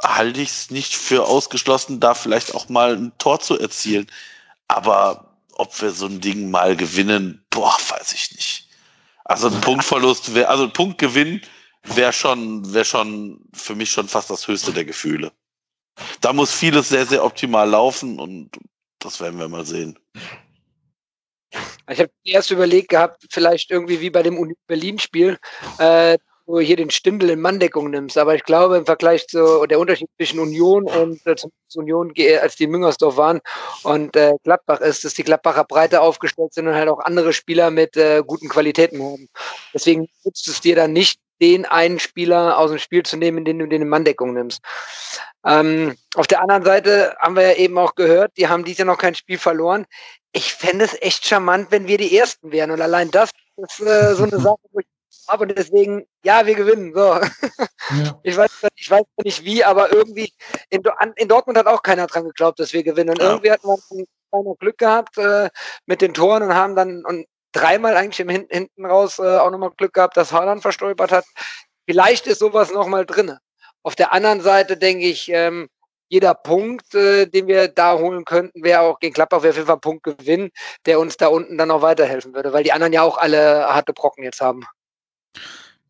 halte 0.01 0.41
ich 0.41 0.49
es 0.49 0.71
nicht 0.71 0.95
für 0.95 1.25
ausgeschlossen, 1.25 1.99
da 1.99 2.13
vielleicht 2.13 2.55
auch 2.55 2.69
mal 2.69 2.95
ein 2.95 3.17
Tor 3.17 3.39
zu 3.39 3.59
erzielen. 3.59 4.07
Aber 4.67 5.37
ob 5.53 5.81
wir 5.81 5.91
so 5.91 6.07
ein 6.07 6.19
Ding 6.19 6.51
mal 6.51 6.75
gewinnen, 6.75 7.45
boah, 7.49 7.75
weiß 7.89 8.13
ich 8.13 8.31
nicht. 8.31 8.69
Also 9.25 9.47
ein 9.47 9.61
Punktverlust 9.61 10.35
wäre, 10.35 10.49
also 10.49 10.63
ein 10.63 10.73
Punktgewinn 10.73 11.41
wäre 11.83 12.13
schon, 12.13 12.73
wäre 12.73 12.85
schon 12.85 13.41
für 13.53 13.75
mich 13.75 13.91
schon 13.91 14.07
fast 14.07 14.29
das 14.29 14.47
höchste 14.47 14.73
der 14.73 14.85
Gefühle. 14.85 15.31
Da 16.21 16.33
muss 16.33 16.51
vieles 16.53 16.89
sehr, 16.89 17.05
sehr 17.05 17.23
optimal 17.23 17.69
laufen 17.69 18.19
und 18.19 18.51
das 18.99 19.19
werden 19.19 19.39
wir 19.39 19.47
mal 19.47 19.65
sehen. 19.65 19.97
Ich 21.89 21.99
habe 21.99 22.11
erst 22.23 22.49
überlegt 22.51 22.89
gehabt, 22.89 23.25
vielleicht 23.29 23.69
irgendwie 23.69 23.99
wie 24.01 24.09
bei 24.09 24.23
dem 24.23 24.55
Berlin-Spiel, 24.67 25.37
äh, 25.77 26.17
wo 26.45 26.59
du 26.59 26.61
hier 26.61 26.75
den 26.75 26.89
Stindel 26.89 27.29
in 27.31 27.41
Manndeckung 27.41 27.89
nimmst. 27.89 28.17
Aber 28.17 28.35
ich 28.35 28.43
glaube, 28.43 28.77
im 28.77 28.85
Vergleich 28.85 29.27
zu 29.27 29.65
der 29.65 29.79
Unterschied 29.79 30.09
zwischen 30.17 30.39
Union 30.39 30.83
und 30.83 31.25
äh, 31.25 31.35
Union, 31.75 32.13
als 32.41 32.55
die 32.55 32.67
Müngersdorf 32.67 33.17
waren 33.17 33.39
und 33.83 34.15
äh, 34.15 34.33
Gladbach 34.43 34.81
ist, 34.81 35.03
dass 35.03 35.13
die 35.13 35.23
Gladbacher 35.23 35.63
breiter 35.63 36.01
aufgestellt 36.01 36.53
sind 36.53 36.67
und 36.67 36.75
halt 36.75 36.89
auch 36.89 36.99
andere 36.99 37.33
Spieler 37.33 37.71
mit 37.71 37.97
äh, 37.97 38.21
guten 38.25 38.49
Qualitäten 38.49 39.01
haben. 39.01 39.27
Deswegen 39.73 40.07
nutzt 40.23 40.47
es 40.47 40.61
dir 40.61 40.75
dann 40.75 40.93
nicht, 40.93 41.19
den 41.41 41.65
einen 41.65 41.99
Spieler 41.99 42.57
aus 42.57 42.69
dem 42.69 42.79
Spiel 42.79 43.03
zu 43.03 43.17
nehmen, 43.17 43.43
den 43.43 43.59
du 43.59 43.67
den 43.67 43.81
in 43.81 43.89
Manndeckung 43.89 44.33
nimmst. 44.33 44.61
Ähm, 45.45 45.95
auf 46.15 46.27
der 46.27 46.41
anderen 46.41 46.63
Seite 46.63 47.15
haben 47.19 47.35
wir 47.35 47.43
ja 47.43 47.57
eben 47.57 47.77
auch 47.77 47.95
gehört, 47.95 48.31
die 48.37 48.47
haben 48.47 48.63
dieses 48.63 48.79
Jahr 48.79 48.85
noch 48.85 48.97
kein 48.97 49.15
Spiel 49.15 49.37
verloren. 49.37 49.85
Ich 50.31 50.53
fände 50.53 50.85
es 50.85 50.99
echt 51.01 51.25
charmant, 51.25 51.67
wenn 51.71 51.87
wir 51.87 51.97
die 51.97 52.17
Ersten 52.17 52.51
wären. 52.51 52.71
Und 52.71 52.81
allein 52.81 53.11
das 53.11 53.31
ist 53.57 53.81
äh, 53.81 54.15
so 54.15 54.23
eine 54.23 54.39
Sache, 54.39 54.57
wo 54.71 54.79
ich 54.79 54.85
habe 55.27 55.43
und 55.43 55.57
deswegen, 55.57 56.05
ja, 56.23 56.45
wir 56.45 56.55
gewinnen. 56.55 56.93
So. 56.93 56.99
Ja. 56.99 57.21
Ich, 58.23 58.37
weiß, 58.37 58.49
ich 58.75 58.89
weiß 58.89 59.03
nicht 59.23 59.43
wie, 59.43 59.63
aber 59.63 59.91
irgendwie 59.91 60.31
in, 60.69 60.81
in, 61.17 61.27
Dortmund 61.27 61.57
hat 61.57 61.67
auch 61.67 61.83
keiner 61.83 62.07
dran 62.07 62.23
geglaubt, 62.23 62.59
dass 62.59 62.71
wir 62.71 62.81
gewinnen. 62.81 63.09
Und 63.09 63.21
ja. 63.21 63.31
irgendwie 63.31 63.51
hatten 63.51 63.67
wir 63.67 63.73
ein 63.73 64.05
kleines 64.31 64.57
Glück 64.57 64.77
gehabt 64.77 65.17
äh, 65.17 65.49
mit 65.85 66.01
den 66.01 66.13
Toren 66.13 66.43
und 66.43 66.55
haben 66.55 66.75
dann 66.75 67.03
und 67.05 67.25
dreimal 67.51 67.95
eigentlich 67.97 68.19
im 68.21 68.29
Hin 68.29 68.47
hinten 68.49 68.85
raus 68.85 69.19
äh, 69.19 69.37
auch 69.37 69.51
nochmal 69.51 69.71
Glück 69.77 69.93
gehabt, 69.93 70.15
dass 70.15 70.31
Haaland 70.31 70.61
verstolpert 70.61 71.11
hat. 71.11 71.25
Vielleicht 71.85 72.25
ist 72.27 72.39
sowas 72.39 72.71
nochmal 72.71 73.05
drin. 73.05 73.37
Auf 73.83 73.95
der 73.95 74.13
anderen 74.13 74.41
Seite 74.41 74.77
denke 74.77 75.05
ich, 75.05 75.29
ähm, 75.29 75.67
jeder 76.09 76.33
Punkt, 76.35 76.93
äh, 76.95 77.25
den 77.25 77.47
wir 77.47 77.67
da 77.67 77.97
holen 77.97 78.23
könnten, 78.23 78.63
wäre 78.63 78.81
auch 78.81 78.99
gegen 78.99 79.13
Klappbach, 79.13 79.41
wäre 79.41 79.51
auf 79.51 79.55
jeden 79.55 79.67
Fall 79.67 79.77
ein 79.77 79.81
Punkt 79.81 80.03
gewinnen, 80.03 80.51
der 80.85 80.99
uns 80.99 81.17
da 81.17 81.27
unten 81.27 81.57
dann 81.57 81.71
auch 81.71 81.81
weiterhelfen 81.81 82.33
würde, 82.33 82.53
weil 82.53 82.63
die 82.63 82.71
anderen 82.71 82.93
ja 82.93 83.01
auch 83.01 83.17
alle 83.17 83.65
harte 83.65 83.93
Brocken 83.93 84.23
jetzt 84.23 84.39
haben. 84.39 84.63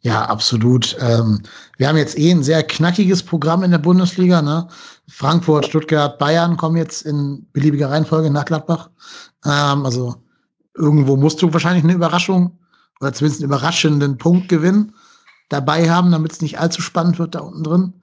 Ja, 0.01 0.25
absolut. 0.25 0.97
Ähm, 0.99 1.41
wir 1.77 1.87
haben 1.87 1.95
jetzt 1.95 2.17
eh 2.19 2.29
ein 2.29 2.43
sehr 2.43 2.61
knackiges 2.63 3.23
Programm 3.23 3.63
in 3.63 3.71
der 3.71 3.77
Bundesliga. 3.77 4.41
Ne? 4.41 4.67
Frankfurt, 5.07 5.65
Stuttgart, 5.65 6.19
Bayern 6.19 6.57
kommen 6.57 6.75
jetzt 6.75 7.03
in 7.03 7.47
beliebiger 7.53 7.89
Reihenfolge 7.89 8.29
nach 8.29 8.43
Gladbach. 8.43 8.89
Ähm, 9.45 9.85
also 9.85 10.15
irgendwo 10.75 11.15
musst 11.15 11.41
du 11.41 11.53
wahrscheinlich 11.53 11.85
eine 11.85 11.93
Überraschung 11.93 12.57
oder 12.99 13.13
zumindest 13.13 13.41
einen 13.41 13.49
überraschenden 13.49 14.17
Punktgewinn 14.17 14.91
dabei 15.47 15.89
haben, 15.89 16.11
damit 16.11 16.33
es 16.33 16.41
nicht 16.41 16.59
allzu 16.59 16.81
spannend 16.81 17.17
wird 17.17 17.35
da 17.35 17.39
unten 17.39 17.63
drin. 17.63 17.93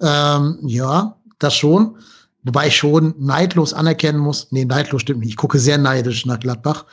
Ähm, 0.00 0.58
ja, 0.62 1.16
das 1.40 1.56
schon. 1.56 1.96
Wobei 2.44 2.68
ich 2.68 2.76
schon 2.76 3.14
neidlos 3.18 3.74
anerkennen 3.74 4.20
muss, 4.20 4.46
nee, 4.52 4.64
neidlos 4.64 5.02
stimmt 5.02 5.20
nicht. 5.20 5.30
Ich 5.30 5.36
gucke 5.36 5.58
sehr 5.58 5.76
neidisch 5.76 6.24
nach 6.24 6.38
Gladbach. 6.38 6.84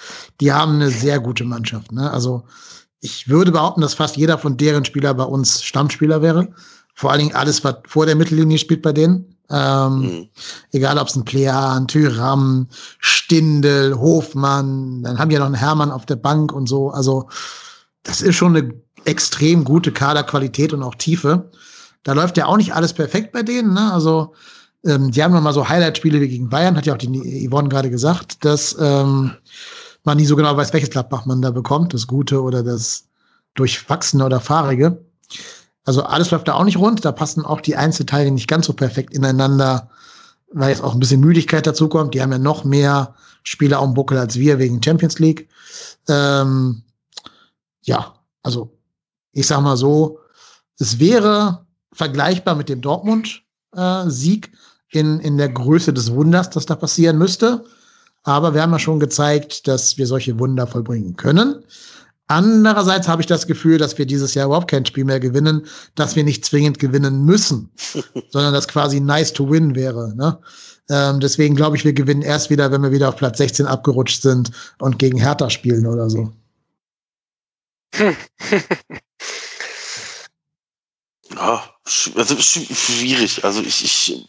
Die 0.41 0.52
haben 0.52 0.76
eine 0.76 0.90
sehr 0.90 1.19
gute 1.19 1.44
Mannschaft. 1.44 1.91
Ne? 1.91 2.10
Also 2.10 2.45
ich 3.06 3.30
würde 3.30 3.52
behaupten, 3.52 3.82
dass 3.82 3.94
fast 3.94 4.18
jeder 4.18 4.40
von 4.40 4.57
deren 4.57 4.84
Spieler 4.84 5.14
bei 5.14 5.23
uns 5.23 5.64
Stammspieler 5.64 6.23
wäre. 6.23 6.48
Vor 6.95 7.11
allen 7.11 7.19
Dingen 7.19 7.36
alles, 7.36 7.64
was 7.64 7.76
vor 7.88 8.07
der 8.07 8.15
Mittellinie 8.15 8.57
spielt 8.57 8.82
bei 8.82 8.94
denen. 8.94 9.38
Ähm, 9.52 9.99
mhm. 9.99 10.30
Egal, 10.72 10.98
ob 10.98 11.07
es 11.07 11.15
ein 11.15 11.23
Plean, 11.23 11.88
Tyram, 11.88 12.68
Stindel, 12.98 13.95
Hofmann, 13.99 15.03
dann 15.03 15.19
haben 15.19 15.30
ja 15.30 15.38
noch 15.38 15.45
einen 15.45 15.53
Hermann 15.53 15.91
auf 15.91 16.07
der 16.07 16.15
Bank 16.15 16.52
und 16.52 16.68
so. 16.68 16.90
Also, 16.90 17.30
das 18.02 18.22
ist 18.22 18.36
schon 18.36 18.57
eine 18.57 18.73
extrem 19.03 19.64
gute 19.64 19.91
Kaderqualität 19.91 20.73
und 20.73 20.82
auch 20.82 20.95
Tiefe. 20.95 21.52
Da 22.03 22.14
läuft 22.14 22.38
ja 22.38 22.48
auch 22.48 22.57
nicht 22.57 22.73
alles 22.73 22.94
perfekt 22.94 23.34
bei 23.34 23.44
denen. 23.44 23.73
Ne? 23.76 23.94
Also, 23.94 24.34
ähm, 24.84 25.11
die 25.11 25.23
haben 25.23 25.34
noch 25.34 25.41
mal 25.41 25.53
so 25.53 25.69
Highlight-Spiele 25.69 26.22
wie 26.22 26.27
gegen 26.27 26.49
Bayern, 26.49 26.76
hat 26.76 26.88
ja 26.88 26.94
auch 26.94 26.98
die 26.98 27.48
Yvonne 27.48 27.69
gerade 27.69 27.91
gesagt, 27.91 28.44
dass 28.44 28.76
ähm, 28.80 29.32
man 30.06 30.18
nie 30.18 30.26
so 30.26 30.36
genau 30.36 30.56
weiß, 30.56 30.73
welches 30.73 30.90
Gladbach 30.90 31.26
man 31.26 31.41
da 31.41 31.52
bekommt, 31.52 31.94
das 31.94 32.07
Gute 32.07 32.41
oder 32.41 32.64
das 32.64 33.06
durchwachsene 33.56 34.26
oder 34.26 34.40
fahrige. 34.40 35.03
Also 35.86 36.03
alles 36.03 36.32
läuft 36.32 36.48
da 36.48 36.53
auch 36.53 36.64
nicht 36.64 36.77
rund. 36.77 37.06
Da 37.06 37.11
passen 37.11 37.45
auch 37.45 37.61
die 37.61 37.76
Einzelteile 37.76 38.32
nicht 38.32 38.48
ganz 38.48 38.65
so 38.65 38.73
perfekt 38.73 39.14
ineinander, 39.14 39.90
weil 40.52 40.69
jetzt 40.69 40.84
auch 40.84 40.94
ein 40.94 40.99
bisschen 40.99 41.22
Müdigkeit 41.22 41.65
dazu 41.65 41.88
kommt. 41.88 42.14
Die 42.14 42.22
haben 42.22 42.32
ja 42.32 42.40
noch 42.40 42.64
mehr 42.64 43.15
Spieler 43.44 43.80
am 43.80 43.94
Buckel 43.94 44.18
als 44.18 44.36
wir 44.36 44.57
wegen 44.60 44.82
Champions 44.82 45.19
League. 45.19 45.48
Ähm, 46.07 46.84
ja, 47.84 48.15
also 48.41 48.76
ich 49.32 49.48
sag 49.48 49.61
mal 49.61 49.77
so, 49.77 50.19
es 50.80 50.99
wäre 50.99 51.65
vergleichbar 51.94 52.56
mit 52.56 52.68
dem 52.68 52.82
Dortmund-Sieg 52.82 54.52
äh, 54.52 54.99
in, 54.99 55.19
in 55.19 55.38
der 55.38 55.49
Größe 55.49 55.94
des 55.94 56.11
Wunders, 56.11 56.49
das 56.49 56.65
da 56.65 56.76
passieren 56.76 57.18
müsste. 57.18 57.64
Aber 58.26 58.53
wir 58.53 58.61
haben 58.61 58.72
ja 58.72 58.80
schon 58.80 58.99
gezeigt, 58.99 59.68
dass 59.68 59.97
wir 59.97 60.07
solche 60.07 60.38
Wunder 60.39 60.68
vollbringen 60.68 61.15
können. 61.15 61.64
Andererseits 62.27 63.07
habe 63.07 63.22
ich 63.22 63.27
das 63.27 63.45
Gefühl, 63.45 63.77
dass 63.77 63.99
wir 63.99 64.07
dieses 64.07 64.34
Jahr 64.34 64.47
überhaupt 64.47 64.72
kein 64.72 64.84
Spiel 64.85 65.06
mehr 65.06 65.19
gewinnen, 65.19 65.68
dass 65.93 66.15
wir 66.15 66.23
nicht 66.23 66.43
zwingend 66.43 66.80
gewinnen 66.80 67.23
müssen, 67.23 67.69
sondern 68.30 68.52
das 68.52 68.68
quasi 68.68 68.99
nice 68.99 69.31
to 69.31 69.49
win 69.49 69.76
wäre. 69.76 70.15
Ne? 70.15 70.39
Ähm, 70.89 71.19
deswegen 71.19 71.56
glaube 71.56 71.77
ich, 71.77 71.85
wir 71.85 71.93
gewinnen 71.93 72.23
erst 72.23 72.49
wieder, 72.49 72.72
wenn 72.72 72.81
wir 72.81 72.91
wieder 72.91 73.10
auf 73.10 73.18
Platz 73.18 73.38
16 73.38 73.68
abgerutscht 73.68 74.23
sind 74.23 74.49
und 74.80 74.97
gegen 74.97 75.19
Hertha 75.19 75.52
spielen 75.52 75.85
oder 75.85 76.10
so. 76.10 76.34
ja, 81.30 81.64
also 82.15 82.35
schwierig. 82.38 83.45
Also 83.45 83.61
ich, 83.61 83.84
ich 83.84 84.27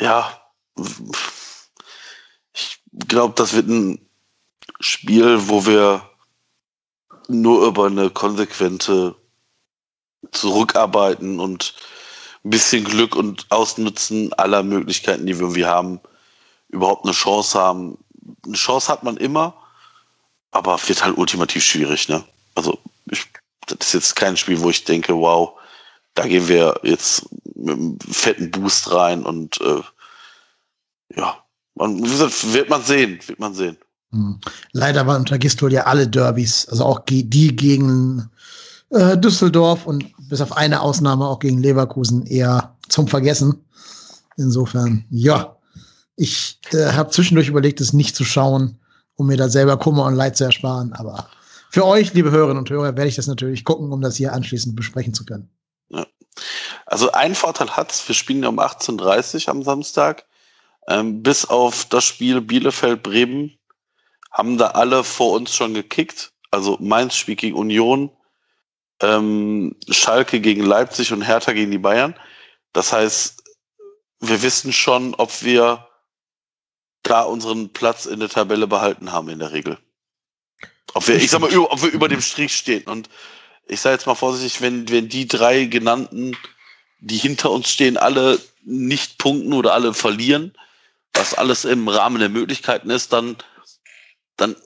ja, 0.00 0.40
glaube, 2.92 3.34
das 3.36 3.54
wird 3.54 3.68
ein 3.68 3.98
Spiel, 4.80 5.48
wo 5.48 5.66
wir 5.66 6.08
nur 7.28 7.66
über 7.66 7.86
eine 7.86 8.10
konsequente 8.10 9.14
Zurückarbeiten 10.30 11.40
und 11.40 11.74
ein 12.44 12.50
bisschen 12.50 12.84
Glück 12.84 13.14
und 13.14 13.46
Ausnutzen 13.50 14.32
aller 14.34 14.62
Möglichkeiten, 14.62 15.26
die 15.26 15.34
wir 15.34 15.42
irgendwie 15.42 15.66
haben, 15.66 16.00
überhaupt 16.68 17.04
eine 17.04 17.12
Chance 17.12 17.58
haben. 17.58 17.98
Eine 18.44 18.56
Chance 18.56 18.90
hat 18.90 19.02
man 19.02 19.16
immer, 19.16 19.54
aber 20.50 20.78
wird 20.86 21.04
halt 21.04 21.16
ultimativ 21.16 21.64
schwierig, 21.64 22.08
ne? 22.08 22.24
Also, 22.54 22.78
ich, 23.10 23.26
das 23.66 23.88
ist 23.88 23.94
jetzt 23.94 24.16
kein 24.16 24.36
Spiel, 24.36 24.60
wo 24.60 24.70
ich 24.70 24.84
denke, 24.84 25.14
wow, 25.14 25.58
da 26.14 26.26
gehen 26.26 26.48
wir 26.48 26.80
jetzt 26.82 27.26
mit 27.54 27.74
einem 27.74 27.98
fetten 28.00 28.50
Boost 28.50 28.92
rein 28.92 29.22
und 29.22 29.60
äh, 29.60 29.82
ja, 31.16 31.41
man, 31.74 32.00
wird 32.02 32.68
man 32.68 32.82
sehen, 32.82 33.18
wird 33.26 33.38
man 33.38 33.54
sehen. 33.54 33.76
Hm. 34.10 34.38
Leider 34.72 35.06
waren 35.06 35.20
unter 35.20 35.38
Gistol 35.38 35.72
ja 35.72 35.84
alle 35.84 36.06
Derbys, 36.06 36.68
also 36.68 36.84
auch 36.84 37.00
die 37.06 37.56
gegen 37.56 38.30
äh, 38.90 39.16
Düsseldorf 39.16 39.86
und 39.86 40.04
bis 40.28 40.40
auf 40.40 40.56
eine 40.56 40.80
Ausnahme 40.80 41.26
auch 41.26 41.38
gegen 41.38 41.58
Leverkusen 41.58 42.26
eher 42.26 42.76
zum 42.88 43.08
Vergessen. 43.08 43.64
Insofern, 44.36 45.04
ja, 45.10 45.56
ich 46.16 46.58
äh, 46.72 46.92
habe 46.92 47.10
zwischendurch 47.10 47.48
überlegt, 47.48 47.80
es 47.80 47.92
nicht 47.92 48.14
zu 48.14 48.24
schauen, 48.24 48.78
um 49.16 49.26
mir 49.26 49.36
da 49.36 49.48
selber 49.48 49.78
Kummer 49.78 50.04
und 50.04 50.14
Leid 50.14 50.36
zu 50.36 50.44
ersparen. 50.44 50.92
Aber 50.92 51.28
für 51.70 51.86
euch, 51.86 52.12
liebe 52.12 52.30
Hörerinnen 52.30 52.58
und 52.58 52.70
Hörer, 52.70 52.96
werde 52.96 53.08
ich 53.08 53.16
das 53.16 53.26
natürlich 53.26 53.64
gucken, 53.64 53.92
um 53.92 54.00
das 54.00 54.16
hier 54.16 54.32
anschließend 54.32 54.76
besprechen 54.76 55.14
zu 55.14 55.24
können. 55.24 55.48
Ja. 55.88 56.06
Also 56.86 57.12
ein 57.12 57.34
Vorteil 57.34 57.70
hat 57.70 57.92
es, 57.92 58.06
wir 58.06 58.14
spielen 58.14 58.42
ja 58.42 58.50
um 58.50 58.58
18.30 58.58 59.46
Uhr 59.46 59.48
am 59.48 59.62
Samstag. 59.62 60.24
Ähm, 60.88 61.22
bis 61.22 61.44
auf 61.44 61.84
das 61.86 62.04
Spiel 62.04 62.40
Bielefeld-Bremen 62.40 63.58
haben 64.30 64.58
da 64.58 64.68
alle 64.68 65.04
vor 65.04 65.32
uns 65.32 65.54
schon 65.54 65.74
gekickt. 65.74 66.32
Also 66.50 66.78
Mainz 66.80 67.16
spielt 67.16 67.38
gegen 67.38 67.56
Union, 67.56 68.10
ähm, 69.00 69.76
Schalke 69.88 70.40
gegen 70.40 70.64
Leipzig 70.64 71.12
und 71.12 71.22
Hertha 71.22 71.52
gegen 71.52 71.70
die 71.70 71.78
Bayern. 71.78 72.14
Das 72.72 72.92
heißt, 72.92 73.42
wir 74.20 74.42
wissen 74.42 74.72
schon, 74.72 75.14
ob 75.14 75.42
wir 75.42 75.88
da 77.02 77.22
unseren 77.22 77.72
Platz 77.72 78.06
in 78.06 78.20
der 78.20 78.28
Tabelle 78.28 78.66
behalten 78.66 79.12
haben 79.12 79.28
in 79.28 79.40
der 79.40 79.52
Regel. 79.52 79.78
Ob 80.94 81.08
wir, 81.08 81.16
ich 81.16 81.30
sag 81.30 81.40
mal, 81.40 81.56
ob 81.56 81.82
wir 81.82 81.90
über 81.90 82.08
dem 82.08 82.20
Strich 82.20 82.54
stehen. 82.54 82.84
Und 82.84 83.08
ich 83.66 83.80
sage 83.80 83.94
jetzt 83.94 84.06
mal 84.06 84.14
vorsichtig, 84.14 84.60
wenn, 84.60 84.88
wenn 84.90 85.08
die 85.08 85.26
drei 85.26 85.64
genannten, 85.64 86.36
die 87.00 87.16
hinter 87.16 87.50
uns 87.50 87.70
stehen, 87.70 87.96
alle 87.96 88.40
nicht 88.64 89.18
punkten 89.18 89.52
oder 89.52 89.74
alle 89.74 89.94
verlieren, 89.94 90.56
was 91.14 91.34
alles 91.34 91.64
im 91.64 91.88
Rahmen 91.88 92.18
der 92.18 92.28
Möglichkeiten 92.28 92.90
ist, 92.90 93.12
dann 93.12 93.36
dann 94.36 94.56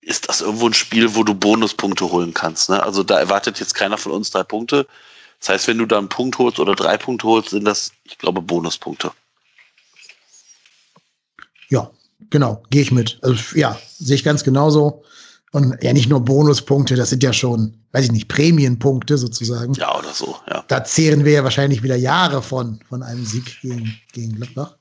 ist 0.00 0.28
das 0.28 0.40
irgendwo 0.40 0.66
ein 0.66 0.74
Spiel, 0.74 1.14
wo 1.14 1.22
du 1.22 1.34
Bonuspunkte 1.34 2.10
holen 2.10 2.34
kannst. 2.34 2.68
Ne? 2.68 2.82
Also 2.82 3.02
da 3.02 3.18
erwartet 3.18 3.58
jetzt 3.58 3.74
keiner 3.74 3.96
von 3.96 4.12
uns 4.12 4.30
drei 4.30 4.42
Punkte. 4.42 4.86
Das 5.40 5.48
heißt, 5.48 5.68
wenn 5.68 5.78
du 5.78 5.86
da 5.86 5.98
einen 5.98 6.08
Punkt 6.08 6.38
holst 6.38 6.58
oder 6.58 6.74
drei 6.74 6.96
Punkte 6.96 7.26
holst, 7.26 7.50
sind 7.50 7.64
das, 7.64 7.92
ich 8.04 8.18
glaube, 8.18 8.42
Bonuspunkte. 8.42 9.12
Ja, 11.70 11.90
genau, 12.30 12.62
gehe 12.70 12.82
ich 12.82 12.92
mit. 12.92 13.18
Also 13.22 13.56
ja, 13.56 13.78
sehe 13.98 14.16
ich 14.16 14.24
ganz 14.24 14.44
genauso. 14.44 15.04
Und 15.52 15.76
ja, 15.82 15.92
nicht 15.92 16.08
nur 16.08 16.20
Bonuspunkte, 16.20 16.96
das 16.96 17.10
sind 17.10 17.22
ja 17.22 17.32
schon, 17.32 17.78
weiß 17.92 18.06
ich 18.06 18.12
nicht, 18.12 18.28
Prämienpunkte 18.28 19.16
sozusagen. 19.16 19.72
Ja, 19.74 19.96
oder 19.96 20.12
so, 20.12 20.36
ja. 20.50 20.64
Da 20.66 20.84
zehren 20.84 21.24
wir 21.24 21.32
ja 21.32 21.44
wahrscheinlich 21.44 21.82
wieder 21.82 21.96
Jahre 21.96 22.42
von, 22.42 22.80
von 22.88 23.02
einem 23.02 23.24
Sieg 23.24 23.60
gegen, 23.62 24.00
gegen 24.12 24.34
Gladbach. 24.34 24.76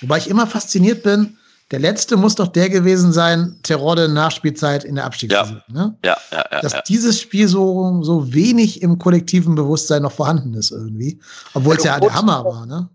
Wobei 0.00 0.18
ich 0.18 0.28
immer 0.28 0.46
fasziniert 0.46 1.02
bin, 1.02 1.36
der 1.70 1.78
letzte 1.78 2.16
muss 2.16 2.34
doch 2.34 2.48
der 2.48 2.68
gewesen 2.68 3.12
sein, 3.12 3.56
Terodde 3.62 4.08
Nachspielzeit 4.08 4.82
in 4.82 4.96
der 4.96 5.04
Abstiegssaison. 5.04 5.62
Ja. 5.68 5.74
Ne? 5.74 5.98
Ja, 6.04 6.16
ja, 6.32 6.44
ja, 6.50 6.60
Dass 6.60 6.72
ja. 6.72 6.82
dieses 6.82 7.20
Spiel 7.20 7.46
so, 7.46 8.02
so 8.02 8.32
wenig 8.32 8.82
im 8.82 8.98
kollektiven 8.98 9.54
Bewusstsein 9.54 10.02
noch 10.02 10.12
vorhanden 10.12 10.54
ist 10.54 10.72
irgendwie. 10.72 11.20
Obwohl 11.54 11.76
es 11.76 11.84
ja, 11.84 11.94
ja 11.94 12.00
der 12.00 12.14
Hammer 12.14 12.44
war, 12.44 12.66
ne? 12.66 12.88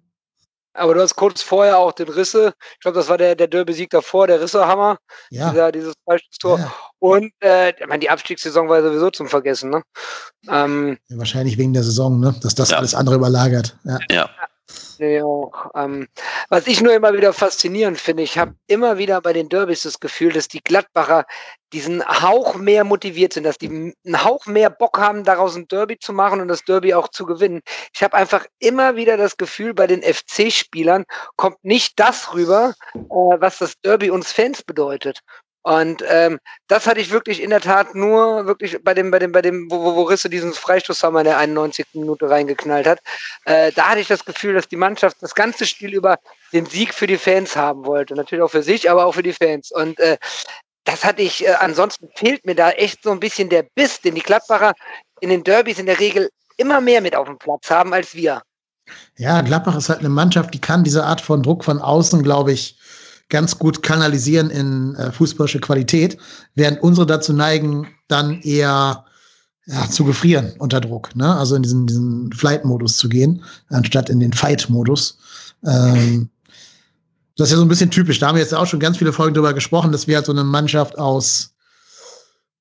Aber 0.77 0.93
du 0.93 1.01
hast 1.01 1.15
kurz 1.15 1.41
vorher 1.41 1.77
auch 1.77 1.93
den 1.93 2.09
Risse, 2.09 2.53
ich 2.73 2.79
glaube, 2.81 2.97
das 2.97 3.07
war 3.07 3.17
der, 3.17 3.35
der 3.35 3.47
Derby-Sieg 3.47 3.91
davor, 3.91 4.27
der 4.27 4.41
Risse-Hammer, 4.41 4.97
ja. 5.29 5.49
dieser, 5.49 5.71
dieses 5.71 5.93
Freistoßtor. 6.03 6.59
Ja. 6.59 6.73
Und 6.99 7.31
äh, 7.39 7.69
ich 7.69 7.87
meine, 7.87 7.99
die 7.99 8.09
Abstiegssaison 8.09 8.67
war 8.67 8.81
sowieso 8.81 9.09
zum 9.09 9.29
Vergessen, 9.29 9.69
ne? 9.69 9.83
Ähm, 10.49 10.97
ja, 11.07 11.17
wahrscheinlich 11.17 11.57
wegen 11.57 11.71
der 11.71 11.83
Saison, 11.83 12.19
ne? 12.19 12.35
Dass 12.41 12.55
das 12.55 12.73
alles 12.73 12.93
andere 12.93 13.15
überlagert. 13.15 13.77
Ja. 14.09 14.29
Nee, 14.99 15.21
auch. 15.21 15.71
Ähm, 15.75 16.07
was 16.49 16.67
ich 16.67 16.81
nur 16.81 16.93
immer 16.93 17.13
wieder 17.13 17.33
faszinierend 17.33 17.99
finde, 17.99 18.23
ich 18.23 18.37
habe 18.37 18.55
immer 18.67 18.97
wieder 18.97 19.21
bei 19.21 19.33
den 19.33 19.49
Derbys 19.49 19.83
das 19.83 19.99
Gefühl, 19.99 20.31
dass 20.31 20.47
die 20.47 20.61
Gladbacher 20.61 21.25
diesen 21.73 22.05
Hauch 22.05 22.55
mehr 22.55 22.83
motiviert 22.83 23.33
sind, 23.33 23.43
dass 23.43 23.57
die 23.57 23.67
einen 23.67 24.23
Hauch 24.23 24.45
mehr 24.45 24.69
Bock 24.69 24.97
haben, 24.97 25.23
daraus 25.23 25.55
ein 25.55 25.67
Derby 25.67 25.99
zu 25.99 26.13
machen 26.13 26.39
und 26.39 26.47
das 26.47 26.63
Derby 26.63 26.93
auch 26.93 27.09
zu 27.09 27.25
gewinnen. 27.25 27.61
Ich 27.93 28.03
habe 28.03 28.15
einfach 28.15 28.45
immer 28.59 28.95
wieder 28.95 29.17
das 29.17 29.35
Gefühl, 29.37 29.73
bei 29.73 29.87
den 29.87 30.01
FC-Spielern 30.01 31.03
kommt 31.35 31.63
nicht 31.63 31.99
das 31.99 32.33
rüber, 32.33 32.73
äh, 32.93 32.99
was 33.09 33.57
das 33.57 33.73
Derby 33.81 34.09
uns 34.09 34.31
Fans 34.31 34.63
bedeutet. 34.63 35.19
Und 35.65 36.03
ähm, 36.07 36.37
das 36.67 36.85
hatte 36.85 36.99
ich 36.99 37.09
wirklich 37.09 37.41
in 37.41 37.49
der 37.49 37.59
Tat 37.59 37.95
nur 37.95 38.45
wirklich 38.45 38.77
bei 38.83 38.93
dem, 38.93 39.09
bei 39.09 39.17
dem, 39.17 39.31
bei 39.31 39.41
dem, 39.41 39.65
wo, 39.71 39.95
wo 39.95 40.03
Risse 40.03 40.29
diesen 40.29 40.53
Freistoßhammer 40.53 41.21
in 41.21 41.25
der 41.25 41.39
91. 41.39 41.87
Minute 41.93 42.29
reingeknallt 42.29 42.85
hat. 42.85 42.99
Äh, 43.45 43.71
da 43.71 43.89
hatte 43.89 43.99
ich 43.99 44.07
das 44.07 44.23
Gefühl, 44.23 44.53
dass 44.53 44.67
die 44.67 44.75
Mannschaft 44.75 45.17
das 45.21 45.33
ganze 45.33 45.65
Spiel 45.65 45.95
über 45.95 46.19
den 46.53 46.67
Sieg 46.67 46.93
für 46.93 47.07
die 47.07 47.17
Fans 47.17 47.55
haben 47.55 47.83
wollte. 47.83 48.13
Natürlich 48.13 48.43
auch 48.43 48.51
für 48.51 48.61
sich, 48.61 48.91
aber 48.91 49.07
auch 49.07 49.13
für 49.13 49.23
die 49.23 49.33
Fans. 49.33 49.71
Und 49.71 49.99
äh, 49.99 50.17
das 50.83 51.03
hatte 51.03 51.23
ich, 51.23 51.43
äh, 51.43 51.53
ansonsten 51.53 52.09
fehlt 52.13 52.45
mir 52.45 52.53
da 52.53 52.69
echt 52.69 53.01
so 53.01 53.09
ein 53.09 53.19
bisschen 53.19 53.49
der 53.49 53.65
Biss, 53.73 53.99
den 54.01 54.13
die 54.13 54.21
Gladbacher 54.21 54.73
in 55.19 55.29
den 55.29 55.43
Derbys 55.43 55.79
in 55.79 55.87
der 55.87 55.99
Regel 55.99 56.29
immer 56.57 56.79
mehr 56.79 57.01
mit 57.01 57.15
auf 57.15 57.25
dem 57.25 57.39
Platz 57.39 57.71
haben 57.71 57.91
als 57.91 58.13
wir. 58.13 58.43
Ja, 59.17 59.41
Gladbach 59.41 59.75
ist 59.75 59.89
halt 59.89 60.01
eine 60.01 60.09
Mannschaft, 60.09 60.53
die 60.53 60.61
kann 60.61 60.83
diese 60.83 61.05
Art 61.05 61.21
von 61.21 61.41
Druck 61.41 61.63
von 61.63 61.79
außen, 61.79 62.21
glaube 62.21 62.51
ich, 62.51 62.77
ganz 63.29 63.57
gut 63.57 63.81
kanalisieren 63.81 64.49
in 64.49 64.95
äh, 64.95 65.11
fußballische 65.11 65.59
Qualität, 65.59 66.17
während 66.53 66.81
unsere 66.81 67.07
dazu 67.07 67.33
neigen, 67.33 67.87
dann 68.07 68.41
eher 68.41 69.05
ja, 69.65 69.89
zu 69.89 70.05
gefrieren 70.05 70.53
unter 70.59 70.79
Druck, 70.79 71.15
ne? 71.15 71.35
Also 71.35 71.55
in 71.55 71.63
diesen, 71.63 71.87
diesen 71.87 72.31
Flight-Modus 72.33 72.97
zu 72.97 73.09
gehen, 73.09 73.43
anstatt 73.69 74.09
in 74.09 74.19
den 74.19 74.33
Fight-Modus. 74.33 75.17
Ähm, 75.65 76.29
das 77.35 77.47
ist 77.47 77.53
ja 77.53 77.57
so 77.57 77.65
ein 77.65 77.69
bisschen 77.69 77.91
typisch. 77.91 78.19
Da 78.19 78.27
haben 78.27 78.35
wir 78.35 78.43
jetzt 78.43 78.53
auch 78.53 78.67
schon 78.67 78.79
ganz 78.79 78.97
viele 78.97 79.11
Folgen 79.11 79.33
drüber 79.33 79.53
gesprochen, 79.53 79.91
dass 79.91 80.07
wir 80.07 80.17
halt 80.17 80.25
so 80.25 80.31
eine 80.31 80.43
Mannschaft 80.43 80.97
aus 80.97 81.55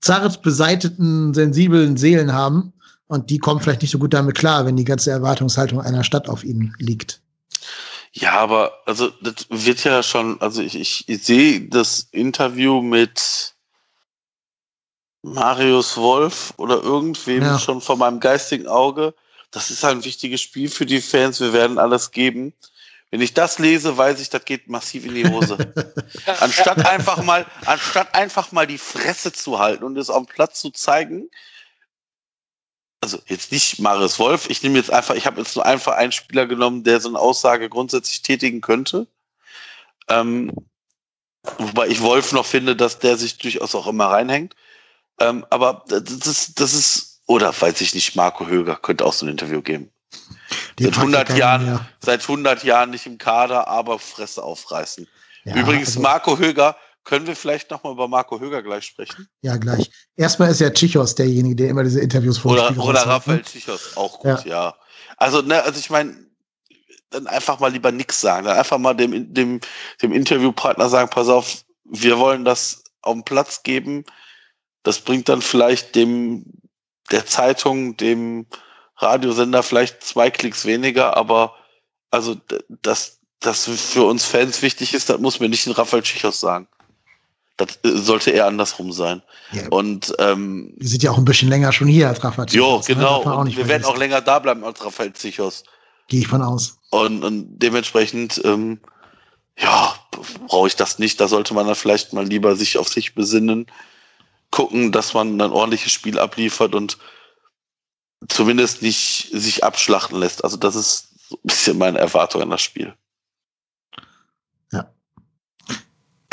zart 0.01 0.43
beseiteten, 0.43 1.35
sensiblen 1.35 1.97
Seelen 1.97 2.32
haben. 2.32 2.73
Und 3.07 3.31
die 3.31 3.39
kommen 3.39 3.61
vielleicht 3.61 3.82
nicht 3.82 3.91
so 3.91 3.99
gut 3.99 4.15
damit 4.15 4.35
klar, 4.35 4.65
wenn 4.65 4.77
die 4.77 4.85
ganze 4.85 5.11
Erwartungshaltung 5.11 5.81
einer 5.81 6.05
Stadt 6.05 6.28
auf 6.28 6.43
ihnen 6.43 6.74
liegt. 6.78 7.20
Ja, 8.16 8.32
aber 8.32 8.81
also 8.86 9.11
das 9.20 9.47
wird 9.51 9.82
ja 9.82 10.03
schon, 10.03 10.41
also 10.41 10.62
ich, 10.62 10.77
ich, 10.77 11.09
ich 11.09 11.24
sehe 11.24 11.62
das 11.62 12.07
Interview 12.12 12.81
mit 12.81 13.55
Marius 15.23 15.97
Wolf 15.97 16.55
oder 16.57 16.81
irgendwem 16.81 17.43
ja. 17.43 17.59
schon 17.59 17.81
vor 17.81 17.97
meinem 17.97 18.20
geistigen 18.20 18.69
Auge. 18.69 19.15
Das 19.51 19.70
ist 19.70 19.85
ein 19.85 20.05
wichtiges 20.05 20.41
Spiel 20.43 20.69
für 20.69 20.86
die 20.86 21.01
Fans. 21.01 21.41
Wir 21.41 21.53
werden 21.53 21.78
alles 21.78 22.12
geben. 22.12 22.53
Wenn 23.11 23.20
ich 23.20 23.35
das 23.35 23.59
lese, 23.59 23.97
weiß 23.97 24.20
ich, 24.20 24.31
das 24.31 24.45
geht 24.45 24.69
massiv 24.69 25.07
in 25.07 25.15
die 25.15 25.28
Hose. 25.28 25.57
anstatt 26.41 26.86
einfach 26.86 27.23
mal, 27.23 27.47
anstatt 27.65 28.15
einfach 28.15 28.53
mal 28.53 28.66
die 28.66 28.78
Fresse 28.78 29.32
zu 29.32 29.59
halten 29.59 29.82
und 29.82 29.99
es 29.99 30.11
auf 30.11 30.24
dem 30.24 30.32
Platz 30.32 30.61
zu 30.61 30.70
zeigen, 30.70 31.31
also 33.05 33.18
jetzt 33.26 33.52
nicht 33.52 33.81
Marius 33.81 34.18
Wolf, 34.18 34.48
ich 34.48 34.62
nehme 34.62 34.78
jetzt 34.78 34.90
einfach, 34.90 35.14
ich 35.14 35.26
habe 35.26 35.39
jetzt 35.39 35.55
nur 35.56 35.66
einfach 35.66 35.93
einen 35.93 36.10
Spieler 36.10 36.47
genommen, 36.47 36.85
der 36.85 37.01
so 37.01 37.10
eine 37.10 37.18
Aussage 37.18 37.68
grundsätzlich 37.68 38.22
tätigen 38.22 38.62
könnte. 38.62 39.06
Ähm, 40.09 40.51
wobei 41.59 41.89
ich 41.89 42.01
Wolf 42.01 42.32
noch 42.32 42.47
finde, 42.47 42.74
dass 42.74 42.98
der 42.98 43.18
sich 43.18 43.36
durchaus 43.36 43.74
auch 43.74 43.86
immer 43.86 44.06
reinhängt. 44.06 44.56
Ähm, 45.20 45.44
aber 45.51 45.85
das 45.86 46.26
ist, 46.26 46.60
das 46.60 46.72
ist, 46.72 47.20
oder 47.26 47.55
weiß 47.59 47.82
ich 47.82 47.94
nicht, 47.94 48.16
Marco 48.16 48.47
Höger 48.47 48.76
könnte 48.76 49.05
auch 49.05 49.12
so 49.12 49.26
ein 49.26 49.28
Interview 49.28 49.60
geben. 49.60 49.90
Seit 50.81 50.97
100 50.97 51.36
Jahren, 51.36 51.66
ja. 51.66 51.86
seit 52.01 52.22
100 52.22 52.64
Jahren 52.64 52.89
nicht 52.89 53.05
im 53.05 53.18
Kader, 53.18 53.68
aber 53.68 53.98
Fresse 53.98 54.43
aufreißen. 54.43 55.06
Ja, 55.44 55.56
Übrigens, 55.56 55.89
also 55.89 56.01
Marco 56.01 56.39
Höger, 56.39 56.74
können 57.05 57.26
wir 57.26 57.36
vielleicht 57.36 57.70
nochmal 57.70 57.93
über 57.93 58.09
Marco 58.09 58.40
Höger 58.40 58.62
gleich 58.62 58.85
sprechen? 58.86 59.28
Ja, 59.43 59.56
gleich. 59.56 59.90
Erstmal 60.16 60.51
ist 60.51 60.60
ja 60.60 60.70
Chichos 60.70 61.14
derjenige, 61.14 61.56
der 61.56 61.68
immer 61.68 61.85
diese 61.85 62.01
Interviews 62.01 62.39
vorstellt. 62.39 62.78
Oder, 62.78 62.89
oder 62.89 63.06
Raphael 63.06 63.43
Chichos, 63.43 63.97
auch 63.97 64.20
gut, 64.20 64.44
ja. 64.44 64.68
ja. 64.68 64.74
Also, 65.18 65.43
ne, 65.43 65.62
also 65.62 65.78
ich 65.78 65.90
meine, 65.90 66.16
dann 67.10 67.26
einfach 67.26 67.60
mal 67.60 67.72
lieber 67.72 67.93
nichts 67.93 68.20
sagen. 68.20 68.47
Dann 68.47 68.59
einfach 68.59 68.78
mal 68.78 68.94
dem, 68.94 69.32
dem, 69.32 69.60
dem 70.02 70.12
Interviewpartner 70.12 70.89
sagen, 70.89 71.10
pass 71.10 71.28
auf, 71.28 71.64
wir 71.85 72.18
wollen 72.18 72.44
das 72.44 72.82
auf 73.02 73.14
den 73.14 73.24
Platz 73.24 73.62
geben. 73.62 74.05
Das 74.82 75.01
bringt 75.01 75.28
dann 75.28 75.43
vielleicht 75.43 75.94
dem, 75.94 76.44
der 77.10 77.26
Zeitung, 77.26 77.97
dem 77.97 78.47
Radiosender 78.97 79.62
vielleicht 79.62 80.02
zwei 80.02 80.31
Klicks 80.31 80.64
weniger, 80.64 81.16
aber 81.16 81.55
also, 82.10 82.36
dass 82.68 83.20
das 83.40 83.64
für 83.64 84.05
uns 84.05 84.24
Fans 84.24 84.62
wichtig 84.62 84.94
ist, 84.94 85.10
das 85.10 85.18
muss 85.18 85.40
mir 85.40 85.48
nicht 85.48 85.66
ein 85.66 85.72
Raphael 85.72 86.02
Chichos 86.02 86.40
sagen. 86.40 86.68
Das 87.56 87.78
äh, 87.85 87.90
sollte 87.97 88.31
eher 88.31 88.47
andersrum 88.47 88.93
sein. 88.93 89.22
Ja. 89.52 89.68
Und 89.68 90.14
ähm, 90.18 90.74
wir 90.76 90.89
sind 90.89 91.02
ja 91.02 91.10
auch 91.10 91.18
ein 91.18 91.24
bisschen 91.24 91.48
länger 91.48 91.72
schon 91.72 91.89
hier 91.89 92.09
als 92.09 92.22
Raphael 92.22 92.48
Zichos. 92.48 92.66
Jo, 92.66 92.78
ne? 92.78 92.85
genau. 92.86 93.18
Ne? 93.18 93.24
wir 93.24 93.35
vergessen. 93.35 93.68
werden 93.68 93.85
auch 93.85 93.97
länger 93.97 94.20
da 94.20 94.39
bleiben 94.39 94.64
als 94.64 94.85
Raphael 94.85 95.12
Zichos. 95.12 95.64
Gehe 96.09 96.20
ich 96.20 96.28
von 96.28 96.43
aus. 96.43 96.78
Und, 96.90 97.24
und 97.24 97.59
dementsprechend, 97.59 98.40
ähm, 98.44 98.81
ja, 99.59 99.94
brauche 100.48 100.66
ich 100.66 100.76
das 100.76 100.98
nicht. 100.98 101.20
Da 101.20 101.28
sollte 101.28 101.55
man 101.55 101.66
dann 101.66 101.76
vielleicht 101.76 102.12
mal 102.12 102.26
lieber 102.26 102.56
sich 102.56 102.76
auf 102.76 102.89
sich 102.89 103.14
besinnen, 103.14 103.66
gucken, 104.51 104.93
dass 104.93 105.14
man 105.14 105.40
ein 105.40 105.52
ordentliches 105.52 105.93
Spiel 105.93 106.18
abliefert 106.18 106.74
und 106.74 106.98
zumindest 108.28 108.82
nicht 108.82 109.28
sich 109.32 109.64
abschlachten 109.64 110.18
lässt. 110.18 110.44
Also 110.44 110.56
das 110.56 110.74
ist 110.74 111.09
so 111.28 111.36
ein 111.36 111.40
bisschen 111.44 111.78
meine 111.78 111.98
Erwartung 111.98 112.43
an 112.43 112.51
das 112.51 112.62
Spiel. 112.62 112.94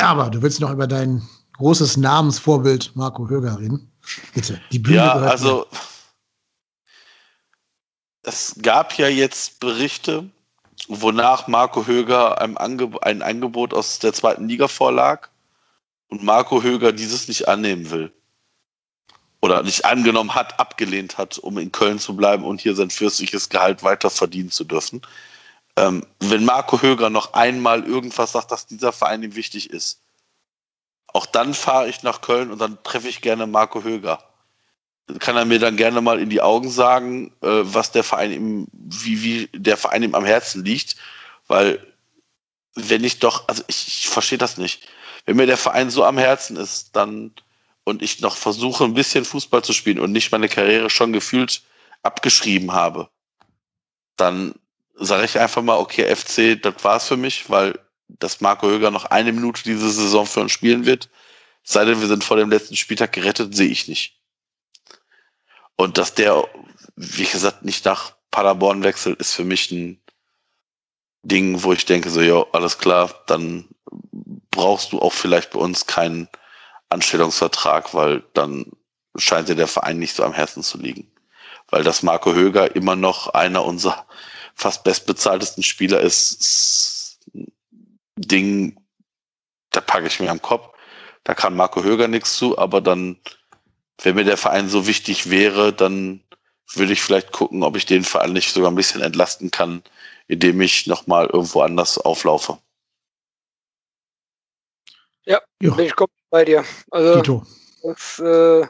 Aber 0.01 0.29
du 0.29 0.41
willst 0.41 0.59
noch 0.59 0.71
über 0.71 0.87
dein 0.87 1.21
großes 1.57 1.97
Namensvorbild 1.97 2.95
Marco 2.95 3.27
Höger 3.29 3.59
reden. 3.59 3.91
Bitte, 4.33 4.59
die 4.71 4.79
Bühne. 4.79 4.97
Ja, 4.97 5.13
also 5.13 5.67
mir. 5.71 5.79
es 8.23 8.55
gab 8.61 8.97
ja 8.97 9.07
jetzt 9.07 9.59
Berichte, 9.59 10.29
wonach 10.87 11.47
Marco 11.47 11.85
Höger 11.85 12.41
ein, 12.41 12.57
Angeb 12.57 13.03
ein 13.03 13.21
Angebot 13.21 13.73
aus 13.73 13.99
der 13.99 14.13
zweiten 14.13 14.47
Liga 14.47 14.67
vorlag 14.67 15.29
und 16.09 16.23
Marco 16.23 16.63
Höger 16.63 16.91
dieses 16.91 17.27
nicht 17.27 17.47
annehmen 17.47 17.91
will. 17.91 18.11
Oder 19.39 19.63
nicht 19.63 19.85
angenommen 19.85 20.35
hat, 20.35 20.59
abgelehnt 20.59 21.17
hat, 21.17 21.39
um 21.39 21.57
in 21.57 21.71
Köln 21.71 21.97
zu 21.97 22.15
bleiben 22.15 22.43
und 22.43 22.61
hier 22.61 22.75
sein 22.75 22.91
fürstliches 22.91 23.49
Gehalt 23.49 23.81
weiter 23.81 24.09
verdienen 24.09 24.51
zu 24.51 24.63
dürfen 24.63 25.01
ähm, 25.77 26.05
wenn 26.19 26.45
Marco 26.45 26.81
Höger 26.81 27.09
noch 27.09 27.33
einmal 27.33 27.85
irgendwas 27.85 28.33
sagt, 28.33 28.51
dass 28.51 28.67
dieser 28.67 28.91
Verein 28.91 29.23
ihm 29.23 29.35
wichtig 29.35 29.69
ist, 29.69 30.01
auch 31.07 31.25
dann 31.25 31.53
fahre 31.53 31.89
ich 31.89 32.03
nach 32.03 32.21
Köln 32.21 32.51
und 32.51 32.59
dann 32.59 32.81
treffe 32.83 33.09
ich 33.09 33.21
gerne 33.21 33.47
Marco 33.47 33.83
Höger. 33.83 34.23
Kann 35.19 35.35
er 35.35 35.45
mir 35.45 35.59
dann 35.59 35.75
gerne 35.75 35.99
mal 36.01 36.19
in 36.19 36.29
die 36.29 36.41
Augen 36.41 36.69
sagen, 36.69 37.33
äh, 37.41 37.47
was 37.63 37.91
der 37.91 38.03
Verein 38.03 38.31
ihm, 38.31 38.67
wie, 38.71 39.23
wie 39.23 39.49
der 39.53 39.77
Verein 39.77 40.03
ihm 40.03 40.15
am 40.15 40.25
Herzen 40.25 40.63
liegt, 40.63 40.95
weil 41.47 41.85
wenn 42.75 43.03
ich 43.03 43.19
doch, 43.19 43.47
also 43.47 43.63
ich, 43.67 43.87
ich 43.87 44.07
verstehe 44.07 44.37
das 44.37 44.57
nicht. 44.57 44.87
Wenn 45.25 45.35
mir 45.35 45.47
der 45.47 45.57
Verein 45.57 45.89
so 45.89 46.05
am 46.05 46.17
Herzen 46.17 46.55
ist, 46.55 46.95
dann 46.95 47.33
und 47.83 48.01
ich 48.01 48.21
noch 48.21 48.37
versuche, 48.37 48.83
ein 48.83 48.93
bisschen 48.93 49.25
Fußball 49.25 49.63
zu 49.63 49.73
spielen 49.73 49.99
und 49.99 50.11
nicht 50.11 50.31
meine 50.31 50.47
Karriere 50.47 50.89
schon 50.89 51.13
gefühlt 51.13 51.63
abgeschrieben 52.03 52.71
habe, 52.71 53.09
dann 54.15 54.55
sage 54.95 55.25
ich 55.25 55.39
einfach 55.39 55.61
mal, 55.61 55.77
okay, 55.77 56.13
FC, 56.15 56.61
das 56.61 56.83
war's 56.83 57.07
für 57.07 57.17
mich, 57.17 57.49
weil 57.49 57.79
das 58.07 58.41
Marco 58.41 58.67
Höger 58.67 58.91
noch 58.91 59.05
eine 59.05 59.31
Minute 59.31 59.63
diese 59.63 59.89
Saison 59.89 60.25
für 60.25 60.41
uns 60.41 60.51
spielen 60.51 60.85
wird. 60.85 61.09
Sei 61.63 61.85
denn, 61.85 62.01
wir 62.01 62.07
sind 62.07 62.23
vor 62.23 62.37
dem 62.37 62.49
letzten 62.49 62.75
Spieltag 62.75 63.13
gerettet, 63.13 63.55
sehe 63.55 63.69
ich 63.69 63.87
nicht. 63.87 64.19
Und 65.75 65.97
dass 65.97 66.13
der, 66.13 66.47
wie 66.95 67.25
gesagt, 67.25 67.63
nicht 67.63 67.85
nach 67.85 68.13
Paderborn 68.31 68.83
wechselt, 68.83 69.19
ist 69.19 69.33
für 69.33 69.43
mich 69.43 69.71
ein 69.71 70.01
Ding, 71.23 71.63
wo 71.63 71.73
ich 71.73 71.85
denke, 71.85 72.09
so, 72.09 72.21
ja, 72.21 72.45
alles 72.51 72.77
klar, 72.77 73.13
dann 73.27 73.67
brauchst 74.51 74.91
du 74.91 74.99
auch 74.99 75.13
vielleicht 75.13 75.51
bei 75.51 75.59
uns 75.59 75.85
keinen 75.85 76.27
Anstellungsvertrag, 76.89 77.93
weil 77.93 78.23
dann 78.33 78.65
scheint 79.15 79.49
dir 79.49 79.55
der 79.55 79.67
Verein 79.67 79.99
nicht 79.99 80.15
so 80.15 80.23
am 80.23 80.33
Herzen 80.33 80.63
zu 80.63 80.77
liegen. 80.77 81.11
Weil 81.69 81.83
das 81.83 82.03
Marco 82.03 82.33
Höger 82.33 82.75
immer 82.75 82.95
noch 82.95 83.27
einer 83.29 83.63
unserer 83.63 84.05
fast 84.61 84.83
bestbezahltesten 84.83 85.63
Spieler 85.63 86.01
ist, 86.01 86.39
ist 86.39 87.19
ein 87.33 87.51
Ding, 88.15 88.79
da 89.71 89.81
packe 89.81 90.07
ich 90.07 90.19
mir 90.19 90.29
am 90.29 90.41
Kopf. 90.41 90.69
Da 91.23 91.33
kann 91.33 91.55
Marco 91.55 91.83
Höger 91.83 92.07
nichts 92.07 92.37
zu, 92.37 92.57
aber 92.57 92.79
dann, 92.79 93.19
wenn 94.01 94.15
mir 94.15 94.23
der 94.23 94.37
Verein 94.37 94.69
so 94.69 94.87
wichtig 94.87 95.29
wäre, 95.29 95.73
dann 95.73 96.23
würde 96.73 96.93
ich 96.93 97.01
vielleicht 97.01 97.31
gucken, 97.31 97.63
ob 97.63 97.75
ich 97.75 97.85
den 97.85 98.03
Verein 98.03 98.33
nicht 98.33 98.53
sogar 98.53 98.71
ein 98.71 98.75
bisschen 98.75 99.01
entlasten 99.01 99.51
kann, 99.51 99.83
indem 100.27 100.61
ich 100.61 100.87
nochmal 100.87 101.25
irgendwo 101.25 101.61
anders 101.61 101.97
auflaufe. 101.97 102.59
Ja, 105.25 105.41
bin 105.59 105.79
ich 105.79 105.95
komplett 105.95 106.29
bei 106.29 106.45
dir. 106.45 106.63
Also, 106.91 107.43
das, 107.83 108.19
äh, 108.19 108.67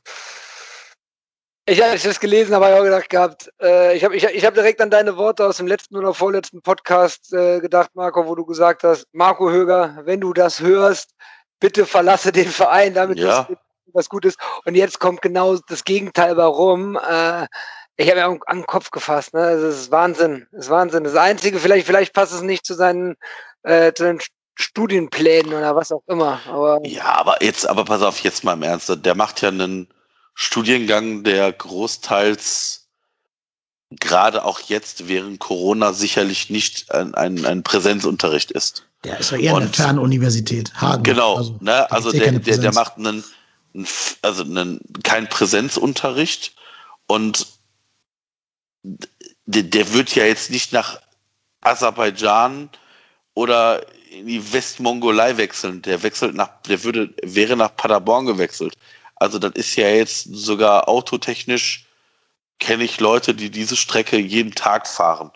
ich, 1.66 1.80
ich 1.80 2.04
das 2.04 2.20
gelesen 2.20 2.56
habe, 2.56 2.66
habe 2.66 2.76
ich 2.76 2.80
auch 2.80 2.86
gedacht 2.86 3.10
gehabt, 3.10 3.52
äh, 3.62 3.96
ich 3.96 4.04
habe 4.04 4.16
ich, 4.16 4.24
ich 4.24 4.46
hab 4.46 4.54
direkt 4.54 4.82
an 4.82 4.90
deine 4.90 5.16
Worte 5.18 5.46
aus 5.46 5.58
dem 5.58 5.68
letzten 5.68 5.96
oder 5.96 6.14
vorletzten 6.14 6.62
Podcast 6.62 7.34
äh, 7.34 7.60
gedacht, 7.60 7.92
Marco, 7.94 8.26
wo 8.26 8.36
du 8.36 8.46
gesagt 8.46 8.84
hast, 8.84 9.06
Marco 9.12 9.50
Höger, 9.50 10.00
wenn 10.04 10.22
du 10.22 10.34
das 10.34 10.60
hörst, 10.60 11.12
bitte 11.60 11.86
verlasse 11.86 12.32
den 12.32 12.50
Verein, 12.50 12.94
damit 12.94 13.20
ja. 13.20 13.48
was 13.94 14.10
Gutes. 14.10 14.36
Und 14.66 14.76
jetzt 14.76 15.00
kommt 15.00 15.22
genau 15.22 15.56
das 15.68 15.84
Gegenteil 15.84 16.36
warum. 16.36 16.98
Äh, 16.98 17.48
ich 17.98 18.10
habe 18.10 18.20
ja 18.20 18.28
an 18.28 18.58
den 18.58 18.66
Kopf 18.66 18.90
gefasst. 18.90 19.34
Ne? 19.34 19.42
Das 19.62 19.76
ist 19.76 19.92
Wahnsinn. 19.92 20.48
Das 20.52 20.66
ist 20.66 20.72
Wahnsinn. 20.72 21.04
Das 21.04 21.16
Einzige, 21.16 21.60
vielleicht, 21.60 21.86
vielleicht 21.86 22.14
passt 22.14 22.34
es 22.34 22.42
nicht 22.42 22.66
zu 22.66 22.74
seinen, 22.74 23.16
äh, 23.64 23.94
zu 23.94 24.04
den 24.04 24.20
Studienplänen 24.56 25.54
oder 25.54 25.76
was 25.76 25.92
auch 25.92 26.04
immer. 26.08 26.40
Aber 26.48 26.80
ja, 26.84 27.06
aber 27.06 27.44
jetzt, 27.44 27.68
aber 27.68 27.86
pass 27.86 28.02
auf, 28.02 28.20
jetzt 28.22 28.44
mal 28.44 28.54
im 28.54 28.64
Ernst. 28.64 28.92
Der 29.06 29.16
macht 29.16 29.42
ja 29.42 29.50
einen 29.50 29.88
Studiengang, 30.34 31.24
der 31.24 31.52
großteils 31.52 32.88
gerade 34.00 34.46
auch 34.46 34.60
jetzt 34.62 35.08
während 35.08 35.40
Corona 35.40 35.94
sicherlich 35.94 36.50
nicht 36.50 36.92
ein, 36.92 37.14
ein, 37.14 37.46
ein 37.46 37.64
Präsenzunterricht 37.64 38.52
ist. 38.52 38.86
Der 39.04 39.20
ist 39.20 39.32
ja 39.32 39.38
eher 39.38 39.54
Und, 39.56 39.64
eine 39.64 39.74
Fernuniversität, 39.74 40.74
Hagen. 40.76 41.04
Genau, 41.04 41.38
also, 41.38 41.58
ne? 41.60 41.92
also 41.92 42.12
der, 42.12 42.32
der, 42.32 42.58
der 42.58 42.74
macht 42.74 42.98
einen, 42.98 43.24
also 44.22 44.44
einen, 44.44 44.80
keinen 45.04 45.28
Präsenzunterricht 45.28 46.56
und 47.08 47.48
der, 49.46 49.64
der 49.64 49.94
wird 49.94 50.16
ja 50.16 50.26
jetzt 50.26 50.52
nicht 50.52 50.72
nach 50.72 51.02
Aserbaidschan 51.62 52.70
oder 53.34 53.86
in 54.12 54.28
die 54.28 54.54
Westmongolei 54.54 55.38
wechseln. 55.38 55.82
Der 55.82 56.04
wechselt 56.04 56.36
nach, 56.36 56.62
der 56.68 56.84
würde, 56.84 57.14
wäre 57.24 57.56
nach 57.56 57.76
Paderborn 57.76 58.26
gewechselt. 58.26 58.76
Also 59.22 59.40
das 59.40 59.52
ist 59.54 59.76
ja 59.76 59.88
jetzt 59.90 60.24
sogar 60.24 60.88
autotechnisch 60.88 61.86
kenne 62.60 62.84
ich 62.84 63.00
Leute, 63.00 63.34
die 63.34 63.50
diese 63.50 63.76
Strecke 63.76 64.18
jeden 64.18 64.54
Tag 64.54 64.88
fahren. 64.88 65.32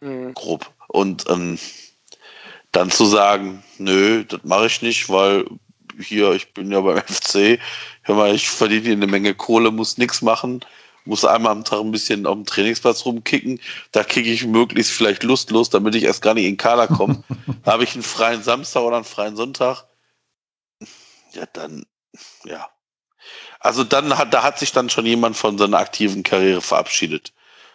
Mhm. 0.00 0.34
Grob. 0.34 0.72
Und 0.88 1.28
ähm, 1.28 1.58
dann 2.72 2.90
zu 2.90 3.04
sagen, 3.04 3.62
nö, 3.78 4.24
das 4.24 4.40
mache 4.44 4.66
ich 4.66 4.82
nicht, 4.82 5.08
weil 5.08 5.44
hier, 6.00 6.32
ich 6.32 6.52
bin 6.52 6.72
ja 6.72 6.80
beim 6.80 6.98
FC, 7.06 7.58
hör 8.02 8.14
mal, 8.14 8.34
ich 8.34 8.48
verdiene 8.48 8.82
hier 8.82 8.92
eine 8.92 9.06
Menge 9.06 9.34
Kohle, 9.34 9.70
muss 9.70 9.98
nichts 9.98 10.22
machen 10.22 10.64
muss 11.04 11.24
einmal 11.24 11.52
am 11.52 11.64
Tag 11.64 11.80
ein 11.80 11.90
bisschen 11.90 12.26
auf 12.26 12.34
dem 12.34 12.46
Trainingsplatz 12.46 13.04
rumkicken. 13.04 13.60
Da 13.90 14.04
kicke 14.04 14.30
ich 14.30 14.46
möglichst 14.46 14.92
vielleicht 14.92 15.22
lustlos, 15.24 15.70
damit 15.70 15.94
ich 15.94 16.04
erst 16.04 16.22
gar 16.22 16.34
nicht 16.34 16.44
in 16.44 16.52
den 16.52 16.58
Kader 16.58 16.86
komme. 16.86 17.24
da 17.64 17.72
habe 17.72 17.84
ich 17.84 17.94
einen 17.94 18.04
freien 18.04 18.42
Samstag 18.42 18.82
oder 18.82 18.96
einen 18.96 19.04
freien 19.04 19.36
Sonntag. 19.36 19.84
Ja, 21.32 21.46
dann, 21.52 21.84
ja. 22.44 22.68
Also 23.62 23.84
dann 23.84 24.18
hat, 24.18 24.34
da 24.34 24.42
hat 24.42 24.58
sich 24.58 24.72
dann 24.72 24.90
schon 24.90 25.06
jemand 25.06 25.36
von 25.36 25.58
seiner 25.58 25.78
aktiven 25.78 26.22
Karriere 26.22 26.60
verabschiedet. 26.60 27.32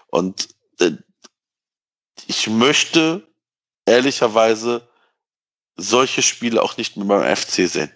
Und 0.08 0.50
äh, 0.80 0.92
ich 2.28 2.48
möchte 2.48 3.24
ehrlicherweise 3.86 4.88
solche 5.76 6.22
Spiele 6.22 6.62
auch 6.62 6.78
nicht 6.78 6.98
mehr 6.98 7.06
beim 7.06 7.36
FC 7.36 7.70
sehen. 7.70 7.92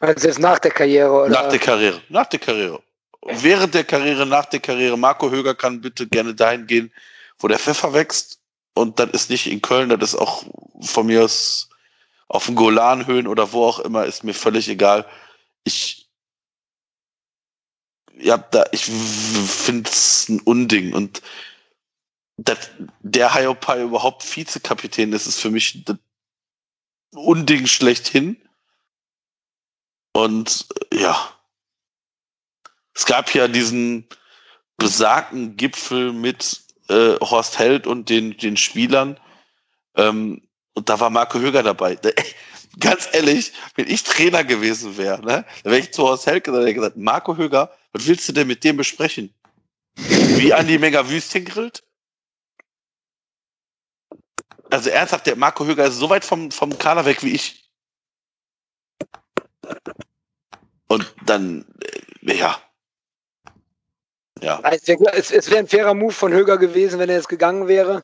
Also 0.00 0.28
jetzt 0.28 0.38
nach 0.38 0.58
der 0.58 0.70
Karriere, 0.70 1.10
oder? 1.10 1.28
Nach 1.30 1.48
der 1.48 1.58
Karriere, 1.58 2.00
nach 2.08 2.26
der 2.26 2.38
Karriere 2.38 2.82
während 3.24 3.74
der 3.74 3.84
Karriere, 3.84 4.26
nach 4.26 4.46
der 4.46 4.60
Karriere, 4.60 4.96
Marco 4.96 5.30
Höger 5.30 5.54
kann 5.54 5.80
bitte 5.80 6.06
gerne 6.06 6.34
dahin 6.34 6.66
gehen, 6.66 6.92
wo 7.38 7.48
der 7.48 7.58
Pfeffer 7.58 7.92
wächst. 7.92 8.38
Und 8.74 8.98
das 8.98 9.10
ist 9.10 9.30
nicht 9.30 9.46
in 9.46 9.62
Köln, 9.62 9.88
das 9.88 10.14
ist 10.14 10.20
auch 10.20 10.44
von 10.80 11.06
mir 11.06 11.24
aus 11.24 11.68
auf 12.26 12.46
den 12.46 12.54
Golanhöhen 12.54 13.28
oder 13.28 13.52
wo 13.52 13.66
auch 13.66 13.78
immer, 13.80 14.06
ist 14.06 14.24
mir 14.24 14.34
völlig 14.34 14.68
egal. 14.68 15.06
Ich, 15.64 16.10
ja, 18.12 18.38
da, 18.38 18.64
ich 18.72 18.84
finde 18.84 19.90
es 19.90 20.28
ein 20.28 20.40
Unding. 20.40 20.94
Und 20.94 21.22
dat, 22.36 22.70
der 23.00 23.34
Hayopai 23.34 23.82
überhaupt 23.82 24.24
Vizekapitän 24.24 25.12
ist, 25.12 25.26
ist 25.26 25.40
für 25.40 25.50
mich 25.50 25.74
ein 25.74 25.98
Unding 27.12 27.66
schlechthin. 27.66 28.40
Und 30.12 30.66
ja, 30.92 31.34
es 32.94 33.06
gab 33.06 33.34
ja 33.34 33.48
diesen 33.48 34.08
besagten 34.76 35.56
Gipfel 35.56 36.12
mit 36.12 36.62
äh, 36.88 37.16
Horst 37.20 37.58
Held 37.58 37.86
und 37.86 38.08
den, 38.08 38.36
den 38.36 38.56
Spielern. 38.56 39.18
Ähm, 39.96 40.46
und 40.74 40.88
da 40.88 41.00
war 41.00 41.10
Marco 41.10 41.38
Höger 41.38 41.62
dabei. 41.62 41.98
Ganz 42.80 43.08
ehrlich, 43.12 43.52
wenn 43.76 43.88
ich 43.88 44.02
Trainer 44.02 44.44
gewesen 44.44 44.96
wäre, 44.96 45.20
ne, 45.20 45.44
dann 45.62 45.72
wäre 45.72 45.78
ich 45.78 45.92
zu 45.92 46.02
Horst 46.02 46.26
Held 46.26 46.44
gesagt, 46.44 46.74
gesagt, 46.74 46.96
Marco 46.96 47.36
Höger, 47.36 47.72
was 47.92 48.06
willst 48.06 48.28
du 48.28 48.32
denn 48.32 48.48
mit 48.48 48.64
dem 48.64 48.76
besprechen? 48.76 49.32
Wie 49.96 50.52
Andi 50.52 50.78
Mega 50.78 51.08
Wüstchen 51.08 51.44
grillt? 51.44 51.84
Also 54.70 54.90
ernsthaft, 54.90 55.26
der 55.26 55.36
Marco 55.36 55.64
Höger 55.64 55.86
ist 55.86 55.98
so 55.98 56.10
weit 56.10 56.24
vom, 56.24 56.50
vom 56.50 56.76
Kader 56.78 57.04
weg 57.04 57.22
wie 57.22 57.34
ich. 57.34 57.70
Und 60.88 61.14
dann, 61.24 61.64
äh, 62.22 62.36
ja, 62.36 62.60
ja. 64.44 64.60
Es 64.64 64.86
wäre 64.86 65.00
wär 65.00 65.58
ein 65.58 65.68
fairer 65.68 65.94
Move 65.94 66.12
von 66.12 66.32
Höger 66.32 66.58
gewesen, 66.58 66.98
wenn 66.98 67.08
er 67.08 67.16
jetzt 67.16 67.28
gegangen 67.28 67.66
wäre. 67.68 68.02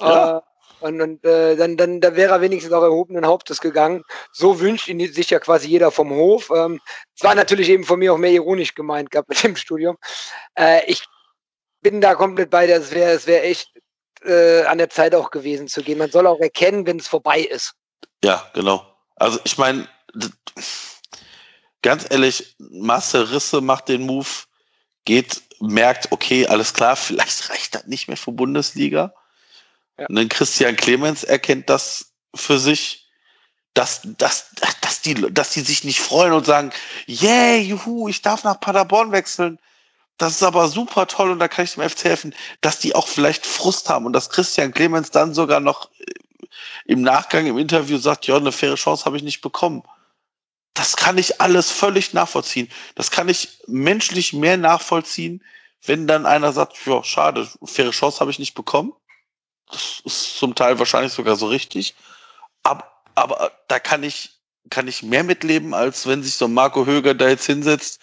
Ja. 0.00 0.38
Äh, 0.38 0.40
und, 0.80 1.00
und 1.00 1.24
äh, 1.24 1.56
dann, 1.56 1.76
dann, 1.76 2.00
dann 2.00 2.16
wäre 2.16 2.32
er 2.32 2.40
wenigstens 2.40 2.72
auch 2.72 2.82
erhobenen 2.82 3.26
Hauptes 3.26 3.60
gegangen. 3.60 4.04
So 4.32 4.60
wünscht 4.60 4.88
ihn 4.88 5.12
sich 5.12 5.30
ja 5.30 5.38
quasi 5.40 5.68
jeder 5.68 5.90
vom 5.90 6.10
Hof. 6.10 6.50
Ähm, 6.54 6.80
es 7.16 7.22
war 7.22 7.34
natürlich 7.34 7.68
eben 7.68 7.84
von 7.84 7.98
mir 7.98 8.12
auch 8.12 8.18
mehr 8.18 8.30
ironisch 8.30 8.74
gemeint 8.74 9.10
gehabt 9.10 9.28
mit 9.28 9.42
dem 9.42 9.56
Studium. 9.56 9.96
Äh, 10.58 10.84
ich 10.86 11.04
bin 11.80 12.00
da 12.00 12.14
komplett 12.14 12.50
bei 12.50 12.66
dir. 12.66 12.76
Es 12.76 12.92
wäre 12.92 13.12
es 13.12 13.26
wär 13.26 13.44
echt 13.44 13.72
äh, 14.24 14.62
an 14.64 14.78
der 14.78 14.90
Zeit 14.90 15.14
auch 15.14 15.30
gewesen 15.30 15.68
zu 15.68 15.82
gehen. 15.82 15.98
Man 15.98 16.10
soll 16.10 16.26
auch 16.26 16.40
erkennen, 16.40 16.86
wenn 16.86 16.98
es 16.98 17.08
vorbei 17.08 17.40
ist. 17.40 17.74
Ja, 18.22 18.50
genau. 18.54 18.84
Also 19.16 19.38
ich 19.44 19.58
meine, 19.58 19.88
ganz 21.82 22.06
ehrlich, 22.10 22.56
Marcel 22.58 23.22
Risse 23.22 23.60
macht 23.60 23.88
den 23.88 24.02
Move, 24.02 24.28
geht 25.04 25.42
merkt, 25.60 26.12
okay, 26.12 26.46
alles 26.46 26.72
klar, 26.72 26.96
vielleicht 26.96 27.50
reicht 27.50 27.74
das 27.74 27.86
nicht 27.86 28.08
mehr 28.08 28.16
für 28.16 28.32
Bundesliga. 28.32 29.14
Ja. 29.98 30.06
Und 30.08 30.28
Christian 30.28 30.76
Clemens 30.76 31.24
erkennt 31.24 31.68
das 31.68 32.12
für 32.34 32.58
sich, 32.58 33.06
dass, 33.74 34.02
dass, 34.04 34.50
dass, 34.80 35.00
die, 35.02 35.14
dass 35.14 35.50
die 35.50 35.60
sich 35.60 35.84
nicht 35.84 36.00
freuen 36.00 36.32
und 36.32 36.46
sagen, 36.46 36.72
yeah, 37.08 37.56
juhu, 37.56 38.08
ich 38.08 38.22
darf 38.22 38.44
nach 38.44 38.60
Paderborn 38.60 39.12
wechseln. 39.12 39.58
Das 40.16 40.32
ist 40.32 40.42
aber 40.42 40.68
super 40.68 41.06
toll 41.06 41.30
und 41.30 41.38
da 41.38 41.46
kann 41.46 41.64
ich 41.64 41.74
dem 41.74 41.88
FC 41.88 42.04
helfen, 42.04 42.34
dass 42.60 42.80
die 42.80 42.94
auch 42.94 43.06
vielleicht 43.06 43.46
Frust 43.46 43.88
haben 43.88 44.06
und 44.06 44.12
dass 44.12 44.30
Christian 44.30 44.72
Clemens 44.72 45.10
dann 45.10 45.32
sogar 45.32 45.60
noch 45.60 45.90
äh, 45.98 46.04
im 46.86 47.02
Nachgang 47.02 47.46
im 47.46 47.58
Interview 47.58 47.98
sagt, 47.98 48.26
ja, 48.26 48.36
eine 48.36 48.50
faire 48.50 48.74
Chance 48.74 49.04
habe 49.04 49.16
ich 49.16 49.22
nicht 49.22 49.42
bekommen 49.42 49.82
das 50.78 50.96
kann 50.96 51.18
ich 51.18 51.40
alles 51.40 51.70
völlig 51.70 52.12
nachvollziehen. 52.12 52.68
Das 52.94 53.10
kann 53.10 53.28
ich 53.28 53.58
menschlich 53.66 54.32
mehr 54.32 54.56
nachvollziehen, 54.56 55.42
wenn 55.84 56.06
dann 56.06 56.24
einer 56.24 56.52
sagt, 56.52 56.86
ja, 56.86 57.02
schade, 57.02 57.48
faire 57.64 57.90
Chance 57.90 58.20
habe 58.20 58.30
ich 58.30 58.38
nicht 58.38 58.54
bekommen. 58.54 58.92
Das 59.70 60.00
ist 60.04 60.38
zum 60.38 60.54
Teil 60.54 60.78
wahrscheinlich 60.78 61.12
sogar 61.12 61.36
so 61.36 61.46
richtig. 61.48 61.94
Aber, 62.62 62.90
aber 63.14 63.52
da 63.68 63.78
kann 63.78 64.02
ich, 64.02 64.40
kann 64.70 64.88
ich 64.88 65.02
mehr 65.02 65.24
mitleben, 65.24 65.74
als 65.74 66.06
wenn 66.06 66.22
sich 66.22 66.34
so 66.34 66.48
Marco 66.48 66.86
Höger 66.86 67.14
da 67.14 67.28
jetzt 67.28 67.46
hinsetzt, 67.46 68.00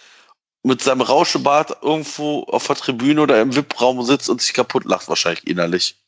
mit 0.63 0.81
seinem 0.81 1.01
Rauschebart 1.01 1.83
irgendwo 1.83 2.43
auf 2.45 2.67
der 2.67 2.75
Tribüne 2.75 3.21
oder 3.21 3.41
im 3.41 3.55
VIP-Raum 3.55 4.01
sitzt 4.03 4.29
und 4.29 4.41
sich 4.41 4.53
kaputt 4.53 4.85
lacht, 4.85 5.07
wahrscheinlich 5.07 5.45
innerlich. 5.47 6.03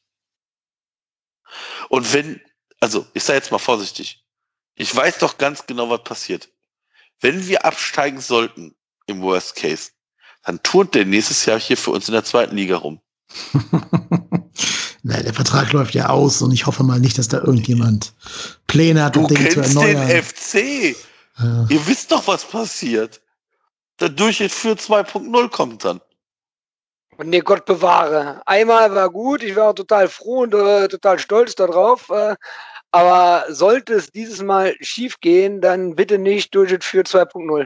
Und 1.90 2.12
wenn, 2.14 2.42
also 2.80 3.06
ich 3.14 3.24
sage 3.24 3.38
jetzt 3.38 3.52
mal 3.52 3.60
vorsichtig, 3.60 4.24
Ich 4.80 4.96
weiß 4.96 5.18
doch 5.20 5.38
ganz 5.40 5.66
genau, 5.66 5.90
was 5.90 6.04
passiert. 6.04 6.50
Wenn 7.20 7.48
wir 7.48 7.66
absteigen 7.66 8.22
sollten, 8.22 8.76
im 9.08 9.22
Worst 9.22 9.56
Case, 9.56 9.92
dann 10.44 10.62
turnt 10.62 10.94
der 10.94 11.06
nächstes 11.06 11.46
Jahr 11.46 11.60
hier 11.60 11.78
für 11.78 11.92
uns 11.92 12.08
in 12.08 12.14
der 12.14 12.24
zweiten 12.24 12.56
Liga 12.56 12.78
rum. 12.78 13.02
Na, 15.08 15.22
der 15.22 15.34
Vertrag 15.34 15.72
läuft 15.72 15.94
ja 15.94 16.10
aus 16.10 16.42
und 16.42 16.52
ich 16.52 16.66
hoffe 16.66 16.84
mal 16.84 17.00
nicht, 17.00 17.18
dass 17.18 17.30
da 17.30 17.38
irgendjemand 17.38 18.14
Pläne 18.68 19.06
hat, 19.06 19.16
Du 19.16 19.22
das 19.22 19.30
Ding 19.30 19.38
zu 19.50 19.62
kennst 19.62 19.76
erneuern. 19.76 20.06
den 20.06 20.22
FC. 20.22 20.98
Ja. 21.40 21.66
Ihr 21.70 21.88
wisst 21.88 22.12
doch, 22.12 22.28
was 22.28 22.44
passiert. 22.44 23.22
Der 24.02 24.10
Durchschnitt 24.10 24.52
für 24.52 24.74
2.0 24.74 25.50
kommt 25.50 25.86
dann. 25.86 26.02
Und 27.16 27.30
nee, 27.30 27.40
Gott 27.40 27.66
bewahre. 27.66 28.42
Einmal 28.46 28.94
war 28.94 29.10
gut, 29.10 29.44
ich 29.44 29.56
war 29.56 29.70
auch 29.70 29.74
total 29.76 30.10
froh 30.10 30.42
und 30.42 30.54
äh, 30.54 30.90
total 30.90 31.18
stolz 31.20 31.56
darauf. 31.56 32.10
Äh, 32.10 32.36
aber 32.92 33.46
sollte 33.48 33.94
es 33.94 34.12
dieses 34.12 34.44
Mal 34.44 34.76
schief 34.82 35.22
gehen, 35.22 35.62
dann 35.62 35.96
bitte 35.96 36.18
nicht 36.18 36.54
Durchschnitt 36.54 36.84
für 36.84 37.04
2.0. 37.04 37.66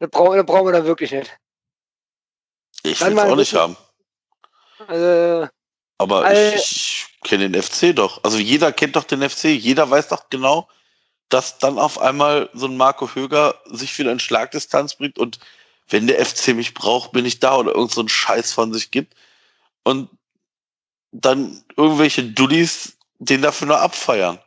Das 0.00 0.10
brauchen, 0.10 0.36
das 0.36 0.46
brauchen 0.46 0.66
wir 0.66 0.72
dann 0.72 0.84
wirklich 0.84 1.12
nicht. 1.12 1.30
Ich 2.82 3.00
will 3.00 3.16
es 3.16 3.18
auch 3.18 3.36
nicht 3.36 3.54
haben. 3.54 3.76
Also, 4.88 5.48
Aber 6.02 6.24
All- 6.24 6.54
ich, 6.54 7.06
ich 7.22 7.28
kenne 7.28 7.48
den 7.48 7.62
FC 7.62 7.94
doch. 7.94 8.22
Also 8.24 8.38
jeder 8.38 8.72
kennt 8.72 8.96
doch 8.96 9.04
den 9.04 9.28
FC. 9.28 9.44
Jeder 9.44 9.88
weiß 9.88 10.08
doch 10.08 10.28
genau, 10.30 10.68
dass 11.28 11.58
dann 11.58 11.78
auf 11.78 12.00
einmal 12.00 12.50
so 12.52 12.66
ein 12.66 12.76
Marco 12.76 13.08
Höger 13.14 13.54
sich 13.66 13.96
wieder 13.98 14.12
in 14.12 14.18
Schlagdistanz 14.18 14.96
bringt 14.96 15.18
und 15.18 15.38
wenn 15.88 16.06
der 16.06 16.24
FC 16.24 16.48
mich 16.48 16.74
braucht, 16.74 17.12
bin 17.12 17.26
ich 17.26 17.38
da 17.38 17.56
oder 17.56 17.74
irgend 17.74 17.92
so 17.92 18.00
einen 18.00 18.08
Scheiß 18.08 18.52
von 18.52 18.72
sich 18.72 18.90
gibt 18.90 19.14
und 19.82 20.08
dann 21.12 21.62
irgendwelche 21.76 22.24
Dullis 22.24 22.96
den 23.18 23.42
dafür 23.42 23.68
nur 23.68 23.80
abfeiern. 23.80 24.38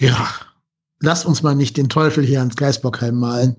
Ja, 0.00 0.34
lass 1.00 1.24
uns 1.24 1.42
mal 1.42 1.54
nicht 1.54 1.76
den 1.76 1.88
Teufel 1.88 2.24
hier 2.24 2.40
ans 2.40 2.56
Geisbockheim 2.56 3.18
malen. 3.18 3.56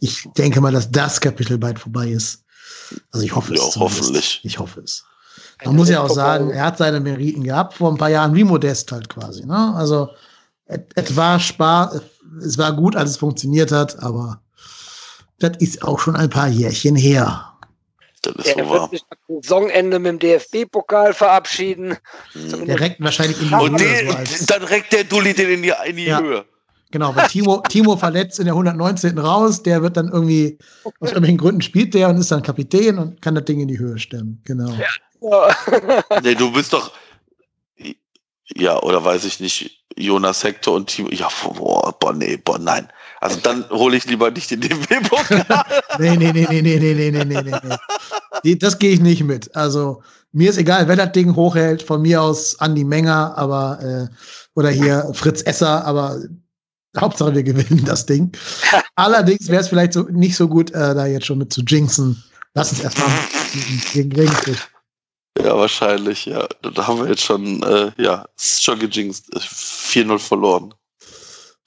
Ich 0.00 0.28
denke 0.36 0.60
mal, 0.60 0.72
dass 0.72 0.90
das 0.90 1.20
Kapitel 1.20 1.58
bald 1.58 1.78
vorbei 1.78 2.08
ist. 2.08 2.44
Also 3.12 3.24
ich 3.24 3.34
hoffe 3.34 3.54
Ja, 3.54 3.62
es. 3.62 3.70
zumindest. 3.70 4.00
hoffentlich. 4.00 4.40
Ich 4.44 4.58
hoffe 4.58 4.80
es. 4.80 5.04
Man 5.64 5.76
muss 5.76 5.88
ja 5.88 6.00
auch 6.02 6.10
sagen, 6.10 6.50
er 6.50 6.64
hat 6.66 6.78
seine 6.78 7.00
Meriten 7.00 7.42
gehabt 7.44 7.74
vor 7.74 7.90
ein 7.90 7.98
paar 7.98 8.10
Jahren, 8.10 8.34
wie 8.34 8.44
Modest 8.44 8.90
halt 8.92 9.08
quasi. 9.08 9.44
Ne? 9.44 9.74
Also 9.76 10.10
es 10.66 11.16
war 11.16 11.40
Spar, 11.40 12.00
es 12.42 12.58
war 12.58 12.72
gut, 12.74 12.94
als 12.94 13.10
es 13.10 13.16
funktioniert 13.16 13.72
hat, 13.72 14.00
aber 14.02 14.40
das 15.40 15.52
ist 15.58 15.82
auch 15.82 15.98
schon 15.98 16.14
ein 16.16 16.30
paar 16.30 16.48
Jährchen 16.48 16.94
her. 16.96 17.44
Das 18.22 18.34
ist 18.36 18.46
er 18.56 18.64
so 18.64 18.70
wird 18.70 18.80
wahr. 18.80 18.88
sich 18.90 19.02
am 19.10 19.42
Saisonende 19.42 19.98
mit 19.98 20.12
dem 20.12 20.18
DFB-Pokal 20.18 21.14
verabschieden. 21.14 21.96
Mhm. 22.34 22.66
Direkt 22.66 23.00
wahrscheinlich 23.00 23.40
in 23.40 23.48
die 23.48 23.54
Und 23.54 23.80
Höhe, 23.80 23.96
den, 24.04 24.10
so 24.10 24.16
als- 24.16 24.46
dann 24.46 24.62
reckt 24.64 24.92
der 24.92 25.04
Dulli 25.04 25.34
den 25.34 25.50
in 25.50 25.62
die, 25.62 25.72
in 25.86 25.96
die 25.96 26.04
Ja. 26.06 26.20
Höhe. 26.20 26.44
Genau, 26.90 27.14
weil 27.14 27.28
Timo, 27.28 27.58
Timo 27.68 27.96
verletzt 27.96 28.38
in 28.38 28.46
der 28.46 28.54
119. 28.54 29.18
raus, 29.18 29.62
der 29.62 29.82
wird 29.82 29.96
dann 29.96 30.08
irgendwie, 30.08 30.58
aus 30.84 31.10
irgendwelchen 31.10 31.38
Gründen 31.38 31.62
spielt 31.62 31.94
der 31.94 32.08
und 32.08 32.18
ist 32.18 32.30
dann 32.30 32.42
Kapitän 32.42 32.98
und 32.98 33.20
kann 33.20 33.34
das 33.34 33.44
Ding 33.44 33.60
in 33.60 33.68
die 33.68 33.78
Höhe 33.78 33.98
stemmen. 33.98 34.40
Genau. 34.44 34.70
Ja. 34.72 34.86
Nee, 36.22 36.36
du 36.36 36.52
bist 36.52 36.72
doch. 36.72 36.92
Ja, 38.54 38.80
oder 38.82 39.04
weiß 39.04 39.24
ich 39.24 39.40
nicht, 39.40 39.84
Jonas 39.96 40.44
Hector 40.44 40.76
und 40.76 40.86
Timo. 40.86 41.08
Ja, 41.10 41.28
boah, 41.42 41.92
boah, 41.98 42.12
nee, 42.12 42.36
boah, 42.36 42.58
nein. 42.58 42.88
Also 43.20 43.40
dann 43.40 43.68
hole 43.70 43.96
ich 43.96 44.06
lieber 44.06 44.30
nicht 44.30 44.50
den 44.50 44.60
DFB-Pokal. 44.60 45.44
Nee, 45.98 46.16
nee, 46.16 46.32
nee, 46.32 46.46
nee, 46.48 46.62
nee, 46.62 46.78
nee, 46.78 46.94
nee, 46.94 47.10
nee, 47.10 47.24
nee, 47.24 47.42
nee. 47.42 47.76
Die, 48.44 48.58
das 48.58 48.78
gehe 48.78 48.92
ich 48.92 49.00
nicht 49.00 49.24
mit. 49.24 49.54
Also, 49.56 50.02
mir 50.32 50.50
ist 50.50 50.58
egal, 50.58 50.86
wer 50.86 50.94
das 50.94 51.12
Ding 51.12 51.34
hochhält, 51.34 51.82
von 51.82 52.02
mir 52.02 52.22
aus 52.22 52.58
Andi 52.60 52.84
Menger, 52.84 53.36
aber, 53.36 53.80
äh, 53.82 54.14
oder 54.54 54.70
hier 54.70 55.10
Fritz 55.14 55.42
Esser, 55.42 55.84
aber 55.84 56.20
Hauptsache 57.00 57.34
wir 57.34 57.42
gewinnen 57.42 57.84
das 57.84 58.06
Ding. 58.06 58.32
Allerdings 58.96 59.48
wäre 59.48 59.62
es 59.62 59.68
vielleicht 59.68 59.92
so, 59.92 60.02
nicht 60.04 60.36
so 60.36 60.48
gut, 60.48 60.70
äh, 60.70 60.94
da 60.94 61.06
jetzt 61.06 61.26
schon 61.26 61.38
mit 61.38 61.52
zu 61.52 61.62
jinxen. 61.62 62.22
Lass 62.54 62.72
uns 62.72 62.80
erstmal 62.80 63.10
gegen 63.92 64.12
Regensburg. 64.12 64.56
ja, 65.38 65.56
wahrscheinlich, 65.56 66.26
ja. 66.26 66.46
Da 66.62 66.86
haben 66.86 67.00
wir 67.00 67.08
jetzt 67.08 67.22
schon, 67.22 67.62
äh, 67.62 67.92
ja, 67.96 68.26
es 68.36 68.54
ist 68.54 68.64
schon 68.64 68.78
gejinxt. 68.78 69.26
4-0 69.34 70.18
verloren. 70.18 70.74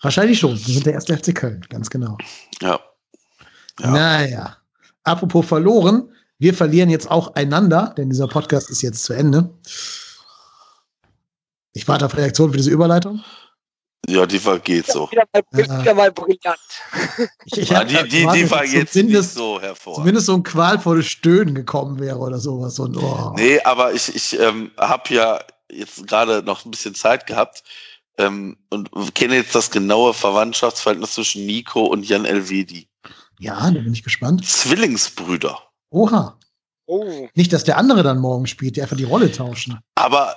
Wahrscheinlich 0.01 0.39
schon. 0.39 0.51
Wir 0.51 0.73
sind 0.73 0.85
der 0.85 0.93
erste 0.93 1.15
FC 1.17 1.33
Köln, 1.33 1.65
ganz 1.69 1.89
genau. 1.89 2.17
Ja. 2.61 2.79
Ja. 3.79 3.91
Naja. 3.91 4.57
Apropos 5.03 5.45
verloren, 5.45 6.11
wir 6.39 6.53
verlieren 6.53 6.89
jetzt 6.89 7.09
auch 7.09 7.35
einander, 7.35 7.93
denn 7.97 8.09
dieser 8.09 8.27
Podcast 8.27 8.69
ist 8.69 8.81
jetzt 8.81 9.03
zu 9.03 9.13
Ende. 9.13 9.49
Ich 11.73 11.87
warte 11.87 12.05
auf 12.05 12.17
Reaktion 12.17 12.51
für 12.51 12.57
diese 12.57 12.71
Überleitung. 12.71 13.23
Ja, 14.09 14.25
die 14.25 14.43
war 14.43 14.57
geht 14.59 14.87
so. 14.87 15.09
Wieder 15.11 15.25
mal, 15.31 15.43
wieder 15.51 15.93
mal 15.93 16.11
brillant. 16.11 16.59
Ich, 17.45 17.69
Ja, 17.69 17.79
hab 17.79 17.87
die, 17.87 18.03
die, 18.09 18.27
die 18.27 18.51
war 18.51 18.65
jetzt 18.65 18.73
nicht 18.73 18.91
zumindest, 18.91 19.35
so 19.35 19.61
hervor. 19.61 19.95
zumindest 19.95 20.25
so 20.25 20.33
ein 20.33 20.43
qualvolles 20.43 21.05
Stöhnen 21.05 21.53
gekommen 21.53 21.99
wäre 21.99 22.17
oder 22.17 22.39
sowas. 22.39 22.79
Und, 22.79 22.97
oh. 22.97 23.33
Nee, 23.35 23.61
aber 23.61 23.93
ich, 23.93 24.13
ich 24.15 24.39
ähm, 24.39 24.71
habe 24.77 25.13
ja 25.13 25.39
jetzt 25.71 26.07
gerade 26.07 26.41
noch 26.43 26.65
ein 26.65 26.71
bisschen 26.71 26.95
Zeit 26.95 27.27
gehabt 27.27 27.63
ähm, 28.17 28.57
und 28.69 28.89
kenne 29.13 29.35
jetzt 29.35 29.53
das 29.53 29.69
genaue 29.69 30.13
Verwandtschaftsverhältnis 30.13 31.13
zwischen 31.13 31.45
Nico 31.45 31.85
und 31.85 32.03
Jan 32.07 32.25
Elvedi. 32.25 32.87
Ja, 33.39 33.59
da 33.71 33.79
bin 33.79 33.93
ich 33.93 34.03
gespannt. 34.03 34.45
Zwillingsbrüder. 34.45 35.59
Oha. 35.91 36.37
Oh. 36.85 37.27
Nicht, 37.35 37.53
dass 37.53 37.63
der 37.63 37.77
andere 37.77 38.03
dann 38.03 38.19
morgen 38.19 38.47
spielt, 38.47 38.75
die 38.75 38.81
einfach 38.81 38.97
die 38.97 39.03
Rolle 39.03 39.31
tauschen. 39.31 39.79
Aber, 39.95 40.35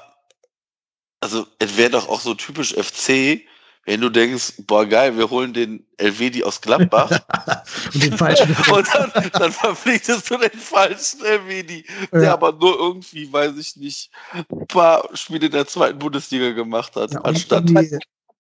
also, 1.21 1.47
es 1.59 1.77
wäre 1.77 1.91
doch 1.91 2.09
auch 2.09 2.21
so 2.21 2.35
typisch 2.35 2.75
FC, 2.75 3.41
wenn 3.87 4.01
du 4.01 4.09
denkst, 4.09 4.55
boah, 4.67 4.87
geil, 4.87 5.17
wir 5.17 5.29
holen 5.29 5.53
den 5.53 5.85
Elvedi 5.99 6.43
aus 6.43 6.61
Gladbach 6.61 7.11
Und 7.95 8.03
den 8.03 8.17
falschen. 8.17 8.49
und 8.73 8.87
dann, 8.95 9.13
dann 9.33 9.53
verpflichtest 9.53 10.31
du 10.31 10.39
den 10.39 10.51
falschen 10.53 11.25
Elvedi, 11.25 11.85
der 12.13 12.23
Ja. 12.23 12.33
aber 12.33 12.53
nur 12.53 12.79
irgendwie, 12.79 13.31
weiß 13.33 13.57
ich 13.59 13.77
nicht, 13.77 14.11
ein 14.33 14.67
paar 14.69 15.09
Spiele 15.15 15.47
in 15.47 15.53
der 15.53 15.67
zweiten 15.67 15.99
Bundesliga 15.99 16.51
gemacht 16.53 16.97
hat, 16.97 17.13
ja, 17.13 17.21
anstatt, 17.21 17.65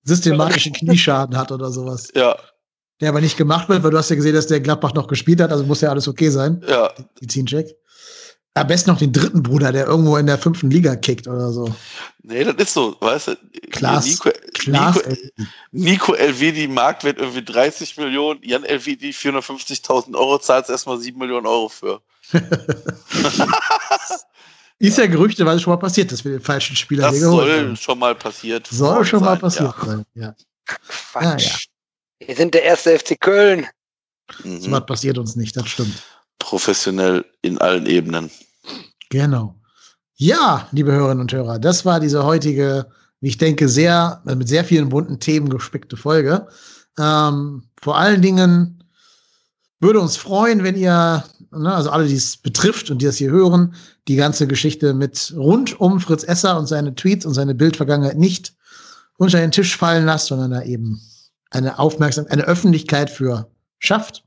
systematischen 0.03 0.73
Knieschaden 0.73 1.37
hat 1.37 1.53
oder 1.53 1.71
sowas. 1.71 2.09
ja, 2.15 2.37
Der 3.01 3.09
aber 3.11 3.21
nicht 3.21 3.37
gemacht 3.37 3.69
wird, 3.69 3.83
weil 3.83 3.91
du 3.91 3.99
hast 3.99 4.11
ja 4.11 4.16
gesehen, 4.16 4.35
dass 4.35 4.47
der 4.47 4.61
Gladbach 4.61 4.95
noch 4.95 5.09
gespielt 5.09 5.41
hat, 5.41 5.51
also 5.51 5.65
muss 5.65 5.81
ja 5.81 5.91
alles 5.91 6.09
okay 6.09 6.31
sein. 6.31 6.62
ja, 6.69 6.93
Medizincheck. 7.21 7.75
Am 8.56 8.68
besten 8.68 8.90
noch 8.90 8.98
den 8.98 9.12
dritten 9.12 9.43
Bruder, 9.43 9.72
der 9.72 9.86
irgendwo 9.86 10.16
in 10.16 10.26
der 10.26 10.39
fünften 10.39 10.70
Liga 10.70 10.94
kickt 10.94 11.26
oder 11.26 11.51
so. 11.52 11.74
nee, 12.22 12.44
das 12.44 12.55
ist 12.56 12.74
so, 12.74 12.97
weißt 13.01 13.28
du, 13.28 13.36
Klaas- 13.72 14.06
Nico, 14.06 14.31
Klaas, 14.52 14.94
Nico, 14.97 15.10
Nico 15.72 16.14
Elvedi 16.14 16.68
Marktwert 16.68 17.18
irgendwie 17.18 17.43
30 17.44 17.97
Millionen, 17.97 18.40
Jan 18.44 18.62
Elvedi 18.62 19.10
450.000 19.10 20.14
Euro, 20.16 20.39
zahlst 20.39 20.70
erstmal 20.70 20.98
7 21.01 21.18
Millionen 21.18 21.47
Euro 21.48 21.68
für. 21.68 22.01
ist 24.78 24.98
ja 24.98 25.06
gerüchteweise 25.06 25.60
schon 25.60 25.72
mal 25.72 25.78
passiert, 25.78 26.12
dass 26.12 26.24
wir 26.24 26.32
den 26.32 26.40
falschen 26.40 26.76
Spieler 26.76 27.10
Das 27.10 27.18
soll 27.20 27.76
schon 27.76 27.98
mal 27.98 28.14
passiert 28.14 28.68
Soll 28.70 29.05
schon 29.05 29.20
mal 29.20 29.31
sein, 29.32 29.40
passiert 29.40 29.74
Ja. 29.78 29.85
sein. 29.86 30.05
Ja. 30.14 30.35
Quatsch. 30.66 31.66
Wir 32.24 32.36
sind 32.36 32.55
der 32.55 32.62
erste 32.62 32.97
FC 32.98 33.16
Köln. 33.20 33.66
So 34.43 34.48
Mhm. 34.48 34.70
was 34.70 34.86
passiert 34.86 35.18
uns 35.18 35.36
nicht, 35.36 35.56
das 35.56 35.68
stimmt. 35.68 36.02
Professionell 36.39 37.24
in 37.43 37.59
allen 37.59 37.86
Ebenen. 37.86 38.31
Genau. 39.15 39.55
Ja, 40.16 40.66
liebe 40.73 40.91
Hörerinnen 40.91 41.20
und 41.20 41.32
Hörer, 41.32 41.61
das 41.61 41.85
war 41.85 42.01
diese 42.01 42.24
heutige, 42.24 42.86
wie 43.20 43.28
ich 43.28 43.39
denke, 43.39 43.69
sehr, 43.69 44.20
äh, 44.27 44.35
mit 44.35 44.49
sehr 44.49 44.65
vielen 44.65 44.89
bunten 44.89 45.20
Themen 45.20 45.51
gespickte 45.51 45.97
Folge. 45.97 46.49
Ähm, 46.99 47.62
vor 47.81 47.97
allen 47.97 48.23
Dingen 48.23 48.82
würde 49.78 50.01
uns 50.01 50.16
freuen, 50.16 50.65
wenn 50.65 50.74
ihr, 50.74 51.23
ne, 51.53 51.73
also 51.73 51.91
alle, 51.91 52.09
die 52.09 52.16
es 52.16 52.36
betrifft 52.36 52.91
und 52.91 53.03
die 53.03 53.07
das 53.07 53.19
hier 53.19 53.31
hören, 53.31 53.77
die 54.09 54.16
ganze 54.16 54.49
Geschichte 54.49 54.95
mit 54.95 55.32
rund 55.36 55.78
um 55.78 56.01
Fritz 56.01 56.24
Esser 56.24 56.59
und 56.59 56.66
seine 56.66 56.97
Tweets 56.97 57.24
und 57.24 57.35
seine 57.35 57.55
Bildvergangenheit 57.55 58.19
nicht 58.19 58.53
unter 59.16 59.39
den 59.39 59.53
Tisch 59.53 59.77
fallen 59.77 60.07
lasst, 60.07 60.27
sondern 60.27 60.51
da 60.51 60.62
eben 60.65 61.01
eine 61.51 61.78
Aufmerksamkeit, 61.78 62.32
eine 62.32 62.49
Öffentlichkeit 62.49 63.11
für 63.11 63.49
schafft, 63.78 64.24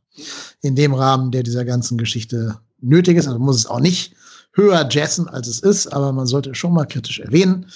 in 0.61 0.77
dem 0.77 0.93
Rahmen, 0.93 1.31
der 1.31 1.43
dieser 1.43 1.65
ganzen 1.65 1.97
Geschichte 1.97 2.57
nötig 2.79 3.17
ist. 3.17 3.27
Also 3.27 3.37
muss 3.37 3.57
es 3.57 3.65
auch 3.65 3.81
nicht 3.81 4.15
höher 4.57 4.87
jazzen, 4.89 5.29
als 5.29 5.47
es 5.47 5.59
ist, 5.59 5.87
aber 5.93 6.11
man 6.11 6.25
sollte 6.25 6.53
schon 6.55 6.73
mal 6.73 6.85
kritisch 6.85 7.19
erwähnen. 7.19 7.67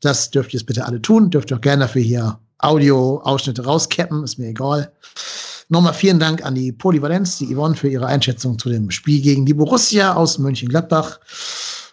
Das 0.00 0.30
dürft 0.30 0.52
ihr 0.52 0.58
es 0.58 0.66
bitte 0.66 0.84
alle 0.84 1.00
tun. 1.00 1.30
Dürft 1.30 1.50
ihr 1.50 1.56
auch 1.56 1.62
gerne 1.62 1.84
dafür 1.84 2.02
hier 2.02 2.38
Audio-Ausschnitte 2.58 3.64
rauscappen, 3.64 4.24
ist 4.24 4.38
mir 4.38 4.48
egal. 4.48 4.92
Nochmal 5.68 5.94
vielen 5.94 6.18
Dank 6.18 6.44
an 6.44 6.54
die 6.54 6.72
Polyvalenz, 6.72 7.38
die 7.38 7.54
Yvonne, 7.54 7.74
für 7.74 7.88
ihre 7.88 8.06
Einschätzung 8.06 8.58
zu 8.58 8.68
dem 8.68 8.90
Spiel 8.90 9.22
gegen 9.22 9.46
die 9.46 9.54
Borussia 9.54 10.14
aus 10.14 10.38
Mönchengladbach. 10.38 11.20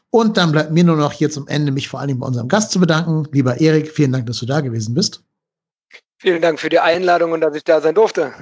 Und 0.09 0.35
dann 0.35 0.51
bleibt 0.51 0.71
mir 0.71 0.83
nur 0.83 0.97
noch 0.97 1.13
hier 1.13 1.29
zum 1.29 1.47
Ende, 1.47 1.71
mich 1.71 1.87
vor 1.87 1.99
allen 1.99 2.09
Dingen 2.09 2.19
bei 2.19 2.27
unserem 2.27 2.49
Gast 2.49 2.71
zu 2.71 2.79
bedanken. 2.79 3.27
Lieber 3.31 3.61
Erik, 3.61 3.89
vielen 3.89 4.11
Dank, 4.11 4.25
dass 4.25 4.39
du 4.39 4.45
da 4.45 4.59
gewesen 4.59 4.93
bist. 4.93 5.23
Vielen 6.17 6.41
Dank 6.41 6.59
für 6.59 6.69
die 6.69 6.79
Einladung 6.79 7.31
und 7.31 7.41
dass 7.41 7.55
ich 7.55 7.63
da 7.63 7.79
sein 7.79 7.95
durfte. 7.95 8.33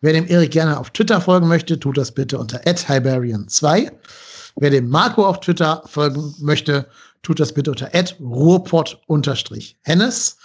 Wer 0.00 0.12
dem 0.12 0.26
Erik 0.28 0.52
gerne 0.52 0.78
auf 0.78 0.90
Twitter 0.90 1.20
folgen 1.20 1.48
möchte, 1.48 1.78
tut 1.80 1.98
das 1.98 2.12
bitte 2.12 2.38
unter 2.38 2.60
@hiberian2. 2.60 3.90
Wer 4.56 4.70
dem 4.70 4.88
Marco 4.88 5.26
auf 5.26 5.40
Twitter 5.40 5.82
folgen 5.86 6.34
möchte, 6.38 6.86
tut 7.22 7.40
das 7.40 7.52
bitte 7.52 7.70
unter 7.70 7.88
@ruhrpott_hennes. 7.88 10.36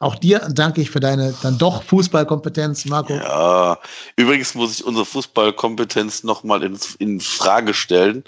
Auch 0.00 0.16
dir 0.16 0.40
danke 0.52 0.80
ich 0.80 0.90
für 0.90 0.98
deine 0.98 1.32
dann 1.42 1.58
doch 1.58 1.84
Fußballkompetenz, 1.84 2.86
Marco. 2.86 3.14
Ja, 3.14 3.78
übrigens 4.16 4.56
muss 4.56 4.72
ich 4.72 4.84
unsere 4.84 5.06
Fußballkompetenz 5.06 6.24
nochmal 6.24 6.64
in, 6.64 6.76
in 6.98 7.20
Frage 7.20 7.72
stellen. 7.72 8.24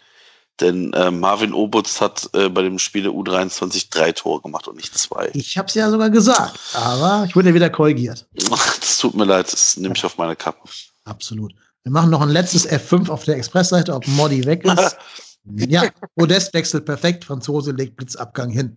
Denn 0.61 0.93
äh, 0.93 1.11
Marvin 1.11 1.53
Obutz 1.53 2.01
hat 2.01 2.31
äh, 2.33 2.49
bei 2.49 2.63
dem 2.63 2.79
Spiel 2.79 3.03
der 3.03 3.11
U23 3.11 3.89
drei 3.91 4.13
Tore 4.13 4.41
gemacht 4.41 4.69
und 4.69 4.77
nicht 4.77 4.97
zwei. 4.97 5.29
Ich 5.35 5.59
habe 5.59 5.67
es 5.67 5.75
ja 5.75 5.91
sogar 5.91 6.11
gesagt, 6.11 6.61
aber 6.75 7.25
ich 7.27 7.35
wurde 7.35 7.49
ja 7.49 7.55
wieder 7.55 7.71
korrigiert. 7.71 8.25
Das 8.81 8.99
tut 8.99 9.17
mir 9.17 9.25
leid, 9.25 9.53
das 9.53 9.77
nehme 9.77 9.97
ich 9.97 10.05
auf 10.05 10.17
meine 10.17 10.37
Kappe. 10.37 10.69
Absolut. 11.05 11.53
Wir 11.83 11.91
machen 11.91 12.11
noch 12.11 12.21
ein 12.21 12.29
letztes 12.29 12.71
F5 12.71 13.11
auf 13.11 13.25
der 13.25 13.37
Expressseite, 13.37 13.93
ob 13.93 14.07
Modi 14.07 14.47
weg 14.47 14.65
ist. 14.65 14.97
ja, 15.45 15.91
Modest 16.17 16.55
wechselt 16.55 16.87
perfekt, 16.87 17.25
Franzose 17.25 17.73
legt 17.73 17.97
Blitzabgang 17.97 18.51
hin. 18.51 18.77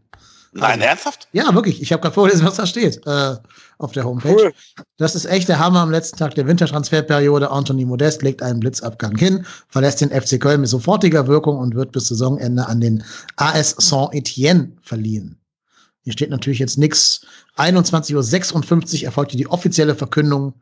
Nein, 0.53 0.81
ernsthaft? 0.81 1.27
Ja, 1.34 1.53
wirklich. 1.53 1.81
Ich 1.81 1.91
habe 1.91 2.02
gerade 2.02 2.14
vorgelesen, 2.14 2.45
was 2.45 2.56
da 2.56 2.65
steht 2.65 3.06
äh, 3.06 3.35
auf 3.77 3.91
der 3.91 4.06
Homepage. 4.06 4.34
Cool. 4.34 4.53
Das 4.98 5.14
ist 5.14 5.26
echt 5.26 5.49
der 5.49 5.60
Hammer 5.60 5.81
am 5.81 5.91
letzten 5.91 6.18
Tag 6.18 6.35
der 6.35 6.48
Wintertransferperiode. 6.48 7.52
Anthony 7.52 7.85
Modest 7.85 8.23
legt 8.23 8.41
einen 8.41 8.60
Blitzabgang 8.60 9.15
hin, 9.18 9.45
verlässt 9.68 10.02
den 10.02 10.10
FC 10.10 10.39
Köln 10.39 10.61
mit 10.61 10.69
sofortiger 10.69 11.27
Wirkung 11.27 11.57
und 11.57 11.76
wird 11.76 11.91
bis 11.91 12.07
Saisonende 12.07 12.65
an 12.65 12.81
den 12.81 13.03
AS 13.35 13.76
Saint-Etienne 13.77 14.72
verliehen. 14.81 15.38
Hier 16.03 16.14
steht 16.14 16.30
natürlich 16.30 16.60
jetzt 16.60 16.77
nichts. 16.77 17.22
21.56 17.57 19.02
Uhr 19.02 19.06
erfolgte 19.06 19.38
die 19.38 19.48
offizielle 19.48 19.94
Verkündung 19.94 20.53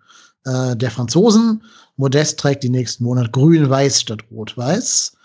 äh, 0.45 0.75
der 0.75 0.91
Franzosen. 0.91 1.63
Modest 1.97 2.39
trägt 2.39 2.63
die 2.63 2.69
nächsten 2.69 3.03
Monate 3.03 3.29
grün-weiß 3.31 4.01
statt 4.01 4.21
rot-weiß, 4.31 5.15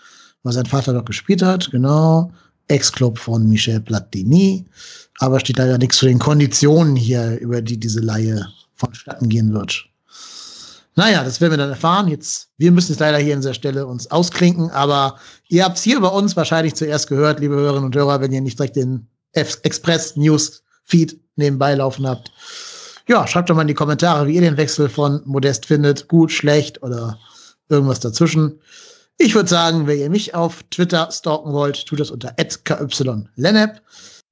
weil 0.43 0.53
sein 0.53 0.65
Vater 0.65 0.93
doch 0.93 1.05
gespielt 1.05 1.41
hat, 1.41 1.71
genau. 1.71 2.31
Ex-Club 2.67 3.17
von 3.17 3.47
Michel 3.47 3.81
Platini. 3.81 4.65
Aber 5.19 5.39
steht 5.39 5.57
leider 5.57 5.77
nichts 5.77 5.97
zu 5.97 6.05
den 6.05 6.19
Konditionen 6.19 6.95
hier, 6.95 7.39
über 7.39 7.61
die 7.61 7.79
diese 7.79 7.99
Laie 7.99 8.47
vonstatten 8.75 9.29
gehen 9.29 9.53
wird. 9.53 9.85
Naja, 10.95 11.23
das 11.23 11.39
werden 11.39 11.53
wir 11.53 11.57
dann 11.57 11.69
erfahren. 11.69 12.07
Jetzt, 12.07 12.49
wir 12.57 12.71
müssen 12.71 12.91
jetzt 12.91 12.99
leider 12.99 13.17
hier 13.17 13.33
an 13.33 13.41
dieser 13.41 13.53
Stelle 13.53 13.85
uns 13.85 14.09
ausklinken, 14.11 14.69
aber 14.71 15.17
ihr 15.47 15.63
habt 15.63 15.77
es 15.77 15.83
hier 15.83 15.99
bei 16.01 16.07
uns 16.07 16.35
wahrscheinlich 16.35 16.75
zuerst 16.75 17.07
gehört, 17.07 17.39
liebe 17.39 17.55
Hörerinnen 17.55 17.85
und 17.85 17.95
Hörer, 17.95 18.19
wenn 18.19 18.31
ihr 18.31 18.41
nicht 18.41 18.59
direkt 18.59 18.75
den 18.75 19.07
Express 19.33 20.15
News 20.15 20.63
Feed 20.83 21.17
nebenbei 21.35 21.75
laufen 21.75 22.05
habt. 22.07 22.31
Ja, 23.07 23.25
schreibt 23.25 23.49
doch 23.49 23.55
mal 23.55 23.61
in 23.61 23.69
die 23.69 23.73
Kommentare, 23.73 24.27
wie 24.27 24.35
ihr 24.35 24.41
den 24.41 24.57
Wechsel 24.57 24.89
von 24.89 25.21
Modest 25.25 25.65
findet. 25.65 26.07
Gut, 26.07 26.31
schlecht 26.31 26.83
oder 26.83 27.17
irgendwas 27.69 28.01
dazwischen. 28.01 28.59
Ich 29.17 29.35
würde 29.35 29.49
sagen, 29.49 29.87
wenn 29.87 29.99
ihr 29.99 30.09
mich 30.09 30.33
auf 30.33 30.63
Twitter 30.71 31.09
stalken 31.11 31.53
wollt, 31.53 31.85
tut 31.85 31.99
das 31.99 32.11
unter 32.11 32.33
@kyLennep. 32.33 33.81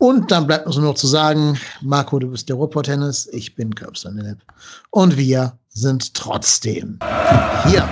Und 0.02 0.32
dann 0.32 0.48
bleibt 0.48 0.66
uns 0.66 0.78
nur 0.78 0.86
noch 0.86 0.96
zu 0.96 1.08
sagen, 1.08 1.60
Marco, 1.82 2.20
du 2.20 2.32
bist 2.32 2.48
der 2.48 2.56
Ruhrpott-Tennis, 2.56 3.28
ich 3.34 3.56
bin 3.56 3.72
Lennep. 3.72 4.40
Und 4.92 5.18
wir 5.18 5.60
sind 5.68 6.14
trotzdem 6.14 7.00
hier. 7.66 7.88